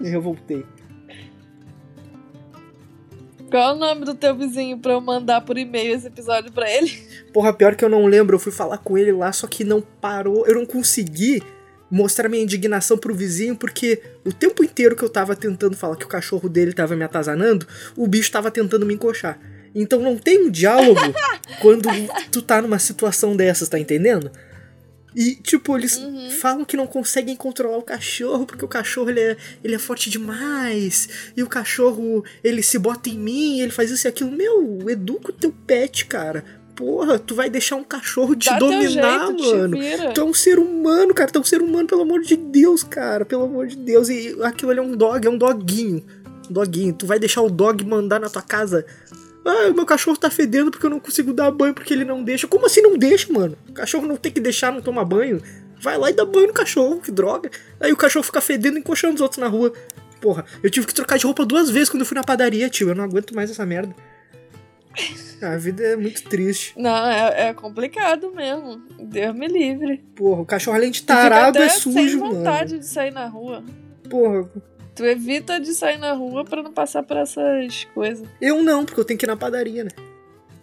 me 0.02 0.10
revoltei. 0.10 0.66
Qual 3.54 3.70
é 3.70 3.74
o 3.74 3.78
nome 3.78 4.04
do 4.04 4.16
teu 4.16 4.36
vizinho 4.36 4.80
pra 4.80 4.94
eu 4.94 5.00
mandar 5.00 5.42
por 5.42 5.60
e-mail 5.60 5.94
esse 5.94 6.08
episódio 6.08 6.52
pra 6.52 6.68
ele? 6.68 6.92
Porra, 7.32 7.54
pior 7.54 7.76
que 7.76 7.86
eu 7.86 7.90
não 7.90 8.08
lembro, 8.08 8.36
eu 8.36 8.40
fui 8.40 8.52
falar 8.52 8.80
com 8.80 8.98
ele 8.98 9.12
lá, 9.12 9.32
só 9.32 9.46
que 9.46 9.64
não 9.64 9.80
parou. 9.80 10.48
Eu 10.48 10.56
não 10.56 10.66
consegui 10.66 11.40
mostrar 11.88 12.28
minha 12.28 12.42
indignação 12.42 12.98
pro 12.98 13.14
vizinho, 13.14 13.56
porque 13.56 14.02
o 14.26 14.34
tempo 14.34 14.64
inteiro 14.64 14.96
que 14.96 15.04
eu 15.04 15.10
tava 15.10 15.36
tentando 15.36 15.78
falar 15.78 15.98
que 15.98 16.06
o 16.06 16.08
cachorro 16.08 16.50
dele 16.50 16.74
tava 16.74 16.96
me 16.96 17.04
atazanando, 17.04 17.68
o 17.96 18.08
bicho 18.08 18.32
tava 18.32 18.50
tentando 18.50 18.88
me 18.88 18.96
encoxar. 18.96 19.40
Então 19.76 20.00
não 20.00 20.18
tem 20.18 20.48
um 20.48 20.50
diálogo 20.50 21.00
quando 21.62 21.90
tu 22.32 22.42
tá 22.42 22.60
numa 22.60 22.80
situação 22.80 23.36
dessas, 23.36 23.70
tá 23.70 23.78
entendendo? 23.78 24.32
E, 25.16 25.36
tipo, 25.36 25.78
eles 25.78 25.98
uhum. 25.98 26.30
falam 26.32 26.66
que 26.66 26.78
não 26.78 26.88
conseguem 26.88 27.36
controlar 27.36 27.78
o 27.78 27.84
cachorro 27.84 28.46
porque 28.46 28.66
o 28.66 28.68
cachorro 28.68 29.10
ele 29.10 29.20
é, 29.20 29.38
ele 29.64 29.76
é 29.76 29.80
forte 29.80 30.10
demais. 30.10 31.08
E 31.36 31.44
o 31.44 31.48
cachorro 31.48 32.24
ele 32.44 32.64
se 32.64 32.80
bota 32.80 33.10
em 33.10 33.18
mim, 33.18 33.60
ele 33.60 33.72
faz 33.72 33.92
isso 33.92 34.08
e 34.08 34.10
aquilo. 34.10 34.32
Meu, 34.32 34.90
educa 34.90 35.30
o 35.30 35.34
teu 35.34 35.54
pet, 35.66 36.06
cara. 36.06 36.44
Porra, 36.76 37.20
tu 37.20 37.36
vai 37.36 37.50
deixar 37.50 37.76
um 37.76 37.84
cachorro 37.84 38.36
te 38.36 38.50
Dá 38.50 38.58
dominar, 38.58 39.28
jeito, 39.28 39.44
mano. 39.44 39.78
Te 39.78 40.14
tu 40.14 40.22
é 40.22 40.24
um 40.24 40.34
ser 40.34 40.58
humano, 40.58 41.14
cara. 41.14 41.30
Tu 41.30 41.38
é 41.38 41.42
um 41.42 41.46
ser 41.46 41.62
humano, 41.62 41.88
pelo 41.88 42.02
amor 42.02 42.22
de 42.22 42.36
Deus, 42.36 42.84
cara. 42.84 43.24
Pelo 43.24 43.44
amor 43.44 43.68
de 43.68 43.76
Deus. 43.76 44.10
E 44.10 44.36
aquilo 44.42 44.72
ali 44.72 44.80
é 44.80 44.84
um 44.84 44.96
dog, 44.96 45.26
é 45.26 45.30
um 45.30 45.38
doguinho. 45.38 46.04
Um 46.50 46.54
doguinho. 46.54 46.94
Tu 46.94 47.06
vai 47.06 47.20
deixar 47.20 47.42
o 47.44 47.50
dog 47.50 47.86
mandar 47.86 48.20
na 48.20 48.30
tua 48.30 48.42
casa 48.42 48.86
ah, 49.46 49.72
meu 49.74 49.86
cachorro 49.86 50.18
tá 50.18 50.30
fedendo 50.30 50.72
porque 50.72 50.86
eu 50.86 50.90
não 50.90 51.00
consigo 51.00 51.34
dar 51.34 51.52
banho 51.52 51.74
porque 51.74 51.94
ele 51.94 52.06
não 52.06 52.24
deixa. 52.24 52.48
Como 52.48 52.66
assim 52.66 52.82
não 52.82 52.98
deixa, 52.98 53.32
mano? 53.32 53.58
O 53.70 53.74
cachorro 53.74 54.08
não 54.08 54.16
tem 54.16 54.32
que 54.32 54.40
deixar 54.40 54.72
não 54.72 54.82
tomar 54.82 55.04
banho. 55.04 55.42
Vai 55.80 55.98
lá 55.98 56.10
e 56.10 56.14
dá 56.14 56.24
banho 56.24 56.48
no 56.48 56.54
cachorro, 56.54 57.02
que 57.02 57.12
droga. 57.12 57.52
Aí 57.80 57.92
o 57.92 57.98
cachorro 57.98 58.24
fica 58.24 58.40
fedendo 58.40 58.78
e 58.78 58.80
encoxando 58.80 59.16
os 59.16 59.22
outros 59.22 59.40
na 59.40 59.48
rua. 59.48 59.74
Porra, 60.22 60.46
eu 60.64 60.70
tive 60.70 60.88
que 60.88 60.94
trocar 60.94 61.18
de 61.18 61.26
roupa 61.26 61.46
duas 61.46 61.70
vezes 61.70 61.90
quando 61.90 62.02
eu 62.02 62.06
fui 62.06 62.16
na 62.16 62.24
padaria, 62.24 62.70
tio. 62.70 62.88
Eu 62.88 62.96
não 62.96 63.04
aguento 63.04 63.36
mais 63.36 63.52
essa 63.52 63.66
merda. 63.66 63.94
A 65.44 65.58
vida 65.58 65.84
é 65.84 65.96
muito 65.98 66.24
triste. 66.24 66.74
Não, 66.78 67.06
é, 67.06 67.50
é 67.50 67.54
complicado 67.54 68.32
mesmo. 68.34 68.82
Deus 68.98 69.36
me 69.36 69.48
livre. 69.48 69.98
Porra, 70.16 70.42
o 70.42 70.46
cachorro 70.46 70.78
além 70.78 70.90
de 70.90 71.04
tarado 71.04 71.58
é 71.58 71.68
sujo, 71.68 71.98
mano. 71.98 72.08
sem 72.08 72.18
vontade 72.18 72.80
de 72.80 72.86
sair 72.86 73.12
na 73.12 73.28
rua. 73.28 73.62
Porra, 74.10 74.50
Tu 74.96 75.06
evita 75.06 75.60
de 75.60 75.74
sair 75.74 75.98
na 75.98 76.14
rua 76.14 76.46
para 76.46 76.62
não 76.62 76.72
passar 76.72 77.04
por 77.04 77.18
essas 77.18 77.86
coisas. 77.96 78.28
Eu 78.40 78.62
não, 78.62 78.86
porque 78.86 79.00
eu 79.00 79.06
tenho 79.06 79.18
que 79.18 79.26
ir 79.26 79.28
na 79.28 79.36
padaria, 79.36 79.84
né? 79.84 79.92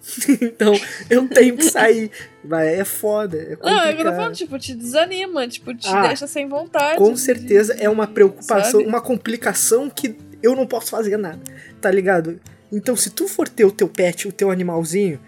então, 0.40 0.72
eu 1.08 1.28
tenho 1.28 1.56
que 1.56 1.64
sair. 1.64 2.10
Mas 2.44 2.68
é 2.68 2.84
foda. 2.84 3.36
É 3.36 3.56
não, 3.62 3.82
é 3.82 3.92
eu 3.92 3.96
tô 3.96 4.04
falando, 4.04 4.34
tipo, 4.34 4.58
te 4.58 4.74
desanima, 4.74 5.46
tipo, 5.46 5.74
te 5.74 5.88
ah, 5.88 6.06
deixa 6.06 6.26
sem 6.26 6.48
vontade. 6.48 6.96
Com 6.96 7.14
certeza 7.16 7.74
de... 7.74 7.82
é 7.82 7.90
uma 7.90 8.06
preocupação, 8.06 8.80
sabe? 8.80 8.86
uma 8.86 9.00
complicação 9.00 9.90
que 9.90 10.16
eu 10.42 10.56
não 10.56 10.66
posso 10.66 10.90
fazer 10.90 11.16
nada. 11.16 11.40
Tá 11.80 11.90
ligado? 11.90 12.40
Então, 12.72 12.96
se 12.96 13.10
tu 13.10 13.28
for 13.28 13.48
ter 13.48 13.64
o 13.64 13.72
teu 13.72 13.88
pet, 13.88 14.28
o 14.28 14.32
teu 14.32 14.50
animalzinho, 14.50 15.20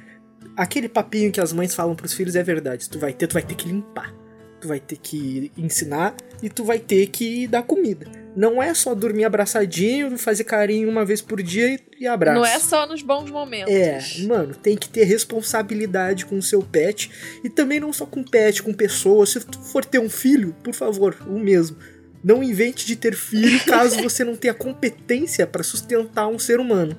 aquele 0.57 0.89
papinho 0.89 1.33
que 1.33 1.41
as 1.41 1.53
mães 1.53 1.75
falam 1.75 1.95
pros 1.95 2.15
filhos 2.15 2.37
é 2.37 2.43
verdade. 2.43 2.89
Tu 2.89 2.99
vai 2.99 3.13
ter, 3.13 3.27
tu 3.27 3.35
vai 3.35 3.43
ter 3.43 3.55
que 3.55 3.69
limpar. 3.69 4.15
Tu 4.61 4.69
vai 4.69 4.79
ter 4.79 4.97
que 4.97 5.51
ensinar 5.59 6.15
e 6.41 6.49
tu 6.49 6.65
vai 6.65 6.79
ter 6.79 7.09
que 7.09 7.49
dar 7.49 7.65
comida. 7.65 8.22
Não 8.35 8.63
é 8.63 8.73
só 8.73 8.95
dormir 8.95 9.25
abraçadinho, 9.25 10.17
fazer 10.17 10.45
carinho 10.45 10.89
uma 10.89 11.05
vez 11.05 11.21
por 11.21 11.43
dia 11.43 11.79
e, 12.01 12.07
abraço. 12.07 12.39
Não 12.39 12.47
é 12.47 12.59
só 12.59 12.87
nos 12.87 13.03
bons 13.03 13.31
momentos. 13.31 13.73
É, 13.73 14.01
mano, 14.27 14.55
tem 14.55 14.77
que 14.77 14.89
ter 14.89 15.05
responsabilidade 15.05 16.25
com 16.25 16.39
o 16.39 16.43
seu 16.43 16.63
pet. 16.63 17.11
E 17.45 17.51
também 17.51 17.79
não 17.79 17.93
só 17.93 18.07
com 18.07 18.25
pet, 18.25 18.63
com 18.63 18.73
pessoas. 18.73 19.31
Se 19.31 19.41
tu 19.41 19.61
for 19.61 19.85
ter 19.85 19.99
um 19.99 20.09
filho, 20.09 20.55
por 20.63 20.75
favor, 20.75 21.17
o 21.27 21.39
mesmo. 21.39 21.77
Não 22.25 22.43
invente 22.43 22.87
de 22.87 22.97
ter 22.97 23.15
filho 23.15 23.63
caso 23.67 24.03
você 24.03 24.25
não 24.25 24.37
tenha 24.37 24.55
competência 24.55 25.47
para 25.47 25.63
sustentar 25.63 26.27
um 26.29 26.39
ser 26.39 26.59
humano. 26.59 26.97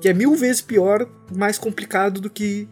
Que 0.00 0.08
é 0.08 0.12
mil 0.12 0.34
vezes 0.34 0.60
pior, 0.60 1.08
mais 1.36 1.56
complicado 1.56 2.20
do 2.20 2.28
que 2.28 2.68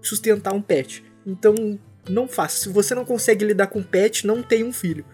sustentar 0.00 0.54
um 0.54 0.62
pet. 0.62 1.04
Então, 1.26 1.78
não 2.08 2.28
faça. 2.28 2.58
Se 2.58 2.68
você 2.68 2.94
não 2.94 3.04
consegue 3.04 3.44
lidar 3.44 3.66
com 3.66 3.82
pet, 3.82 4.24
não 4.24 4.40
tenha 4.40 4.64
um 4.64 4.72
filho. 4.72 5.04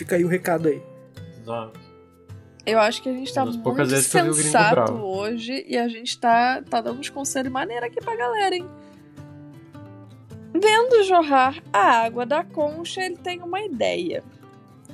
Fica 0.00 0.16
aí 0.16 0.24
o 0.24 0.28
recado 0.28 0.66
aí. 0.66 0.82
Exato. 1.42 1.78
Eu 2.64 2.80
acho 2.80 3.02
que 3.02 3.08
a 3.10 3.12
gente 3.12 3.34
tá 3.34 3.44
muito 3.44 3.86
sensato 4.34 4.94
hoje 4.94 5.62
e 5.68 5.76
a 5.76 5.88
gente 5.88 6.18
tá, 6.18 6.62
tá 6.62 6.80
dando 6.80 7.00
uns 7.00 7.10
conselhos 7.10 7.52
maneiros 7.52 7.84
aqui 7.84 8.00
pra 8.00 8.16
galera, 8.16 8.56
hein? 8.56 8.66
Vendo 10.54 11.04
jorrar 11.04 11.62
a 11.70 12.04
água 12.06 12.24
da 12.24 12.42
concha, 12.42 13.04
ele 13.04 13.18
tem 13.18 13.42
uma 13.42 13.60
ideia. 13.60 14.24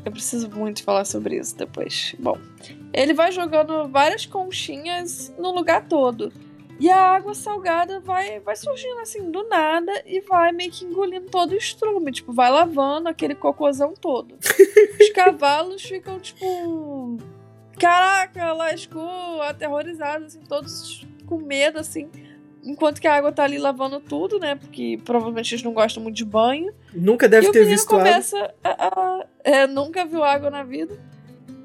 Eu 0.05 0.11
preciso 0.11 0.51
muito 0.51 0.83
falar 0.83 1.05
sobre 1.05 1.37
isso 1.37 1.57
depois. 1.57 2.17
Bom, 2.19 2.37
ele 2.93 3.15
vai 3.15 3.31
jogando 3.31 3.87
várias 3.87 4.27
conchinhas 4.27 5.33
no 5.39 5.53
lugar 5.53 5.87
todo. 5.87 6.33
E 6.79 6.91
a 6.91 7.15
água 7.15 7.35
salgada 7.35 8.01
vai, 8.01 8.39
vai 8.41 8.55
surgindo 8.55 9.01
assim 9.01 9.31
do 9.31 9.49
nada 9.49 9.93
e 10.05 10.21
vai 10.21 10.53
meio 10.53 10.71
que 10.71 10.85
engolindo 10.85 11.31
todo 11.31 11.53
o 11.53 11.57
estrume. 11.57 12.13
Tipo, 12.13 12.33
vai 12.33 12.51
lavando 12.51 13.09
aquele 13.09 13.35
cocôzão 13.35 13.95
todo. 13.95 14.37
Os 15.01 15.11
cavalos 15.11 15.83
ficam, 15.83 16.19
tipo. 16.21 17.17
Caraca, 17.79 18.53
lascou, 18.53 19.43
aterrorizados, 19.43 20.29
assim, 20.29 20.41
todos 20.41 21.07
com 21.27 21.39
medo, 21.39 21.79
assim. 21.79 22.11
Enquanto 22.63 23.01
que 23.01 23.07
a 23.07 23.15
água 23.15 23.31
tá 23.31 23.45
ali 23.45 23.59
lavando 23.59 24.01
tudo, 24.01 24.39
né? 24.39 24.57
Porque 24.57 24.99
provavelmente 25.05 25.55
eles 25.55 25.63
não 25.63 25.73
gostam 25.73 26.03
muito 26.03 26.17
de 26.17 26.25
banho. 26.25 26.75
Nunca 26.93 27.29
deve 27.29 27.49
e 27.49 27.53
ter 27.53 27.65
visto 27.65 27.87
começa 27.87 28.37
água. 28.37 28.55
A, 28.65 29.21
a, 29.21 29.27
é, 29.45 29.67
nunca 29.67 30.05
viu 30.05 30.25
água 30.25 30.51
na 30.51 30.65
vida. 30.65 30.99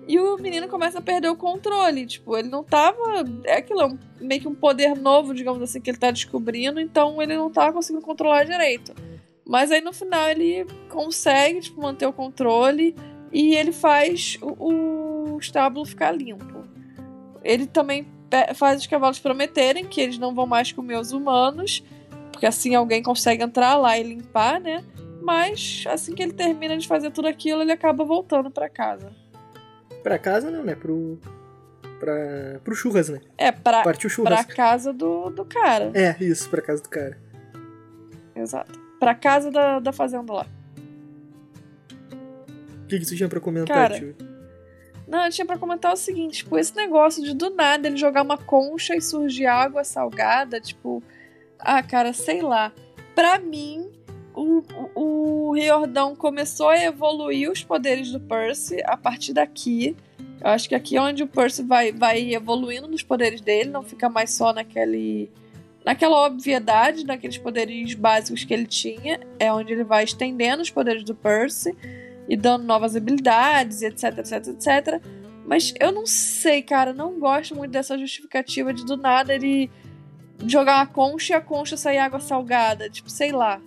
E 0.07 0.19
o 0.19 0.37
menino 0.37 0.67
começa 0.67 0.99
a 0.99 1.01
perder 1.01 1.29
o 1.29 1.35
controle. 1.35 2.05
Tipo, 2.05 2.37
ele 2.37 2.49
não 2.49 2.63
tava. 2.63 3.23
É 3.43 3.57
aquilo, 3.57 3.81
é 3.81 3.89
meio 4.19 4.41
que 4.41 4.47
um 4.47 4.55
poder 4.55 4.95
novo, 4.95 5.33
digamos 5.33 5.61
assim, 5.61 5.79
que 5.79 5.89
ele 5.89 5.97
tá 5.97 6.11
descobrindo, 6.11 6.79
então 6.79 7.21
ele 7.21 7.35
não 7.35 7.51
tá 7.51 7.71
conseguindo 7.71 8.03
controlar 8.03 8.43
direito. 8.43 8.93
Mas 9.45 9.71
aí 9.71 9.81
no 9.81 9.93
final 9.93 10.29
ele 10.29 10.65
consegue, 10.89 11.61
tipo, 11.61 11.81
manter 11.81 12.05
o 12.05 12.13
controle 12.13 12.95
e 13.31 13.55
ele 13.55 13.71
faz 13.71 14.37
o, 14.41 15.33
o 15.33 15.37
estábulo 15.39 15.85
ficar 15.85 16.11
limpo. 16.11 16.63
Ele 17.43 17.65
também 17.65 18.05
faz 18.55 18.81
os 18.81 18.87
cavalos 18.87 19.19
prometerem 19.19 19.85
que 19.85 19.99
eles 19.99 20.17
não 20.17 20.33
vão 20.33 20.45
mais 20.45 20.71
comer 20.71 20.97
os 20.97 21.11
humanos, 21.11 21.83
porque 22.31 22.45
assim 22.45 22.75
alguém 22.75 23.03
consegue 23.03 23.43
entrar 23.43 23.75
lá 23.75 23.97
e 23.97 24.03
limpar, 24.03 24.59
né? 24.59 24.83
Mas 25.21 25.83
assim 25.87 26.13
que 26.15 26.23
ele 26.23 26.33
termina 26.33 26.77
de 26.77 26.87
fazer 26.87 27.11
tudo 27.11 27.27
aquilo, 27.27 27.61
ele 27.61 27.71
acaba 27.71 28.03
voltando 28.03 28.49
para 28.49 28.69
casa. 28.69 29.20
Pra 30.03 30.17
casa 30.17 30.49
não, 30.51 30.63
né? 30.63 30.75
Pro. 30.75 31.19
Pra, 31.99 32.59
pro 32.63 32.75
churras, 32.75 33.09
né? 33.09 33.19
É, 33.37 33.51
pra, 33.51 33.83
Partiu 33.83 34.09
churras. 34.09 34.45
pra 34.45 34.55
casa 34.55 34.91
do, 34.91 35.29
do 35.29 35.45
cara. 35.45 35.91
É, 35.93 36.15
isso, 36.19 36.49
pra 36.49 36.61
casa 36.61 36.81
do 36.81 36.89
cara. 36.89 37.15
Exato. 38.35 38.79
Pra 38.99 39.13
casa 39.13 39.51
da, 39.51 39.79
da 39.79 39.91
fazenda 39.91 40.33
lá. 40.33 40.47
que, 42.87 42.99
que 42.99 43.05
você 43.05 43.15
tinha 43.15 43.29
pra 43.29 43.39
comentar, 43.39 43.89
Cara, 43.89 43.99
tio? 43.99 44.15
Não, 45.07 45.25
eu 45.25 45.31
tinha 45.31 45.45
pra 45.45 45.57
comentar 45.57 45.93
o 45.93 45.97
seguinte, 45.97 46.37
tipo, 46.37 46.57
esse 46.57 46.75
negócio 46.75 47.21
de 47.23 47.35
do 47.35 47.49
nada 47.51 47.87
ele 47.87 47.97
jogar 47.97 48.21
uma 48.23 48.37
concha 48.37 48.95
e 48.95 49.01
surgir 49.01 49.45
água 49.45 49.83
salgada, 49.83 50.59
tipo, 50.59 51.03
ah, 51.59 51.83
cara, 51.83 52.13
sei 52.13 52.41
lá. 52.41 52.71
Pra 53.13 53.37
mim, 53.37 53.90
o, 54.41 55.49
o, 55.49 55.53
Riordão 55.53 56.15
começou 56.15 56.69
a 56.69 56.83
evoluir 56.83 57.51
os 57.51 57.63
poderes 57.63 58.11
do 58.11 58.19
Percy 58.19 58.81
a 58.85 58.97
partir 58.97 59.33
daqui. 59.33 59.95
Eu 60.39 60.49
acho 60.49 60.67
que 60.67 60.75
aqui 60.75 60.97
é 60.97 61.01
onde 61.01 61.21
o 61.21 61.27
Percy 61.27 61.61
vai, 61.63 61.91
vai 61.91 62.33
evoluindo 62.33 62.87
nos 62.87 63.03
poderes 63.03 63.41
dele, 63.41 63.69
não 63.69 63.83
fica 63.83 64.09
mais 64.09 64.31
só 64.31 64.51
naquele. 64.51 65.29
Naquela 65.85 66.27
obviedade, 66.27 67.05
naqueles 67.05 67.39
poderes 67.39 67.95
básicos 67.95 68.43
que 68.43 68.53
ele 68.53 68.67
tinha, 68.67 69.19
é 69.39 69.51
onde 69.51 69.73
ele 69.73 69.83
vai 69.83 70.03
estendendo 70.03 70.61
os 70.61 70.69
poderes 70.69 71.03
do 71.03 71.15
Percy 71.15 71.75
e 72.29 72.37
dando 72.37 72.65
novas 72.65 72.95
habilidades, 72.95 73.81
etc, 73.81 74.19
etc, 74.19 74.47
etc. 74.47 75.01
Mas 75.45 75.73
eu 75.79 75.91
não 75.91 76.05
sei, 76.05 76.61
cara, 76.61 76.93
não 76.93 77.19
gosto 77.19 77.55
muito 77.55 77.71
dessa 77.71 77.97
justificativa 77.97 78.71
de 78.71 78.85
do 78.85 78.95
nada 78.95 79.33
ele 79.33 79.71
jogar 80.47 80.77
uma 80.77 80.85
concha 80.85 81.33
e 81.33 81.35
a 81.35 81.41
concha 81.41 81.75
sair 81.75 81.97
água 81.97 82.19
salgada. 82.19 82.89
Tipo, 82.89 83.09
sei 83.09 83.31
lá. 83.31 83.59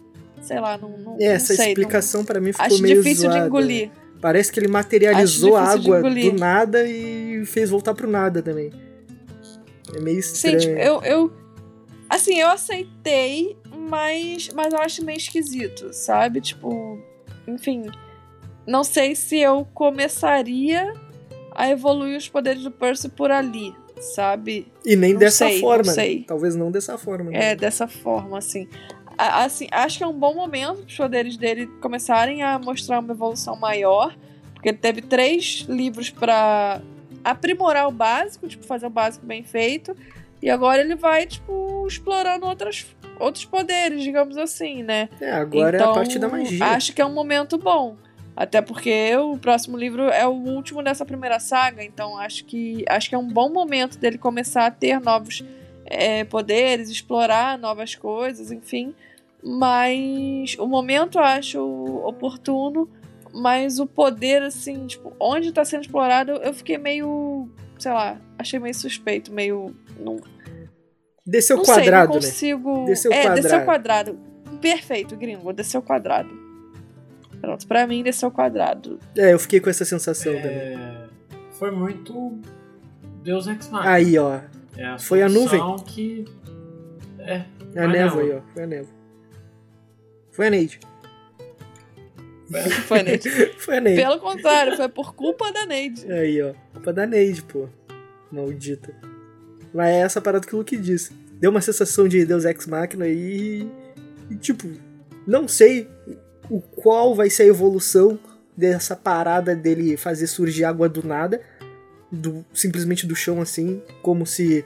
Sei 0.45 0.61
lá, 0.61 0.77
não, 0.79 0.91
não, 0.99 1.17
É, 1.19 1.25
essa 1.27 1.53
não 1.53 1.57
sei, 1.57 1.69
explicação 1.69 2.25
pra 2.25 2.41
mim 2.41 2.47
não... 2.49 2.53
ficou 2.53 2.67
Acho 2.67 2.83
meio 2.83 2.97
difícil 3.03 3.23
zoada. 3.25 3.41
de 3.41 3.47
engolir. 3.47 3.91
Parece 4.21 4.51
que 4.53 4.59
ele 4.61 4.69
materializou 4.69 5.57
a 5.57 5.63
água 5.65 6.01
do 6.03 6.33
nada 6.39 6.87
e 6.87 7.45
fez 7.45 7.69
voltar 7.71 7.93
pro 7.95 8.09
nada 8.11 8.41
também. 8.43 8.71
É 9.95 10.01
meio 10.01 10.23
Sim, 10.23 10.33
estranho. 10.57 10.61
tipo, 10.61 10.73
eu, 10.79 11.03
eu. 11.03 11.33
Assim, 12.09 12.39
eu 12.39 12.49
aceitei, 12.49 13.57
mas, 13.91 14.49
mas 14.55 14.73
eu 14.73 14.79
acho 14.81 15.05
meio 15.05 15.19
esquisito, 15.19 15.93
sabe? 15.93 16.41
Tipo, 16.41 16.99
enfim. 17.47 17.85
Não 18.67 18.83
sei 18.83 19.15
se 19.15 19.39
eu 19.39 19.67
começaria 19.75 20.93
a 21.55 21.69
evoluir 21.69 22.17
os 22.17 22.29
poderes 22.29 22.63
do 22.63 22.71
Percy 22.71 23.11
por 23.11 23.31
ali, 23.31 23.75
sabe? 24.01 24.67
E 24.87 24.97
nem 24.97 25.13
não 25.13 25.19
dessa 25.21 25.47
sei, 25.47 25.55
não 25.55 25.61
forma. 25.61 25.85
né? 25.85 25.93
sei. 25.93 26.25
Talvez 26.27 26.57
não 26.57 26.71
dessa 26.71 26.97
forma. 26.97 27.31
né? 27.31 27.51
É, 27.53 27.55
dessa 27.57 27.87
forma, 27.87 28.39
assim. 28.39 28.67
Assim. 29.19 29.69
Acho 29.71 29.99
que 29.99 30.05
é 30.05 30.07
um 30.07 30.19
bom 30.19 30.35
momento 30.35 30.79
para 30.79 30.87
os 30.87 30.97
poderes 30.97 31.37
dele 31.37 31.67
começarem 31.81 32.43
a 32.43 32.59
mostrar 32.59 33.01
uma 33.01 33.13
evolução 33.13 33.57
maior. 33.57 34.15
Porque 34.55 34.69
ele 34.71 34.79
teve 34.79 35.03
três 35.03 35.67
livros 35.69 36.11
para 36.11 36.81
aprimorar 37.23 37.89
o 37.89 37.91
básico, 37.91 38.47
tipo, 38.49 38.65
fazer 38.65 38.87
o 38.87 38.91
básico 38.91 39.25
bem 39.27 39.43
feito. 39.43 39.97
E 40.43 40.51
agora 40.51 40.81
ele 40.81 40.95
vai, 40.95 41.27
tipo, 41.27 41.87
explorando 41.87 42.47
outras, 42.47 42.87
outros 43.19 43.45
poderes, 43.45 44.03
digamos 44.03 44.37
assim, 44.37 44.83
né? 44.83 45.09
É, 45.21 45.33
agora 45.33 45.77
é 45.77 45.81
a 45.81 45.83
Então, 45.83 45.95
parte 45.95 46.19
da 46.19 46.29
magia. 46.29 46.65
Acho 46.67 46.93
que 46.93 47.01
é 47.01 47.07
um 47.07 47.15
momento 47.15 47.57
bom. 47.57 47.97
Até 48.37 48.61
porque 48.61 49.15
o 49.17 49.39
próximo 49.39 49.77
livro 49.77 50.09
é 50.09 50.27
o 50.27 50.33
último 50.33 50.83
dessa 50.83 51.05
primeira 51.07 51.39
saga, 51.39 51.85
então 51.85 52.19
acho 52.19 52.45
que, 52.45 52.85
acho 52.89 53.09
que 53.09 53.15
é 53.15 53.19
um 53.19 53.29
bom 53.29 53.49
momento 53.49 53.97
dele 53.97 54.19
começar 54.19 54.67
a 54.67 54.71
ter 54.73 55.01
novos 55.01 55.45
é, 55.87 56.25
poderes, 56.25 56.89
explorar 56.89 57.59
novas 57.59 57.95
coisas, 57.95 58.51
enfim. 58.51 58.95
Mas 59.43 60.57
o 60.59 60.67
momento 60.67 61.19
eu 61.19 61.23
acho 61.25 61.61
oportuno, 62.07 62.89
mas 63.33 63.79
o 63.79 63.87
poder, 63.87 64.43
assim, 64.43 64.87
tipo, 64.87 65.13
onde 65.21 65.53
tá 65.53 65.65
sendo 65.65 65.83
explorado, 65.83 66.33
eu 66.33 66.55
fiquei 66.55 66.79
meio, 66.79 67.49
sei 67.79 67.93
lá, 67.93 68.19
achei 68.39 68.59
meio 68.59 68.75
suspeito, 68.75 69.33
meio. 69.33 69.75
Não, 69.99 70.19
Desceu 71.27 71.57
não 71.57 71.65
quadrado, 71.65 72.21
sei, 72.21 72.53
não 72.55 72.61
né? 72.61 72.67
consigo. 72.67 72.85
Desceu 72.87 73.13
é, 73.13 73.23
quadrado. 73.23 73.43
desceu 73.43 73.65
quadrado. 73.65 74.19
Perfeito, 74.61 75.17
gringo, 75.17 75.53
desceu 75.53 75.83
quadrado. 75.83 76.45
Pronto, 77.41 77.67
pra 77.67 77.87
mim 77.87 78.03
desceu 78.03 78.31
quadrado. 78.31 78.99
É, 79.17 79.33
eu 79.33 79.39
fiquei 79.39 79.61
com 79.61 79.69
essa 79.69 79.85
sensação 79.85 80.33
também. 80.35 80.51
É, 80.51 81.09
foi 81.59 81.71
muito 81.71 82.39
Deus 83.23 83.47
Ex 83.47 83.69
Machina. 83.69 83.93
Aí, 83.93 84.19
ó. 84.19 84.41
É 84.77 84.85
a 84.87 84.99
foi 84.99 85.23
a 85.23 85.29
solução 85.29 85.77
que 85.79 86.25
é, 87.19 87.45
É 87.75 87.81
a 87.81 87.87
Vai 87.87 87.89
névoa 87.89 88.23
aí, 88.23 88.33
ó. 88.33 88.41
Foi 88.53 88.63
a 88.63 88.67
névoa. 88.67 88.95
Foi 90.31 90.47
a 90.47 90.51
Neide. 90.51 90.81
Foi 92.87 93.03
Neide. 93.03 93.31
Foi 93.59 93.77
a 93.77 93.81
Neide. 93.81 94.03
Pelo 94.03 94.19
contrário, 94.19 94.77
foi 94.77 94.89
por 94.89 95.15
culpa 95.15 95.51
da 95.53 95.65
Neide. 95.65 96.11
Aí, 96.13 96.43
ó. 96.43 96.53
Culpa 96.73 96.93
da 96.93 97.07
Neide, 97.07 97.43
pô. 97.43 97.69
Maldita. 98.31 98.95
Mas 99.73 99.89
é 99.89 100.01
essa 100.01 100.21
parada 100.21 100.47
que 100.47 100.55
o 100.55 100.59
Luke 100.59 100.77
disse. 100.77 101.13
Deu 101.39 101.51
uma 101.51 101.61
sensação 101.61 102.07
de 102.09 102.25
Deus 102.25 102.45
Ex 102.45 102.67
Machina 102.67 103.07
e. 103.07 103.69
E, 104.31 104.37
tipo, 104.37 104.69
não 105.27 105.47
sei 105.47 105.89
o 106.51 106.61
qual 106.61 107.15
vai 107.15 107.31
ser 107.31 107.45
a 107.45 107.47
evolução 107.47 108.19
dessa 108.57 108.95
parada 108.95 109.55
dele 109.55 109.97
fazer 109.97 110.27
surgir 110.27 110.65
água 110.65 110.89
do 110.89 111.07
nada. 111.07 111.41
Do, 112.15 112.45
simplesmente 112.53 113.07
do 113.07 113.15
chão, 113.15 113.41
assim. 113.41 113.83
Como 114.03 114.27
se 114.27 114.65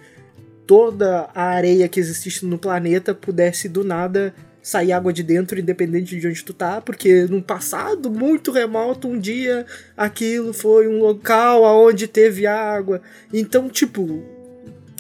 toda 0.66 1.31
a 1.35 1.45
areia 1.45 1.89
que 1.89 1.99
existisse 1.99 2.45
no 2.45 2.59
planeta 2.59 3.15
pudesse 3.15 3.69
do 3.69 3.83
nada 3.83 4.35
sair 4.62 4.93
água 4.93 5.15
de 5.15 5.23
dentro, 5.23 5.59
independente 5.59 6.20
de 6.20 6.29
onde 6.29 6.45
tu 6.45 6.53
tá, 6.53 6.79
porque 6.79 7.25
num 7.25 7.41
passado 7.41 8.11
muito 8.11 8.53
remoto, 8.53 9.09
um 9.09 9.19
dia 9.19 9.65
aquilo 9.97 10.53
foi 10.53 10.87
um 10.87 10.99
local 10.99 11.65
aonde 11.65 12.07
teve 12.07 12.47
água. 12.47 13.01
Então, 13.33 13.70
tipo, 13.70 14.23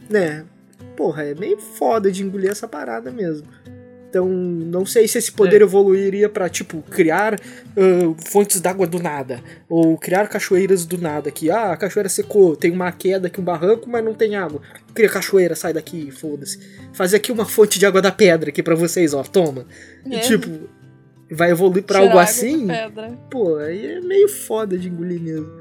né? 0.08 0.46
Porra, 0.96 1.24
é 1.24 1.34
meio 1.34 1.58
foda 1.58 2.10
de 2.10 2.22
engolir 2.22 2.50
essa 2.50 2.66
parada 2.66 3.10
mesmo. 3.10 3.46
Então, 4.08 4.26
não 4.26 4.86
sei 4.86 5.06
se 5.06 5.18
esse 5.18 5.30
poder 5.30 5.60
É. 5.60 5.64
evoluiria 5.64 6.30
pra, 6.30 6.48
tipo, 6.48 6.82
criar 6.90 7.34
ah, 7.34 8.14
fontes 8.26 8.58
d'água 8.60 8.86
do 8.86 8.98
nada. 8.98 9.42
Ou 9.68 9.98
criar 9.98 10.26
cachoeiras 10.28 10.86
do 10.86 10.96
nada. 10.96 11.30
Que, 11.30 11.50
ah, 11.50 11.72
a 11.72 11.76
cachoeira 11.76 12.08
secou, 12.08 12.56
tem 12.56 12.70
uma 12.70 12.90
queda 12.90 13.26
aqui, 13.26 13.38
um 13.40 13.44
barranco, 13.44 13.88
mas 13.88 14.02
não 14.02 14.14
tem 14.14 14.34
água. 14.34 14.62
Cria 14.94 15.10
cachoeira, 15.10 15.54
sai 15.54 15.74
daqui, 15.74 16.10
foda-se. 16.10 16.58
Fazer 16.94 17.18
aqui 17.18 17.30
uma 17.30 17.44
fonte 17.44 17.78
de 17.78 17.84
água 17.84 18.00
da 18.00 18.10
pedra 18.10 18.48
aqui 18.48 18.62
pra 18.62 18.74
vocês, 18.74 19.12
ó, 19.12 19.22
toma. 19.22 19.66
E, 20.06 20.16
É. 20.16 20.20
tipo, 20.20 20.48
vai 21.30 21.50
evoluir 21.50 21.84
pra 21.84 21.98
Tirar 22.00 22.08
algo 22.08 22.18
assim? 22.18 22.66
Pô, 23.30 23.56
aí 23.56 23.96
é 23.96 24.00
meio 24.00 24.28
foda 24.28 24.78
de 24.78 24.88
engolir 24.88 25.20
mesmo. 25.20 25.52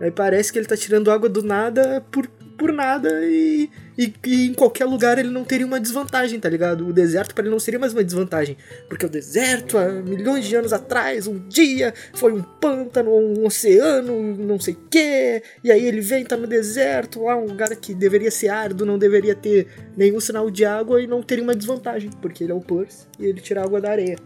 Aí 0.00 0.10
parece 0.10 0.52
que 0.52 0.58
ele 0.58 0.66
tá 0.66 0.76
tirando 0.76 1.10
água 1.10 1.28
do 1.28 1.42
nada 1.42 2.00
por, 2.10 2.28
por 2.56 2.72
nada 2.72 3.10
e, 3.24 3.68
e, 3.98 4.12
e 4.26 4.46
em 4.46 4.54
qualquer 4.54 4.84
lugar 4.84 5.18
ele 5.18 5.30
não 5.30 5.44
teria 5.44 5.66
uma 5.66 5.80
desvantagem, 5.80 6.38
tá 6.38 6.48
ligado? 6.48 6.86
O 6.86 6.92
deserto 6.92 7.34
pra 7.34 7.42
ele 7.42 7.50
não 7.50 7.58
seria 7.58 7.78
mais 7.78 7.92
uma 7.92 8.04
desvantagem. 8.04 8.56
Porque 8.88 9.06
o 9.06 9.08
deserto, 9.08 9.76
há 9.78 9.88
milhões 9.88 10.44
de 10.44 10.56
anos 10.56 10.72
atrás, 10.72 11.26
um 11.26 11.38
dia, 11.48 11.92
foi 12.14 12.32
um 12.32 12.42
pântano, 12.42 13.10
um 13.10 13.44
oceano, 13.44 14.36
não 14.36 14.58
sei 14.58 14.74
o 14.74 14.78
quê. 14.90 15.42
E 15.62 15.70
aí 15.70 15.84
ele 15.84 16.00
vem, 16.00 16.24
tá 16.24 16.36
no 16.36 16.46
deserto, 16.46 17.24
lá 17.24 17.36
um 17.36 17.46
lugar 17.46 17.74
que 17.76 17.94
deveria 17.94 18.30
ser 18.30 18.48
árido, 18.48 18.86
não 18.86 18.98
deveria 18.98 19.34
ter 19.34 19.68
nenhum 19.96 20.20
sinal 20.20 20.50
de 20.50 20.64
água 20.64 21.00
e 21.00 21.06
não 21.06 21.22
teria 21.22 21.44
uma 21.44 21.54
desvantagem. 21.54 22.10
Porque 22.20 22.44
ele 22.44 22.52
é 22.52 22.54
o 22.54 22.60
Percy 22.60 23.06
e 23.18 23.26
ele 23.26 23.40
tira 23.40 23.62
água 23.62 23.80
da 23.80 23.90
areia. 23.90 24.16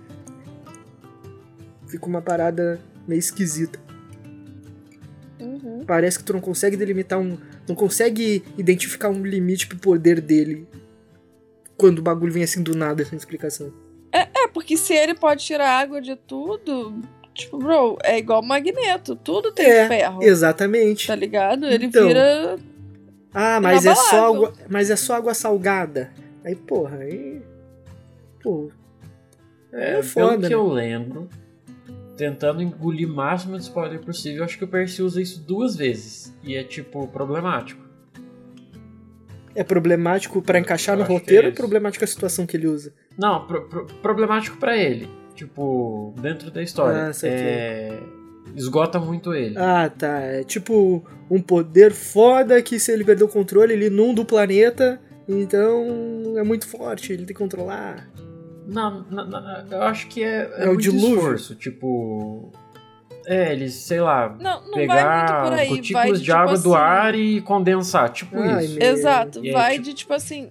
Fica 1.87 2.07
uma 2.07 2.21
parada 2.21 2.79
meio 3.07 3.19
esquisita. 3.19 3.79
Uhum. 5.41 5.85
Parece 5.87 6.19
que 6.19 6.25
tu 6.25 6.33
não 6.33 6.41
consegue 6.41 6.77
delimitar 6.77 7.19
um. 7.19 7.39
Não 7.69 7.75
consegue 7.75 8.43
identificar 8.57 9.09
um 9.11 9.23
limite 9.23 9.67
pro 9.67 9.79
poder 9.79 10.21
dele. 10.21 10.67
Quando 11.77 11.99
o 11.99 12.03
bagulho 12.03 12.33
vem 12.33 12.43
assim 12.43 12.63
do 12.63 12.75
nada, 12.77 13.05
sem 13.05 13.17
explicação. 13.17 13.73
É, 14.11 14.27
porque 14.49 14.77
se 14.77 14.95
ele 14.95 15.15
pode 15.15 15.45
tirar 15.45 15.79
água 15.79 16.01
de 16.01 16.17
tudo, 16.17 16.95
tipo, 17.35 17.59
bro, 17.59 17.99
é 18.03 18.19
igual 18.19 18.43
magneto. 18.43 19.15
Tudo 19.15 19.53
tem 19.53 19.67
É, 19.67 19.87
ferro. 19.87 20.23
Exatamente. 20.23 21.07
Tá 21.07 21.15
ligado? 21.15 21.67
Ele 21.67 21.87
Então. 21.87 22.09
vira. 22.09 22.59
Ah, 23.33 23.61
mas 23.61 23.85
é 23.85 23.95
só 23.95 24.29
água. 24.35 24.53
Mas 24.69 24.91
é 24.91 24.97
só 24.97 25.15
água 25.17 25.35
salgada. 25.35 26.11
Aí, 26.45 26.55
porra, 26.57 26.97
aí. 26.99 27.41
Pô. 28.43 28.71
É, 29.71 29.99
É, 29.99 30.03
foda. 30.03 30.29
pelo 30.31 30.41
que 30.43 30.49
né? 30.49 30.55
eu 30.55 30.67
lembro, 30.67 31.29
tentando 32.19 32.61
engolir 32.61 33.09
o 33.09 33.15
máximo 33.15 33.57
de 33.57 33.63
spoiler 33.63 34.01
possível, 34.01 34.45
acho 34.45 34.59
que 34.59 34.65
o 34.65 34.69
Percy 34.69 35.01
usa 35.03 35.23
isso 35.23 35.41
duas 35.41 35.75
vezes. 35.77 36.37
E 36.45 36.55
é, 36.57 36.63
tipo, 36.65 37.07
problemático. 37.09 37.81
É 39.55 39.65
problemático 39.65 40.43
pra 40.43 40.59
encaixar 40.59 40.95
Eu 40.95 41.01
no 41.01 41.07
que 41.07 41.13
roteiro 41.13 41.45
é 41.47 41.47
ou 41.47 41.53
é 41.53 41.57
problemático 41.57 42.05
a 42.05 42.07
situação 42.09 42.45
que 42.47 42.57
ele 42.57 42.67
usa? 42.67 42.93
Não, 43.17 43.47
pro- 43.47 43.63
pro- 43.69 43.87
problemático 44.03 44.57
pra 44.59 44.77
ele. 44.77 45.09
Tipo, 45.35 46.13
dentro 46.21 46.51
da 46.51 46.63
história. 46.63 47.07
Ah, 47.09 47.13
saquei. 47.13 47.37
é, 47.39 47.99
esgota 48.57 48.99
muito 48.99 49.33
ele. 49.33 49.57
Ah, 49.57 49.89
tá. 49.89 50.19
É 50.21 50.43
tipo 50.45 51.05
um 51.31 51.41
poder 51.41 51.93
foda 51.93 52.61
que 52.63 52.79
se 52.79 52.93
ele 52.93 53.05
perder 53.05 53.25
o 53.25 53.29
controle, 53.29 53.73
ele 53.73 53.87
inunda 53.87 54.21
o 54.21 54.25
planeta. 54.25 55.01
Então 55.29 56.35
é 56.37 56.43
muito 56.43 56.67
forte, 56.67 57.13
ele 57.13 57.19
tem 57.25 57.29
que 57.29 57.35
controlar. 57.35 58.09
Não, 58.69 59.05
não, 59.11 59.27
não, 59.27 59.67
eu 59.71 59.83
acho 59.83 60.07
que 60.09 60.23
é, 60.23 60.51
é, 60.57 60.61
É 60.61 60.65
o 60.65 60.69
muito 60.69 60.83
dilúvio. 60.83 61.17
esforço. 61.17 61.55
Tipo. 61.55 62.53
É, 63.27 63.53
eles, 63.53 63.75
sei 63.75 64.01
lá, 64.01 64.35
Não, 64.41 64.63
não 64.71 64.87
vai 64.87 65.19
muito 65.19 65.33
por 65.35 65.43
pegar 65.51 65.55
aí. 65.57 65.69
gotículas 65.69 65.93
vai 66.09 66.13
de, 66.19 66.25
tipo 66.25 66.37
água 66.37 66.59
do 66.59 66.75
assim- 66.75 66.85
ar 66.85 67.15
e 67.15 67.41
condensar. 67.43 68.09
Tipo 68.11 68.39
Ai, 68.41 68.65
isso. 68.65 68.75
meu- 68.79 68.89
Exato, 68.89 69.45
E 69.45 69.53
vai 69.53 69.73
tipo- 69.73 69.85
de 69.85 69.95
tipo 69.95 70.13
assim, 70.15 70.51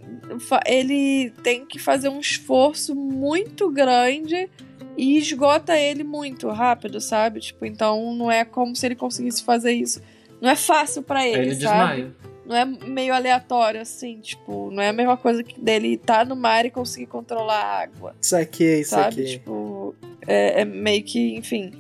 ele 0.68 1.32
tem 1.42 1.66
que 1.66 1.80
fazer 1.80 2.10
um 2.10 2.20
esforço 2.20 2.94
muito 2.94 3.72
grande 3.72 4.48
e 4.96 5.18
esgota 5.18 5.76
ele 5.76 6.04
muito 6.04 6.48
rápido, 6.50 7.02
sabe? 7.02 7.40
Tipo, 7.40 7.66
então 7.66 8.14
não 8.14 8.30
é 8.30 8.46
como 8.46 8.76
se 8.76 8.86
ele 8.86 8.96
conseguisse 8.96 9.44
fazer 9.44 9.72
isso. 9.72 10.00
Não 10.40 10.50
é 10.50 10.56
fácil 10.56 11.02
para 11.02 11.26
ele, 11.28 11.38
ele 11.50 11.56
sabe? 11.56 11.58
desmaia. 12.04 12.16
Não 12.48 12.56
é 12.56 12.64
meio 12.64 13.14
aleatório, 13.14 13.82
assim, 13.82 14.20
tipo, 14.22 14.72
não 14.72 14.82
é 14.82 14.88
a 14.88 14.94
mesma 14.94 15.18
coisa 15.18 15.44
que 15.44 15.60
dele 15.60 15.96
estar 15.96 16.26
no 16.26 16.36
mar 16.36 16.66
e 16.66 16.72
conseguir 16.72 17.08
controlar 17.08 17.60
a 17.62 17.82
água, 17.84 18.16
Saquei, 18.22 18.84
sabe? 18.86 19.16
saquei. 19.16 19.26
Tipo, 19.26 19.94
é, 20.26 20.62
é 20.62 20.66
meio 20.66 21.04
que, 21.04 21.36
enfim. 21.36 21.74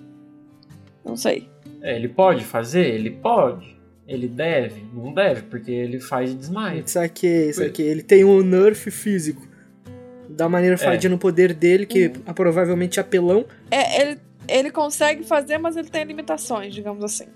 Não 1.05 1.15
sei. 1.15 1.49
É, 1.81 1.95
ele 1.95 2.09
pode 2.09 2.43
fazer? 2.43 2.85
Ele 2.85 3.11
pode. 3.11 3.77
Ele 4.05 4.27
deve? 4.27 4.83
Não 4.93 5.13
deve, 5.13 5.43
porque 5.43 5.71
ele 5.71 5.99
faz 6.01 6.31
e 6.31 6.35
desmaia. 6.35 6.83
Saquei, 6.85 7.53
saquei. 7.53 7.87
Ele 7.87 8.03
tem 8.03 8.25
um 8.25 8.41
nerf 8.41 8.91
físico. 8.91 9.47
Da 10.29 10.49
maneira 10.49 10.75
É. 10.75 10.77
fadinha 10.77 11.09
no 11.09 11.17
poder 11.17 11.53
dele, 11.53 11.85
que 11.85 12.07
Uhum. 12.07 12.13
é 12.25 12.33
provavelmente 12.33 12.99
apelão. 12.99 13.45
É, 13.71 14.01
ele, 14.01 14.19
ele 14.49 14.69
consegue 14.71 15.23
fazer, 15.23 15.57
mas 15.57 15.77
ele 15.77 15.87
tem 15.89 16.03
limitações, 16.03 16.73
digamos 16.75 17.03
assim. 17.03 17.27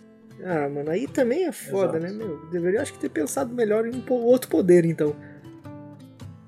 Ah, 0.43 0.67
mano, 0.69 0.89
aí 0.89 1.07
também 1.07 1.45
é 1.45 1.51
foda, 1.51 1.97
Exato. 1.97 2.13
né, 2.13 2.25
meu? 2.25 2.45
Deveria, 2.51 2.81
acho 2.81 2.93
que, 2.93 2.99
ter 2.99 3.09
pensado 3.09 3.53
melhor 3.53 3.85
em 3.85 3.91
um 3.95 4.13
outro 4.13 4.49
poder, 4.49 4.85
então. 4.85 5.15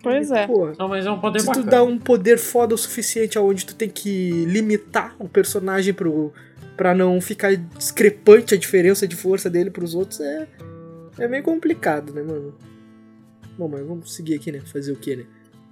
Pois 0.01 0.31
é. 0.31 0.47
Porra, 0.47 0.73
Não, 0.77 0.87
mas 0.89 1.05
é 1.05 1.11
um 1.11 1.19
poder 1.19 1.39
se 1.39 1.45
tu 1.45 1.49
bacana. 1.49 1.71
dá 1.71 1.83
um 1.83 1.97
poder 1.97 2.37
foda 2.37 2.75
o 2.75 2.77
suficiente 2.77 3.37
aonde 3.37 3.65
tu 3.65 3.73
tem 3.75 3.87
que 3.89 4.45
limitar 4.45 5.15
o 5.17 5.29
personagem 5.29 5.93
pro, 5.93 6.33
pra 6.75 6.93
não 6.93 7.21
ficar 7.21 7.55
discrepante 7.55 8.53
a 8.53 8.57
diferença 8.57 9.07
de 9.07 9.15
força 9.15 9.49
dele 9.49 9.69
pros 9.69 9.95
outros, 9.95 10.19
é, 10.19 10.47
é 11.19 11.27
meio 11.27 11.43
complicado, 11.43 12.11
né, 12.13 12.21
mano? 12.21 12.53
Bom, 13.57 13.67
mas 13.69 13.85
vamos 13.85 14.13
seguir 14.13 14.35
aqui, 14.35 14.51
né? 14.51 14.59
Fazer 14.61 14.91
o 14.91 14.95
quê, 14.97 15.15
né? 15.15 15.23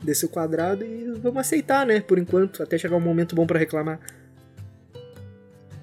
Descer 0.01 0.27
o 0.27 0.29
quadrado 0.29 0.85
e 0.85 1.11
vamos 1.19 1.39
aceitar, 1.39 1.85
né? 1.85 1.99
Por 1.99 2.17
enquanto, 2.17 2.63
até 2.63 2.77
chegar 2.77 2.95
um 2.95 3.01
momento 3.01 3.35
bom 3.35 3.45
pra 3.45 3.59
reclamar. 3.59 3.99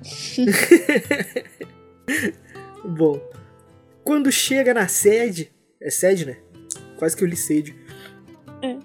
bom, 2.85 3.21
quando 4.05 4.31
chega 4.33 4.73
na 4.73 4.89
sede. 4.89 5.53
É 5.81 5.91
sede, 5.91 6.27
né? 6.27 6.37
Quase 6.97 7.17
que 7.17 7.23
eu 7.23 7.29
li 7.29 7.37
sede. 7.37 7.77
É. 8.63 8.77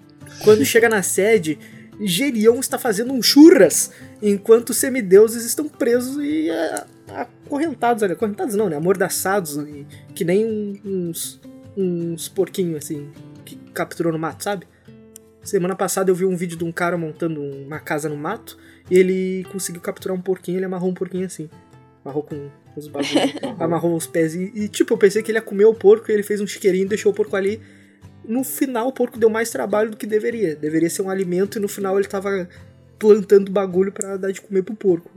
Quando 0.42 0.64
chega 0.64 0.88
na 0.88 1.02
sede, 1.02 1.58
Gerion 2.00 2.60
está 2.60 2.78
fazendo 2.78 3.12
um 3.12 3.22
churras, 3.22 3.90
enquanto 4.22 4.70
os 4.70 4.76
semideuses 4.76 5.44
estão 5.44 5.68
presos 5.68 6.22
e 6.22 6.48
é, 6.50 6.84
acorrentados, 7.08 8.02
olha, 8.02 8.14
acorrentados 8.14 8.54
não, 8.54 8.68
né? 8.68 8.76
Amordaçados, 8.76 9.56
e- 9.56 9.86
que 10.14 10.24
nem 10.24 10.80
uns, 10.84 11.40
uns 11.76 12.28
porquinhos, 12.28 12.76
assim, 12.84 13.10
que 13.44 13.56
capturou 13.72 14.12
no 14.12 14.18
mato, 14.18 14.44
sabe? 14.44 14.66
Semana 15.42 15.76
passada 15.76 16.10
eu 16.10 16.14
vi 16.14 16.24
um 16.24 16.36
vídeo 16.36 16.56
de 16.56 16.64
um 16.64 16.72
cara 16.72 16.96
montando 16.96 17.40
uma 17.40 17.78
casa 17.78 18.08
no 18.08 18.16
mato 18.16 18.56
e 18.90 18.96
ele 18.96 19.44
conseguiu 19.52 19.80
capturar 19.80 20.16
um 20.16 20.20
porquinho, 20.20 20.58
ele 20.58 20.64
amarrou 20.64 20.90
um 20.90 20.94
porquinho 20.94 21.26
assim. 21.26 21.50
Amarrou 22.04 22.22
com 22.22 22.50
os 22.76 22.86
bagulhos, 22.88 23.32
amarrou 23.58 23.96
os 23.96 24.06
pés 24.06 24.34
e, 24.34 24.52
e, 24.54 24.68
tipo, 24.68 24.92
eu 24.92 24.98
pensei 24.98 25.22
que 25.22 25.30
ele 25.30 25.38
ia 25.38 25.42
comer 25.42 25.64
o 25.64 25.74
porco 25.74 26.10
e 26.10 26.14
ele 26.14 26.22
fez 26.22 26.40
um 26.40 26.46
chiqueirinho 26.46 26.84
e 26.84 26.88
deixou 26.88 27.12
o 27.12 27.14
porco 27.14 27.34
ali. 27.34 27.60
No 28.26 28.42
final, 28.44 28.88
o 28.88 28.92
porco 28.92 29.18
deu 29.18 29.30
mais 29.30 29.50
trabalho 29.50 29.90
do 29.90 29.96
que 29.96 30.06
deveria. 30.06 30.54
Deveria 30.56 30.90
ser 30.90 31.02
um 31.02 31.10
alimento 31.10 31.58
e 31.58 31.60
no 31.60 31.68
final 31.68 31.98
ele 31.98 32.08
tava 32.08 32.48
plantando 32.98 33.50
bagulho 33.50 33.92
pra 33.92 34.16
dar 34.16 34.32
de 34.32 34.40
comer 34.40 34.62
pro 34.62 34.74
porco. 34.74 35.10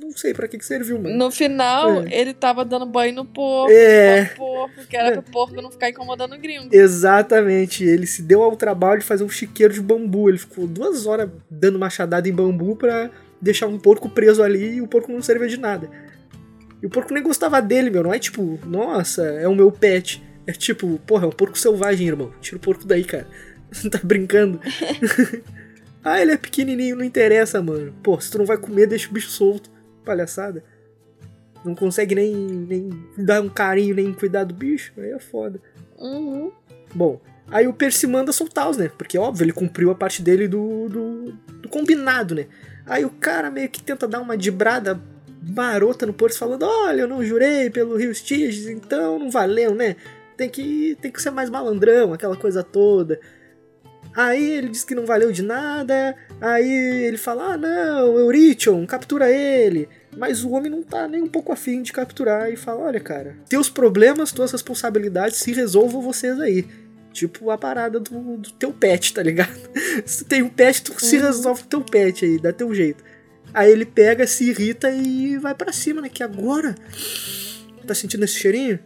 Não 0.00 0.10
sei 0.16 0.32
pra 0.32 0.46
que, 0.48 0.56
que 0.56 0.64
serviu, 0.64 0.98
mano. 1.00 1.16
No 1.16 1.30
final, 1.30 2.02
É. 2.02 2.20
ele 2.20 2.32
tava 2.32 2.64
dando 2.64 2.86
banho 2.86 3.14
no 3.14 3.24
porco, 3.24 3.70
É. 3.72 4.22
no 4.30 4.36
porco, 4.36 4.86
que 4.88 4.96
era 4.96 5.20
pro 5.20 5.32
porco 5.32 5.60
não 5.60 5.70
ficar 5.70 5.90
incomodando 5.90 6.34
o 6.34 6.38
gringo. 6.38 6.68
Exatamente, 6.74 7.84
ele 7.84 8.06
se 8.06 8.22
deu 8.22 8.42
ao 8.42 8.56
trabalho 8.56 9.00
de 9.00 9.06
fazer 9.06 9.24
um 9.24 9.28
chiqueiro 9.28 9.74
de 9.74 9.80
bambu. 9.80 10.28
Ele 10.28 10.38
ficou 10.38 10.66
duas 10.66 11.06
horas 11.06 11.28
dando 11.50 11.78
machadada 11.78 12.28
em 12.28 12.32
bambu 12.32 12.76
pra 12.76 13.10
deixar 13.40 13.66
um 13.66 13.78
porco 13.78 14.08
preso 14.08 14.42
ali 14.42 14.76
e 14.76 14.80
o 14.80 14.86
porco 14.86 15.12
não 15.12 15.20
servia 15.20 15.48
de 15.48 15.58
nada. 15.58 15.90
E 16.82 16.86
o 16.86 16.90
porco 16.90 17.12
nem 17.12 17.22
gostava 17.22 17.60
dele, 17.60 17.90
meu. 17.90 18.02
Não 18.02 18.14
é 18.14 18.18
tipo, 18.18 18.58
nossa, 18.66 19.22
é 19.22 19.48
o 19.48 19.54
meu 19.54 19.70
pet. 19.72 20.22
É 20.46 20.52
tipo, 20.52 20.98
porra, 21.06 21.24
é 21.24 21.28
um 21.28 21.32
porco 21.32 21.58
selvagem, 21.58 22.06
irmão. 22.06 22.32
Tira 22.40 22.56
o 22.56 22.60
porco 22.60 22.84
daí, 22.86 23.04
cara. 23.04 23.26
Você 23.70 23.88
tá 23.90 23.98
brincando? 24.02 24.60
ah, 26.04 26.20
ele 26.20 26.32
é 26.32 26.36
pequenininho, 26.36 26.96
não 26.96 27.04
interessa, 27.04 27.62
mano. 27.62 27.94
Pô, 28.02 28.20
se 28.20 28.30
tu 28.30 28.38
não 28.38 28.46
vai 28.46 28.56
comer, 28.56 28.86
deixa 28.86 29.08
o 29.08 29.12
bicho 29.12 29.30
solto. 29.30 29.70
Palhaçada. 30.04 30.62
Não 31.64 31.74
consegue 31.74 32.14
nem, 32.14 32.32
nem 32.34 32.90
dar 33.18 33.42
um 33.42 33.48
carinho, 33.48 33.94
nem 33.94 34.12
cuidar 34.12 34.44
do 34.44 34.54
bicho. 34.54 34.92
Aí 34.98 35.10
é 35.10 35.18
foda. 35.18 35.60
Uhum. 35.98 36.52
Bom, 36.94 37.20
aí 37.50 37.66
o 37.66 37.72
Percy 37.72 38.06
manda 38.06 38.32
soltar-os, 38.32 38.76
né? 38.76 38.88
Porque, 38.96 39.18
óbvio, 39.18 39.44
ele 39.44 39.52
cumpriu 39.52 39.90
a 39.90 39.94
parte 39.94 40.22
dele 40.22 40.46
do, 40.46 40.88
do, 40.88 41.32
do 41.62 41.68
combinado, 41.68 42.36
né? 42.36 42.46
Aí 42.86 43.04
o 43.04 43.10
cara 43.10 43.50
meio 43.50 43.68
que 43.68 43.82
tenta 43.82 44.06
dar 44.06 44.20
uma 44.20 44.36
dibrada 44.36 45.00
marota 45.46 46.06
no 46.06 46.12
Percy, 46.12 46.38
falando: 46.38 46.64
Olha, 46.64 47.02
eu 47.02 47.08
não 47.08 47.24
jurei 47.24 47.70
pelo 47.70 47.96
Rio 47.96 48.10
Stygius, 48.12 48.66
então 48.66 49.18
não 49.18 49.30
valeu, 49.30 49.74
né? 49.74 49.96
Tem 50.36 50.48
que, 50.50 50.96
tem 51.00 51.10
que 51.10 51.22
ser 51.22 51.30
mais 51.30 51.48
malandrão, 51.48 52.12
aquela 52.12 52.36
coisa 52.36 52.62
toda. 52.62 53.18
Aí 54.14 54.50
ele 54.52 54.68
diz 54.68 54.84
que 54.84 54.94
não 54.94 55.04
valeu 55.04 55.30
de 55.32 55.42
nada. 55.42 56.14
Aí 56.40 56.70
ele 57.06 57.16
fala: 57.18 57.54
Ah, 57.54 57.56
não, 57.58 58.18
Eurition, 58.18 58.86
captura 58.86 59.30
ele. 59.30 59.88
Mas 60.16 60.42
o 60.42 60.50
homem 60.50 60.70
não 60.70 60.82
tá 60.82 61.06
nem 61.06 61.22
um 61.22 61.28
pouco 61.28 61.52
afim 61.52 61.82
de 61.82 61.92
capturar 61.92 62.50
e 62.50 62.56
fala: 62.56 62.84
Olha, 62.84 63.00
cara, 63.00 63.36
teus 63.48 63.68
problemas, 63.68 64.32
tuas 64.32 64.52
responsabilidades 64.52 65.38
se 65.38 65.52
resolvam 65.52 66.00
vocês 66.00 66.38
aí. 66.40 66.66
Tipo 67.12 67.50
a 67.50 67.56
parada 67.56 67.98
do, 67.98 68.36
do 68.36 68.50
teu 68.52 68.72
pet, 68.72 69.14
tá 69.14 69.22
ligado? 69.22 69.50
Se 70.04 70.22
tem 70.26 70.42
um 70.42 70.50
pet, 70.50 70.82
tu 70.82 71.02
se 71.02 71.16
Uhum. 71.16 71.22
resolve 71.22 71.62
com 71.62 71.68
teu 71.70 71.80
pet 71.80 72.26
aí, 72.26 72.38
dá 72.38 72.52
teu 72.52 72.74
jeito. 72.74 73.02
Aí 73.52 73.70
ele 73.70 73.86
pega, 73.86 74.26
se 74.26 74.50
irrita 74.50 74.90
e 74.90 75.38
vai 75.38 75.54
pra 75.54 75.72
cima, 75.72 76.00
né? 76.00 76.08
Que 76.08 76.22
agora. 76.22 76.74
Tá 77.86 77.94
sentindo 77.94 78.24
esse 78.24 78.34
cheirinho? 78.34 78.78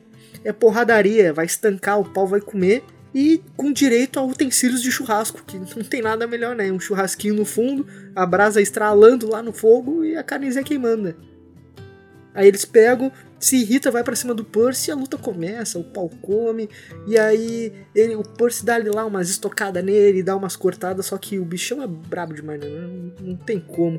É 0.44 0.52
porradaria, 0.52 1.32
vai 1.32 1.46
estancar, 1.46 1.98
o 1.98 2.04
pau 2.04 2.26
vai 2.26 2.40
comer. 2.40 2.84
E 3.14 3.42
com 3.56 3.72
direito 3.72 4.20
a 4.20 4.24
utensílios 4.24 4.80
de 4.82 4.92
churrasco, 4.92 5.42
que 5.44 5.58
não 5.58 5.84
tem 5.84 6.00
nada 6.00 6.26
melhor, 6.26 6.54
né? 6.54 6.70
Um 6.70 6.78
churrasquinho 6.78 7.34
no 7.34 7.44
fundo, 7.44 7.86
a 8.14 8.24
brasa 8.24 8.60
estralando 8.60 9.28
lá 9.28 9.42
no 9.42 9.52
fogo 9.52 10.04
e 10.04 10.16
a 10.16 10.22
carnezinha 10.22 10.62
queimando. 10.62 11.02
né? 11.02 11.14
Aí 12.32 12.46
eles 12.46 12.64
pegam, 12.64 13.10
se 13.40 13.56
irrita, 13.56 13.90
vai 13.90 14.04
pra 14.04 14.14
cima 14.14 14.34
do 14.34 14.44
Percy, 14.44 14.90
a 14.90 14.94
luta 14.94 15.16
começa, 15.16 15.78
o 15.78 15.84
pau 15.84 16.10
come, 16.20 16.68
e 17.06 17.18
aí 17.18 17.72
ele, 17.94 18.14
o 18.14 18.22
Percy 18.22 18.64
dá 18.64 18.76
lá 18.94 19.06
umas 19.06 19.30
estocadas 19.30 19.82
nele, 19.82 20.22
dá 20.22 20.36
umas 20.36 20.54
cortadas, 20.54 21.06
só 21.06 21.16
que 21.16 21.38
o 21.38 21.44
bichão 21.44 21.82
é 21.82 21.86
brabo 21.86 22.34
demais, 22.34 22.60
né? 22.60 22.68
Não, 22.68 23.28
não 23.28 23.36
tem 23.36 23.58
como. 23.58 23.98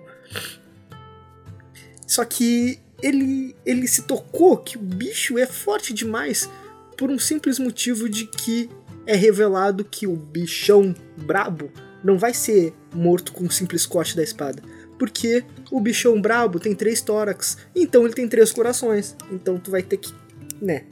Só 2.06 2.24
que 2.24 2.80
ele, 3.02 3.56
ele 3.66 3.88
se 3.88 4.04
tocou 4.04 4.58
que 4.58 4.78
o 4.78 4.82
bicho 4.82 5.40
é 5.40 5.48
forte 5.48 5.92
demais 5.92 6.48
por 6.96 7.10
um 7.10 7.18
simples 7.18 7.58
motivo 7.58 8.08
de 8.08 8.28
que 8.28 8.70
é 9.08 9.16
revelado 9.16 9.84
que 9.84 10.06
o 10.06 10.16
bichão 10.16 10.94
brabo 11.18 11.72
não 12.04 12.18
vai 12.18 12.34
ser 12.34 12.74
morto 12.94 13.32
com 13.32 13.46
um 13.46 13.50
simples 13.50 13.86
corte 13.88 14.16
da 14.16 14.22
espada. 14.22 14.62
Porque 15.02 15.44
o 15.72 15.82
bichão 15.82 16.22
brabo 16.22 16.60
tem 16.60 16.76
três 16.76 17.02
tórax, 17.02 17.58
então 17.76 18.06
ele 18.06 18.14
tem 18.14 18.28
três 18.28 18.52
corações. 18.52 19.16
Então 19.32 19.58
tu 19.58 19.72
vai 19.72 19.82
ter 19.82 19.98
que, 19.98 20.14
né, 20.62 20.84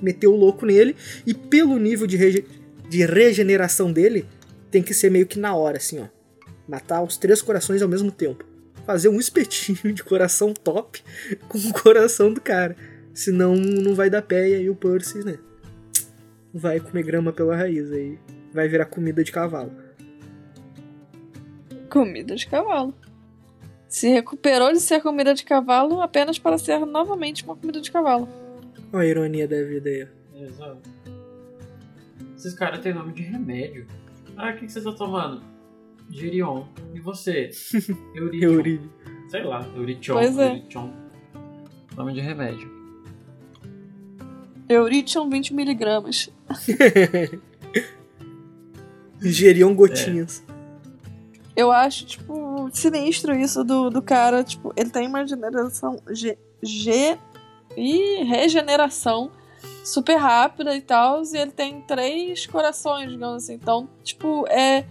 meter 0.00 0.28
o 0.28 0.34
louco 0.34 0.64
nele. 0.64 0.96
E 1.26 1.34
pelo 1.34 1.78
nível 1.78 2.06
de, 2.06 2.16
rege- 2.16 2.46
de 2.88 3.04
regeneração 3.04 3.92
dele, 3.92 4.24
tem 4.70 4.82
que 4.82 4.94
ser 4.94 5.10
meio 5.10 5.26
que 5.26 5.38
na 5.38 5.54
hora, 5.54 5.76
assim, 5.76 5.98
ó. 6.00 6.06
Matar 6.66 7.02
os 7.02 7.18
três 7.18 7.42
corações 7.42 7.82
ao 7.82 7.88
mesmo 7.88 8.10
tempo. 8.10 8.46
Fazer 8.86 9.10
um 9.10 9.20
espetinho 9.20 9.92
de 9.92 10.02
coração 10.02 10.54
top 10.54 11.02
com 11.46 11.58
o 11.58 11.72
coração 11.74 12.32
do 12.32 12.40
cara. 12.40 12.74
Senão 13.12 13.54
não 13.56 13.94
vai 13.94 14.08
dar 14.08 14.22
pé 14.22 14.48
e 14.48 14.54
aí 14.54 14.70
o 14.70 14.74
Percy, 14.74 15.18
né? 15.22 15.36
Vai 16.54 16.80
comer 16.80 17.02
grama 17.02 17.30
pela 17.30 17.54
raiz 17.54 17.92
aí. 17.92 18.18
Vai 18.54 18.68
virar 18.68 18.86
comida 18.86 19.22
de 19.22 19.30
cavalo. 19.30 19.70
Comida 21.90 22.34
de 22.34 22.46
cavalo. 22.46 22.94
Se 23.94 24.08
recuperou 24.08 24.72
de 24.72 24.80
ser 24.80 25.00
comida 25.00 25.32
de 25.32 25.44
cavalo 25.44 26.02
apenas 26.02 26.36
para 26.36 26.58
ser 26.58 26.80
novamente 26.80 27.44
uma 27.44 27.54
comida 27.54 27.80
de 27.80 27.92
cavalo. 27.92 28.28
Olha 28.92 29.02
a 29.02 29.06
ironia 29.06 29.46
da 29.46 29.62
vida 29.62 29.88
aí. 29.88 30.08
Exato. 30.34 30.90
Esses 32.36 32.54
caras 32.54 32.80
têm 32.80 32.92
nome 32.92 33.12
de 33.12 33.22
remédio. 33.22 33.86
Ah, 34.36 34.50
o 34.50 34.54
que, 34.54 34.66
que 34.66 34.72
você 34.72 34.82
tá 34.82 34.90
tomando? 34.90 35.44
Gerion. 36.10 36.64
E 36.92 36.98
você? 36.98 37.50
Euridion. 38.16 38.52
Eurídio. 38.54 38.92
Sei 39.28 39.44
lá, 39.44 39.64
Eurition. 39.76 40.14
Pois 40.14 40.38
é. 40.38 40.48
Eurition. 40.48 40.92
Nome 41.96 42.14
de 42.14 42.20
remédio. 42.20 42.68
Eurition 44.68 45.30
20mg. 45.30 46.18
Geriam 49.22 49.72
gotinhas. 49.72 50.43
Eu 51.56 51.70
acho, 51.70 52.04
tipo, 52.06 52.68
sinistro 52.72 53.34
isso 53.34 53.62
do, 53.62 53.90
do 53.90 54.02
cara. 54.02 54.42
Tipo, 54.42 54.72
ele 54.76 54.90
tem 54.90 55.06
uma 55.06 55.26
generação. 55.26 56.00
G. 56.10 56.36
G 56.62 57.18
e 57.76 58.24
regeneração 58.24 59.30
super 59.84 60.16
rápida 60.16 60.74
e 60.74 60.80
tal. 60.80 61.22
E 61.22 61.36
ele 61.36 61.52
tem 61.52 61.80
três 61.82 62.46
corações, 62.46 63.10
digamos 63.10 63.44
assim. 63.44 63.54
Então, 63.54 63.88
tipo, 64.02 64.46
é. 64.48 64.84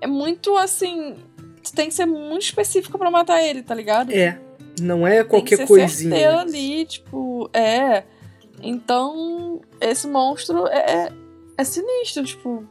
É 0.00 0.06
muito 0.06 0.56
assim. 0.56 1.16
tu 1.62 1.72
tem 1.72 1.88
que 1.88 1.94
ser 1.94 2.06
muito 2.06 2.42
específico 2.42 2.98
pra 2.98 3.10
matar 3.10 3.42
ele, 3.42 3.62
tá 3.62 3.74
ligado? 3.74 4.12
É. 4.12 4.40
Não 4.80 5.06
é 5.06 5.22
tem 5.22 5.24
que 5.24 5.30
qualquer 5.30 5.56
ser 5.56 5.66
coisinha. 5.66 6.10
certeiro 6.10 6.38
ali, 6.38 6.84
tipo, 6.84 7.48
é. 7.52 8.04
Então, 8.62 9.60
esse 9.80 10.06
monstro 10.06 10.66
é, 10.66 10.78
é, 10.78 11.12
é 11.56 11.64
sinistro, 11.64 12.24
tipo. 12.24 12.64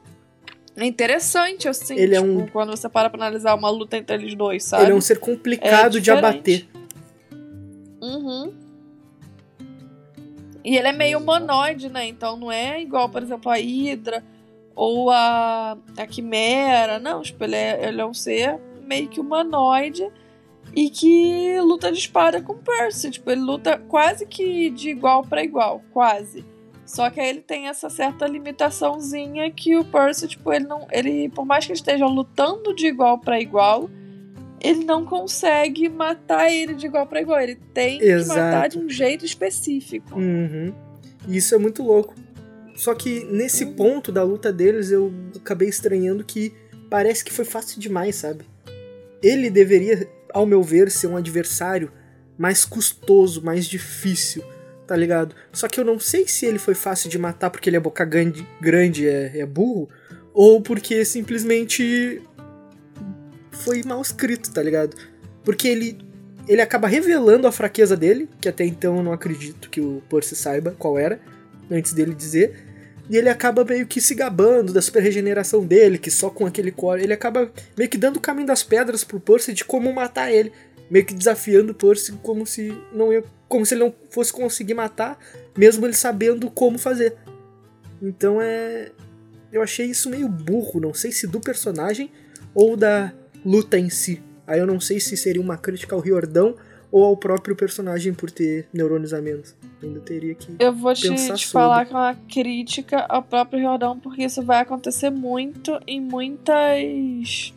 É 0.78 0.86
interessante, 0.86 1.68
assim, 1.70 1.96
Ele 1.96 2.16
é 2.16 2.20
tipo, 2.22 2.32
um- 2.32 2.48
quando 2.48 2.70
você 2.76 2.90
para 2.90 3.10
pra 3.10 3.18
analisar 3.18 3.56
uma 3.56 3.70
luta 3.70 3.96
entre 3.98 4.16
eles 4.16 4.36
dois, 4.36 4.64
sabe? 4.64 4.84
Ele 4.84 4.92
é 4.92 4.96
um 4.96 5.02
ser 5.02 5.20
complicado 5.20 5.98
É 5.98 6.02
de 6.02 6.12
abater. 6.12 6.42
diferente. 6.42 6.70
Uhum. 8.02 8.54
E 10.64 10.76
ele 10.78 10.88
é 10.88 10.92
meio 10.92 11.20
humanoide, 11.20 11.90
né? 11.90 12.06
Então 12.08 12.36
não 12.38 12.52
é 12.52 12.82
igual, 12.82 13.08
por 13.08 13.22
exemplo, 13.22 13.52
a 13.52 13.56
Hydra 13.56 14.24
ou 14.76 15.10
a, 15.12 15.78
a 15.98 16.08
Quimera. 16.08 17.00
Não, 17.00 17.22
tipo, 17.22 17.44
ele 17.44 17.56
é, 17.56 17.88
ele 17.88 18.02
é 18.02 18.06
um 18.06 18.14
ser 18.14 18.60
meio 18.86 19.08
que 19.08 19.20
humanoide 19.20 20.08
e 20.76 20.90
que 20.90 21.60
luta 21.62 21.92
de 21.92 22.00
espada 22.00 22.42
com 22.42 22.54
o 22.54 22.58
Percy. 22.58 23.12
Tipo, 23.12 23.32
ele 23.32 23.42
luta 23.42 23.78
quase 23.88 24.26
que 24.26 24.70
de 24.72 24.90
igual 24.90 25.24
pra 25.24 25.44
igual, 25.44 25.82
quase. 25.94 26.44
Só 26.86 27.10
que 27.10 27.20
aí 27.20 27.30
ele 27.30 27.42
tem 27.42 27.68
essa 27.68 27.90
certa 27.90 28.28
limitaçãozinha 28.28 29.50
que 29.52 29.76
o 29.76 29.84
Percy, 29.84 30.28
tipo, 30.28 30.54
ele 30.54 30.66
não. 30.66 30.88
Ele, 30.92 31.30
por 31.30 31.46
mais 31.46 31.66
que 31.66 31.72
eles 31.72 31.80
estejam 31.80 32.10
lutando 32.10 32.76
de 32.76 32.86
igual 32.88 33.18
pra 33.20 33.40
igual, 33.42 33.90
ele 34.62 34.86
não 34.86 35.04
consegue 35.06 35.90
matar 35.90 36.52
ele 36.52 36.76
de 36.76 36.86
igual 36.86 37.08
pra 37.08 37.22
igual. 37.22 37.40
Ele 37.40 37.56
tem 37.74 37.98
que 38.00 38.06
Exato. 38.06 38.40
matar 38.40 38.70
de 38.70 38.78
um 38.80 38.88
jeito 38.90 39.26
específico. 39.26 40.20
Uhum. 40.20 40.74
E 41.28 41.38
isso 41.38 41.56
é 41.56 41.58
muito 41.58 41.82
louco. 41.82 42.14
Só 42.76 42.94
que 42.94 43.26
nesse 43.32 43.64
Uhum. 43.66 43.74
ponto 43.74 44.12
da 44.12 44.22
luta 44.22 44.52
deles 44.54 44.92
eu 44.92 45.12
acabei 45.36 45.70
estranhando 45.70 46.24
que 46.24 46.54
parece 46.90 47.24
que 47.26 47.34
foi 47.34 47.46
fácil 47.46 47.80
demais, 47.80 48.16
sabe? 48.16 48.44
Ele 49.24 49.50
deveria, 49.50 50.08
ao 50.34 50.46
meu 50.46 50.62
ver, 50.62 50.92
ser 50.92 51.08
um 51.08 51.18
adversário 51.18 51.92
mais 52.38 52.64
custoso, 52.66 53.42
mais 53.44 53.66
difícil, 53.66 54.44
tá 54.88 54.96
ligado? 54.96 55.36
Só 55.52 55.68
que 55.68 55.80
eu 55.80 55.86
não 55.86 56.00
sei 56.00 56.28
se 56.28 56.46
ele 56.46 56.60
foi 56.60 56.76
fácil 56.76 57.10
de 57.10 57.18
matar 57.18 57.50
porque 57.50 57.70
ele 57.70 57.78
é 57.78 57.80
boca 57.80 58.06
grande, 58.06 58.48
grande 58.62 59.08
é, 59.08 59.40
é 59.40 59.46
burro, 59.46 59.90
ou 60.34 60.62
porque 60.62 61.04
simplesmente 61.06 62.22
foi 63.52 63.84
mal 63.84 64.02
escrito, 64.02 64.52
tá 64.52 64.62
ligado? 64.62 64.96
Porque 65.44 65.68
ele 65.68 65.98
ele 66.48 66.62
acaba 66.62 66.88
revelando 66.88 67.48
a 67.48 67.52
fraqueza 67.52 67.98
dele, 67.98 68.30
que 68.40 68.48
até 68.48 68.64
então 68.64 68.98
eu 68.98 69.04
não 69.04 69.12
acredito 69.12 69.70
que 69.70 69.82
o 69.82 70.02
Percy 70.10 70.36
saiba 70.36 70.76
qual 70.78 70.98
era, 70.98 71.20
antes 71.72 71.94
dele 71.94 72.14
dizer. 72.14 72.64
E 73.10 73.18
ele 73.18 73.30
acaba 73.30 73.64
meio 73.64 73.86
que 73.86 74.02
se 74.02 74.16
gabando 74.16 74.74
da 74.74 74.82
super 74.82 75.02
regeneração 75.02 75.66
dele, 75.66 75.98
que 75.98 76.10
só 76.10 76.30
com 76.30 76.46
aquele 76.46 76.72
core. 76.72 77.04
Ele 77.04 77.14
acaba 77.14 77.52
meio 77.78 77.90
que 77.90 77.98
dando 77.98 78.18
o 78.18 78.20
caminho 78.20 78.48
das 78.48 78.64
pedras 78.64 79.04
pro 79.04 79.20
Percy 79.20 79.54
de 79.54 79.64
como 79.64 79.94
matar 79.94 80.32
ele. 80.32 80.52
Meio 80.90 81.06
que 81.06 81.14
desafiando 81.14 81.72
o 81.72 81.76
Percy 81.76 82.14
como 82.24 82.46
se 82.46 82.76
não 82.92 83.14
ia. 83.14 83.24
Como 83.48 83.66
se 83.66 83.76
ele 83.76 83.84
não 83.84 83.94
fosse 84.10 84.34
conseguir 84.34 84.74
matar, 84.74 85.18
mesmo 85.58 85.86
ele 85.86 85.94
sabendo 85.94 86.50
como 86.50 86.78
fazer. 86.78 87.16
Então 88.02 88.42
é. 88.42 88.92
Eu 89.52 89.62
achei 89.62 89.86
isso 89.86 90.10
meio 90.10 90.28
burro, 90.28 90.82
não 90.82 90.94
sei 90.94 91.12
se 91.12 91.28
do 91.28 91.40
personagem 91.40 92.12
ou 92.54 92.76
da 92.76 93.14
luta 93.46 93.78
em 93.78 93.90
si. 93.90 94.22
Aí 94.46 94.60
eu 94.60 94.68
não 94.68 94.80
sei 94.80 95.00
se 95.00 95.16
seria 95.16 95.42
uma 95.42 95.58
crítica 95.58 95.96
ao 95.96 96.02
Riordão 96.02 96.56
ou 96.92 97.04
ao 97.04 97.18
próprio 97.18 97.56
personagem 97.56 98.14
por 98.14 98.32
ter 98.32 98.68
neurônios 98.74 99.14
a 99.14 99.22
menos. 99.22 99.56
Ainda 99.82 100.00
teria 100.00 100.34
que. 100.36 100.56
Eu 100.60 100.74
vou 100.74 100.94
te, 100.94 101.14
te 101.14 101.48
falar 101.48 101.86
que 101.86 101.94
é 101.94 101.98
uma 101.98 102.16
crítica 102.16 103.06
ao 103.10 103.22
próprio 103.22 103.60
Riordão, 103.60 104.00
porque 104.00 104.24
isso 104.24 104.42
vai 104.42 104.62
acontecer 104.62 105.10
muito 105.10 105.80
em 105.86 106.00
muitas. 106.00 107.54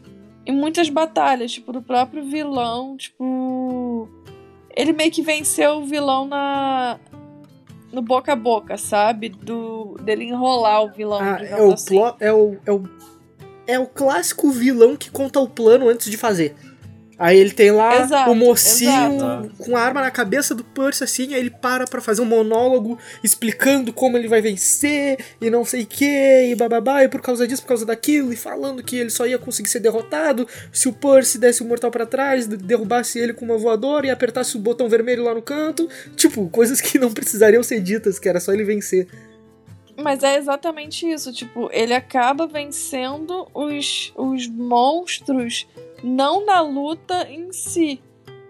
em 0.47 0.52
muitas 0.52 0.89
batalhas, 0.89 1.52
tipo, 1.52 1.73
do 1.73 1.82
próprio 1.82 2.24
vilão, 2.24 2.97
tipo. 2.97 4.09
Ele 4.77 4.93
meio 4.93 5.11
que 5.11 5.23
venceu 5.23 5.78
o 5.78 5.85
vilão 5.85 6.27
na. 6.27 6.99
no 7.93 8.03
boca 8.03 8.32
a 8.32 8.36
boca, 8.36 8.77
sabe? 8.77 9.28
Do, 9.28 9.97
dele 10.03 10.24
enrolar 10.24 10.85
o 10.85 10.93
vilão. 10.93 11.20
Ah, 11.20 11.39
é 11.43 11.62
o, 11.62 11.73
assim. 11.73 11.99
é, 12.20 12.32
o, 12.32 12.57
é, 12.65 12.73
o, 12.73 12.82
é 13.66 13.78
o 13.78 13.86
clássico 13.86 14.51
vilão 14.51 14.97
que 14.97 15.11
conta 15.11 15.40
o 15.40 15.49
plano 15.49 15.89
antes 15.89 16.11
de 16.11 16.16
fazer. 16.16 16.55
Aí 17.19 17.36
ele 17.36 17.51
tem 17.51 17.73
lá 17.73 18.01
Exato, 18.03 18.31
o 18.31 18.35
mocinho 18.36 19.16
exato. 19.16 19.51
com 19.59 19.77
a 19.77 19.81
arma 19.81 20.01
na 20.01 20.11
cabeça 20.11 20.55
do 20.55 20.62
Percy, 20.62 21.03
assim, 21.03 21.35
aí 21.35 21.40
ele 21.40 21.51
para 21.51 21.85
pra 21.85 22.01
fazer 22.01 22.23
um 22.23 22.24
monólogo 22.24 22.97
explicando 23.24 23.93
como 23.93 24.16
ele 24.16 24.28
vai 24.28 24.40
vencer 24.40 25.19
e 25.40 25.51
não 25.51 25.65
sei 25.65 25.82
o 25.82 25.86
que, 25.86 26.05
e 26.51 26.55
bababá, 26.55 27.03
e 27.03 27.09
por 27.09 27.20
causa 27.20 27.47
disso, 27.47 27.62
por 27.62 27.69
causa 27.69 27.85
daquilo, 27.85 28.32
e 28.32 28.36
falando 28.36 28.82
que 28.85 28.97
ele 28.97 29.11
só 29.11 29.27
ia 29.27 29.36
conseguir 29.39 29.69
ser 29.69 29.81
derrotado 29.81 30.47
se 30.73 30.89
o 30.89 30.93
Percy 30.93 31.39
desse 31.39 31.61
o 31.62 31.66
mortal 31.66 31.90
pra 31.90 32.07
trás, 32.07 32.47
de- 32.47 32.57
derrubasse 32.57 33.19
ele 33.19 33.32
com 33.32 33.45
uma 33.45 33.59
voadora 33.59 34.07
e 34.07 34.11
apertasse 34.11 34.57
o 34.57 34.61
botão 34.61 34.89
vermelho 34.89 35.24
lá 35.24 35.35
no 35.35 35.43
canto. 35.43 35.89
Tipo, 36.15 36.49
coisas 36.49 36.81
que 36.81 36.99
não 36.99 37.11
precisariam 37.12 37.62
ser 37.65 37.81
ditas, 37.81 38.19
que 38.20 38.28
era 38.28 38.39
só 38.39 38.53
ele 38.53 38.62
vencer. 38.65 39.09
Mas 40.00 40.22
é 40.22 40.36
exatamente 40.36 41.08
isso, 41.10 41.32
tipo, 41.32 41.68
ele 41.72 41.92
acaba 41.92 42.46
vencendo 42.46 43.48
os, 43.52 44.12
os 44.16 44.46
monstros 44.46 45.66
não 46.04 46.44
na 46.46 46.60
luta 46.60 47.26
em 47.30 47.52
si. 47.52 48.00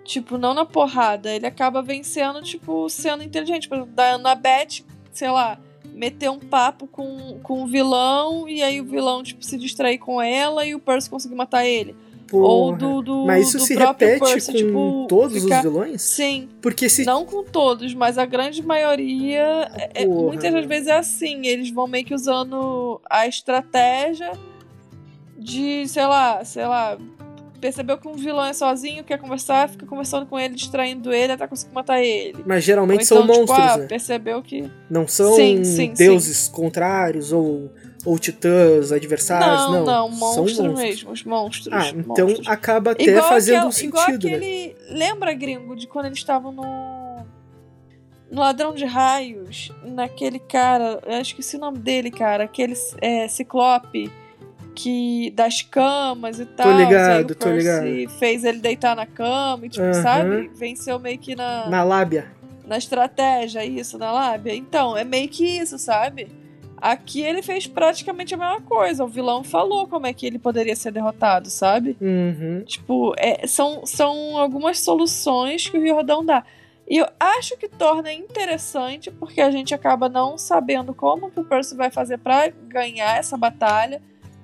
Tipo, 0.05 0.39
não 0.39 0.55
na 0.55 0.65
porrada. 0.65 1.31
Ele 1.35 1.47
acaba 1.47 1.83
vencendo, 1.83 2.43
tipo, 2.43 2.89
sendo 2.89 3.23
inteligente. 3.23 3.69
Por 3.69 3.77
exemplo, 3.77 3.95
da- 3.95 4.19
na 4.19 4.35
Beth, 4.35 4.83
sei 5.13 5.31
lá, 5.31 5.59
meter 5.85 6.31
um 6.31 6.39
papo 6.39 6.87
com, 6.87 7.39
com 7.43 7.63
o 7.63 7.67
vilão 7.67 8.49
e 8.49 8.63
aí 8.63 8.81
o 8.81 8.85
vilão, 8.85 9.23
tipo, 9.23 9.45
se 9.45 9.59
distrair 9.59 9.99
com 9.99 10.21
ela 10.21 10.65
e 10.65 10.75
o 10.75 10.79
Percy 10.79 11.11
conseguir 11.11 11.35
matar 11.35 11.67
ele. 11.67 11.95
Ou 12.33 12.67
Porra. 12.67 12.79
do, 12.79 13.03
do, 13.03 13.27
Mas 13.27 13.49
isso 13.49 13.59
do 13.59 13.65
se 13.65 13.75
repete 13.75 14.19
Percy, 14.21 14.53
com 14.53 14.59
tipo, 14.59 15.07
todos 15.09 15.43
ficar- 15.43 15.57
os 15.59 15.63
vilões? 15.63 16.03
Sim, 16.03 16.49
Porque 16.61 16.89
se. 16.89 17.05
não 17.05 17.25
com 17.25 17.43
todos, 17.43 17.95
mas 17.95 18.19
a 18.19 18.27
grande 18.27 18.63
maioria, 18.63 19.71
é- 19.75 20.03
é- 20.03 20.07
muitas 20.07 20.53
das 20.53 20.67
vezes 20.67 20.89
é 20.89 20.97
assim. 20.99 21.47
Eles 21.47 21.71
vão 21.71 21.87
meio 21.87 22.05
que 22.05 22.15
usando 22.15 23.01
a 23.09 23.27
estratégia 23.27 24.33
de, 25.37 25.87
sei 25.89 26.07
lá, 26.07 26.45
sei 26.45 26.67
lá, 26.67 26.99
percebeu 27.61 27.99
que 27.99 28.07
um 28.07 28.15
vilão 28.15 28.45
é 28.45 28.53
sozinho, 28.53 29.03
quer 29.05 29.19
conversar, 29.19 29.69
fica 29.69 29.87
conversando 29.87 30.27
com 30.27 30.39
ele, 30.39 30.55
distraindo 30.55 31.13
ele 31.13 31.33
até 31.33 31.47
conseguir 31.47 31.75
matar 31.75 32.01
ele. 32.03 32.43
Mas 32.47 32.63
geralmente 32.63 33.01
Ou 33.01 33.07
são 33.07 33.25
então, 33.25 33.37
monstros, 33.39 33.59
tipo, 33.59 33.73
ah, 33.73 33.77
né? 33.79 33.87
percebeu 33.87 34.43
que. 34.43 34.71
Não 34.91 35.07
são 35.09 35.33
Sim, 35.35 35.65
sim, 35.65 35.93
deuses 35.93 36.49
contrários 36.49 37.33
ou, 37.33 37.71
ou 38.05 38.19
titãs 38.19 38.93
adversários, 38.93 39.63
não, 39.63 39.85
não. 39.85 39.85
não, 39.85 40.19
são 40.19 40.45
monstros 40.45 40.79
mesmo, 40.79 41.11
os 41.11 41.25
monstros. 41.25 41.73
Ah, 41.73 41.89
então 41.91 42.27
monstros. 42.27 42.49
acaba 42.49 42.93
até 42.93 43.05
igual 43.05 43.29
fazendo 43.29 43.67
um 43.67 43.71
igual 43.71 44.05
sentido, 44.05 44.29
né? 44.29 44.37
aquele. 44.37 44.77
Lembra, 44.91 45.35
gringo, 45.35 45.75
de 45.75 45.87
quando 45.87 46.07
eles 46.07 46.19
estavam 46.19 46.53
no. 46.53 47.09
No 48.31 48.41
Ladrão 48.41 48.75
de 48.75 48.85
Raios, 48.85 49.73
naquele 49.83 50.39
cara, 50.39 51.01
eu 51.07 51.19
esqueci 51.19 51.57
o 51.57 51.59
nome 51.59 51.79
dele, 51.79 52.11
cara, 52.11 52.45
aquele 52.45 52.75
é, 53.01 53.27
ciclope 53.27 54.13
que 54.75 55.31
das 55.31 55.63
camas 55.63 56.39
e 56.39 56.45
tal. 56.45 56.71
ligado, 56.77 57.11
aí 57.11 57.23
o 57.23 57.27
tô 57.35 57.47
Percy 57.47 58.07
fez 58.19 58.45
ele 58.45 58.59
deitar 58.59 58.95
na 58.95 59.07
cama 59.07 59.65
e, 59.65 59.69
tipo, 59.71 59.93
sabe? 59.95 60.51
Venceu 60.55 60.99
meio 61.01 61.19
que 61.19 61.35
na, 61.35 61.69
Na 61.71 61.83
lábia. 61.83 62.31
na 62.67 62.77
estratégia, 62.77 63.65
isso, 63.65 63.99
na 63.99 64.13
lábia. 64.13 64.55
Então, 64.55 64.97
é 64.97 65.05
meio 65.05 65.29
que 65.29 65.45
isso, 65.45 65.79
sabe? 65.79 66.29
Aqui 66.81 67.23
ele 67.23 67.43
fez 67.43 67.67
praticamente 67.67 68.35
a 68.35 68.37
mesma 68.37 68.61
coisa. 68.61 69.05
O 69.05 69.09
vilão 69.09 69.43
falou 69.43 69.87
como 69.87 70.07
é 70.07 70.13
que 70.13 70.27
ele 70.27 70.39
poderia 70.39 70.77
ser 70.77 70.93
derrotado, 70.93 71.51
sabe? 71.51 71.97
Uhum. 72.01 72.63
Tipo, 72.65 73.15
é, 73.17 73.47
são, 73.47 73.85
são 73.85 74.37
algumas 74.37 74.81
soluções 74.81 75.69
que 75.69 75.77
o 75.77 75.83
Riordão 75.83 76.25
dá. 76.25 76.45
E 76.89 76.97
eu 76.97 77.07
acho 77.21 77.57
que 77.59 77.69
torna 77.69 78.13
interessante, 78.13 79.11
porque 79.11 79.43
a 79.43 79.51
gente 79.51 79.75
acaba 79.75 80.09
não 80.09 80.39
sabendo 80.39 80.95
como 80.95 81.31
que 81.31 81.41
o 81.41 81.45
Percy 81.45 81.77
vai 81.77 81.91
fazer 81.91 82.19
pra 82.19 82.49
ganhar 82.49 83.19
essa 83.19 83.37
batalha. 83.37 84.01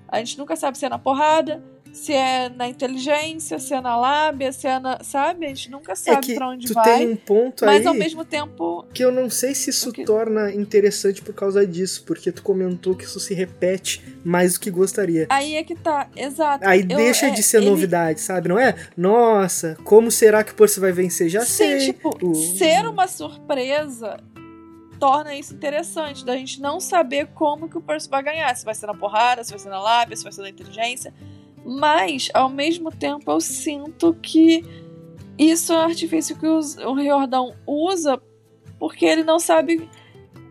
A 0.06 0.18
gente 0.18 0.36
nunca 0.36 0.54
sabe 0.54 0.76
se 0.76 0.84
é 0.84 0.88
na 0.88 0.98
porrada, 0.98 1.62
se 1.94 2.12
é 2.12 2.48
na 2.48 2.68
inteligência, 2.68 3.58
se 3.60 3.72
é 3.72 3.80
na 3.80 3.96
lábia, 3.96 4.52
se 4.52 4.66
é 4.66 4.78
na. 4.80 4.98
Sabe? 5.02 5.46
A 5.46 5.48
gente 5.50 5.70
nunca 5.70 5.92
É 5.92 5.94
sabe 5.94 6.26
que 6.26 6.34
pra 6.34 6.48
onde 6.48 6.66
tu 6.66 6.74
vai. 6.74 6.98
tem 6.98 7.08
um 7.08 7.16
ponto 7.16 7.64
Mas 7.64 7.82
aí 7.82 7.86
ao 7.86 7.94
mesmo 7.94 8.24
tempo. 8.24 8.84
que 8.92 9.04
eu 9.04 9.12
não 9.12 9.30
sei 9.30 9.54
se 9.54 9.70
isso 9.70 9.92
torna 10.04 10.52
interessante 10.52 11.22
por 11.22 11.32
causa 11.32 11.64
disso, 11.66 12.02
porque 12.04 12.32
tu 12.32 12.42
comentou 12.42 12.94
que 12.96 13.04
isso 13.04 13.20
se 13.20 13.32
repete 13.32 14.02
mais 14.24 14.54
do 14.54 14.60
que 14.60 14.70
gostaria. 14.70 15.26
Aí 15.30 15.54
é 15.54 15.62
que 15.62 15.76
tá, 15.76 16.08
exato. 16.16 16.66
Aí 16.66 16.80
Eu- 16.80 16.86
deixa 16.96 17.26
é, 17.26 17.30
de 17.30 17.42
ser 17.42 17.58
ele- 17.58 17.70
novidade, 17.70 18.20
sabe? 18.20 18.48
Não 18.48 18.58
é? 18.58 18.74
Nossa, 18.96 19.76
como 19.84 20.10
será 20.10 20.42
que 20.42 20.50
o 20.52 20.54
Percy 20.56 20.80
vai 20.80 20.90
vencer? 20.92 21.28
Já 21.28 21.42
Sim, 21.42 21.46
sei. 21.78 21.78
tipo, 21.86 22.10
O- 22.20 22.34
ser 22.34 22.86
uma 22.88 23.06
surpresa 23.06 24.16
torna 24.98 25.34
isso 25.34 25.52
interessante, 25.54 26.24
da 26.24 26.36
gente 26.36 26.60
não 26.60 26.80
saber 26.80 27.26
como 27.34 27.68
que 27.68 27.76
o 27.76 27.80
Percy 27.80 28.08
vai 28.08 28.22
ganhar, 28.22 28.54
se 28.56 28.64
vai 28.64 28.74
ser 28.74 28.86
na 28.86 28.94
porrada, 28.94 29.44
se 29.44 29.50
vai 29.50 29.58
ser 29.58 29.68
na 29.68 29.80
lábia, 29.80 30.16
se 30.16 30.22
vai 30.22 30.32
ser 30.32 30.42
na 30.42 30.48
inteligência. 30.48 31.12
Mas, 31.64 32.28
ao 32.34 32.48
mesmo 32.48 32.90
tempo, 32.90 33.30
eu 33.30 33.40
sinto 33.40 34.14
que 34.20 34.64
isso 35.38 35.72
é 35.72 35.76
um 35.76 35.80
artifício 35.80 36.36
que 36.36 36.46
o 36.46 36.94
Riordão 36.94 37.54
usa 37.66 38.20
porque 38.78 39.04
ele 39.06 39.24
não 39.24 39.38
sabe. 39.40 39.88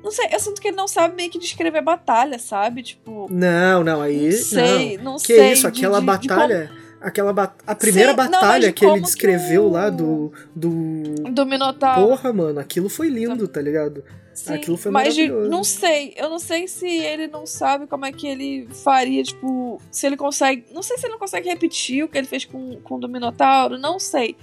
Não 0.04 0.12
sei, 0.12 0.28
eu 0.32 0.40
sinto 0.40 0.60
que 0.60 0.68
ele 0.68 0.76
não 0.78 0.88
sabe 0.88 1.16
meio 1.16 1.30
que 1.30 1.38
descrever 1.40 1.82
batalha, 1.82 2.38
sabe? 2.40 2.84
Tipo, 2.84 3.28
Não, 3.32 3.84
não, 3.84 4.02
aí. 4.02 4.26
não 4.32 4.38
sei, 4.38 4.98
não, 4.98 5.04
Não. 5.14 5.16
Que 5.18 5.36
sei. 5.36 5.52
isso, 5.54 5.62
de- 5.62 5.68
aquela 5.80 6.00
de- 6.02 6.06
de 6.20 6.28
batalha. 6.28 6.72
Aquela 7.04 7.34
ba- 7.34 7.54
a 7.68 7.76
primeira 7.76 8.12
Sim, 8.12 8.18
não, 8.18 8.24
batalha 8.32 8.68
mas 8.68 8.74
que 8.74 8.86
ele 8.86 8.94
que 8.96 9.02
descreveu 9.02 9.66
o- 9.66 9.70
lá 9.70 9.90
do. 9.90 10.32
do. 10.56 11.14
Do 11.32 11.46
Minotauro. 11.46 12.08
Porra, 12.08 12.32
mano, 12.32 12.60
aquilo 12.60 12.88
foi 12.90 13.10
lindo, 13.10 13.48
tá 13.48 13.62
ligado? 13.62 14.04
Sim, 14.34 14.54
aquilo 14.54 14.78
foi 14.78 14.92
mas 14.92 15.10
maravilhoso. 15.10 15.50
não 15.50 15.64
sei, 15.64 16.14
eu 16.18 16.28
não 16.30 16.40
sei 16.40 16.68
se 16.68 16.88
ele 16.88 17.28
não 17.28 17.46
sabe 17.46 17.86
como 17.86 18.04
é 18.06 18.12
que 18.12 18.26
ele 18.26 18.68
faria, 18.84 19.22
tipo, 19.22 19.80
se 19.92 20.08
ele 20.08 20.18
consegue. 20.18 20.66
Não 20.74 20.82
sei 20.82 20.98
se 20.98 21.06
ele 21.06 21.12
não 21.14 21.20
consegue 21.20 21.48
repetir 21.50 22.04
o 22.04 22.08
que 22.08 22.18
ele 22.18 22.26
fez 22.26 22.46
com, 22.46 22.78
com 22.82 22.96
o 22.96 23.08
Minotauro, 23.08 23.78
não 23.78 24.00
sei. 24.00 24.36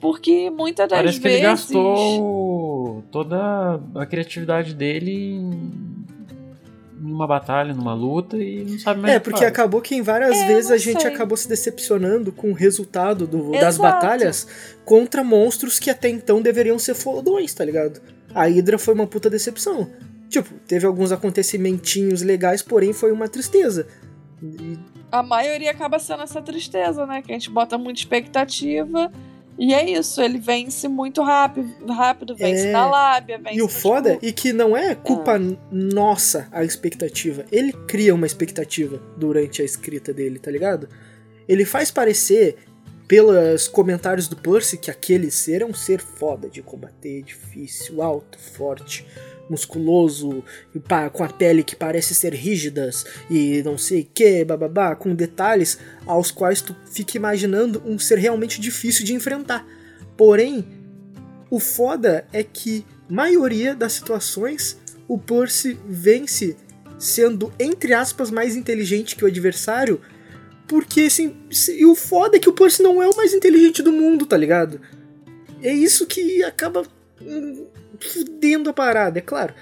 Porque 0.00 0.48
muitas 0.50 0.88
das 0.88 0.98
Parece 0.98 1.16
que 1.18 1.22
vezes. 1.24 1.38
ele 1.38 1.46
gastou 1.48 3.02
toda 3.10 3.80
a 3.94 4.06
criatividade 4.06 4.74
dele 4.74 5.10
em 5.34 6.05
numa 7.06 7.26
batalha, 7.26 7.72
numa 7.74 7.94
luta 7.94 8.36
e 8.36 8.64
não 8.64 8.78
sabe 8.78 9.00
mais 9.00 9.14
É, 9.14 9.16
o 9.16 9.20
que 9.20 9.24
porque 9.24 9.40
faz. 9.40 9.50
acabou 9.52 9.80
que 9.80 9.94
em 9.94 10.02
várias 10.02 10.36
É, 10.36 10.46
vezes 10.46 10.70
a 10.70 10.76
gente 10.76 11.02
sei. 11.02 11.10
acabou 11.12 11.36
se 11.36 11.48
decepcionando 11.48 12.32
com 12.32 12.50
o 12.50 12.54
resultado 12.54 13.26
do- 13.26 13.52
das 13.52 13.78
batalhas 13.78 14.46
contra 14.84 15.22
monstros 15.24 15.78
que 15.78 15.88
até 15.90 16.08
então 16.08 16.42
deveriam 16.42 16.78
ser 16.78 16.94
fodões, 16.94 17.52
tá 17.54 17.64
ligado? 17.64 18.00
A 18.34 18.46
Hydra 18.46 18.78
foi 18.78 18.94
uma 18.94 19.06
puta 19.06 19.30
decepção. 19.30 19.90
Tipo, 20.28 20.52
teve 20.66 20.86
alguns 20.86 21.12
acontecimentinhos 21.12 22.22
legais, 22.22 22.60
porém 22.62 22.92
foi 22.92 23.12
uma 23.12 23.28
tristeza. 23.28 23.86
E- 24.42 24.76
A 25.12 25.22
maioria 25.22 25.70
acaba 25.70 25.98
sendo 26.00 26.22
essa 26.24 26.42
tristeza, 26.42 27.06
né? 27.06 27.22
Que 27.22 27.30
a 27.30 27.34
gente 27.34 27.48
bota 27.48 27.78
muita 27.78 28.00
expectativa. 28.00 29.10
E 29.58 29.72
é 29.72 29.88
isso, 29.90 30.20
ele 30.20 30.38
vence 30.38 30.86
muito 30.86 31.22
rápido, 31.22 31.90
rápido 31.90 32.36
vence 32.36 32.66
É. 32.66 32.72
na 32.72 32.86
lábia, 32.88 33.38
vence 33.38 33.56
E 33.56 33.62
o 33.62 33.68
foda, 33.68 34.12
tipo, 34.12 34.26
e 34.26 34.32
que 34.32 34.52
não 34.52 34.76
é 34.76 34.94
culpa 34.94 35.38
nossa 35.72 36.46
a 36.52 36.62
expectativa. 36.62 37.44
Ele 37.50 37.72
cria 37.72 38.14
uma 38.14 38.26
expectativa 38.26 39.00
durante 39.16 39.62
a 39.62 39.64
escrita 39.64 40.12
dele, 40.12 40.38
tá 40.38 40.50
ligado? 40.50 40.88
Ele 41.48 41.64
faz 41.64 41.90
parecer, 41.90 42.56
pelos 43.08 43.68
comentários 43.68 44.28
do 44.28 44.36
Percy, 44.36 44.76
que 44.76 44.90
aquele 44.90 45.30
ser 45.30 45.62
é 45.62 45.64
um 45.64 45.72
ser 45.72 46.00
foda 46.00 46.48
de 46.50 46.60
combater, 46.60 47.22
difícil, 47.22 48.02
alto, 48.02 48.38
forte, 48.38 49.06
musculoso, 49.48 50.42
com 51.12 51.24
a 51.24 51.28
pele 51.28 51.62
que 51.62 51.76
parece 51.76 52.14
ser 52.14 52.34
rígidas 52.34 53.04
e 53.30 53.62
não 53.64 53.78
sei 53.78 54.08
que, 54.12 54.44
bababá, 54.44 54.94
com 54.94 55.14
detalhes 55.14 55.78
aos 56.04 56.30
quais 56.30 56.60
tu 56.60 56.74
fica 56.90 57.16
imaginando 57.16 57.82
um 57.86 57.98
ser 57.98 58.18
realmente 58.18 58.60
difícil 58.60 59.04
de 59.04 59.14
enfrentar. 59.14 59.66
Porém, 60.16 60.64
o 61.50 61.60
foda 61.60 62.26
é 62.32 62.42
que, 62.42 62.84
maioria 63.08 63.74
das 63.74 63.92
situações, 63.92 64.78
o 65.06 65.18
Percy 65.18 65.78
vence 65.86 66.56
sendo, 66.98 67.52
entre 67.58 67.92
aspas, 67.92 68.30
mais 68.30 68.56
inteligente 68.56 69.14
que 69.14 69.24
o 69.24 69.28
adversário, 69.28 70.00
porque 70.66 71.02
assim, 71.02 71.36
e 71.68 71.84
o 71.84 71.94
foda 71.94 72.36
é 72.36 72.40
que 72.40 72.48
o 72.48 72.52
Percy 72.52 72.82
não 72.82 73.02
é 73.02 73.08
o 73.08 73.16
mais 73.16 73.32
inteligente 73.32 73.82
do 73.82 73.92
mundo, 73.92 74.26
tá 74.26 74.36
ligado? 74.36 74.80
É 75.62 75.72
isso 75.72 76.06
que 76.06 76.42
acaba 76.42 76.84
hum, 77.20 77.66
fudendo 78.00 78.70
a 78.70 78.72
parada, 78.72 79.18
é 79.18 79.22
claro. 79.22 79.54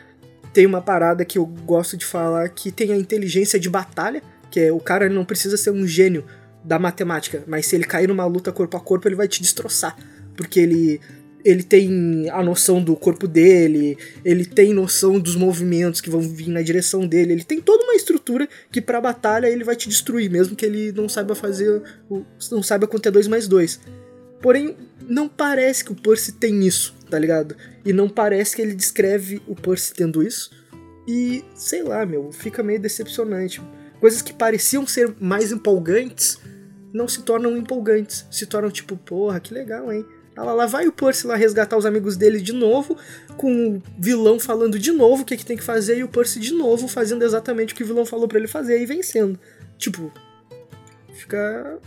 Tem 0.52 0.66
uma 0.66 0.80
parada 0.80 1.24
que 1.24 1.38
eu 1.38 1.46
gosto 1.46 1.96
de 1.96 2.04
falar 2.04 2.48
que 2.48 2.70
tem 2.70 2.92
a 2.92 2.96
inteligência 2.96 3.58
de 3.58 3.68
batalha, 3.68 4.22
que 4.50 4.60
é 4.60 4.72
o 4.72 4.78
cara 4.78 5.08
não 5.08 5.24
precisa 5.24 5.56
ser 5.56 5.70
um 5.70 5.86
gênio 5.86 6.24
da 6.64 6.78
matemática, 6.78 7.42
mas 7.46 7.66
se 7.66 7.76
ele 7.76 7.84
cair 7.84 8.08
numa 8.08 8.24
luta 8.24 8.52
corpo 8.52 8.76
a 8.76 8.80
corpo, 8.80 9.06
ele 9.06 9.16
vai 9.16 9.28
te 9.28 9.42
destroçar, 9.42 9.96
porque 10.36 10.60
ele 10.60 11.00
ele 11.44 11.62
tem 11.62 12.30
a 12.30 12.42
noção 12.42 12.82
do 12.82 12.96
corpo 12.96 13.28
dele, 13.28 13.98
ele 14.24 14.46
tem 14.46 14.72
noção 14.72 15.20
dos 15.20 15.36
movimentos 15.36 16.00
que 16.00 16.08
vão 16.08 16.22
vir 16.22 16.48
na 16.48 16.62
direção 16.62 17.06
dele, 17.06 17.34
ele 17.34 17.44
tem 17.44 17.60
toda 17.60 17.84
uma 17.84 17.94
estrutura 17.94 18.48
que 18.72 18.80
pra 18.80 18.98
batalha 18.98 19.46
ele 19.46 19.62
vai 19.62 19.76
te 19.76 19.88
destruir, 19.88 20.30
mesmo 20.30 20.56
que 20.56 20.64
ele 20.64 20.90
não 20.92 21.06
saiba 21.06 21.34
fazer, 21.34 21.82
não 22.50 22.62
saiba 22.62 22.86
contar 22.86 23.10
2 23.10 23.28
mais 23.28 23.46
2. 23.46 23.78
Porém, 24.40 24.74
não 25.06 25.28
parece 25.28 25.84
que 25.84 25.92
o 25.92 25.94
Percy 25.94 26.32
tem 26.32 26.66
isso, 26.66 26.94
tá 27.10 27.18
ligado? 27.18 27.54
E 27.84 27.92
não 27.92 28.08
parece 28.08 28.56
que 28.56 28.62
ele 28.62 28.74
descreve 28.74 29.42
o 29.46 29.54
Percy 29.54 29.94
tendo 29.94 30.22
isso. 30.22 30.50
E, 31.06 31.44
sei 31.54 31.82
lá, 31.82 32.06
meu, 32.06 32.32
fica 32.32 32.62
meio 32.62 32.80
decepcionante. 32.80 33.60
Coisas 34.00 34.22
que 34.22 34.32
pareciam 34.32 34.86
ser 34.86 35.14
mais 35.20 35.52
empolgantes 35.52 36.38
não 36.92 37.06
se 37.06 37.22
tornam 37.22 37.56
empolgantes. 37.56 38.26
Se 38.30 38.46
tornam 38.46 38.70
tipo, 38.70 38.96
porra, 38.96 39.40
que 39.40 39.52
legal, 39.52 39.92
hein? 39.92 40.06
Ah, 40.36 40.42
lá, 40.42 40.52
lá 40.52 40.66
vai 40.66 40.88
o 40.88 40.92
Percy 40.92 41.26
lá 41.26 41.36
resgatar 41.36 41.76
os 41.76 41.86
amigos 41.86 42.16
dele 42.16 42.40
de 42.40 42.52
novo, 42.52 42.96
com 43.36 43.76
o 43.76 43.82
vilão 43.98 44.40
falando 44.40 44.78
de 44.78 44.90
novo 44.90 45.22
o 45.22 45.24
que, 45.24 45.36
que 45.36 45.46
tem 45.46 45.56
que 45.56 45.62
fazer, 45.62 45.98
e 45.98 46.04
o 46.04 46.08
Percy 46.08 46.40
de 46.40 46.52
novo 46.52 46.88
fazendo 46.88 47.22
exatamente 47.22 47.72
o 47.72 47.76
que 47.76 47.84
o 47.84 47.86
vilão 47.86 48.04
falou 48.04 48.26
pra 48.26 48.38
ele 48.38 48.48
fazer 48.48 48.80
e 48.80 48.86
vencendo. 48.86 49.38
Tipo, 49.78 50.12
fica 51.12 51.78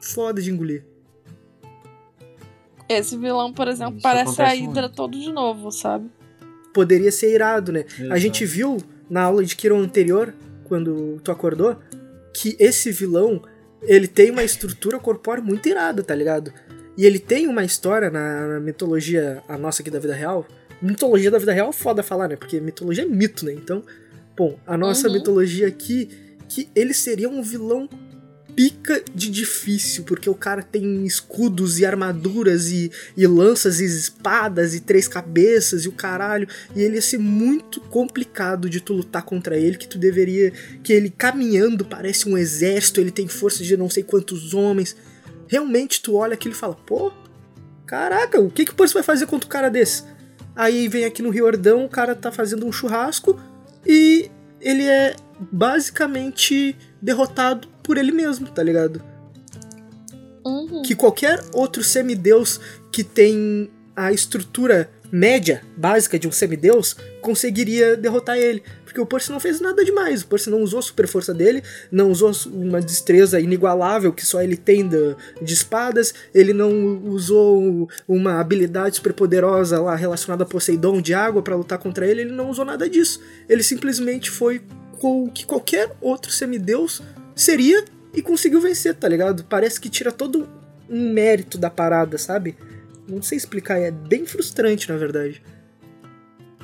foda 0.00 0.42
de 0.42 0.50
engolir. 0.50 0.84
Esse 2.88 3.16
vilão, 3.16 3.52
por 3.52 3.68
exemplo, 3.68 3.94
Isso 3.94 4.02
parece 4.02 4.40
a 4.42 4.48
Hydra 4.48 4.82
muito. 4.82 4.94
todo 4.94 5.18
de 5.18 5.32
novo, 5.32 5.70
sabe? 5.72 6.08
Poderia 6.72 7.10
ser 7.10 7.34
irado, 7.34 7.72
né? 7.72 7.84
A 7.98 8.02
Exato. 8.02 8.18
gente 8.18 8.44
viu 8.46 8.76
na 9.08 9.22
aula 9.22 9.44
de 9.44 9.56
Kiron 9.56 9.80
anterior, 9.80 10.32
quando 10.64 11.20
tu 11.24 11.30
acordou, 11.32 11.76
que 12.34 12.56
esse 12.60 12.90
vilão, 12.92 13.42
ele 13.82 14.06
tem 14.06 14.30
uma 14.30 14.44
estrutura 14.44 14.98
corpórea 14.98 15.42
muito 15.42 15.68
irada, 15.68 16.02
tá 16.02 16.14
ligado? 16.14 16.52
E 16.96 17.04
ele 17.04 17.18
tem 17.18 17.46
uma 17.46 17.64
história 17.64 18.10
na, 18.10 18.46
na 18.46 18.60
mitologia, 18.60 19.42
a 19.48 19.56
nossa 19.58 19.82
aqui 19.82 19.90
da 19.90 19.98
vida 19.98 20.14
real. 20.14 20.46
Mitologia 20.80 21.30
da 21.30 21.38
vida 21.38 21.52
real 21.52 21.70
é 21.70 21.72
foda 21.72 22.02
falar, 22.02 22.28
né? 22.28 22.36
Porque 22.36 22.60
mitologia 22.60 23.04
é 23.04 23.06
mito, 23.06 23.44
né? 23.46 23.52
Então, 23.52 23.82
bom, 24.36 24.58
a 24.66 24.76
nossa 24.76 25.08
Uhum. 25.08 25.14
mitologia 25.14 25.66
aqui, 25.66 26.08
que 26.48 26.68
ele 26.74 26.92
seria 26.94 27.28
um 27.28 27.42
vilão 27.42 27.88
pica 28.56 29.04
de 29.14 29.30
difícil, 29.30 30.04
porque 30.04 30.30
o 30.30 30.34
cara 30.34 30.62
tem 30.62 31.04
escudos 31.04 31.78
e 31.78 31.84
armaduras 31.84 32.68
e, 32.68 32.90
e 33.14 33.26
lanças 33.26 33.80
e 33.80 33.84
espadas 33.84 34.74
e 34.74 34.80
três 34.80 35.06
cabeças 35.06 35.84
e 35.84 35.88
o 35.88 35.92
caralho, 35.92 36.48
e 36.74 36.80
ele 36.80 36.94
ia 36.94 37.02
ser 37.02 37.18
muito 37.18 37.82
complicado 37.82 38.70
de 38.70 38.80
tu 38.80 38.94
lutar 38.94 39.22
contra 39.24 39.58
ele, 39.58 39.76
que 39.76 39.86
tu 39.86 39.98
deveria, 39.98 40.50
que 40.82 40.94
ele 40.94 41.10
caminhando 41.10 41.84
parece 41.84 42.26
um 42.26 42.38
exército, 42.38 42.98
ele 42.98 43.10
tem 43.10 43.28
força 43.28 43.62
de 43.62 43.76
não 43.76 43.90
sei 43.90 44.02
quantos 44.02 44.54
homens. 44.54 44.96
Realmente 45.46 46.00
tu 46.00 46.14
olha 46.14 46.32
aquilo 46.32 46.54
e 46.54 46.56
fala, 46.56 46.74
pô, 46.74 47.12
caraca, 47.84 48.40
o 48.40 48.50
que 48.50 48.64
que 48.64 48.72
o 48.72 48.74
Percy 48.74 48.94
vai 48.94 49.02
fazer 49.02 49.26
contra 49.26 49.46
um 49.46 49.50
cara 49.50 49.68
desse? 49.68 50.02
Aí 50.56 50.88
vem 50.88 51.04
aqui 51.04 51.20
no 51.20 51.28
Riordão, 51.28 51.84
o 51.84 51.88
cara 51.90 52.14
tá 52.14 52.32
fazendo 52.32 52.66
um 52.66 52.72
churrasco 52.72 53.38
e 53.86 54.30
ele 54.62 54.84
é 54.84 55.14
basicamente 55.52 56.74
derrotado 57.02 57.68
por 57.86 57.96
ele 57.96 58.10
mesmo, 58.10 58.48
tá 58.48 58.62
ligado? 58.62 59.00
Uhum. 60.44 60.82
Que 60.82 60.94
qualquer 60.94 61.40
outro 61.52 61.82
semideus 61.82 62.60
que 62.92 63.02
tem 63.04 63.70
a 63.94 64.12
estrutura 64.12 64.90
média, 65.10 65.62
básica 65.76 66.18
de 66.18 66.26
um 66.26 66.32
semideus, 66.32 66.96
conseguiria 67.22 67.96
derrotar 67.96 68.36
ele. 68.36 68.62
Porque 68.84 69.00
o 69.00 69.06
Percy 69.06 69.30
não 69.30 69.38
fez 69.38 69.60
nada 69.60 69.84
demais. 69.84 70.22
O 70.22 70.26
Percy 70.26 70.50
não 70.50 70.62
usou 70.62 70.80
a 70.80 70.82
super 70.82 71.06
força 71.06 71.32
dele, 71.32 71.62
não 71.92 72.10
usou 72.10 72.32
uma 72.46 72.80
destreza 72.80 73.38
inigualável 73.38 74.12
que 74.12 74.26
só 74.26 74.42
ele 74.42 74.56
tem 74.56 74.86
da- 74.88 75.14
de 75.40 75.54
espadas, 75.54 76.12
ele 76.34 76.52
não 76.52 76.98
usou 77.04 77.88
uma 78.08 78.40
habilidade 78.40 78.96
super 78.96 79.12
poderosa 79.12 79.80
lá 79.80 79.94
relacionada 79.94 80.42
a 80.42 80.46
Poseidon 80.46 81.00
de 81.00 81.14
água 81.14 81.40
pra 81.42 81.54
lutar 81.54 81.78
contra 81.78 82.06
ele, 82.06 82.22
ele 82.22 82.32
não 82.32 82.50
usou 82.50 82.64
nada 82.64 82.88
disso. 82.88 83.20
Ele 83.48 83.62
simplesmente 83.62 84.28
foi 84.30 84.60
com 84.98 85.24
o 85.24 85.30
que 85.30 85.46
qualquer 85.46 85.94
outro 86.00 86.32
semideus 86.32 87.00
seria 87.36 87.84
e 88.14 88.22
conseguiu 88.22 88.60
vencer, 88.60 88.94
tá 88.94 89.06
ligado? 89.06 89.44
Parece 89.44 89.78
que 89.78 89.90
tira 89.90 90.10
todo 90.10 90.48
um 90.88 91.12
mérito 91.12 91.58
da 91.58 91.68
parada, 91.68 92.16
sabe? 92.16 92.56
Não 93.06 93.20
sei 93.20 93.36
explicar, 93.36 93.78
é 93.78 93.90
bem 93.90 94.24
frustrante, 94.24 94.88
na 94.88 94.96
verdade. 94.96 95.42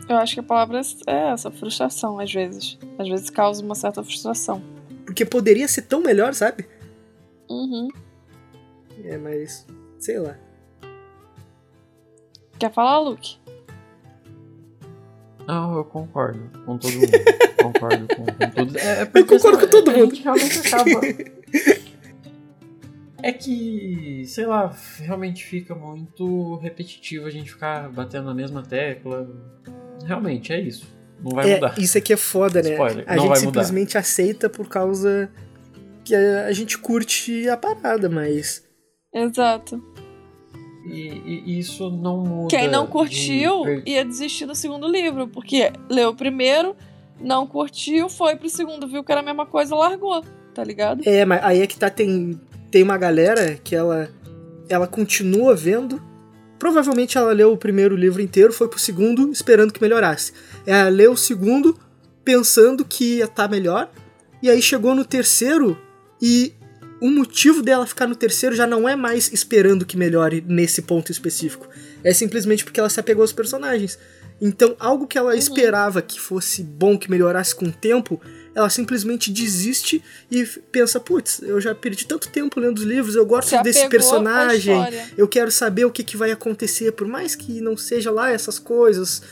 Eu 0.09 0.17
acho 0.17 0.35
que 0.35 0.41
a 0.41 0.43
palavra 0.43 0.81
é 1.07 1.31
essa, 1.31 1.51
frustração, 1.51 2.19
às 2.19 2.33
vezes. 2.33 2.79
Às 2.99 3.09
vezes 3.09 3.31
causa 3.31 3.63
uma 3.63 3.75
certa 3.75 4.03
frustração. 4.03 4.63
Porque 5.05 5.25
poderia 5.25 5.69
ser 5.69 5.83
tão 5.83 6.01
melhor, 6.01 6.35
sabe? 6.35 6.67
Uhum. 7.49 7.89
É, 9.05 9.17
mas. 9.17 9.67
sei 9.99 10.19
lá. 10.19 10.37
Quer 12.59 12.73
falar, 12.73 12.99
Luke? 13.01 13.42
Não, 15.47 15.77
eu 15.77 15.85
concordo 15.85 16.41
com 16.65 16.79
todo 16.79 16.93
mundo. 16.95 17.11
concordo 17.63 18.07
com, 18.17 18.25
com 18.25 18.51
tudo. 18.55 18.79
É, 18.79 19.01
é 19.01 19.05
porque, 19.05 19.25
concordo 19.37 19.59
sei 19.59 19.67
com 19.67 19.71
todo 19.71 19.91
a 19.91 19.93
mundo. 19.95 20.15
gente 20.15 20.23
realmente 20.23 20.59
acaba. 20.67 21.01
É 23.25 23.33
que, 23.33 24.25
sei 24.27 24.47
lá, 24.47 24.75
realmente 24.99 25.45
fica 25.45 25.77
muito 25.77 26.57
repetitivo 26.57 27.25
a 27.25 27.31
gente 27.31 27.53
ficar 27.53 27.89
batendo 27.89 28.25
na 28.27 28.35
mesma 28.35 28.65
tecla. 28.65 29.31
Realmente, 30.05 30.53
é 30.53 30.61
isso. 30.61 30.85
Não 31.23 31.31
vai 31.31 31.53
é, 31.53 31.55
mudar. 31.55 31.79
isso 31.79 31.97
aqui 31.97 32.13
é 32.13 32.17
foda, 32.17 32.61
né? 32.61 32.73
Spoiler, 32.73 33.05
a 33.07 33.13
gente 33.13 33.21
vai 33.21 33.29
mudar. 33.29 33.37
simplesmente 33.37 33.97
aceita 33.97 34.51
por 34.51 34.69
causa 34.69 35.31
que 36.05 36.13
a, 36.17 36.47
a 36.47 36.53
gente 36.53 36.77
curte 36.77 37.49
a 37.49 37.57
parada, 37.57 38.09
mas. 38.09 38.65
Exato. 39.15 39.81
E, 40.85 41.43
e 41.47 41.59
isso 41.59 41.91
não 41.91 42.19
muda. 42.19 42.49
Quem 42.49 42.69
não 42.69 42.85
de 42.87 42.91
curtiu 42.91 43.63
per- 43.63 43.83
ia 43.87 44.05
desistir 44.05 44.47
do 44.47 44.55
segundo 44.55 44.89
livro, 44.89 45.29
porque 45.29 45.73
leu 45.89 46.11
o 46.11 46.15
primeiro, 46.15 46.75
não 47.21 47.47
curtiu, 47.47 48.09
foi 48.09 48.37
pro 48.37 48.49
segundo, 48.49 48.87
viu 48.89 49.05
que 49.05 49.13
era 49.13 49.21
a 49.21 49.25
mesma 49.25 49.47
coisa, 49.47 49.77
largou, 49.77 50.25
tá 50.55 50.65
ligado? 50.65 51.03
É, 51.07 51.25
mas 51.25 51.43
aí 51.45 51.61
é 51.61 51.67
que 51.67 51.79
tá, 51.79 51.89
tem. 51.89 52.41
tem 52.71 52.83
uma 52.83 52.99
galera 52.99 53.59
que 53.63 53.77
ela, 53.77 54.11
ela 54.69 54.87
continua 54.87 55.55
vendo. 55.55 56.03
Provavelmente 56.59 57.19
ela 57.19 57.33
leu 57.33 57.53
o 57.53 57.57
primeiro 57.57 57.97
livro 57.97 58.23
inteiro, 58.23 58.53
foi 58.53 58.69
pro 58.69 58.79
segundo 58.79 59.31
esperando 59.33 59.73
que 59.73 59.83
melhorasse. 59.83 60.33
Ela 60.67 60.89
leu 60.89 61.13
o 61.13 61.17
segundo 61.17 61.77
pensando 62.25 62.85
que 62.85 63.19
ia 63.19 63.25
estar 63.25 63.45
tá 63.45 63.49
melhor, 63.49 63.91
e 64.41 64.49
aí 64.49 64.63
chegou 64.63 64.95
no 64.95 65.05
terceiro 65.05 65.77
e 66.21 66.53
o 67.03 67.11
motivo 67.11 67.63
dela 67.63 67.85
ficar 67.85 68.07
no 68.07 68.15
terceiro 68.15 68.55
já 68.55 68.65
não 68.65 68.89
é 68.89 68.95
mais 68.95 69.33
esperando 69.33 69.85
que 69.85 69.97
melhore 69.97 70.41
nesse 70.47 70.83
ponto 70.83 71.11
específico. 71.11 71.69
É 72.05 72.15
simplesmente 72.15 72.63
porque 72.63 72.79
ela 72.79 72.89
se 72.89 73.01
apegou 73.01 73.23
aos 73.23 73.33
personagens. 73.33 73.99
Então, 74.41 74.77
algo 74.79 75.09
que 75.09 75.19
ela 75.19 75.33
uhum. 75.33 75.39
esperava 75.39 76.01
que 76.01 76.21
fosse 76.21 76.63
bom, 76.63 76.97
que 76.97 77.11
melhorasse 77.11 77.57
com 77.57 77.67
o 77.67 77.73
tempo, 77.73 78.21
ela 78.55 78.71
simplesmente 78.71 79.33
desiste 79.33 80.01
e 80.31 80.45
pensa: 80.71 81.01
putz, 81.01 81.43
eu 81.43 81.61
já 81.61 81.75
perdi 81.75 82.07
tanto 82.07 82.29
tempo 82.29 82.61
lendo 82.61 82.79
os 82.79 82.85
livros, 82.85 83.17
eu 83.17 83.27
gosto 83.27 83.49
Se 83.49 83.63
desse 83.65 83.89
personagem, 83.89 84.77
eu 85.17 85.27
quero 85.27 85.51
saber 85.51 85.85
o 85.85 85.91
que, 85.91 86.05
que 86.05 86.17
vai 86.17 86.31
acontecer, 86.31 86.93
por 86.93 87.09
mais 87.09 87.35
que 87.35 87.61
não 87.61 87.77
seja 87.77 88.13
lá 88.13 88.31
essas 88.31 88.61
coisas. 88.61 89.23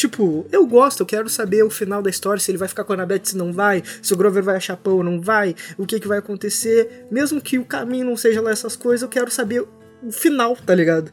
Tipo, 0.00 0.46
eu 0.50 0.66
gosto, 0.66 1.00
eu 1.00 1.06
quero 1.06 1.28
saber 1.28 1.62
o 1.62 1.68
final 1.68 2.00
da 2.00 2.08
história, 2.08 2.40
se 2.40 2.50
ele 2.50 2.56
vai 2.56 2.66
ficar 2.66 2.84
com 2.84 2.92
a 2.94 2.96
Annabeth, 2.96 3.20
se 3.24 3.36
não 3.36 3.52
vai, 3.52 3.82
se 4.00 4.14
o 4.14 4.16
Grover 4.16 4.42
vai 4.42 4.56
achar 4.56 4.74
pão 4.74 4.94
ou 4.94 5.04
não 5.04 5.20
vai, 5.20 5.54
o 5.76 5.84
que, 5.84 6.00
que 6.00 6.08
vai 6.08 6.20
acontecer. 6.20 7.04
Mesmo 7.10 7.38
que 7.38 7.58
o 7.58 7.66
caminho 7.66 8.06
não 8.06 8.16
seja 8.16 8.40
lá 8.40 8.50
essas 8.50 8.74
coisas, 8.74 9.02
eu 9.02 9.10
quero 9.10 9.30
saber 9.30 9.62
o 10.02 10.10
final, 10.10 10.56
tá 10.56 10.74
ligado? 10.74 11.12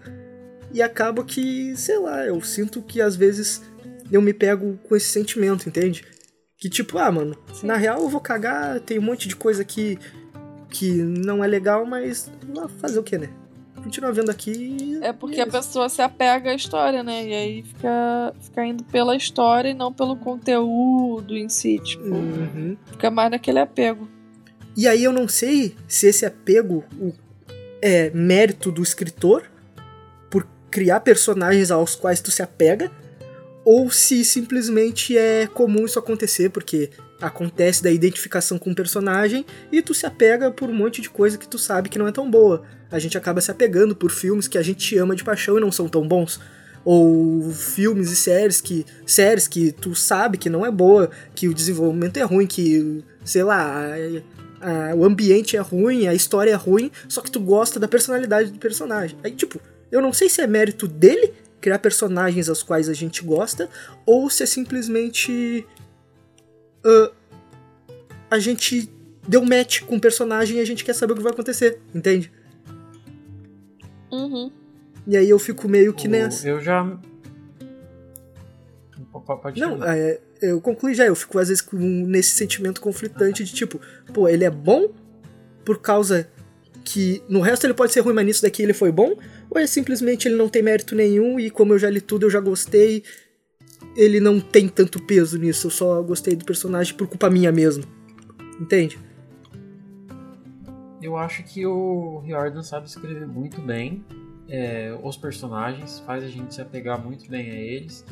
E 0.72 0.82
acaba 0.82 1.22
que, 1.26 1.76
sei 1.76 2.00
lá, 2.00 2.26
eu 2.26 2.40
sinto 2.40 2.82
que 2.82 3.02
às 3.02 3.18
vezes 3.18 3.62
eu 4.10 4.22
me 4.22 4.34
pego 4.34 4.80
com 4.88 4.96
esse 4.96 5.08
sentimento, 5.08 5.68
entende? 5.68 6.06
Que 6.58 6.70
tipo, 6.70 6.98
ah, 6.98 7.12
mano, 7.12 7.38
Sim. 7.54 7.68
na 7.68 7.76
real 7.76 8.02
eu 8.04 8.08
vou 8.08 8.22
cagar, 8.22 8.80
tem 8.80 9.00
um 9.00 9.02
monte 9.02 9.28
de 9.28 9.36
coisa 9.36 9.64
aqui 9.64 10.00
que 10.70 10.94
não 10.94 11.44
é 11.44 11.48
legal, 11.48 11.86
mas 11.86 12.32
fazer 12.80 13.00
o 13.00 13.04
que, 13.04 13.18
né? 13.18 13.28
Continua 13.84 14.12
vendo 14.12 14.30
aqui. 14.30 15.00
É 15.02 15.14
porque 15.14 15.40
é 15.40 15.44
a 15.44 15.48
pessoa 15.48 15.88
se 15.90 16.02
apega 16.02 16.52
à 16.52 16.56
história, 16.56 17.04
né? 17.04 17.26
E 17.26 17.34
aí 17.34 17.64
fica, 17.64 18.34
fica 18.42 18.66
indo 18.66 18.84
pela 18.84 19.16
história 19.16 19.70
e 19.70 19.74
não 19.74 19.94
pelo 19.94 20.16
conteúdo 20.16 21.38
em 21.38 21.48
si, 21.48 21.80
tipo. 21.80 22.04
Uhum. 22.04 22.76
Fica 22.92 23.10
mais 23.10 23.32
naquele 23.32 23.60
apego. 23.60 24.10
E 24.76 24.88
aí 24.88 25.04
eu 25.04 25.12
não 25.12 25.28
sei 25.28 25.76
se 25.88 26.08
esse 26.08 26.26
apego 26.26 26.84
é 27.82 28.10
mérito 28.12 28.72
do 28.72 28.84
escritor 28.84 29.50
por 30.30 30.48
criar 30.70 31.00
personagens 31.00 31.72
aos 31.72 31.96
quais 31.96 32.22
tu 32.22 32.30
se 32.30 32.44
apega 32.44 32.92
ou 33.66 33.90
se 33.90 34.24
simplesmente 34.24 35.18
é 35.18 35.48
comum 35.48 35.86
isso 35.86 36.00
acontecer, 36.00 36.50
porque 36.50 36.90
acontece 37.20 37.84
da 37.84 37.92
identificação 37.92 38.58
com 38.58 38.72
o 38.72 38.76
personagem 38.76 39.46
e 39.72 39.82
tu 39.82 39.94
se 39.94 40.06
apega 40.06 40.52
por 40.52 40.70
um 40.70 40.74
monte 40.74 41.02
de 41.02 41.10
coisa 41.10 41.38
que 41.38 41.48
tu 41.48 41.58
sabe 41.58 41.90
que 41.90 42.00
não 42.00 42.08
é 42.08 42.12
tão 42.12 42.30
boa. 42.30 42.64
A 42.92 43.00
gente 43.00 43.18
acaba 43.18 43.42
se 43.42 43.52
apegando 43.52 43.96
por 43.96 44.12
filmes 44.12 44.48
que 44.48 44.58
a 44.58 44.62
gente 44.62 44.98
ama 44.98 45.16
de 45.16 45.24
paixão 45.24 45.58
e 45.58 45.62
não 45.62 45.72
são 45.72 45.88
tão 45.88 46.08
bons. 46.08 46.40
Ou 46.86 47.52
filmes 47.52 48.12
e 48.12 48.16
séries 48.16 48.62
que. 48.62 48.86
séries 49.06 49.48
que 49.48 49.72
tu 49.72 49.94
sabe 49.94 50.38
que 50.38 50.50
não 50.50 50.66
é 50.66 50.72
boa, 50.72 51.10
que 51.36 51.48
o 51.48 51.54
desenvolvimento 51.54 52.18
é 52.18 52.24
ruim, 52.24 52.48
que, 52.48 53.04
sei 53.26 53.44
lá, 53.44 53.94
a, 54.62 54.92
a, 54.92 54.96
o 54.96 55.04
ambiente 55.04 55.58
é 55.58 55.60
ruim, 55.60 56.08
a 56.08 56.14
história 56.14 56.52
é 56.52 56.56
ruim, 56.56 56.90
só 57.10 57.22
que 57.22 57.30
tu 57.30 57.42
gosta 57.42 57.80
da 57.80 57.90
personalidade 57.90 58.52
do 58.52 58.60
personagem. 58.60 59.18
Aí, 59.22 59.32
tipo, 59.32 59.60
eu 59.92 60.02
não 60.02 60.14
sei 60.14 60.30
se 60.30 60.42
é 60.42 60.48
mérito 60.48 60.88
dele 60.88 61.34
criar 61.60 61.80
personagens 61.80 62.48
aos 62.48 62.64
quais 62.64 62.88
a 62.88 62.94
gente 62.94 63.22
gosta, 63.22 63.70
ou 64.06 64.30
se 64.30 64.44
é 64.44 64.46
simplesmente. 64.46 65.66
Uh, 66.86 67.12
a 68.30 68.40
gente 68.40 68.90
deu 69.28 69.44
match 69.44 69.82
com 69.82 69.98
o 69.98 70.00
personagem 70.00 70.58
e 70.58 70.62
a 70.62 70.66
gente 70.66 70.86
quer 70.86 70.94
saber 70.94 71.14
o 71.14 71.16
que 71.18 71.24
vai 71.24 71.34
acontecer, 71.34 71.80
entende? 71.94 72.32
Uhum. 74.12 74.52
E 75.06 75.16
aí 75.16 75.30
eu 75.30 75.40
fico 75.40 75.68
meio 75.68 75.94
que 75.94 76.08
nessa. 76.08 76.48
Eu 76.48 76.60
já. 76.60 76.98
Pode 79.42 79.60
Não, 79.60 79.84
é, 79.84 80.20
eu 80.42 80.62
concluí 80.62 80.94
já, 80.94 81.06
eu 81.06 81.16
fico 81.16 81.40
às 81.40 81.48
vezes 81.48 81.62
com, 81.62 81.78
nesse 81.78 82.32
sentimento 82.36 82.80
conflitante 82.80 83.44
de 83.44 83.54
tipo, 83.54 83.80
pô, 84.14 84.28
ele 84.28 84.44
é 84.44 84.50
bom 84.50 84.90
por 85.66 85.80
causa 85.80 86.30
que 86.84 87.22
no 87.28 87.42
resto 87.42 87.66
ele 87.66 87.74
pode 87.74 87.94
ser 87.94 88.02
ruim, 88.02 88.14
mas 88.14 88.26
nisso 88.26 88.42
daqui 88.42 88.62
ele 88.62 88.74
foi 88.74 88.92
bom? 88.92 89.18
Ou 89.50 89.60
é 89.60 89.66
simplesmente 89.66 90.28
ele 90.28 90.36
não 90.36 90.48
tem 90.48 90.62
mérito 90.62 90.96
nenhum 90.96 91.40
e 91.40 91.50
como 91.50 91.74
eu 91.74 91.80
já 91.80 91.90
li 91.90 92.00
tudo, 92.00 92.26
eu 92.26 92.30
já 92.30 92.40
gostei, 92.40 93.04
ele 93.96 94.20
não 94.20 94.40
tem 94.40 94.68
tanto 94.68 95.02
peso 95.02 95.38
nisso, 95.38 95.68
eu 95.68 95.72
só 95.72 96.02
gostei 96.02 96.36
do 96.36 96.46
personagem 96.46 96.94
por 96.96 97.08
culpa 97.08 97.30
minha 97.30 97.52
mesmo. 97.52 97.84
Entende? 98.60 99.00
Eu 101.02 101.16
acho 101.16 101.44
que 101.44 101.66
o 101.66 102.20
Riordan 102.20 102.64
sabe 102.64 102.88
escrever 102.88 103.28
muito 103.28 103.62
bem 103.62 104.04
é, 104.50 104.98
os 105.04 105.18
personagens, 105.18 106.00
faz 106.00 106.24
a 106.24 106.28
gente 106.28 106.54
se 106.54 106.62
apegar 106.62 107.04
muito 107.04 107.30
bem 107.30 107.50
a 107.50 107.56
eles. 107.56 108.06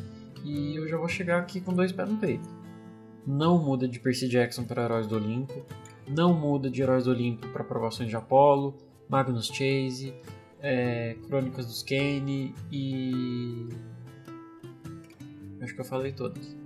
E 0.44 0.76
eu 0.76 0.88
já 0.88 0.96
vou 0.96 1.08
chegar 1.08 1.40
aqui 1.40 1.60
com 1.60 1.72
dois 1.72 1.90
pés 1.90 2.08
no 2.08 2.16
peito. 2.18 2.48
Não 3.26 3.58
muda 3.58 3.88
de 3.88 3.98
Percy 3.98 4.28
Jackson 4.28 4.64
para 4.64 4.84
Heróis 4.84 5.06
do 5.06 5.16
Olimpo, 5.16 5.66
não 6.08 6.32
muda 6.32 6.70
de 6.70 6.80
Heróis 6.80 7.04
do 7.04 7.10
Olimpo 7.10 7.48
para 7.48 7.64
Provações 7.64 8.08
de 8.08 8.14
Apolo, 8.14 8.76
Magnus 9.08 9.48
Chase, 9.48 10.14
é, 10.60 11.16
Crônicas 11.26 11.66
dos 11.66 11.82
Kane 11.82 12.54
e. 12.70 13.68
Acho 15.60 15.74
que 15.74 15.80
eu 15.80 15.84
falei 15.84 16.12
todas. 16.12 16.56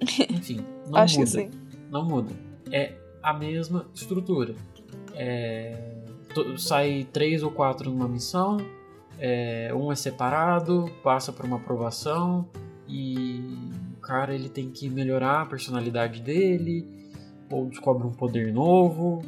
Enfim, 0.30 0.64
não 0.86 0.98
Acho 0.98 1.18
muda. 1.18 1.50
Não 1.90 2.04
muda. 2.04 2.32
É 2.70 2.94
a 3.20 3.32
mesma 3.32 3.86
estrutura. 3.92 4.54
É, 5.14 5.76
sai 6.58 7.06
três 7.12 7.42
ou 7.42 7.50
quatro 7.50 7.90
numa 7.90 8.08
missão, 8.08 8.58
é, 9.18 9.72
um 9.74 9.92
é 9.92 9.94
separado, 9.94 10.90
passa 11.02 11.32
por 11.32 11.44
uma 11.44 11.56
aprovação 11.56 12.48
e 12.88 13.40
o 13.96 14.00
cara 14.00 14.34
ele 14.34 14.48
tem 14.48 14.70
que 14.70 14.88
melhorar 14.88 15.42
a 15.42 15.46
personalidade 15.46 16.20
dele 16.20 16.86
ou 17.50 17.66
descobre 17.66 18.06
um 18.06 18.12
poder 18.12 18.52
novo 18.52 19.22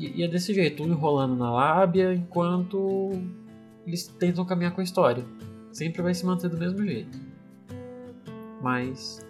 e, 0.00 0.20
e 0.20 0.22
é 0.22 0.28
desse 0.28 0.54
jeito, 0.54 0.82
um 0.82 0.86
enrolando 0.86 1.36
na 1.36 1.52
lábia 1.52 2.14
enquanto 2.14 3.12
eles 3.86 4.06
tentam 4.06 4.44
caminhar 4.46 4.72
com 4.72 4.80
a 4.80 4.84
história. 4.84 5.24
Sempre 5.72 6.00
vai 6.00 6.14
se 6.14 6.24
manter 6.24 6.48
do 6.48 6.56
mesmo 6.56 6.84
jeito. 6.84 7.18
Mas 8.62 9.20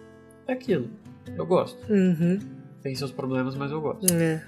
é 0.47 0.53
aquilo. 0.53 0.89
Eu 1.37 1.45
gosto. 1.45 1.77
Uhum. 1.91 2.39
Tem 2.81 2.95
seus 2.95 3.11
problemas, 3.11 3.55
mas 3.55 3.71
eu 3.71 3.81
gosto. 3.81 4.11
É. 4.13 4.45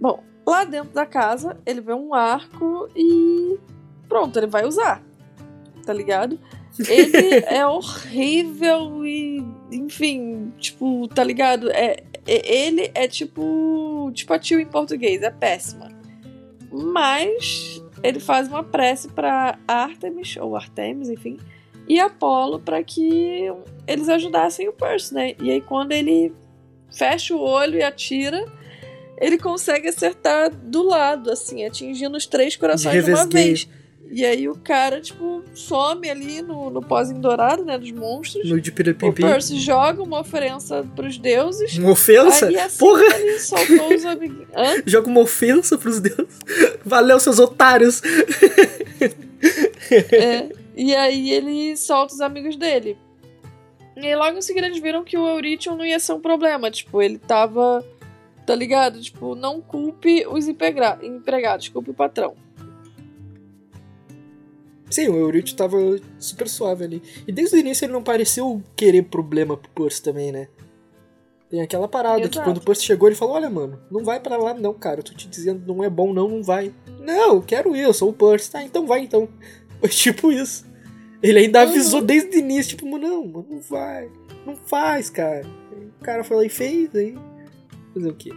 Bom, 0.00 0.22
lá 0.46 0.64
dentro 0.64 0.92
da 0.92 1.06
casa, 1.06 1.56
ele 1.64 1.80
vê 1.80 1.92
um 1.92 2.14
arco 2.14 2.88
e 2.94 3.58
pronto, 4.08 4.38
ele 4.38 4.46
vai 4.46 4.64
usar. 4.64 5.02
Tá 5.84 5.92
ligado? 5.92 6.38
Ele 6.88 7.44
é 7.46 7.66
horrível 7.66 9.04
e, 9.04 9.44
enfim, 9.70 10.52
tipo, 10.58 11.08
tá 11.08 11.24
ligado? 11.24 11.70
É, 11.70 12.02
é, 12.26 12.54
ele 12.54 12.90
é 12.94 13.08
tipo, 13.08 14.10
tipo 14.14 14.32
a 14.32 14.38
tio 14.38 14.60
em 14.60 14.66
português, 14.66 15.22
é 15.22 15.30
péssima. 15.30 15.88
Mas 16.70 17.82
ele 18.02 18.20
faz 18.20 18.48
uma 18.48 18.62
prece 18.62 19.08
para 19.08 19.58
Artemis 19.66 20.36
ou 20.36 20.56
Artemis, 20.56 21.08
enfim, 21.08 21.38
e 21.86 22.00
Apolo 22.00 22.58
para 22.58 22.82
que 22.82 23.52
eles 23.86 24.08
ajudassem 24.08 24.68
o 24.68 24.72
Percy, 24.72 25.14
né? 25.14 25.34
E 25.40 25.50
aí 25.50 25.60
quando 25.60 25.92
ele 25.92 26.32
fecha 26.90 27.34
o 27.34 27.40
olho 27.40 27.78
e 27.78 27.82
atira, 27.82 28.44
ele 29.18 29.38
consegue 29.38 29.88
acertar 29.88 30.50
do 30.50 30.82
lado, 30.82 31.30
assim, 31.30 31.64
atingindo 31.64 32.16
os 32.16 32.26
três 32.26 32.56
corações 32.56 32.94
de, 32.94 33.02
de 33.02 33.12
uma 33.12 33.26
vez. 33.26 33.68
E 34.14 34.26
aí 34.26 34.46
o 34.46 34.54
cara, 34.54 35.00
tipo, 35.00 35.42
some 35.54 36.10
ali 36.10 36.42
no, 36.42 36.68
no 36.68 36.82
pozinho 36.82 37.18
dourado, 37.18 37.64
né, 37.64 37.78
dos 37.78 37.90
monstros. 37.92 38.46
No 38.46 38.60
de 38.60 38.70
O 38.70 39.12
Percy 39.14 39.58
joga 39.58 40.02
uma 40.02 40.20
ofensa 40.20 40.86
pros 40.94 41.16
deuses. 41.16 41.78
Uma 41.78 41.92
ofensa? 41.92 42.48
Aí 42.48 42.60
assim 42.60 42.78
Porra! 42.78 43.02
ele 43.16 43.38
soltou 43.38 43.94
os 43.94 44.04
amiguinhos. 44.04 44.48
Joga 44.84 45.08
uma 45.08 45.20
ofensa 45.20 45.78
pros 45.78 45.98
deuses. 45.98 46.38
Valeu, 46.84 47.18
seus 47.18 47.38
otários! 47.38 48.02
é, 49.90 50.50
e 50.76 50.94
aí 50.94 51.30
ele 51.30 51.74
solta 51.78 52.12
os 52.12 52.20
amigos 52.20 52.56
dele. 52.56 52.98
E 53.96 54.14
logo 54.14 54.36
em 54.36 54.42
seguida 54.42 54.66
eles 54.66 54.78
viram 54.78 55.04
que 55.04 55.16
o 55.16 55.26
Eurytion 55.26 55.74
não 55.74 55.86
ia 55.86 55.98
ser 55.98 56.12
um 56.12 56.20
problema. 56.20 56.70
Tipo, 56.70 57.00
ele 57.00 57.16
tava... 57.16 57.82
Tá 58.52 58.56
ligado? 58.56 59.00
Tipo, 59.00 59.34
não 59.34 59.62
culpe 59.62 60.26
os 60.26 60.46
empregados, 60.46 61.68
culpe 61.70 61.90
o 61.90 61.94
patrão. 61.94 62.34
Sim, 64.90 65.08
o 65.08 65.16
Euryt 65.16 65.56
tava 65.56 65.78
super 66.18 66.46
suave 66.46 66.84
ali. 66.84 67.02
E 67.26 67.32
desde 67.32 67.56
o 67.56 67.58
início 67.58 67.86
ele 67.86 67.94
não 67.94 68.02
pareceu 68.02 68.62
querer 68.76 69.04
problema 69.04 69.56
pro 69.56 69.70
Percy 69.70 70.02
também, 70.02 70.30
né? 70.30 70.48
Tem 71.48 71.62
aquela 71.62 71.88
parada 71.88 72.20
Exato. 72.20 72.38
que 72.38 72.44
quando 72.44 72.58
o 72.58 72.60
Percy 72.60 72.84
chegou 72.84 73.08
ele 73.08 73.16
falou: 73.16 73.36
Olha, 73.36 73.48
mano, 73.48 73.80
não 73.90 74.04
vai 74.04 74.20
para 74.20 74.36
lá 74.36 74.52
não, 74.52 74.74
cara. 74.74 75.00
Eu 75.00 75.04
tô 75.04 75.14
te 75.14 75.26
dizendo, 75.26 75.66
não 75.66 75.82
é 75.82 75.88
bom 75.88 76.12
não, 76.12 76.28
não 76.28 76.42
vai. 76.42 76.74
Não, 77.00 77.36
eu 77.36 77.42
quero 77.42 77.74
ir, 77.74 77.84
eu 77.84 77.94
sou 77.94 78.10
o 78.10 78.12
Percy. 78.12 78.50
Tá, 78.50 78.62
então 78.62 78.86
vai 78.86 79.00
então. 79.00 79.30
Foi 79.80 79.88
tipo 79.88 80.30
isso. 80.30 80.66
Ele 81.22 81.38
ainda 81.38 81.62
avisou 81.62 82.00
uhum. 82.00 82.06
desde 82.06 82.36
o 82.36 82.38
início, 82.38 82.76
tipo, 82.76 82.84
não, 82.98 83.26
mano, 83.26 83.46
não 83.48 83.60
vai. 83.62 84.10
Não 84.44 84.54
faz, 84.56 85.08
cara. 85.08 85.46
O 85.98 86.04
cara 86.04 86.22
foi 86.22 86.36
lá 86.36 86.44
e 86.44 86.50
fez, 86.50 86.94
aí. 86.94 87.16
Fazer 87.94 88.08
o 88.08 88.14
quê? 88.14 88.30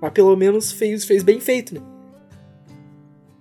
Mas 0.00 0.12
pelo 0.12 0.36
menos 0.36 0.72
fez, 0.72 1.04
fez 1.04 1.22
bem 1.22 1.40
feito, 1.40 1.74
né? 1.74 1.80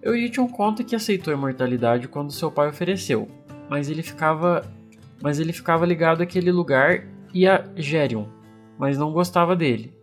Eurition 0.02 0.48
conta 0.48 0.84
que 0.84 0.96
aceitou 0.96 1.34
a 1.34 1.38
imortalidade 1.38 2.08
quando 2.08 2.32
seu 2.32 2.52
pai 2.52 2.70
ofereceu, 2.70 3.28
mas 3.70 3.90
ele 3.90 4.02
ficava, 4.02 4.66
mas 5.22 5.40
ele 5.40 5.52
ficava 5.52 5.86
ligado 5.86 6.22
àquele 6.22 6.52
lugar 6.52 7.06
e 7.34 7.48
a 7.48 7.66
Gerion, 7.76 8.26
mas 8.78 8.98
não 8.98 9.12
gostava 9.12 9.56
dele. 9.56 9.94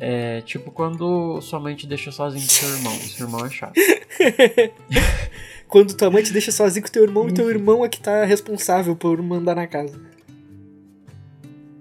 É 0.00 0.40
tipo 0.42 0.70
quando 0.70 1.40
sua 1.40 1.58
mãe 1.58 1.74
te 1.74 1.86
deixa 1.86 2.12
sozinho 2.12 2.44
com 2.44 2.52
seu 2.52 2.68
irmão. 2.68 2.92
Seu 2.92 3.26
irmão 3.26 3.44
é 3.44 3.50
chato. 3.50 3.74
Quando 5.66 5.94
tua 5.94 6.08
mãe 6.08 6.22
te 6.22 6.32
deixa 6.32 6.52
sozinho 6.52 6.86
com 6.86 6.90
teu 6.90 7.02
irmão 7.02 7.28
e 7.28 7.34
teu 7.34 7.50
irmão 7.50 7.84
é 7.84 7.88
que 7.88 8.00
tá 8.00 8.24
responsável 8.24 8.94
por 8.96 9.20
mandar 9.20 9.56
na 9.56 9.66
casa. 9.66 10.00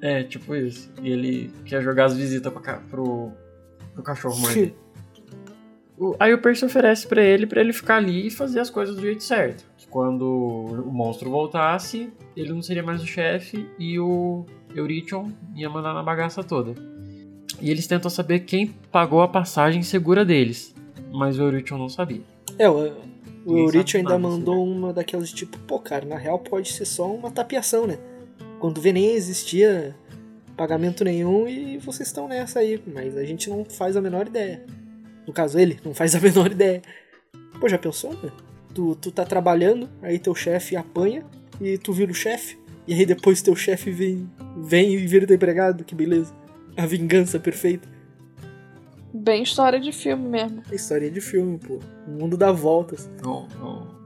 É, 0.02 0.24
tipo 0.24 0.56
isso. 0.56 0.92
E 1.02 1.10
ele 1.10 1.54
quer 1.64 1.82
jogar 1.82 2.06
as 2.06 2.18
visitas 2.18 2.52
pra 2.52 2.80
pro, 2.90 3.32
pro 3.98 4.04
cachorro 4.04 4.38
morder. 4.40 4.74
O- 5.98 6.16
Aí 6.20 6.32
o 6.34 6.38
Percy 6.40 6.64
oferece 6.64 7.08
pra 7.08 7.24
ele 7.24 7.48
pra 7.48 7.60
ele 7.60 7.74
ficar 7.74 7.96
ali 7.98 8.28
e 8.28 8.32
fazer 8.32 8.60
as 8.60 8.70
coisas 8.70 8.96
do 8.96 9.02
jeito 9.02 9.24
certo. 9.24 9.66
Que 9.78 9.88
Quando 9.88 10.24
o 10.24 10.92
monstro 10.92 11.30
voltasse, 11.32 12.12
ele 12.36 12.54
não 12.54 12.62
seria 12.62 12.84
mais 12.84 13.02
o 13.02 13.08
chefe 13.08 13.68
e 13.80 14.00
o 14.00 14.46
Eurition 14.76 15.32
ia 15.56 15.68
mandar 15.70 15.94
na 15.96 16.04
bagaça 16.04 16.44
toda. 16.44 16.76
E 17.60 17.72
eles 17.72 17.88
tentam 17.88 18.12
saber 18.12 18.42
quem 18.42 18.68
pagou 18.92 19.22
a 19.24 19.28
passagem 19.28 19.82
segura 19.82 20.24
deles, 20.24 20.76
mas 21.12 21.40
o 21.40 21.42
Eurition 21.42 21.80
não 21.80 21.90
sabia. 21.90 22.22
É, 22.60 22.70
o, 22.70 22.92
o 23.46 23.72
sabe 23.72 23.98
ainda 23.98 24.20
mandou 24.20 24.64
uma 24.64 24.94
daquelas 24.94 25.32
tipo, 25.32 25.58
pô, 25.60 25.80
cara, 25.80 26.06
na 26.06 26.18
real 26.18 26.38
pode 26.38 26.72
ser 26.72 26.86
só 26.86 27.12
uma 27.12 27.32
tapiação, 27.32 27.88
né? 27.88 27.98
Quando 28.60 28.80
vê 28.80 28.94
nem 28.94 29.14
existia 29.16 29.96
pagamento 30.58 31.04
nenhum 31.04 31.48
e 31.48 31.78
vocês 31.78 32.10
estão 32.10 32.28
nessa 32.28 32.60
aí, 32.60 32.82
mas 32.88 33.16
a 33.16 33.24
gente 33.24 33.50
não 33.50 33.64
faz 33.64 33.96
a 33.96 34.02
menor 34.02 34.28
ideia. 34.28 34.66
No 35.26 35.32
caso, 35.32 35.60
ele 35.60 35.80
não 35.86 35.94
faz 35.94 36.16
a 36.16 36.20
menor 36.22 36.52
ideia. 36.52 36.82
Pô, 37.60 37.70
já 37.70 37.78
pensou, 37.78 38.14
né? 38.14 38.32
Tu, 38.74 38.96
tu 38.96 39.12
tá 39.12 39.24
trabalhando, 39.24 39.88
aí 40.02 40.20
teu 40.20 40.34
chefe 40.36 40.76
apanha 40.76 41.24
e 41.62 41.78
tu 41.78 41.94
vira 41.94 42.12
o 42.12 42.16
chefe, 42.16 42.58
e 42.88 42.94
aí 42.94 43.06
depois 43.06 43.42
teu 43.42 43.56
chefe 43.56 43.92
vem, 43.92 44.30
vem 44.58 44.94
e 44.94 44.98
vira 44.98 45.26
teu 45.26 45.36
empregado, 45.36 45.84
que 45.84 45.96
beleza. 45.96 46.34
A 46.76 46.86
vingança 46.86 47.40
perfeita. 47.40 47.88
Bem 49.14 49.42
história 49.42 49.80
de 49.80 49.92
filme 49.92 50.28
mesmo. 50.28 50.62
É 50.72 50.76
história 50.76 51.10
de 51.10 51.22
filme, 51.22 51.58
pô. 51.58 51.80
O 52.08 52.12
mundo 52.12 52.38
dá 52.38 52.52
voltas. 52.52 53.10
Não, 53.24 53.48
não. 53.60 53.98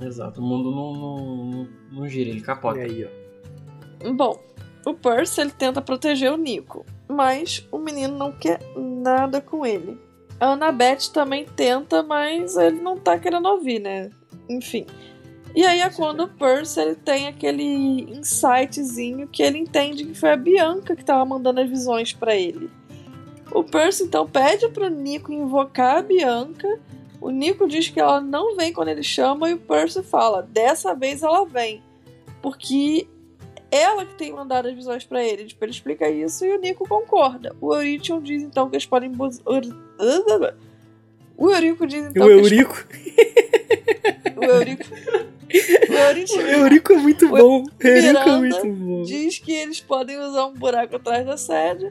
Exato, 0.00 0.40
o 0.40 0.44
mundo 0.44 0.70
não, 0.70 0.92
não, 0.92 1.46
não, 1.46 1.68
não 1.92 2.08
gira, 2.08 2.30
ele 2.30 2.40
capota. 2.40 2.78
E 2.78 2.82
aí, 2.82 3.04
ó. 3.04 4.12
Bom, 4.12 4.42
o 4.86 4.94
Percy 4.94 5.40
ele 5.40 5.50
tenta 5.50 5.80
proteger 5.80 6.32
o 6.32 6.36
Nico, 6.36 6.84
mas 7.08 7.66
o 7.70 7.78
menino 7.78 8.16
não 8.16 8.32
quer 8.32 8.60
nada 8.76 9.40
com 9.40 9.64
ele. 9.64 9.98
A 10.40 10.48
Annabeth 10.48 11.10
também 11.12 11.44
tenta, 11.44 12.02
mas 12.02 12.56
ele 12.56 12.80
não 12.80 12.98
tá 12.98 13.18
querendo 13.18 13.46
ouvir, 13.46 13.78
né? 13.78 14.10
Enfim. 14.48 14.86
E 15.54 15.64
aí 15.64 15.80
é 15.80 15.88
quando 15.88 16.24
o 16.24 16.28
Percy 16.28 16.80
ele 16.80 16.94
tem 16.96 17.28
aquele 17.28 18.02
insightzinho 18.10 19.28
que 19.28 19.42
ele 19.42 19.58
entende 19.58 20.04
que 20.04 20.14
foi 20.14 20.32
a 20.32 20.36
Bianca 20.36 20.96
que 20.96 21.04
tava 21.04 21.24
mandando 21.24 21.60
as 21.60 21.70
visões 21.70 22.12
pra 22.12 22.34
ele. 22.34 22.68
O 23.52 23.62
Percy 23.62 24.02
então 24.02 24.26
pede 24.26 24.68
pro 24.68 24.90
Nico 24.90 25.32
invocar 25.32 25.98
a 25.98 26.02
Bianca. 26.02 26.80
O 27.20 27.30
Nico 27.30 27.68
diz 27.68 27.88
que 27.88 28.00
ela 28.00 28.20
não 28.20 28.56
vem 28.56 28.72
quando 28.72 28.88
ele 28.88 29.04
chama 29.04 29.48
e 29.48 29.54
o 29.54 29.58
Percy 29.58 30.02
fala: 30.02 30.42
"Dessa 30.42 30.92
vez 30.92 31.22
ela 31.22 31.46
vem". 31.46 31.80
Porque 32.42 33.06
ela 33.76 34.04
que 34.06 34.14
tem 34.14 34.32
mandado 34.32 34.68
as 34.68 34.74
visões 34.74 35.04
pra 35.04 35.24
ele. 35.24 35.44
Tipo, 35.44 35.64
ele 35.64 35.72
explica 35.72 36.08
isso 36.08 36.44
e 36.44 36.54
o 36.56 36.60
Nico 36.60 36.86
concorda. 36.88 37.54
O 37.60 37.74
Eurition 37.74 38.20
diz 38.20 38.42
então 38.42 38.68
que 38.68 38.76
eles 38.76 38.86
podem. 38.86 39.10
O 41.36 41.50
Eurico 41.50 41.86
diz 41.86 42.04
então 42.06 42.24
o 42.24 42.26
que 42.28 42.32
eles- 42.32 42.52
Eurico. 42.52 42.86
O 44.36 44.44
Eurico. 44.44 44.84
O 45.88 45.92
Eurition 45.94 46.38
O 46.38 46.42
Eurico 46.42 46.92
é 46.92 46.96
muito 46.96 47.28
bom. 47.28 47.62
O 47.62 47.86
Eurico 47.86 48.28
é 48.28 48.36
muito 48.38 48.66
bom. 48.72 49.02
diz 49.02 49.38
que 49.38 49.52
eles 49.52 49.80
podem 49.80 50.18
usar 50.18 50.46
um 50.46 50.52
buraco 50.54 50.96
atrás 50.96 51.24
da 51.24 51.36
sede. 51.36 51.90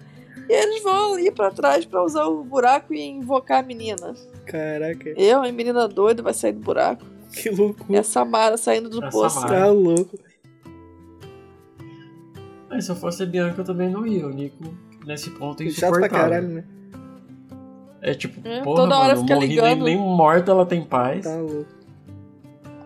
E 0.50 0.54
eles 0.54 0.84
vão 0.84 1.14
ali 1.14 1.32
pra 1.32 1.50
trás 1.52 1.86
pra 1.86 2.04
usar 2.04 2.26
o 2.26 2.44
buraco 2.44 2.94
e 2.94 3.02
invocar 3.02 3.60
a 3.64 3.66
menina. 3.66 4.14
Caraca, 4.46 5.10
Eu, 5.18 5.42
a 5.42 5.52
menina 5.54 5.88
doida, 5.88 6.22
vai 6.22 6.34
sair 6.34 6.52
do 6.52 6.60
buraco. 6.60 7.06
que 7.32 7.48
E 7.48 7.52
loucura. 7.52 8.02
a 8.02 8.04
Samara 8.04 8.58
saindo 8.58 8.90
do 8.90 9.04
A 9.04 9.10
poço. 9.10 9.40
Samara. 9.40 9.60
Tá 9.62 9.68
louco. 9.72 10.20
Mas 12.74 12.86
se 12.86 12.92
eu 12.92 12.96
fosse 12.96 13.24
a 13.24 13.26
Bianca, 13.26 13.62
eu 13.62 13.66
também 13.66 13.90
não 13.90 14.06
ia. 14.06 14.26
O 14.26 14.30
Nico, 14.32 14.74
nesse 15.06 15.30
ponto, 15.32 15.62
é 15.62 15.70
Chato 15.70 15.94
insuportável. 15.94 16.10
pra 16.10 16.10
caralho, 16.10 16.48
né? 16.50 16.64
É 18.02 18.14
tipo, 18.14 18.46
É, 18.48 18.62
porra, 18.62 18.76
toda 18.82 18.98
hora 18.98 19.16
mano, 19.16 19.22
fica 19.22 19.34
eu 19.34 19.36
morri, 19.38 19.48
nem, 19.48 19.56
ligando. 19.56 19.84
nem 19.86 19.98
morta 19.98 20.52
ela 20.52 20.66
tem 20.66 20.84
paz. 20.84 21.24
Tá 21.24 21.36
louco. 21.38 21.66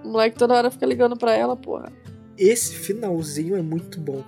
O 0.04 0.10
moleque 0.10 0.38
toda 0.38 0.54
hora 0.54 0.70
fica 0.70 0.86
ligando 0.86 1.18
pra 1.18 1.34
ela, 1.34 1.56
porra. 1.56 1.92
Esse 2.38 2.76
finalzinho 2.76 3.56
é 3.56 3.62
muito 3.62 4.00
bom. 4.00 4.24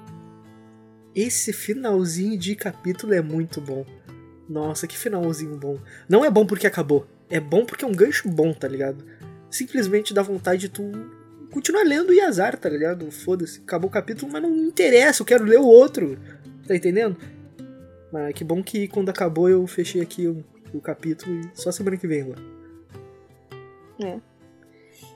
Esse 1.14 1.53
finalzinho 1.53 2.38
de 2.38 2.56
capítulo 2.56 3.14
é 3.14 3.22
muito 3.22 3.61
bom. 3.61 3.86
Nossa, 4.48 4.88
que 4.88 4.98
finalzinho 4.98 5.56
bom. 5.57 5.77
Não 6.07 6.26
é 6.26 6.30
bom 6.31 6.45
porque 6.45 6.65
acabou. 6.65 7.06
É 7.30 7.40
bom 7.40 7.65
porque 7.65 7.86
é 7.86 7.88
um 7.88 7.91
gancho 7.94 8.27
bom, 8.30 8.52
tá 8.53 8.68
ligado? 8.68 9.06
Simplesmente 9.49 10.14
dá 10.14 10.23
vontade 10.23 10.61
de 10.61 10.69
tu 10.69 10.91
continuar 11.51 11.84
lendo 11.84 12.13
e 12.13 12.21
azar, 12.21 12.57
tá 12.57 12.69
ligado? 12.69 13.11
Foda-se. 13.11 13.59
Acabou 13.59 13.89
o 13.89 13.93
capítulo, 13.93 14.31
mas 14.31 14.41
não 14.41 14.51
me 14.51 14.61
interessa, 14.61 15.21
eu 15.21 15.26
quero 15.26 15.43
ler 15.43 15.59
o 15.59 15.65
outro. 15.65 16.17
Tá 16.67 16.76
entendendo? 16.76 17.17
Mas 18.11 18.34
que 18.34 18.43
bom 18.43 18.61
que 18.63 18.88
quando 18.88 19.09
acabou 19.09 19.49
eu 19.49 19.65
fechei 19.67 20.01
aqui 20.01 20.27
o, 20.27 20.43
o 20.73 20.80
capítulo 20.80 21.35
e 21.35 21.49
só 21.53 21.71
semana 21.71 21.97
que 21.97 22.07
vem 22.07 22.21
agora. 22.21 22.41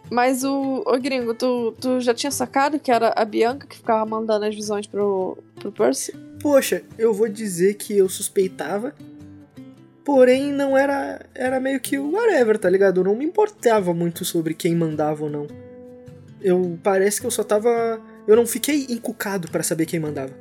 Mas 0.10 0.43
o, 0.43 0.84
ô 0.85 0.97
gringo, 0.99 1.34
tu, 1.34 1.73
tu 1.80 1.99
já 2.01 2.14
tinha 2.14 2.31
sacado 2.31 2.80
que 2.80 2.91
era 2.91 3.14
a 3.15 3.26
Bianca 3.26 3.65
que 3.65 3.77
ficava 3.77 4.05
mandando 4.05 4.45
as 4.45 4.53
visões 4.53 4.85
pro, 4.85 5.38
pro 5.55 5.72
Percy? 5.72 6.14
Poxa, 6.41 6.84
eu 6.97 7.14
vou 7.14 7.30
dizer 7.30 7.76
que 7.76 7.97
eu 7.97 8.10
suspeitava, 8.10 8.93
porém 10.03 10.51
não 10.51 10.77
era 10.77 11.26
era 11.34 11.60
meio 11.60 11.80
que 11.80 11.97
o 11.97 12.11
whatever, 12.11 12.57
tá 12.60 12.69
ligado? 12.69 12.99
Eu 12.99 13.05
não 13.05 13.15
me 13.15 13.26
importava 13.26 13.93
muito 13.93 14.26
sobre 14.26 14.53
quem 14.53 14.76
mandava 14.76 15.23
ou 15.23 15.30
não. 15.30 15.47
Eu 16.44 16.78
parece 16.84 17.22
que 17.22 17.26
eu 17.28 17.32
só 17.32 17.44
tava, 17.44 18.02
eu 18.28 18.36
não 18.36 18.45
fiquei 18.45 18.86
encucado 18.90 19.49
pra 19.49 19.64
saber 19.64 19.86
quem 19.86 19.99
mandava. 19.99 20.34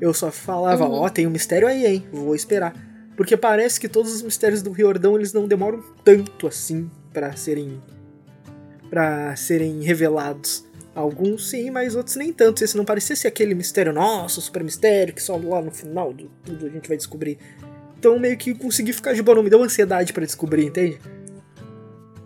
Eu 0.00 0.12
só 0.14 0.30
falava, 0.32 0.84
ó, 0.88 1.02
Uhum. 1.04 1.08
tem 1.10 1.26
um 1.26 1.30
mistério 1.30 1.68
aí, 1.68 1.86
hein? 1.86 2.06
Vou 2.12 2.34
esperar. 2.34 2.74
Porque 3.16 3.36
parece 3.36 3.78
que 3.78 3.88
todos 3.88 4.12
os 4.12 4.22
mistérios 4.22 4.62
do 4.62 4.72
Riordão 4.72 5.14
eles 5.16 5.32
não 5.32 5.46
demoram 5.46 5.82
tanto 6.02 6.46
assim 6.46 6.90
pra 7.12 7.36
serem 7.36 7.80
para 8.90 9.34
serem 9.36 9.80
revelados. 9.82 10.64
Alguns 10.94 11.48
sim, 11.48 11.70
mas 11.70 11.94
outros 11.94 12.16
nem 12.16 12.32
tanto. 12.32 12.62
Esse 12.62 12.76
não 12.76 12.84
parecia 12.84 13.16
ser 13.16 13.28
aquele 13.28 13.54
mistério, 13.54 13.92
nossa, 13.92 14.40
super 14.40 14.62
mistério, 14.64 15.14
que 15.14 15.22
só 15.22 15.36
lá 15.36 15.62
no 15.62 15.70
final 15.70 16.12
de 16.12 16.28
tudo 16.44 16.66
a 16.66 16.68
gente 16.68 16.88
vai 16.88 16.96
descobrir. 16.96 17.38
Então 17.98 18.18
meio 18.18 18.36
que 18.36 18.54
consegui 18.54 18.92
ficar 18.92 19.12
de 19.14 19.22
boa, 19.22 19.36
não 19.36 19.42
me 19.42 19.48
deu 19.50 19.62
ansiedade 19.62 20.12
pra 20.12 20.24
descobrir, 20.26 20.66
entende? 20.66 20.98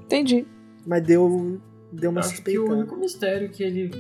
Entendi. 0.05 0.47
Mas 0.87 1.03
deu, 1.03 1.61
deu 2.01 2.11
uma 2.11 2.21
Acho 2.21 2.29
que 2.31 2.35
o 2.35 2.37
suspeitada. 2.37 2.75
único 2.75 2.97
mistério 2.97 3.49
que 3.51 3.63
ele 3.63 3.91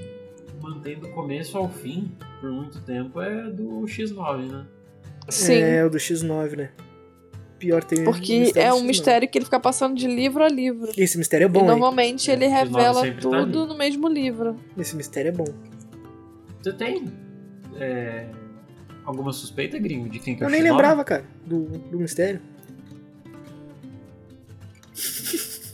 mantém 0.60 0.98
do 0.98 1.08
começo 1.10 1.56
ao 1.56 1.68
fim, 1.68 2.10
por 2.40 2.50
muito 2.50 2.80
tempo, 2.82 3.20
é 3.20 3.50
do 3.50 3.82
X9, 3.82 4.50
né? 4.50 4.66
Sim. 5.28 5.54
É, 5.54 5.84
o 5.84 5.90
do 5.90 5.98
X9, 5.98 6.56
né? 6.56 6.70
Pior 7.58 7.82
tem 7.82 8.04
porque 8.04 8.52
é 8.54 8.72
um 8.72 8.80
X9. 8.80 8.84
mistério 8.86 9.28
que 9.28 9.38
ele 9.38 9.44
fica 9.46 9.58
passando 9.58 9.94
de 9.96 10.06
livro 10.06 10.44
a 10.44 10.48
livro. 10.48 10.92
Esse 10.96 11.16
mistério 11.16 11.44
é 11.44 11.48
e 11.48 11.52
bom, 11.52 11.60
hein? 11.60 11.66
normalmente 11.66 12.30
ele 12.30 12.44
É, 12.44 12.48
revela 12.48 13.02
tá 13.06 13.12
tudo 13.20 13.34
ali. 13.34 13.52
no 13.52 13.76
mesmo 13.76 14.08
livro. 14.08 14.56
Esse 14.76 14.94
mistério 14.94 15.30
é 15.30 15.32
bom. 15.32 15.46
Você 16.62 16.72
tem 16.74 17.06
é, 17.76 18.26
alguma 19.04 19.32
suspeita, 19.32 19.78
gringo, 19.78 20.08
de 20.08 20.18
quem 20.18 20.36
que 20.36 20.42
é 20.42 20.44
Eu 20.44 20.48
o 20.48 20.50
nem 20.52 20.60
X9? 20.60 20.64
lembrava, 20.70 21.02
cara, 21.04 21.24
do, 21.46 21.62
do 21.64 21.98
mistério. 21.98 22.40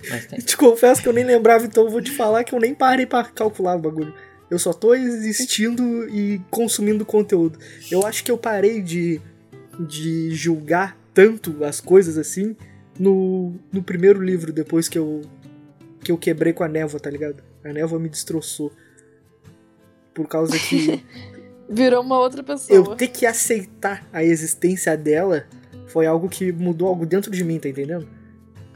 Mas 0.08 0.26
tem. 0.26 0.38
Te 0.40 0.56
confesso 0.56 1.02
que 1.02 1.08
eu 1.08 1.12
nem 1.12 1.24
lembrava, 1.24 1.64
então 1.64 1.84
eu 1.84 1.90
vou 1.90 2.00
te 2.00 2.10
falar 2.10 2.44
que 2.44 2.54
eu 2.54 2.60
nem 2.60 2.74
parei 2.74 3.06
pra 3.06 3.24
calcular 3.24 3.76
o 3.76 3.78
bagulho. 3.78 4.14
Eu 4.50 4.58
só 4.58 4.72
tô 4.72 4.94
existindo 4.94 6.08
e 6.10 6.40
consumindo 6.50 7.06
conteúdo. 7.06 7.58
Eu 7.90 8.06
acho 8.06 8.22
que 8.22 8.30
eu 8.30 8.36
parei 8.36 8.82
de, 8.82 9.20
de 9.80 10.30
julgar 10.34 10.96
tanto 11.14 11.64
as 11.64 11.80
coisas 11.80 12.18
assim 12.18 12.54
no, 12.98 13.54
no 13.72 13.82
primeiro 13.82 14.22
livro, 14.22 14.52
depois 14.52 14.88
que 14.88 14.98
eu, 14.98 15.22
que 16.04 16.12
eu 16.12 16.18
quebrei 16.18 16.52
com 16.52 16.62
a 16.62 16.68
névoa, 16.68 17.00
tá 17.00 17.08
ligado? 17.08 17.42
A 17.64 17.72
névoa 17.72 17.98
me 17.98 18.08
destroçou. 18.08 18.72
Por 20.12 20.28
causa 20.28 20.58
que 20.58 21.02
Virou 21.68 22.02
uma 22.02 22.18
outra 22.18 22.42
pessoa. 22.42 22.76
eu 22.76 22.84
ter 22.94 23.08
que 23.08 23.24
aceitar 23.24 24.06
a 24.12 24.22
existência 24.22 24.94
dela 24.96 25.46
foi 25.86 26.06
algo 26.06 26.28
que 26.28 26.52
mudou 26.52 26.88
algo 26.88 27.06
dentro 27.06 27.30
de 27.30 27.42
mim, 27.42 27.58
tá 27.58 27.68
entendendo? 27.68 28.06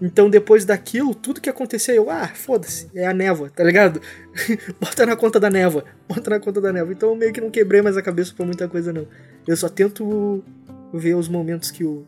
Então 0.01 0.29
depois 0.29 0.65
daquilo, 0.65 1.15
tudo 1.15 1.41
que 1.41 1.49
aconteceu, 1.49 1.95
eu, 1.95 2.11
ah, 2.11 2.29
foda-se, 2.29 2.89
é 2.95 3.07
a 3.07 3.15
névoa, 3.15 3.49
tá 3.49 3.65
ligado? 3.65 4.01
bota 4.81 5.07
na 5.07 5.17
conta 5.17 5.41
da 5.41 5.49
névoa, 5.49 5.85
bota 6.07 6.31
na 6.31 6.39
conta 6.39 6.61
da 6.61 6.73
névoa. 6.73 6.93
Então 6.93 7.11
eu 7.11 7.17
meio 7.17 7.33
que 7.33 7.41
não 7.41 7.51
quebrei 7.51 7.81
mais 7.81 7.97
a 7.97 8.03
cabeça 8.03 8.35
pra 8.35 8.45
muita 8.45 8.69
coisa, 8.69 8.93
não. 8.93 9.07
Eu 9.47 9.57
só 9.57 9.69
tento 9.69 10.45
ver 10.93 11.15
os 11.15 11.29
momentos 11.29 11.71
que 11.71 11.85
o 11.85 12.05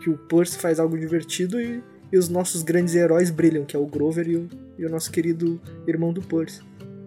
que 0.00 0.10
o 0.10 0.18
Percy 0.18 0.58
faz 0.58 0.78
algo 0.78 0.98
divertido 0.98 1.60
e, 1.60 1.82
e 2.12 2.18
os 2.18 2.28
nossos 2.28 2.62
grandes 2.62 2.94
heróis 2.94 3.30
brilham, 3.30 3.64
que 3.64 3.74
é 3.74 3.78
o 3.78 3.86
Grover 3.86 4.28
e 4.28 4.36
o, 4.36 4.48
e 4.76 4.84
o 4.84 4.90
nosso 4.90 5.10
querido 5.10 5.60
irmão 5.86 6.12
do 6.12 6.20
Percy, 6.20 6.60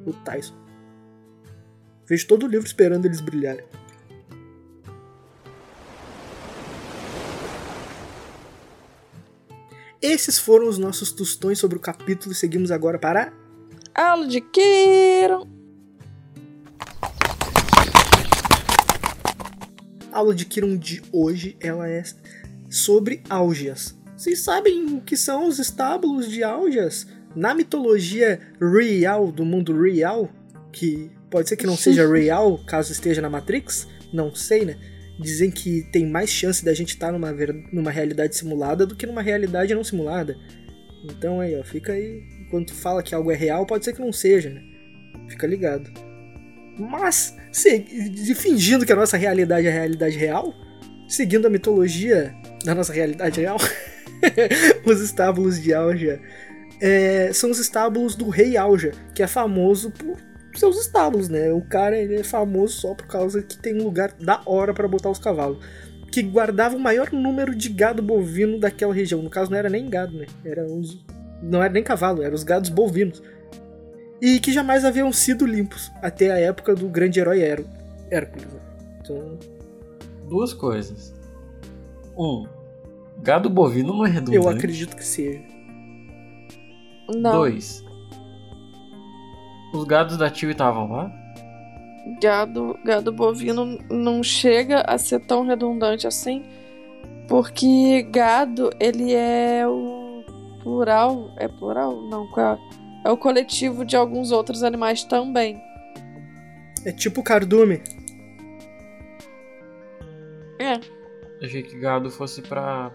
o 0.05 0.13
Tyson. 0.13 0.55
Vejo 2.07 2.27
todo 2.27 2.45
o 2.45 2.47
livro 2.47 2.65
esperando 2.65 3.05
eles 3.05 3.21
brilharem. 3.21 3.65
Esses 10.01 10.37
foram 10.37 10.67
os 10.67 10.77
nossos 10.77 11.11
tostões 11.11 11.57
sobre 11.57 11.77
o 11.77 11.81
capítulo 11.81 12.31
e 12.31 12.35
seguimos 12.35 12.69
agora 12.69 12.99
para 12.99 13.33
Aula 13.95 14.27
de 14.27 14.41
Kiron. 14.41 15.47
A 20.11 20.19
aula 20.19 20.35
de 20.35 20.45
Kiron 20.45 20.77
de 20.77 21.01
hoje 21.11 21.57
ela 21.59 21.89
é 21.89 22.03
sobre 22.69 23.23
Álgias. 23.27 23.97
Vocês 24.15 24.39
sabem 24.39 24.85
o 24.95 25.01
que 25.01 25.17
são 25.17 25.47
os 25.47 25.57
estábulos 25.57 26.29
de 26.29 26.43
Álgias? 26.43 27.07
Na 27.35 27.55
mitologia 27.55 28.39
real, 28.59 29.31
do 29.31 29.43
mundo 29.43 29.79
real, 29.81 30.29
que 30.71 31.09
pode 31.29 31.49
ser 31.49 31.57
que 31.57 31.65
não 31.65 31.75
seja 31.75 32.07
real 32.07 32.59
caso 32.65 32.91
esteja 32.91 33.21
na 33.21 33.29
Matrix, 33.29 33.87
não 34.13 34.33
sei, 34.33 34.63
né? 34.63 34.77
Dizem 35.19 35.49
que 35.49 35.81
tem 35.91 36.05
mais 36.05 36.29
chance 36.29 36.63
da 36.63 36.73
gente 36.73 36.89
estar 36.89 37.11
numa, 37.11 37.33
numa 37.71 37.91
realidade 37.91 38.35
simulada 38.35 38.85
do 38.85 38.95
que 38.95 39.07
numa 39.07 39.21
realidade 39.21 39.73
não 39.73 39.83
simulada. 39.83 40.37
Então 41.03 41.39
aí, 41.39 41.57
ó, 41.59 41.63
fica 41.63 41.93
aí. 41.93 42.21
Quando 42.49 42.67
tu 42.67 42.73
fala 42.73 43.03
que 43.03 43.15
algo 43.15 43.31
é 43.31 43.35
real, 43.35 43.65
pode 43.65 43.83
ser 43.83 43.93
que 43.93 44.01
não 44.01 44.13
seja, 44.13 44.49
né? 44.49 44.61
Fica 45.29 45.47
ligado. 45.47 45.89
Mas, 46.77 47.35
se, 47.51 47.83
fingindo 48.35 48.85
que 48.85 48.93
a 48.93 48.95
nossa 48.95 49.17
realidade 49.17 49.65
é 49.65 49.69
a 49.69 49.73
realidade 49.73 50.15
real, 50.15 50.53
seguindo 51.07 51.47
a 51.47 51.49
mitologia 51.49 52.33
da 52.63 52.75
nossa 52.75 52.93
realidade 52.93 53.41
real, 53.41 53.57
os 54.85 55.01
estábulos 55.01 55.61
de 55.61 55.73
Alja 55.73 56.21
é, 56.79 57.31
são 57.33 57.49
os 57.49 57.59
estábulos 57.59 58.15
do 58.15 58.29
rei 58.29 58.55
Alja, 58.55 58.91
que 59.15 59.23
é 59.23 59.27
famoso 59.27 59.91
por 59.91 60.17
seus 60.59 60.77
estábulos, 60.77 61.29
né? 61.29 61.51
O 61.51 61.61
cara 61.61 61.97
ele 61.97 62.15
é 62.15 62.23
famoso 62.23 62.81
só 62.81 62.93
por 62.93 63.07
causa 63.07 63.41
que 63.41 63.57
tem 63.57 63.79
um 63.79 63.83
lugar 63.83 64.13
da 64.19 64.41
hora 64.45 64.73
para 64.73 64.87
botar 64.87 65.09
os 65.09 65.19
cavalos. 65.19 65.57
Que 66.11 66.21
guardava 66.21 66.75
o 66.75 66.79
maior 66.79 67.11
número 67.11 67.55
de 67.55 67.69
gado 67.69 68.01
bovino 68.01 68.59
daquela 68.59 68.93
região. 68.93 69.21
No 69.21 69.29
caso, 69.29 69.51
não 69.51 69.57
era 69.57 69.69
nem 69.69 69.89
gado, 69.89 70.17
né? 70.17 70.25
Era 70.43 70.65
os... 70.65 71.03
Não 71.41 71.61
era 71.61 71.71
nem 71.71 71.83
cavalo, 71.83 72.23
eram 72.23 72.35
os 72.35 72.43
gados 72.43 72.69
bovinos. 72.69 73.21
E 74.21 74.39
que 74.39 74.51
jamais 74.51 74.83
haviam 74.83 75.11
sido 75.11 75.45
limpos 75.45 75.91
até 76.01 76.31
a 76.31 76.39
época 76.39 76.73
do 76.73 76.87
grande 76.87 77.19
herói 77.19 77.41
Hércules. 77.41 78.45
Né? 78.45 78.59
Então... 79.01 79.37
Duas 80.27 80.53
coisas. 80.53 81.13
Um, 82.17 82.47
gado 83.21 83.49
bovino 83.49 83.93
não 83.93 84.05
é 84.05 84.09
redundante. 84.09 84.35
Eu 84.35 84.49
acredito 84.49 84.95
que 84.95 85.05
seja. 85.05 85.39
Não. 87.15 87.31
Dois, 87.31 87.83
os 89.73 89.83
gados 89.83 90.17
da 90.17 90.29
Tio 90.29 90.51
estavam 90.51 90.91
lá? 90.91 91.11
Gado, 92.21 92.79
gado 92.85 93.11
bovino 93.11 93.77
não 93.89 94.23
chega 94.23 94.81
a 94.81 94.97
ser 94.97 95.19
tão 95.19 95.45
redundante 95.45 96.07
assim, 96.07 96.43
porque 97.27 98.01
gado 98.03 98.69
ele 98.79 99.13
é 99.13 99.67
o 99.67 100.23
plural, 100.63 101.31
é 101.37 101.47
plural? 101.47 102.01
Não, 102.09 102.25
é? 102.39 102.57
é 103.05 103.11
o 103.11 103.17
coletivo 103.17 103.83
de 103.83 103.95
alguns 103.97 104.31
outros 104.31 104.63
animais 104.63 105.03
também. 105.03 105.61
É 106.85 106.91
tipo 106.91 107.21
cardume. 107.21 107.81
É. 110.59 110.79
Achei 111.43 111.61
que 111.61 111.77
gado 111.77 112.09
fosse 112.09 112.41
pra, 112.41 112.91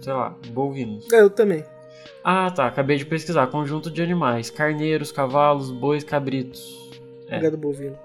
sei 0.00 0.12
lá, 0.12 0.36
bovinos. 0.48 1.10
É, 1.12 1.20
eu 1.20 1.30
também. 1.30 1.64
Ah, 2.24 2.50
tá. 2.50 2.66
Acabei 2.66 2.96
de 2.96 3.04
pesquisar. 3.04 3.46
Conjunto 3.48 3.90
de 3.90 4.02
animais: 4.02 4.48
carneiros, 4.48 5.12
cavalos, 5.12 5.70
bois, 5.70 6.02
cabritos. 6.02 6.90
É. 7.28 7.38
Gado 7.38 7.58
bovino. 7.58 7.98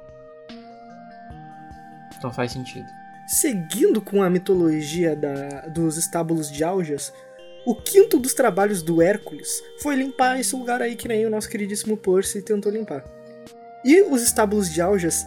Então 2.17 2.33
faz 2.33 2.51
sentido. 2.51 2.85
Seguindo 3.27 4.01
com 4.01 4.21
a 4.21 4.29
mitologia 4.29 5.15
da, 5.15 5.61
dos 5.67 5.95
estábulos 5.95 6.51
de 6.51 6.63
Aljas, 6.63 7.13
o 7.65 7.75
quinto 7.75 8.19
dos 8.19 8.33
trabalhos 8.33 8.81
do 8.81 9.01
Hércules 9.01 9.63
foi 9.81 9.95
limpar 9.95 10.39
esse 10.39 10.55
lugar 10.55 10.81
aí 10.81 10.95
que 10.95 11.07
nem 11.07 11.25
o 11.25 11.29
nosso 11.29 11.47
queridíssimo 11.47 11.95
Percy 11.95 12.41
tentou 12.41 12.71
limpar. 12.71 13.05
E 13.85 14.01
os 14.01 14.21
estábulos 14.21 14.69
de 14.69 14.81
Aljas, 14.81 15.25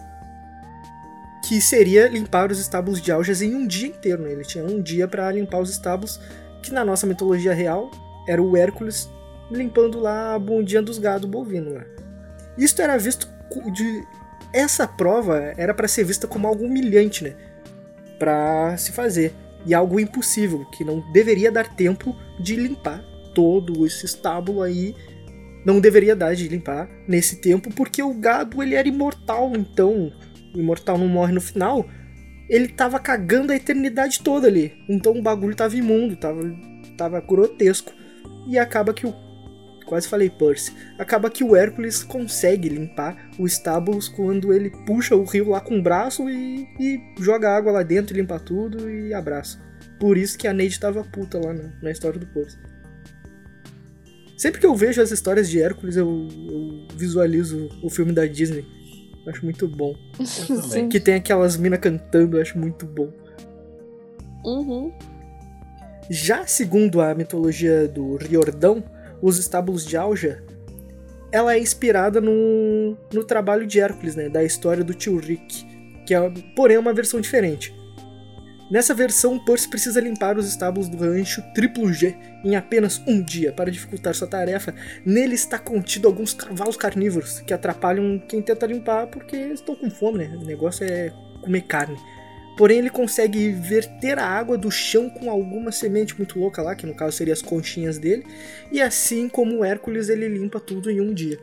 que 1.48 1.60
seria 1.60 2.09
limpar 2.09 2.51
os 2.51 2.59
estábulos 2.59 3.01
de 3.01 3.10
Aljas 3.10 3.40
em 3.40 3.55
um 3.55 3.66
dia 3.66 3.89
inteiro, 3.89 4.23
né? 4.23 4.32
Ele 4.32 4.44
tinha 4.44 4.64
um 4.64 4.82
dia 4.82 5.09
para 5.09 5.31
limpar 5.32 5.60
os 5.60 5.70
estábulos, 5.70 6.20
que 6.62 6.73
na 6.73 6.85
nossa 6.85 7.06
mitologia 7.06 7.55
real 7.55 7.90
era 8.26 8.42
o 8.42 8.56
Hércules 8.56 9.10
limpando 9.50 9.98
lá 10.00 10.34
a 10.34 10.38
bundinha 10.38 10.82
dos 10.82 10.98
gado 10.98 11.28
bovino 11.28 11.74
lá. 11.74 11.84
Isto 12.56 12.82
era 12.82 12.96
visto 12.98 13.28
de 13.72 14.04
essa 14.52 14.86
prova 14.86 15.54
era 15.56 15.72
para 15.72 15.88
ser 15.88 16.04
vista 16.04 16.26
como 16.26 16.46
algo 16.46 16.64
humilhante, 16.64 17.24
né? 17.24 17.34
Para 18.18 18.76
se 18.76 18.92
fazer 18.92 19.32
e 19.64 19.74
algo 19.74 19.98
impossível, 19.98 20.64
que 20.66 20.84
não 20.84 21.00
deveria 21.12 21.50
dar 21.50 21.74
tempo 21.74 22.16
de 22.40 22.56
limpar 22.56 23.02
todo 23.34 23.86
esse 23.86 24.04
estábulo 24.04 24.62
aí. 24.62 24.94
Não 25.64 25.80
deveria 25.80 26.16
dar 26.16 26.34
de 26.34 26.48
limpar 26.48 26.88
nesse 27.06 27.40
tempo, 27.40 27.72
porque 27.72 28.02
o 28.02 28.12
gado 28.12 28.62
ele 28.62 28.74
era 28.74 28.88
imortal, 28.88 29.52
então 29.54 30.12
o 30.54 30.58
imortal 30.58 30.98
não 30.98 31.08
morre 31.08 31.32
no 31.32 31.40
final. 31.40 31.86
Ele 32.48 32.68
tava 32.68 32.98
cagando 32.98 33.52
a 33.52 33.56
eternidade 33.56 34.20
toda 34.20 34.48
ali. 34.48 34.72
Então 34.88 35.16
o 35.16 35.22
bagulho 35.22 35.54
tava 35.54 35.76
imundo, 35.76 36.16
tava, 36.16 36.42
tava 36.98 37.20
grotesco. 37.20 37.92
E 38.47 38.59
acaba 38.59 38.93
que 38.93 39.06
o. 39.06 39.14
Quase 39.86 40.09
falei 40.09 40.31
Percy. 40.31 40.73
Acaba 40.98 41.28
que 41.28 41.44
o 41.44 41.55
Hércules 41.55 42.02
consegue 42.02 42.69
limpar 42.69 43.31
o 43.39 43.47
estábulos 43.47 44.09
quando 44.09 44.52
ele 44.52 44.70
puxa 44.86 45.14
o 45.14 45.24
rio 45.24 45.51
lá 45.51 45.60
com 45.60 45.78
o 45.78 45.82
braço 45.82 46.31
e, 46.31 46.66
e 46.81 47.01
joga 47.19 47.55
água 47.55 47.73
lá 47.73 47.82
dentro, 47.82 48.16
limpa 48.16 48.39
tudo 48.39 48.89
e 48.89 49.12
abraça. 49.12 49.60
Por 50.01 50.16
isso 50.16 50.39
que 50.39 50.48
a 50.48 50.52
Neide 50.52 50.81
tava 50.81 51.05
puta 51.05 51.39
lá 51.39 51.52
na, 51.52 51.73
na 51.82 51.90
história 51.90 52.19
do 52.19 52.27
Percy. 52.27 52.59
Sempre 54.36 54.60
que 54.60 54.66
eu 54.66 54.74
vejo 54.74 55.01
as 55.01 55.10
histórias 55.10 55.48
de 55.48 55.60
Hércules, 55.60 55.97
eu, 55.97 56.27
eu 56.48 56.89
visualizo 56.97 57.69
o 57.82 57.89
filme 57.89 58.12
da 58.12 58.27
Disney. 58.27 58.66
Acho 59.27 59.44
muito 59.44 59.69
bom. 59.69 59.94
que 60.90 60.98
tem 60.98 61.14
aquelas 61.14 61.56
minas 61.56 61.78
cantando, 61.78 62.40
acho 62.40 62.59
muito 62.59 62.86
bom. 62.86 63.12
Uhum. 64.44 64.93
Já 66.10 66.46
segundo 66.46 67.00
a 67.00 67.14
mitologia 67.14 67.86
do 67.86 68.16
Riordão, 68.16 68.82
os 69.20 69.38
estábulos 69.38 69.86
de 69.86 69.96
Alja, 69.96 70.42
ela 71.30 71.54
é 71.54 71.58
inspirada 71.58 72.20
no, 72.20 72.96
no 73.12 73.24
trabalho 73.24 73.66
de 73.66 73.80
Hércules, 73.80 74.14
né, 74.14 74.28
da 74.28 74.44
história 74.44 74.84
do 74.84 74.92
tio 74.92 75.18
Rick, 75.18 75.64
que 76.04 76.14
é, 76.14 76.32
porém, 76.54 76.76
é 76.76 76.80
uma 76.80 76.92
versão 76.92 77.20
diferente. 77.20 77.74
Nessa 78.70 78.94
versão, 78.94 79.38
Percy 79.38 79.68
precisa 79.68 80.00
limpar 80.00 80.38
os 80.38 80.48
estábulos 80.48 80.88
do 80.88 80.96
rancho 80.96 81.42
Triplo 81.54 81.92
G 81.92 82.16
em 82.42 82.56
apenas 82.56 83.02
um 83.06 83.22
dia. 83.22 83.52
Para 83.52 83.70
dificultar 83.70 84.14
sua 84.14 84.26
tarefa, 84.26 84.74
nele 85.04 85.34
está 85.34 85.58
contido 85.58 86.08
alguns 86.08 86.32
cavalos 86.32 86.76
carnívoros 86.76 87.40
que 87.40 87.52
atrapalham 87.52 88.18
quem 88.26 88.40
tenta 88.40 88.64
limpar 88.64 89.08
porque 89.08 89.36
estão 89.36 89.76
com 89.76 89.90
fome, 89.90 90.26
né? 90.26 90.38
O 90.40 90.44
negócio 90.46 90.86
é 90.86 91.12
comer 91.42 91.60
carne. 91.62 91.98
Porém, 92.56 92.78
ele 92.78 92.90
consegue 92.90 93.50
verter 93.50 94.18
a 94.18 94.26
água 94.26 94.58
do 94.58 94.70
chão 94.70 95.08
com 95.08 95.30
alguma 95.30 95.72
semente 95.72 96.16
muito 96.16 96.38
louca 96.38 96.62
lá, 96.62 96.74
que 96.74 96.86
no 96.86 96.94
caso 96.94 97.16
seria 97.16 97.32
as 97.32 97.42
conchinhas 97.42 97.98
dele, 97.98 98.24
e 98.70 98.80
assim 98.80 99.28
como 99.28 99.58
o 99.58 99.64
Hércules, 99.64 100.08
ele 100.08 100.28
limpa 100.28 100.60
tudo 100.60 100.90
em 100.90 101.00
um 101.00 101.14
dia. 101.14 101.38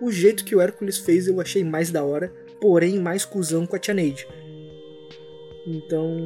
O 0.00 0.10
jeito 0.12 0.44
que 0.44 0.54
o 0.54 0.60
Hércules 0.60 0.98
fez 0.98 1.26
eu 1.26 1.40
achei 1.40 1.64
mais 1.64 1.90
da 1.90 2.04
hora, 2.04 2.32
porém 2.60 2.98
mais 2.98 3.24
cuzão 3.24 3.66
com 3.66 3.74
a 3.74 3.78
Tia 3.78 3.94
Neide. 3.94 4.26
Então, 5.66 6.16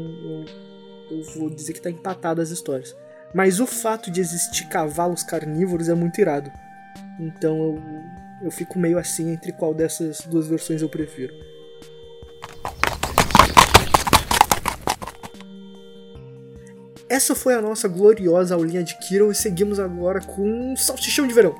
eu, 1.10 1.16
eu 1.16 1.22
vou 1.34 1.48
dizer 1.48 1.72
que 1.72 1.80
tá 1.80 1.90
empatado 1.90 2.42
as 2.42 2.50
histórias. 2.50 2.94
Mas 3.32 3.60
o 3.60 3.66
fato 3.66 4.10
de 4.10 4.20
existir 4.20 4.68
cavalos 4.68 5.22
carnívoros 5.22 5.88
é 5.88 5.94
muito 5.94 6.20
irado. 6.20 6.50
Então 7.18 7.56
eu, 7.56 7.82
eu 8.42 8.50
fico 8.50 8.78
meio 8.78 8.98
assim 8.98 9.32
entre 9.32 9.52
qual 9.52 9.72
dessas 9.72 10.20
duas 10.22 10.48
versões 10.48 10.82
eu 10.82 10.88
prefiro. 10.88 11.32
Essa 17.10 17.34
foi 17.34 17.54
a 17.54 17.60
nossa 17.60 17.88
gloriosa 17.88 18.54
aulinha 18.54 18.84
de 18.84 18.96
Kiro 18.96 19.32
e 19.32 19.34
seguimos 19.34 19.80
agora 19.80 20.20
com 20.20 20.42
um 20.42 20.76
salsichão 20.76 21.26
de 21.26 21.34
verão. 21.34 21.56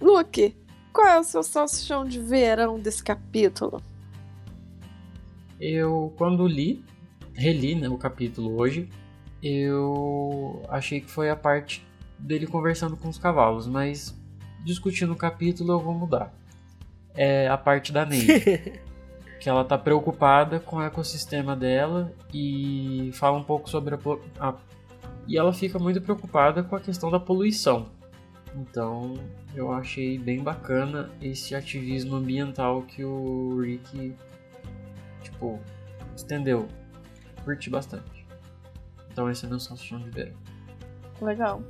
Luke, 0.00 0.56
qual 0.94 1.08
é 1.08 1.20
o 1.20 1.24
seu 1.24 1.42
salsichão 1.42 2.06
de 2.06 2.18
verão 2.18 2.80
desse 2.80 3.04
capítulo? 3.04 3.82
Eu, 5.60 6.14
quando 6.16 6.46
li, 6.46 6.82
reli 7.34 7.74
né, 7.74 7.90
o 7.90 7.98
capítulo 7.98 8.58
hoje, 8.58 8.88
eu 9.42 10.62
achei 10.70 11.02
que 11.02 11.10
foi 11.10 11.28
a 11.28 11.36
parte 11.36 11.86
dele 12.18 12.46
conversando 12.46 12.96
com 12.96 13.10
os 13.10 13.18
cavalos, 13.18 13.66
mas 13.66 14.18
discutindo 14.64 15.12
o 15.12 15.16
capítulo 15.16 15.74
eu 15.74 15.80
vou 15.80 15.92
mudar. 15.92 16.32
É 17.14 17.46
a 17.46 17.58
parte 17.58 17.92
da 17.92 18.06
Neide. 18.06 18.80
que 19.46 19.50
ela 19.50 19.64
tá 19.64 19.78
preocupada 19.78 20.58
com 20.58 20.78
o 20.78 20.82
ecossistema 20.82 21.54
dela 21.54 22.12
e 22.34 23.12
fala 23.14 23.38
um 23.38 23.44
pouco 23.44 23.70
sobre 23.70 23.94
a, 23.94 23.98
a 24.40 24.56
e 25.28 25.38
ela 25.38 25.52
fica 25.52 25.78
muito 25.78 26.00
preocupada 26.00 26.64
com 26.64 26.74
a 26.74 26.80
questão 26.80 27.12
da 27.12 27.20
poluição. 27.20 27.86
Então, 28.56 29.14
eu 29.54 29.70
achei 29.70 30.18
bem 30.18 30.42
bacana 30.42 31.12
esse 31.22 31.54
ativismo 31.54 32.16
ambiental 32.16 32.82
que 32.82 33.04
o 33.04 33.60
Rick 33.60 34.16
tipo 35.22 35.60
estendeu. 36.16 36.66
Curti 37.44 37.70
bastante. 37.70 38.26
Então 39.12 39.30
esse 39.30 39.46
é 39.46 39.48
meu 39.48 39.60
salsichão 39.60 40.00
de 40.00 40.10
verão. 40.10 40.34
Legal. 41.22 41.62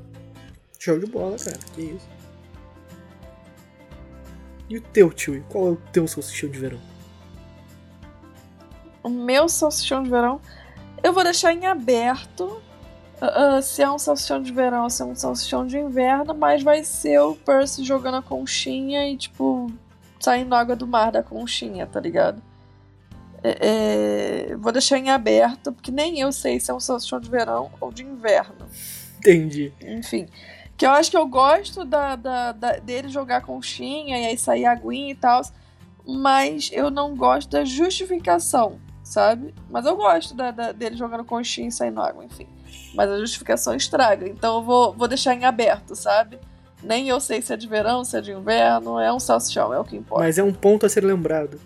Show 0.79 0.99
de 0.99 1.05
bola, 1.05 1.37
cara. 1.37 1.59
Que 1.75 1.83
isso. 1.83 2.09
E 4.67 4.79
o 4.79 4.81
teu, 4.81 5.13
tio? 5.13 5.45
Qual 5.51 5.67
é 5.67 5.71
o 5.73 5.77
teu 5.93 6.09
salsichão 6.09 6.49
de 6.49 6.59
verão? 6.59 6.96
O 9.07 9.09
meu 9.09 9.49
salsichão 9.49 10.03
de 10.03 10.11
verão, 10.11 10.41
eu 11.01 11.13
vou 11.13 11.23
deixar 11.23 11.53
em 11.53 11.65
aberto 11.65 12.61
uh, 13.23 13.59
uh, 13.59 13.63
se 13.63 13.81
é 13.81 13.89
um 13.89 14.01
salsichão 14.01 14.43
de 14.43 14.53
verão 14.53 14.83
ou 14.83 14.91
se 14.91 15.01
é 15.01 15.05
um 15.05 15.15
salsichão 15.15 15.65
de 15.65 15.79
inverno, 15.79 16.35
mas 16.35 16.65
vai 16.65 16.83
ser 16.83 17.21
o 17.21 17.37
Percy 17.37 17.85
jogando 17.85 18.17
a 18.17 18.23
conchinha 18.23 19.09
e, 19.09 19.17
tipo, 19.17 19.71
saindo 20.19 20.57
água 20.57 20.75
do 20.75 20.89
mar 20.89 21.13
da 21.13 21.23
conchinha, 21.23 21.87
tá 21.87 22.01
ligado? 22.01 22.43
É, 23.45 24.49
é, 24.51 24.57
vou 24.57 24.73
deixar 24.73 24.99
em 24.99 25.09
aberto, 25.09 25.73
porque 25.73 25.93
nem 25.93 26.19
eu 26.19 26.33
sei 26.33 26.59
se 26.59 26.73
é 26.73 26.75
um 26.75 26.81
salsichão 26.81 27.21
de 27.21 27.31
verão 27.31 27.71
ou 27.81 27.93
de 27.93 28.03
inverno. 28.03 28.67
Entendi. 29.19 29.73
Enfim. 29.83 30.27
Que 30.77 30.85
eu 30.85 30.91
acho 30.91 31.13
que 31.13 31.17
eu 31.17 31.29
gosto 31.29 31.85
da, 31.85 32.17
da, 32.17 32.51
da 32.51 32.73
dele 32.79 33.09
jogar 33.09 33.43
conchinha 33.43 34.19
e 34.19 34.27
aí 34.27 34.37
sair 34.37 34.67
aguinha 34.67 35.13
e 35.13 35.15
tal, 35.15 35.43
mas 36.05 36.71
eu 36.73 36.91
não 36.91 37.15
gosto 37.15 37.49
da 37.51 37.65
justificação 37.65 38.85
sabe? 39.07 39.55
Mas 39.71 39.87
eu 39.87 39.97
gosto 39.97 40.35
da, 40.35 40.51
da, 40.51 40.73
dele 40.73 40.97
jogando 40.97 41.25
conchinha 41.25 41.69
e 41.69 41.73
saindo 41.73 42.01
água, 42.01 42.25
enfim. 42.25 42.47
Mas 42.93 43.09
a 43.09 43.19
justificação 43.19 43.75
estraga, 43.75 44.29
então 44.29 44.57
eu 44.57 44.63
vou, 44.63 44.93
vou 44.93 45.07
deixar 45.07 45.33
em 45.33 45.45
aberto, 45.45 45.95
sabe? 45.95 46.39
Nem 46.83 47.09
eu 47.09 47.21
sei 47.21 47.41
se 47.41 47.53
é 47.53 47.57
de 47.57 47.69
verão, 47.69 48.05
se 48.05 48.17
é 48.19 48.21
de 48.21 48.33
inverno, 48.33 48.99
é 48.99 49.13
um 49.13 49.21
salsichão, 49.21 49.73
é 49.73 49.79
o 49.79 49.85
que 49.85 49.97
importa. 49.97 50.25
Mas 50.25 50.39
é 50.39 50.43
um 50.43 50.53
ponto 50.53 50.85
a 50.85 50.89
ser 50.89 51.05
lembrado. 51.05 51.61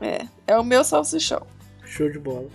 É, 0.00 0.26
é 0.46 0.58
o 0.58 0.62
meu 0.62 0.84
salsichão. 0.84 1.46
Show 1.84 2.10
de 2.10 2.18
bola. 2.18 2.48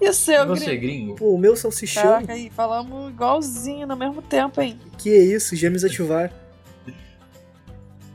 E 0.00 0.08
o 0.08 0.14
seu, 0.14 0.44
e 0.44 0.46
você, 0.46 0.76
gringo? 0.76 1.16
Pô, 1.16 1.34
o 1.34 1.38
meu 1.38 1.54
salsichão. 1.54 2.02
Caraca, 2.02 2.32
aí, 2.32 2.48
falamos 2.48 3.10
igualzinho 3.10 3.86
no 3.86 3.96
mesmo 3.96 4.22
tempo, 4.22 4.60
hein? 4.62 4.80
Que 4.96 5.10
é 5.10 5.22
isso, 5.22 5.54
gêmeos 5.54 5.84
ativar. 5.84 6.32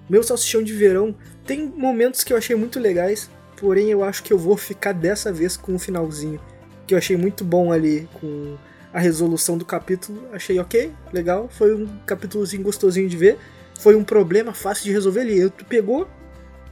meu 0.10 0.24
salsichão 0.24 0.64
de 0.64 0.74
verão 0.74 1.16
tem 1.46 1.68
momentos 1.68 2.24
que 2.24 2.34
eu 2.34 2.38
achei 2.38 2.56
muito 2.56 2.80
legais 2.80 3.30
porém 3.64 3.90
eu 3.90 4.04
acho 4.04 4.22
que 4.22 4.34
eu 4.34 4.38
vou 4.38 4.58
ficar 4.58 4.92
dessa 4.92 5.32
vez 5.32 5.56
com 5.56 5.74
o 5.74 5.80
finalzinho, 5.80 6.38
que 6.86 6.94
eu 6.94 6.98
achei 6.98 7.16
muito 7.16 7.46
bom 7.46 7.72
ali 7.72 8.10
com 8.20 8.58
a 8.92 9.00
resolução 9.00 9.58
do 9.58 9.64
capítulo. 9.64 10.22
Achei 10.34 10.60
ok, 10.60 10.92
legal, 11.14 11.48
foi 11.50 11.74
um 11.74 11.88
capítulozinho 12.06 12.62
gostosinho 12.62 13.08
de 13.08 13.16
ver. 13.16 13.38
Foi 13.80 13.96
um 13.96 14.04
problema 14.04 14.54
fácil 14.54 14.84
de 14.84 14.92
resolver 14.92 15.22
ali. 15.22 15.50
Tu 15.50 15.64
pegou, 15.64 16.10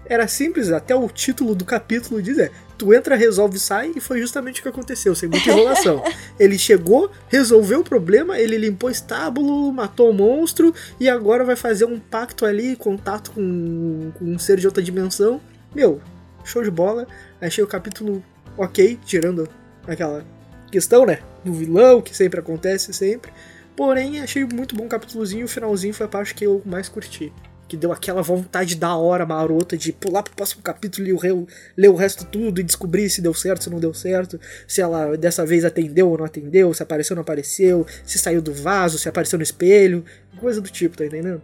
era 0.05 0.27
simples, 0.27 0.69
até 0.69 0.93
o 0.93 1.07
título 1.07 1.55
do 1.55 1.63
capítulo 1.63 2.21
diz 2.21 2.37
é, 2.37 2.51
tu 2.77 2.93
entra, 2.93 3.15
resolve, 3.15 3.57
sai, 3.57 3.93
e 3.95 4.01
foi 4.01 4.19
justamente 4.19 4.59
o 4.59 4.63
que 4.63 4.67
aconteceu, 4.67 5.15
sem 5.15 5.29
muita 5.29 5.49
enrolação. 5.49 6.03
ele 6.37 6.59
chegou, 6.59 7.09
resolveu 7.29 7.79
o 7.79 7.83
problema, 7.85 8.37
ele 8.37 8.57
limpou 8.57 8.89
o 8.89 8.91
estábulo, 8.91 9.71
matou 9.71 10.09
o 10.09 10.13
monstro, 10.13 10.75
e 10.99 11.07
agora 11.07 11.45
vai 11.45 11.55
fazer 11.55 11.85
um 11.85 11.97
pacto 11.97 12.45
ali, 12.45 12.75
contato 12.75 13.31
com, 13.31 14.11
com 14.19 14.25
um 14.25 14.37
ser 14.37 14.59
de 14.59 14.67
outra 14.67 14.83
dimensão. 14.83 15.39
Meu, 15.73 16.01
show 16.43 16.63
de 16.63 16.71
bola. 16.71 17.07
Achei 17.39 17.63
o 17.63 17.67
capítulo 17.67 18.23
ok, 18.57 18.99
tirando 19.05 19.47
aquela 19.87 20.25
questão, 20.71 21.05
né? 21.05 21.19
Do 21.43 21.53
vilão, 21.53 22.01
que 22.01 22.15
sempre 22.15 22.39
acontece, 22.39 22.93
sempre. 22.93 23.31
Porém, 23.75 24.19
achei 24.19 24.45
muito 24.45 24.75
bom 24.75 24.85
o 24.85 24.89
capítulozinho. 24.89 25.45
O 25.45 25.49
finalzinho 25.49 25.93
foi 25.93 26.05
a 26.05 26.09
parte 26.09 26.35
que 26.35 26.45
eu 26.45 26.61
mais 26.65 26.87
curti. 26.87 27.31
Que 27.67 27.77
deu 27.77 27.91
aquela 27.91 28.21
vontade 28.21 28.75
da 28.75 28.95
hora 28.95 29.25
marota 29.25 29.77
de 29.77 29.93
pular 29.93 30.23
pro 30.23 30.35
próximo 30.35 30.61
capítulo 30.61 31.07
e 31.07 31.47
ler 31.77 31.89
o 31.89 31.95
resto 31.95 32.25
tudo 32.25 32.59
e 32.59 32.63
descobrir 32.63 33.09
se 33.09 33.21
deu 33.21 33.33
certo, 33.33 33.63
se 33.63 33.69
não 33.69 33.79
deu 33.79 33.93
certo, 33.93 34.39
se 34.67 34.81
ela 34.81 35.17
dessa 35.17 35.45
vez 35.45 35.63
atendeu 35.63 36.09
ou 36.09 36.17
não 36.17 36.25
atendeu, 36.25 36.73
se 36.73 36.83
apareceu 36.83 37.13
ou 37.13 37.15
não 37.15 37.21
apareceu, 37.21 37.85
se 38.03 38.19
saiu 38.19 38.41
do 38.41 38.53
vaso, 38.53 38.99
se 38.99 39.07
apareceu 39.07 39.39
no 39.39 39.43
espelho, 39.43 40.03
coisa 40.37 40.59
do 40.59 40.69
tipo, 40.69 40.97
tá 40.97 41.05
entendendo? 41.05 41.41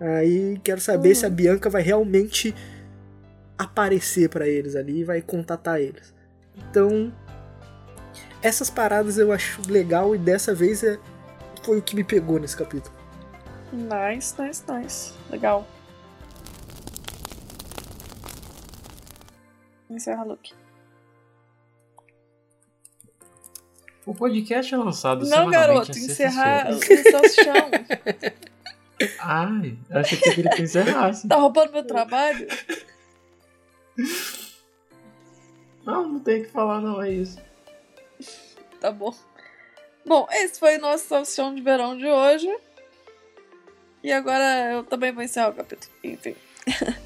Aí 0.00 0.58
quero 0.64 0.80
saber 0.80 1.10
uhum. 1.10 1.14
se 1.14 1.26
a 1.26 1.30
Bianca 1.30 1.68
vai 1.68 1.82
realmente 1.82 2.54
aparecer 3.58 4.28
para 4.28 4.46
eles 4.46 4.76
ali 4.76 5.00
e 5.00 5.04
vai 5.04 5.20
contatar 5.20 5.80
eles. 5.80 6.14
Então, 6.56 7.12
essas 8.42 8.70
paradas 8.70 9.18
eu 9.18 9.32
acho 9.32 9.60
legal 9.68 10.14
e 10.14 10.18
dessa 10.18 10.54
vez 10.54 10.82
é, 10.84 10.98
foi 11.62 11.78
o 11.78 11.82
que 11.82 11.96
me 11.96 12.04
pegou 12.04 12.38
nesse 12.38 12.56
capítulo. 12.56 12.94
Nice, 13.72 14.40
nice, 14.40 14.62
nice. 14.70 15.12
Legal. 15.30 15.66
Encerra 19.90 20.22
Luke. 20.22 20.54
O 24.06 24.14
podcast 24.14 24.72
é 24.72 24.76
lançado 24.78 25.28
Não, 25.28 25.50
garoto, 25.50 25.90
encerrar 25.90 26.70
o 26.70 26.80
chão. 26.80 27.70
Ai, 29.20 29.78
achei 29.90 30.18
que 30.18 30.24
você 30.24 30.34
queria 30.34 30.50
que 30.50 30.62
encerrasse. 30.62 31.28
Tá 31.28 31.36
roubando 31.36 31.72
meu 31.72 31.84
trabalho? 31.84 32.46
Não, 35.84 36.06
não 36.06 36.20
tem 36.20 36.42
que 36.42 36.50
falar, 36.50 36.80
não, 36.80 37.02
é 37.02 37.10
isso. 37.10 37.38
Tá 38.80 38.92
bom. 38.92 39.14
Bom, 40.06 40.26
esse 40.30 40.60
foi 40.60 40.76
o 40.76 40.80
nosso 40.80 41.06
salsichão 41.06 41.54
de 41.54 41.62
verão 41.62 41.96
de 41.96 42.06
hoje. 42.06 42.48
E 44.02 44.12
agora 44.12 44.72
eu 44.72 44.84
também 44.84 45.12
vou 45.12 45.22
encerrar 45.22 45.48
o 45.48 45.54
capítulo. 45.54 45.92
Enfim. 46.04 46.34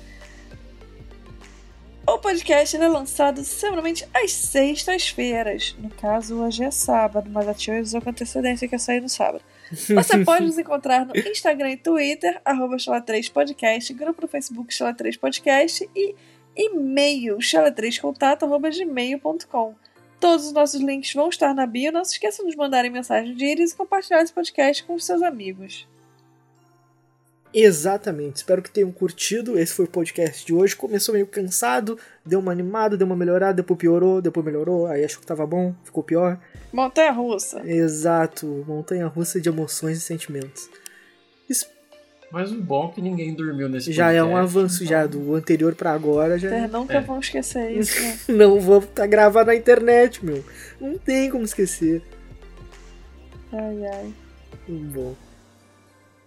o 2.06 2.19
podcast 2.19 2.77
é 2.77 2.89
lançado 2.89 3.43
semanalmente 3.44 4.06
às 4.12 4.32
sextas-feiras. 4.32 5.74
No 5.78 5.90
caso, 5.90 6.43
hoje 6.43 6.64
é 6.64 6.70
sábado, 6.70 7.31
mas 7.31 7.48
a 7.48 7.55
tia 7.55 7.78
avisou 7.78 8.02
com 8.02 8.10
antecedência 8.10 8.69
que 8.69 8.74
ia 8.74 8.78
sair 8.78 9.01
no 9.01 9.09
sábado. 9.09 9.43
Você 9.73 10.19
pode 10.24 10.44
nos 10.44 10.59
encontrar 10.59 11.06
no 11.06 11.16
Instagram 11.16 11.70
e 11.70 11.77
Twitter, 11.77 12.40
arroba 12.44 12.77
3 13.01 13.28
podcast 13.31 13.94
grupo 13.94 14.23
no 14.23 14.28
Facebook 14.28 14.73
Chala 14.74 14.93
3 14.93 15.16
Podcast 15.16 15.89
e 15.97 16.14
e-mail 16.57 17.39
chala3contato.gmail.com. 17.39 19.74
Todos 20.20 20.47
os 20.47 20.53
nossos 20.53 20.81
links 20.81 21.12
vão 21.15 21.29
estar 21.29 21.53
na 21.55 21.66
bio. 21.66 21.91
Não 21.91 22.05
se 22.05 22.12
esqueçam 22.12 22.47
de 22.47 22.57
mandarem 22.57 22.91
mensagem 22.91 23.35
de 23.35 23.45
íris 23.45 23.73
e 23.73 23.77
compartilhar 23.77 24.23
esse 24.23 24.33
podcast 24.33 24.85
com 24.85 24.95
os 24.95 25.05
seus 25.05 25.20
amigos. 25.23 25.89
Exatamente. 27.53 28.37
Espero 28.37 28.62
que 28.62 28.70
tenham 28.70 28.91
curtido. 28.91 29.59
Esse 29.59 29.74
foi 29.74 29.85
o 29.85 29.89
podcast 29.89 30.47
de 30.47 30.55
hoje. 30.55 30.77
Começou 30.77 31.12
meio 31.12 31.27
cansado, 31.27 31.99
deu 32.24 32.39
uma 32.39 32.53
animada, 32.53 32.97
deu 32.97 33.07
uma 33.07 33.16
melhorada, 33.16 33.55
depois 33.55 33.79
piorou, 33.79 34.23
depois 34.23 34.47
melhorou. 34.47 34.87
Aí 34.87 35.05
acho 35.05 35.20
que 35.20 35.27
tava 35.27 35.47
bom, 35.47 35.74
ficou 35.85 36.03
pior. 36.03 36.41
Montanha 36.73 37.12
russa. 37.12 37.61
Exato. 37.65 38.65
Montanha 38.66 39.07
russa 39.07 39.41
de 39.41 39.49
emoções 39.49 39.99
e 39.99 40.01
sentimentos. 40.01 40.69
Mas 42.33 42.51
o 42.51 42.59
bom 42.59 42.89
é 42.89 42.95
que 42.95 43.03
ninguém 43.03 43.35
dormiu 43.35 43.69
nesse 43.69 43.93
Já 43.93 44.07
podcast, 44.07 44.31
é 44.31 44.35
um 44.35 44.37
avanço 44.37 44.85
então... 44.85 44.87
já 44.87 45.07
do 45.07 45.35
anterior 45.35 45.75
para 45.75 45.93
agora. 45.93 46.39
Já... 46.39 46.49
Vocês 46.49 46.73
nunca 46.73 46.95
é. 46.95 47.01
vão 47.03 47.21
esquecer 47.21 47.71
isso, 47.77 48.01
né? 48.01 48.19
não 48.29 48.59
vou 48.59 48.81
tá 48.81 49.07
gravado 49.07 49.49
na 49.49 49.55
internet, 49.55 50.25
meu. 50.25 50.43
Não 50.81 50.97
tem 50.97 51.31
como 51.31 51.45
esquecer. 51.45 52.03
Ai, 53.53 53.87
ai. 53.87 54.15
Bom. 54.67 55.15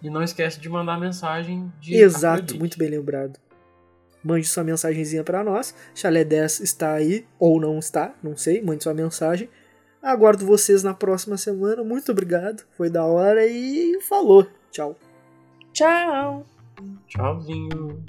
E 0.00 0.08
não 0.08 0.22
esquece 0.22 0.60
de 0.60 0.68
mandar 0.68 1.00
mensagem 1.00 1.72
de 1.80 1.96
Exato, 1.96 2.34
acredite. 2.34 2.58
muito 2.60 2.78
bem 2.78 2.88
lembrado. 2.88 3.40
Mande 4.22 4.46
sua 4.46 4.62
mensagenzinha 4.62 5.24
para 5.24 5.42
nós. 5.42 5.74
Chalé 5.92 6.22
10 6.24 6.60
está 6.60 6.92
aí, 6.92 7.26
ou 7.38 7.60
não 7.60 7.80
está, 7.80 8.14
não 8.22 8.36
sei. 8.36 8.62
Mande 8.62 8.84
sua 8.84 8.94
mensagem. 8.94 9.48
Aguardo 10.00 10.46
vocês 10.46 10.84
na 10.84 10.94
próxima 10.94 11.36
semana. 11.36 11.82
Muito 11.82 12.12
obrigado. 12.12 12.64
Foi 12.76 12.88
da 12.88 13.04
hora 13.04 13.44
e 13.44 14.00
falou. 14.02 14.46
Tchau. 14.70 14.96
Tchau. 15.76 16.42
Tchauzinho. 17.06 18.02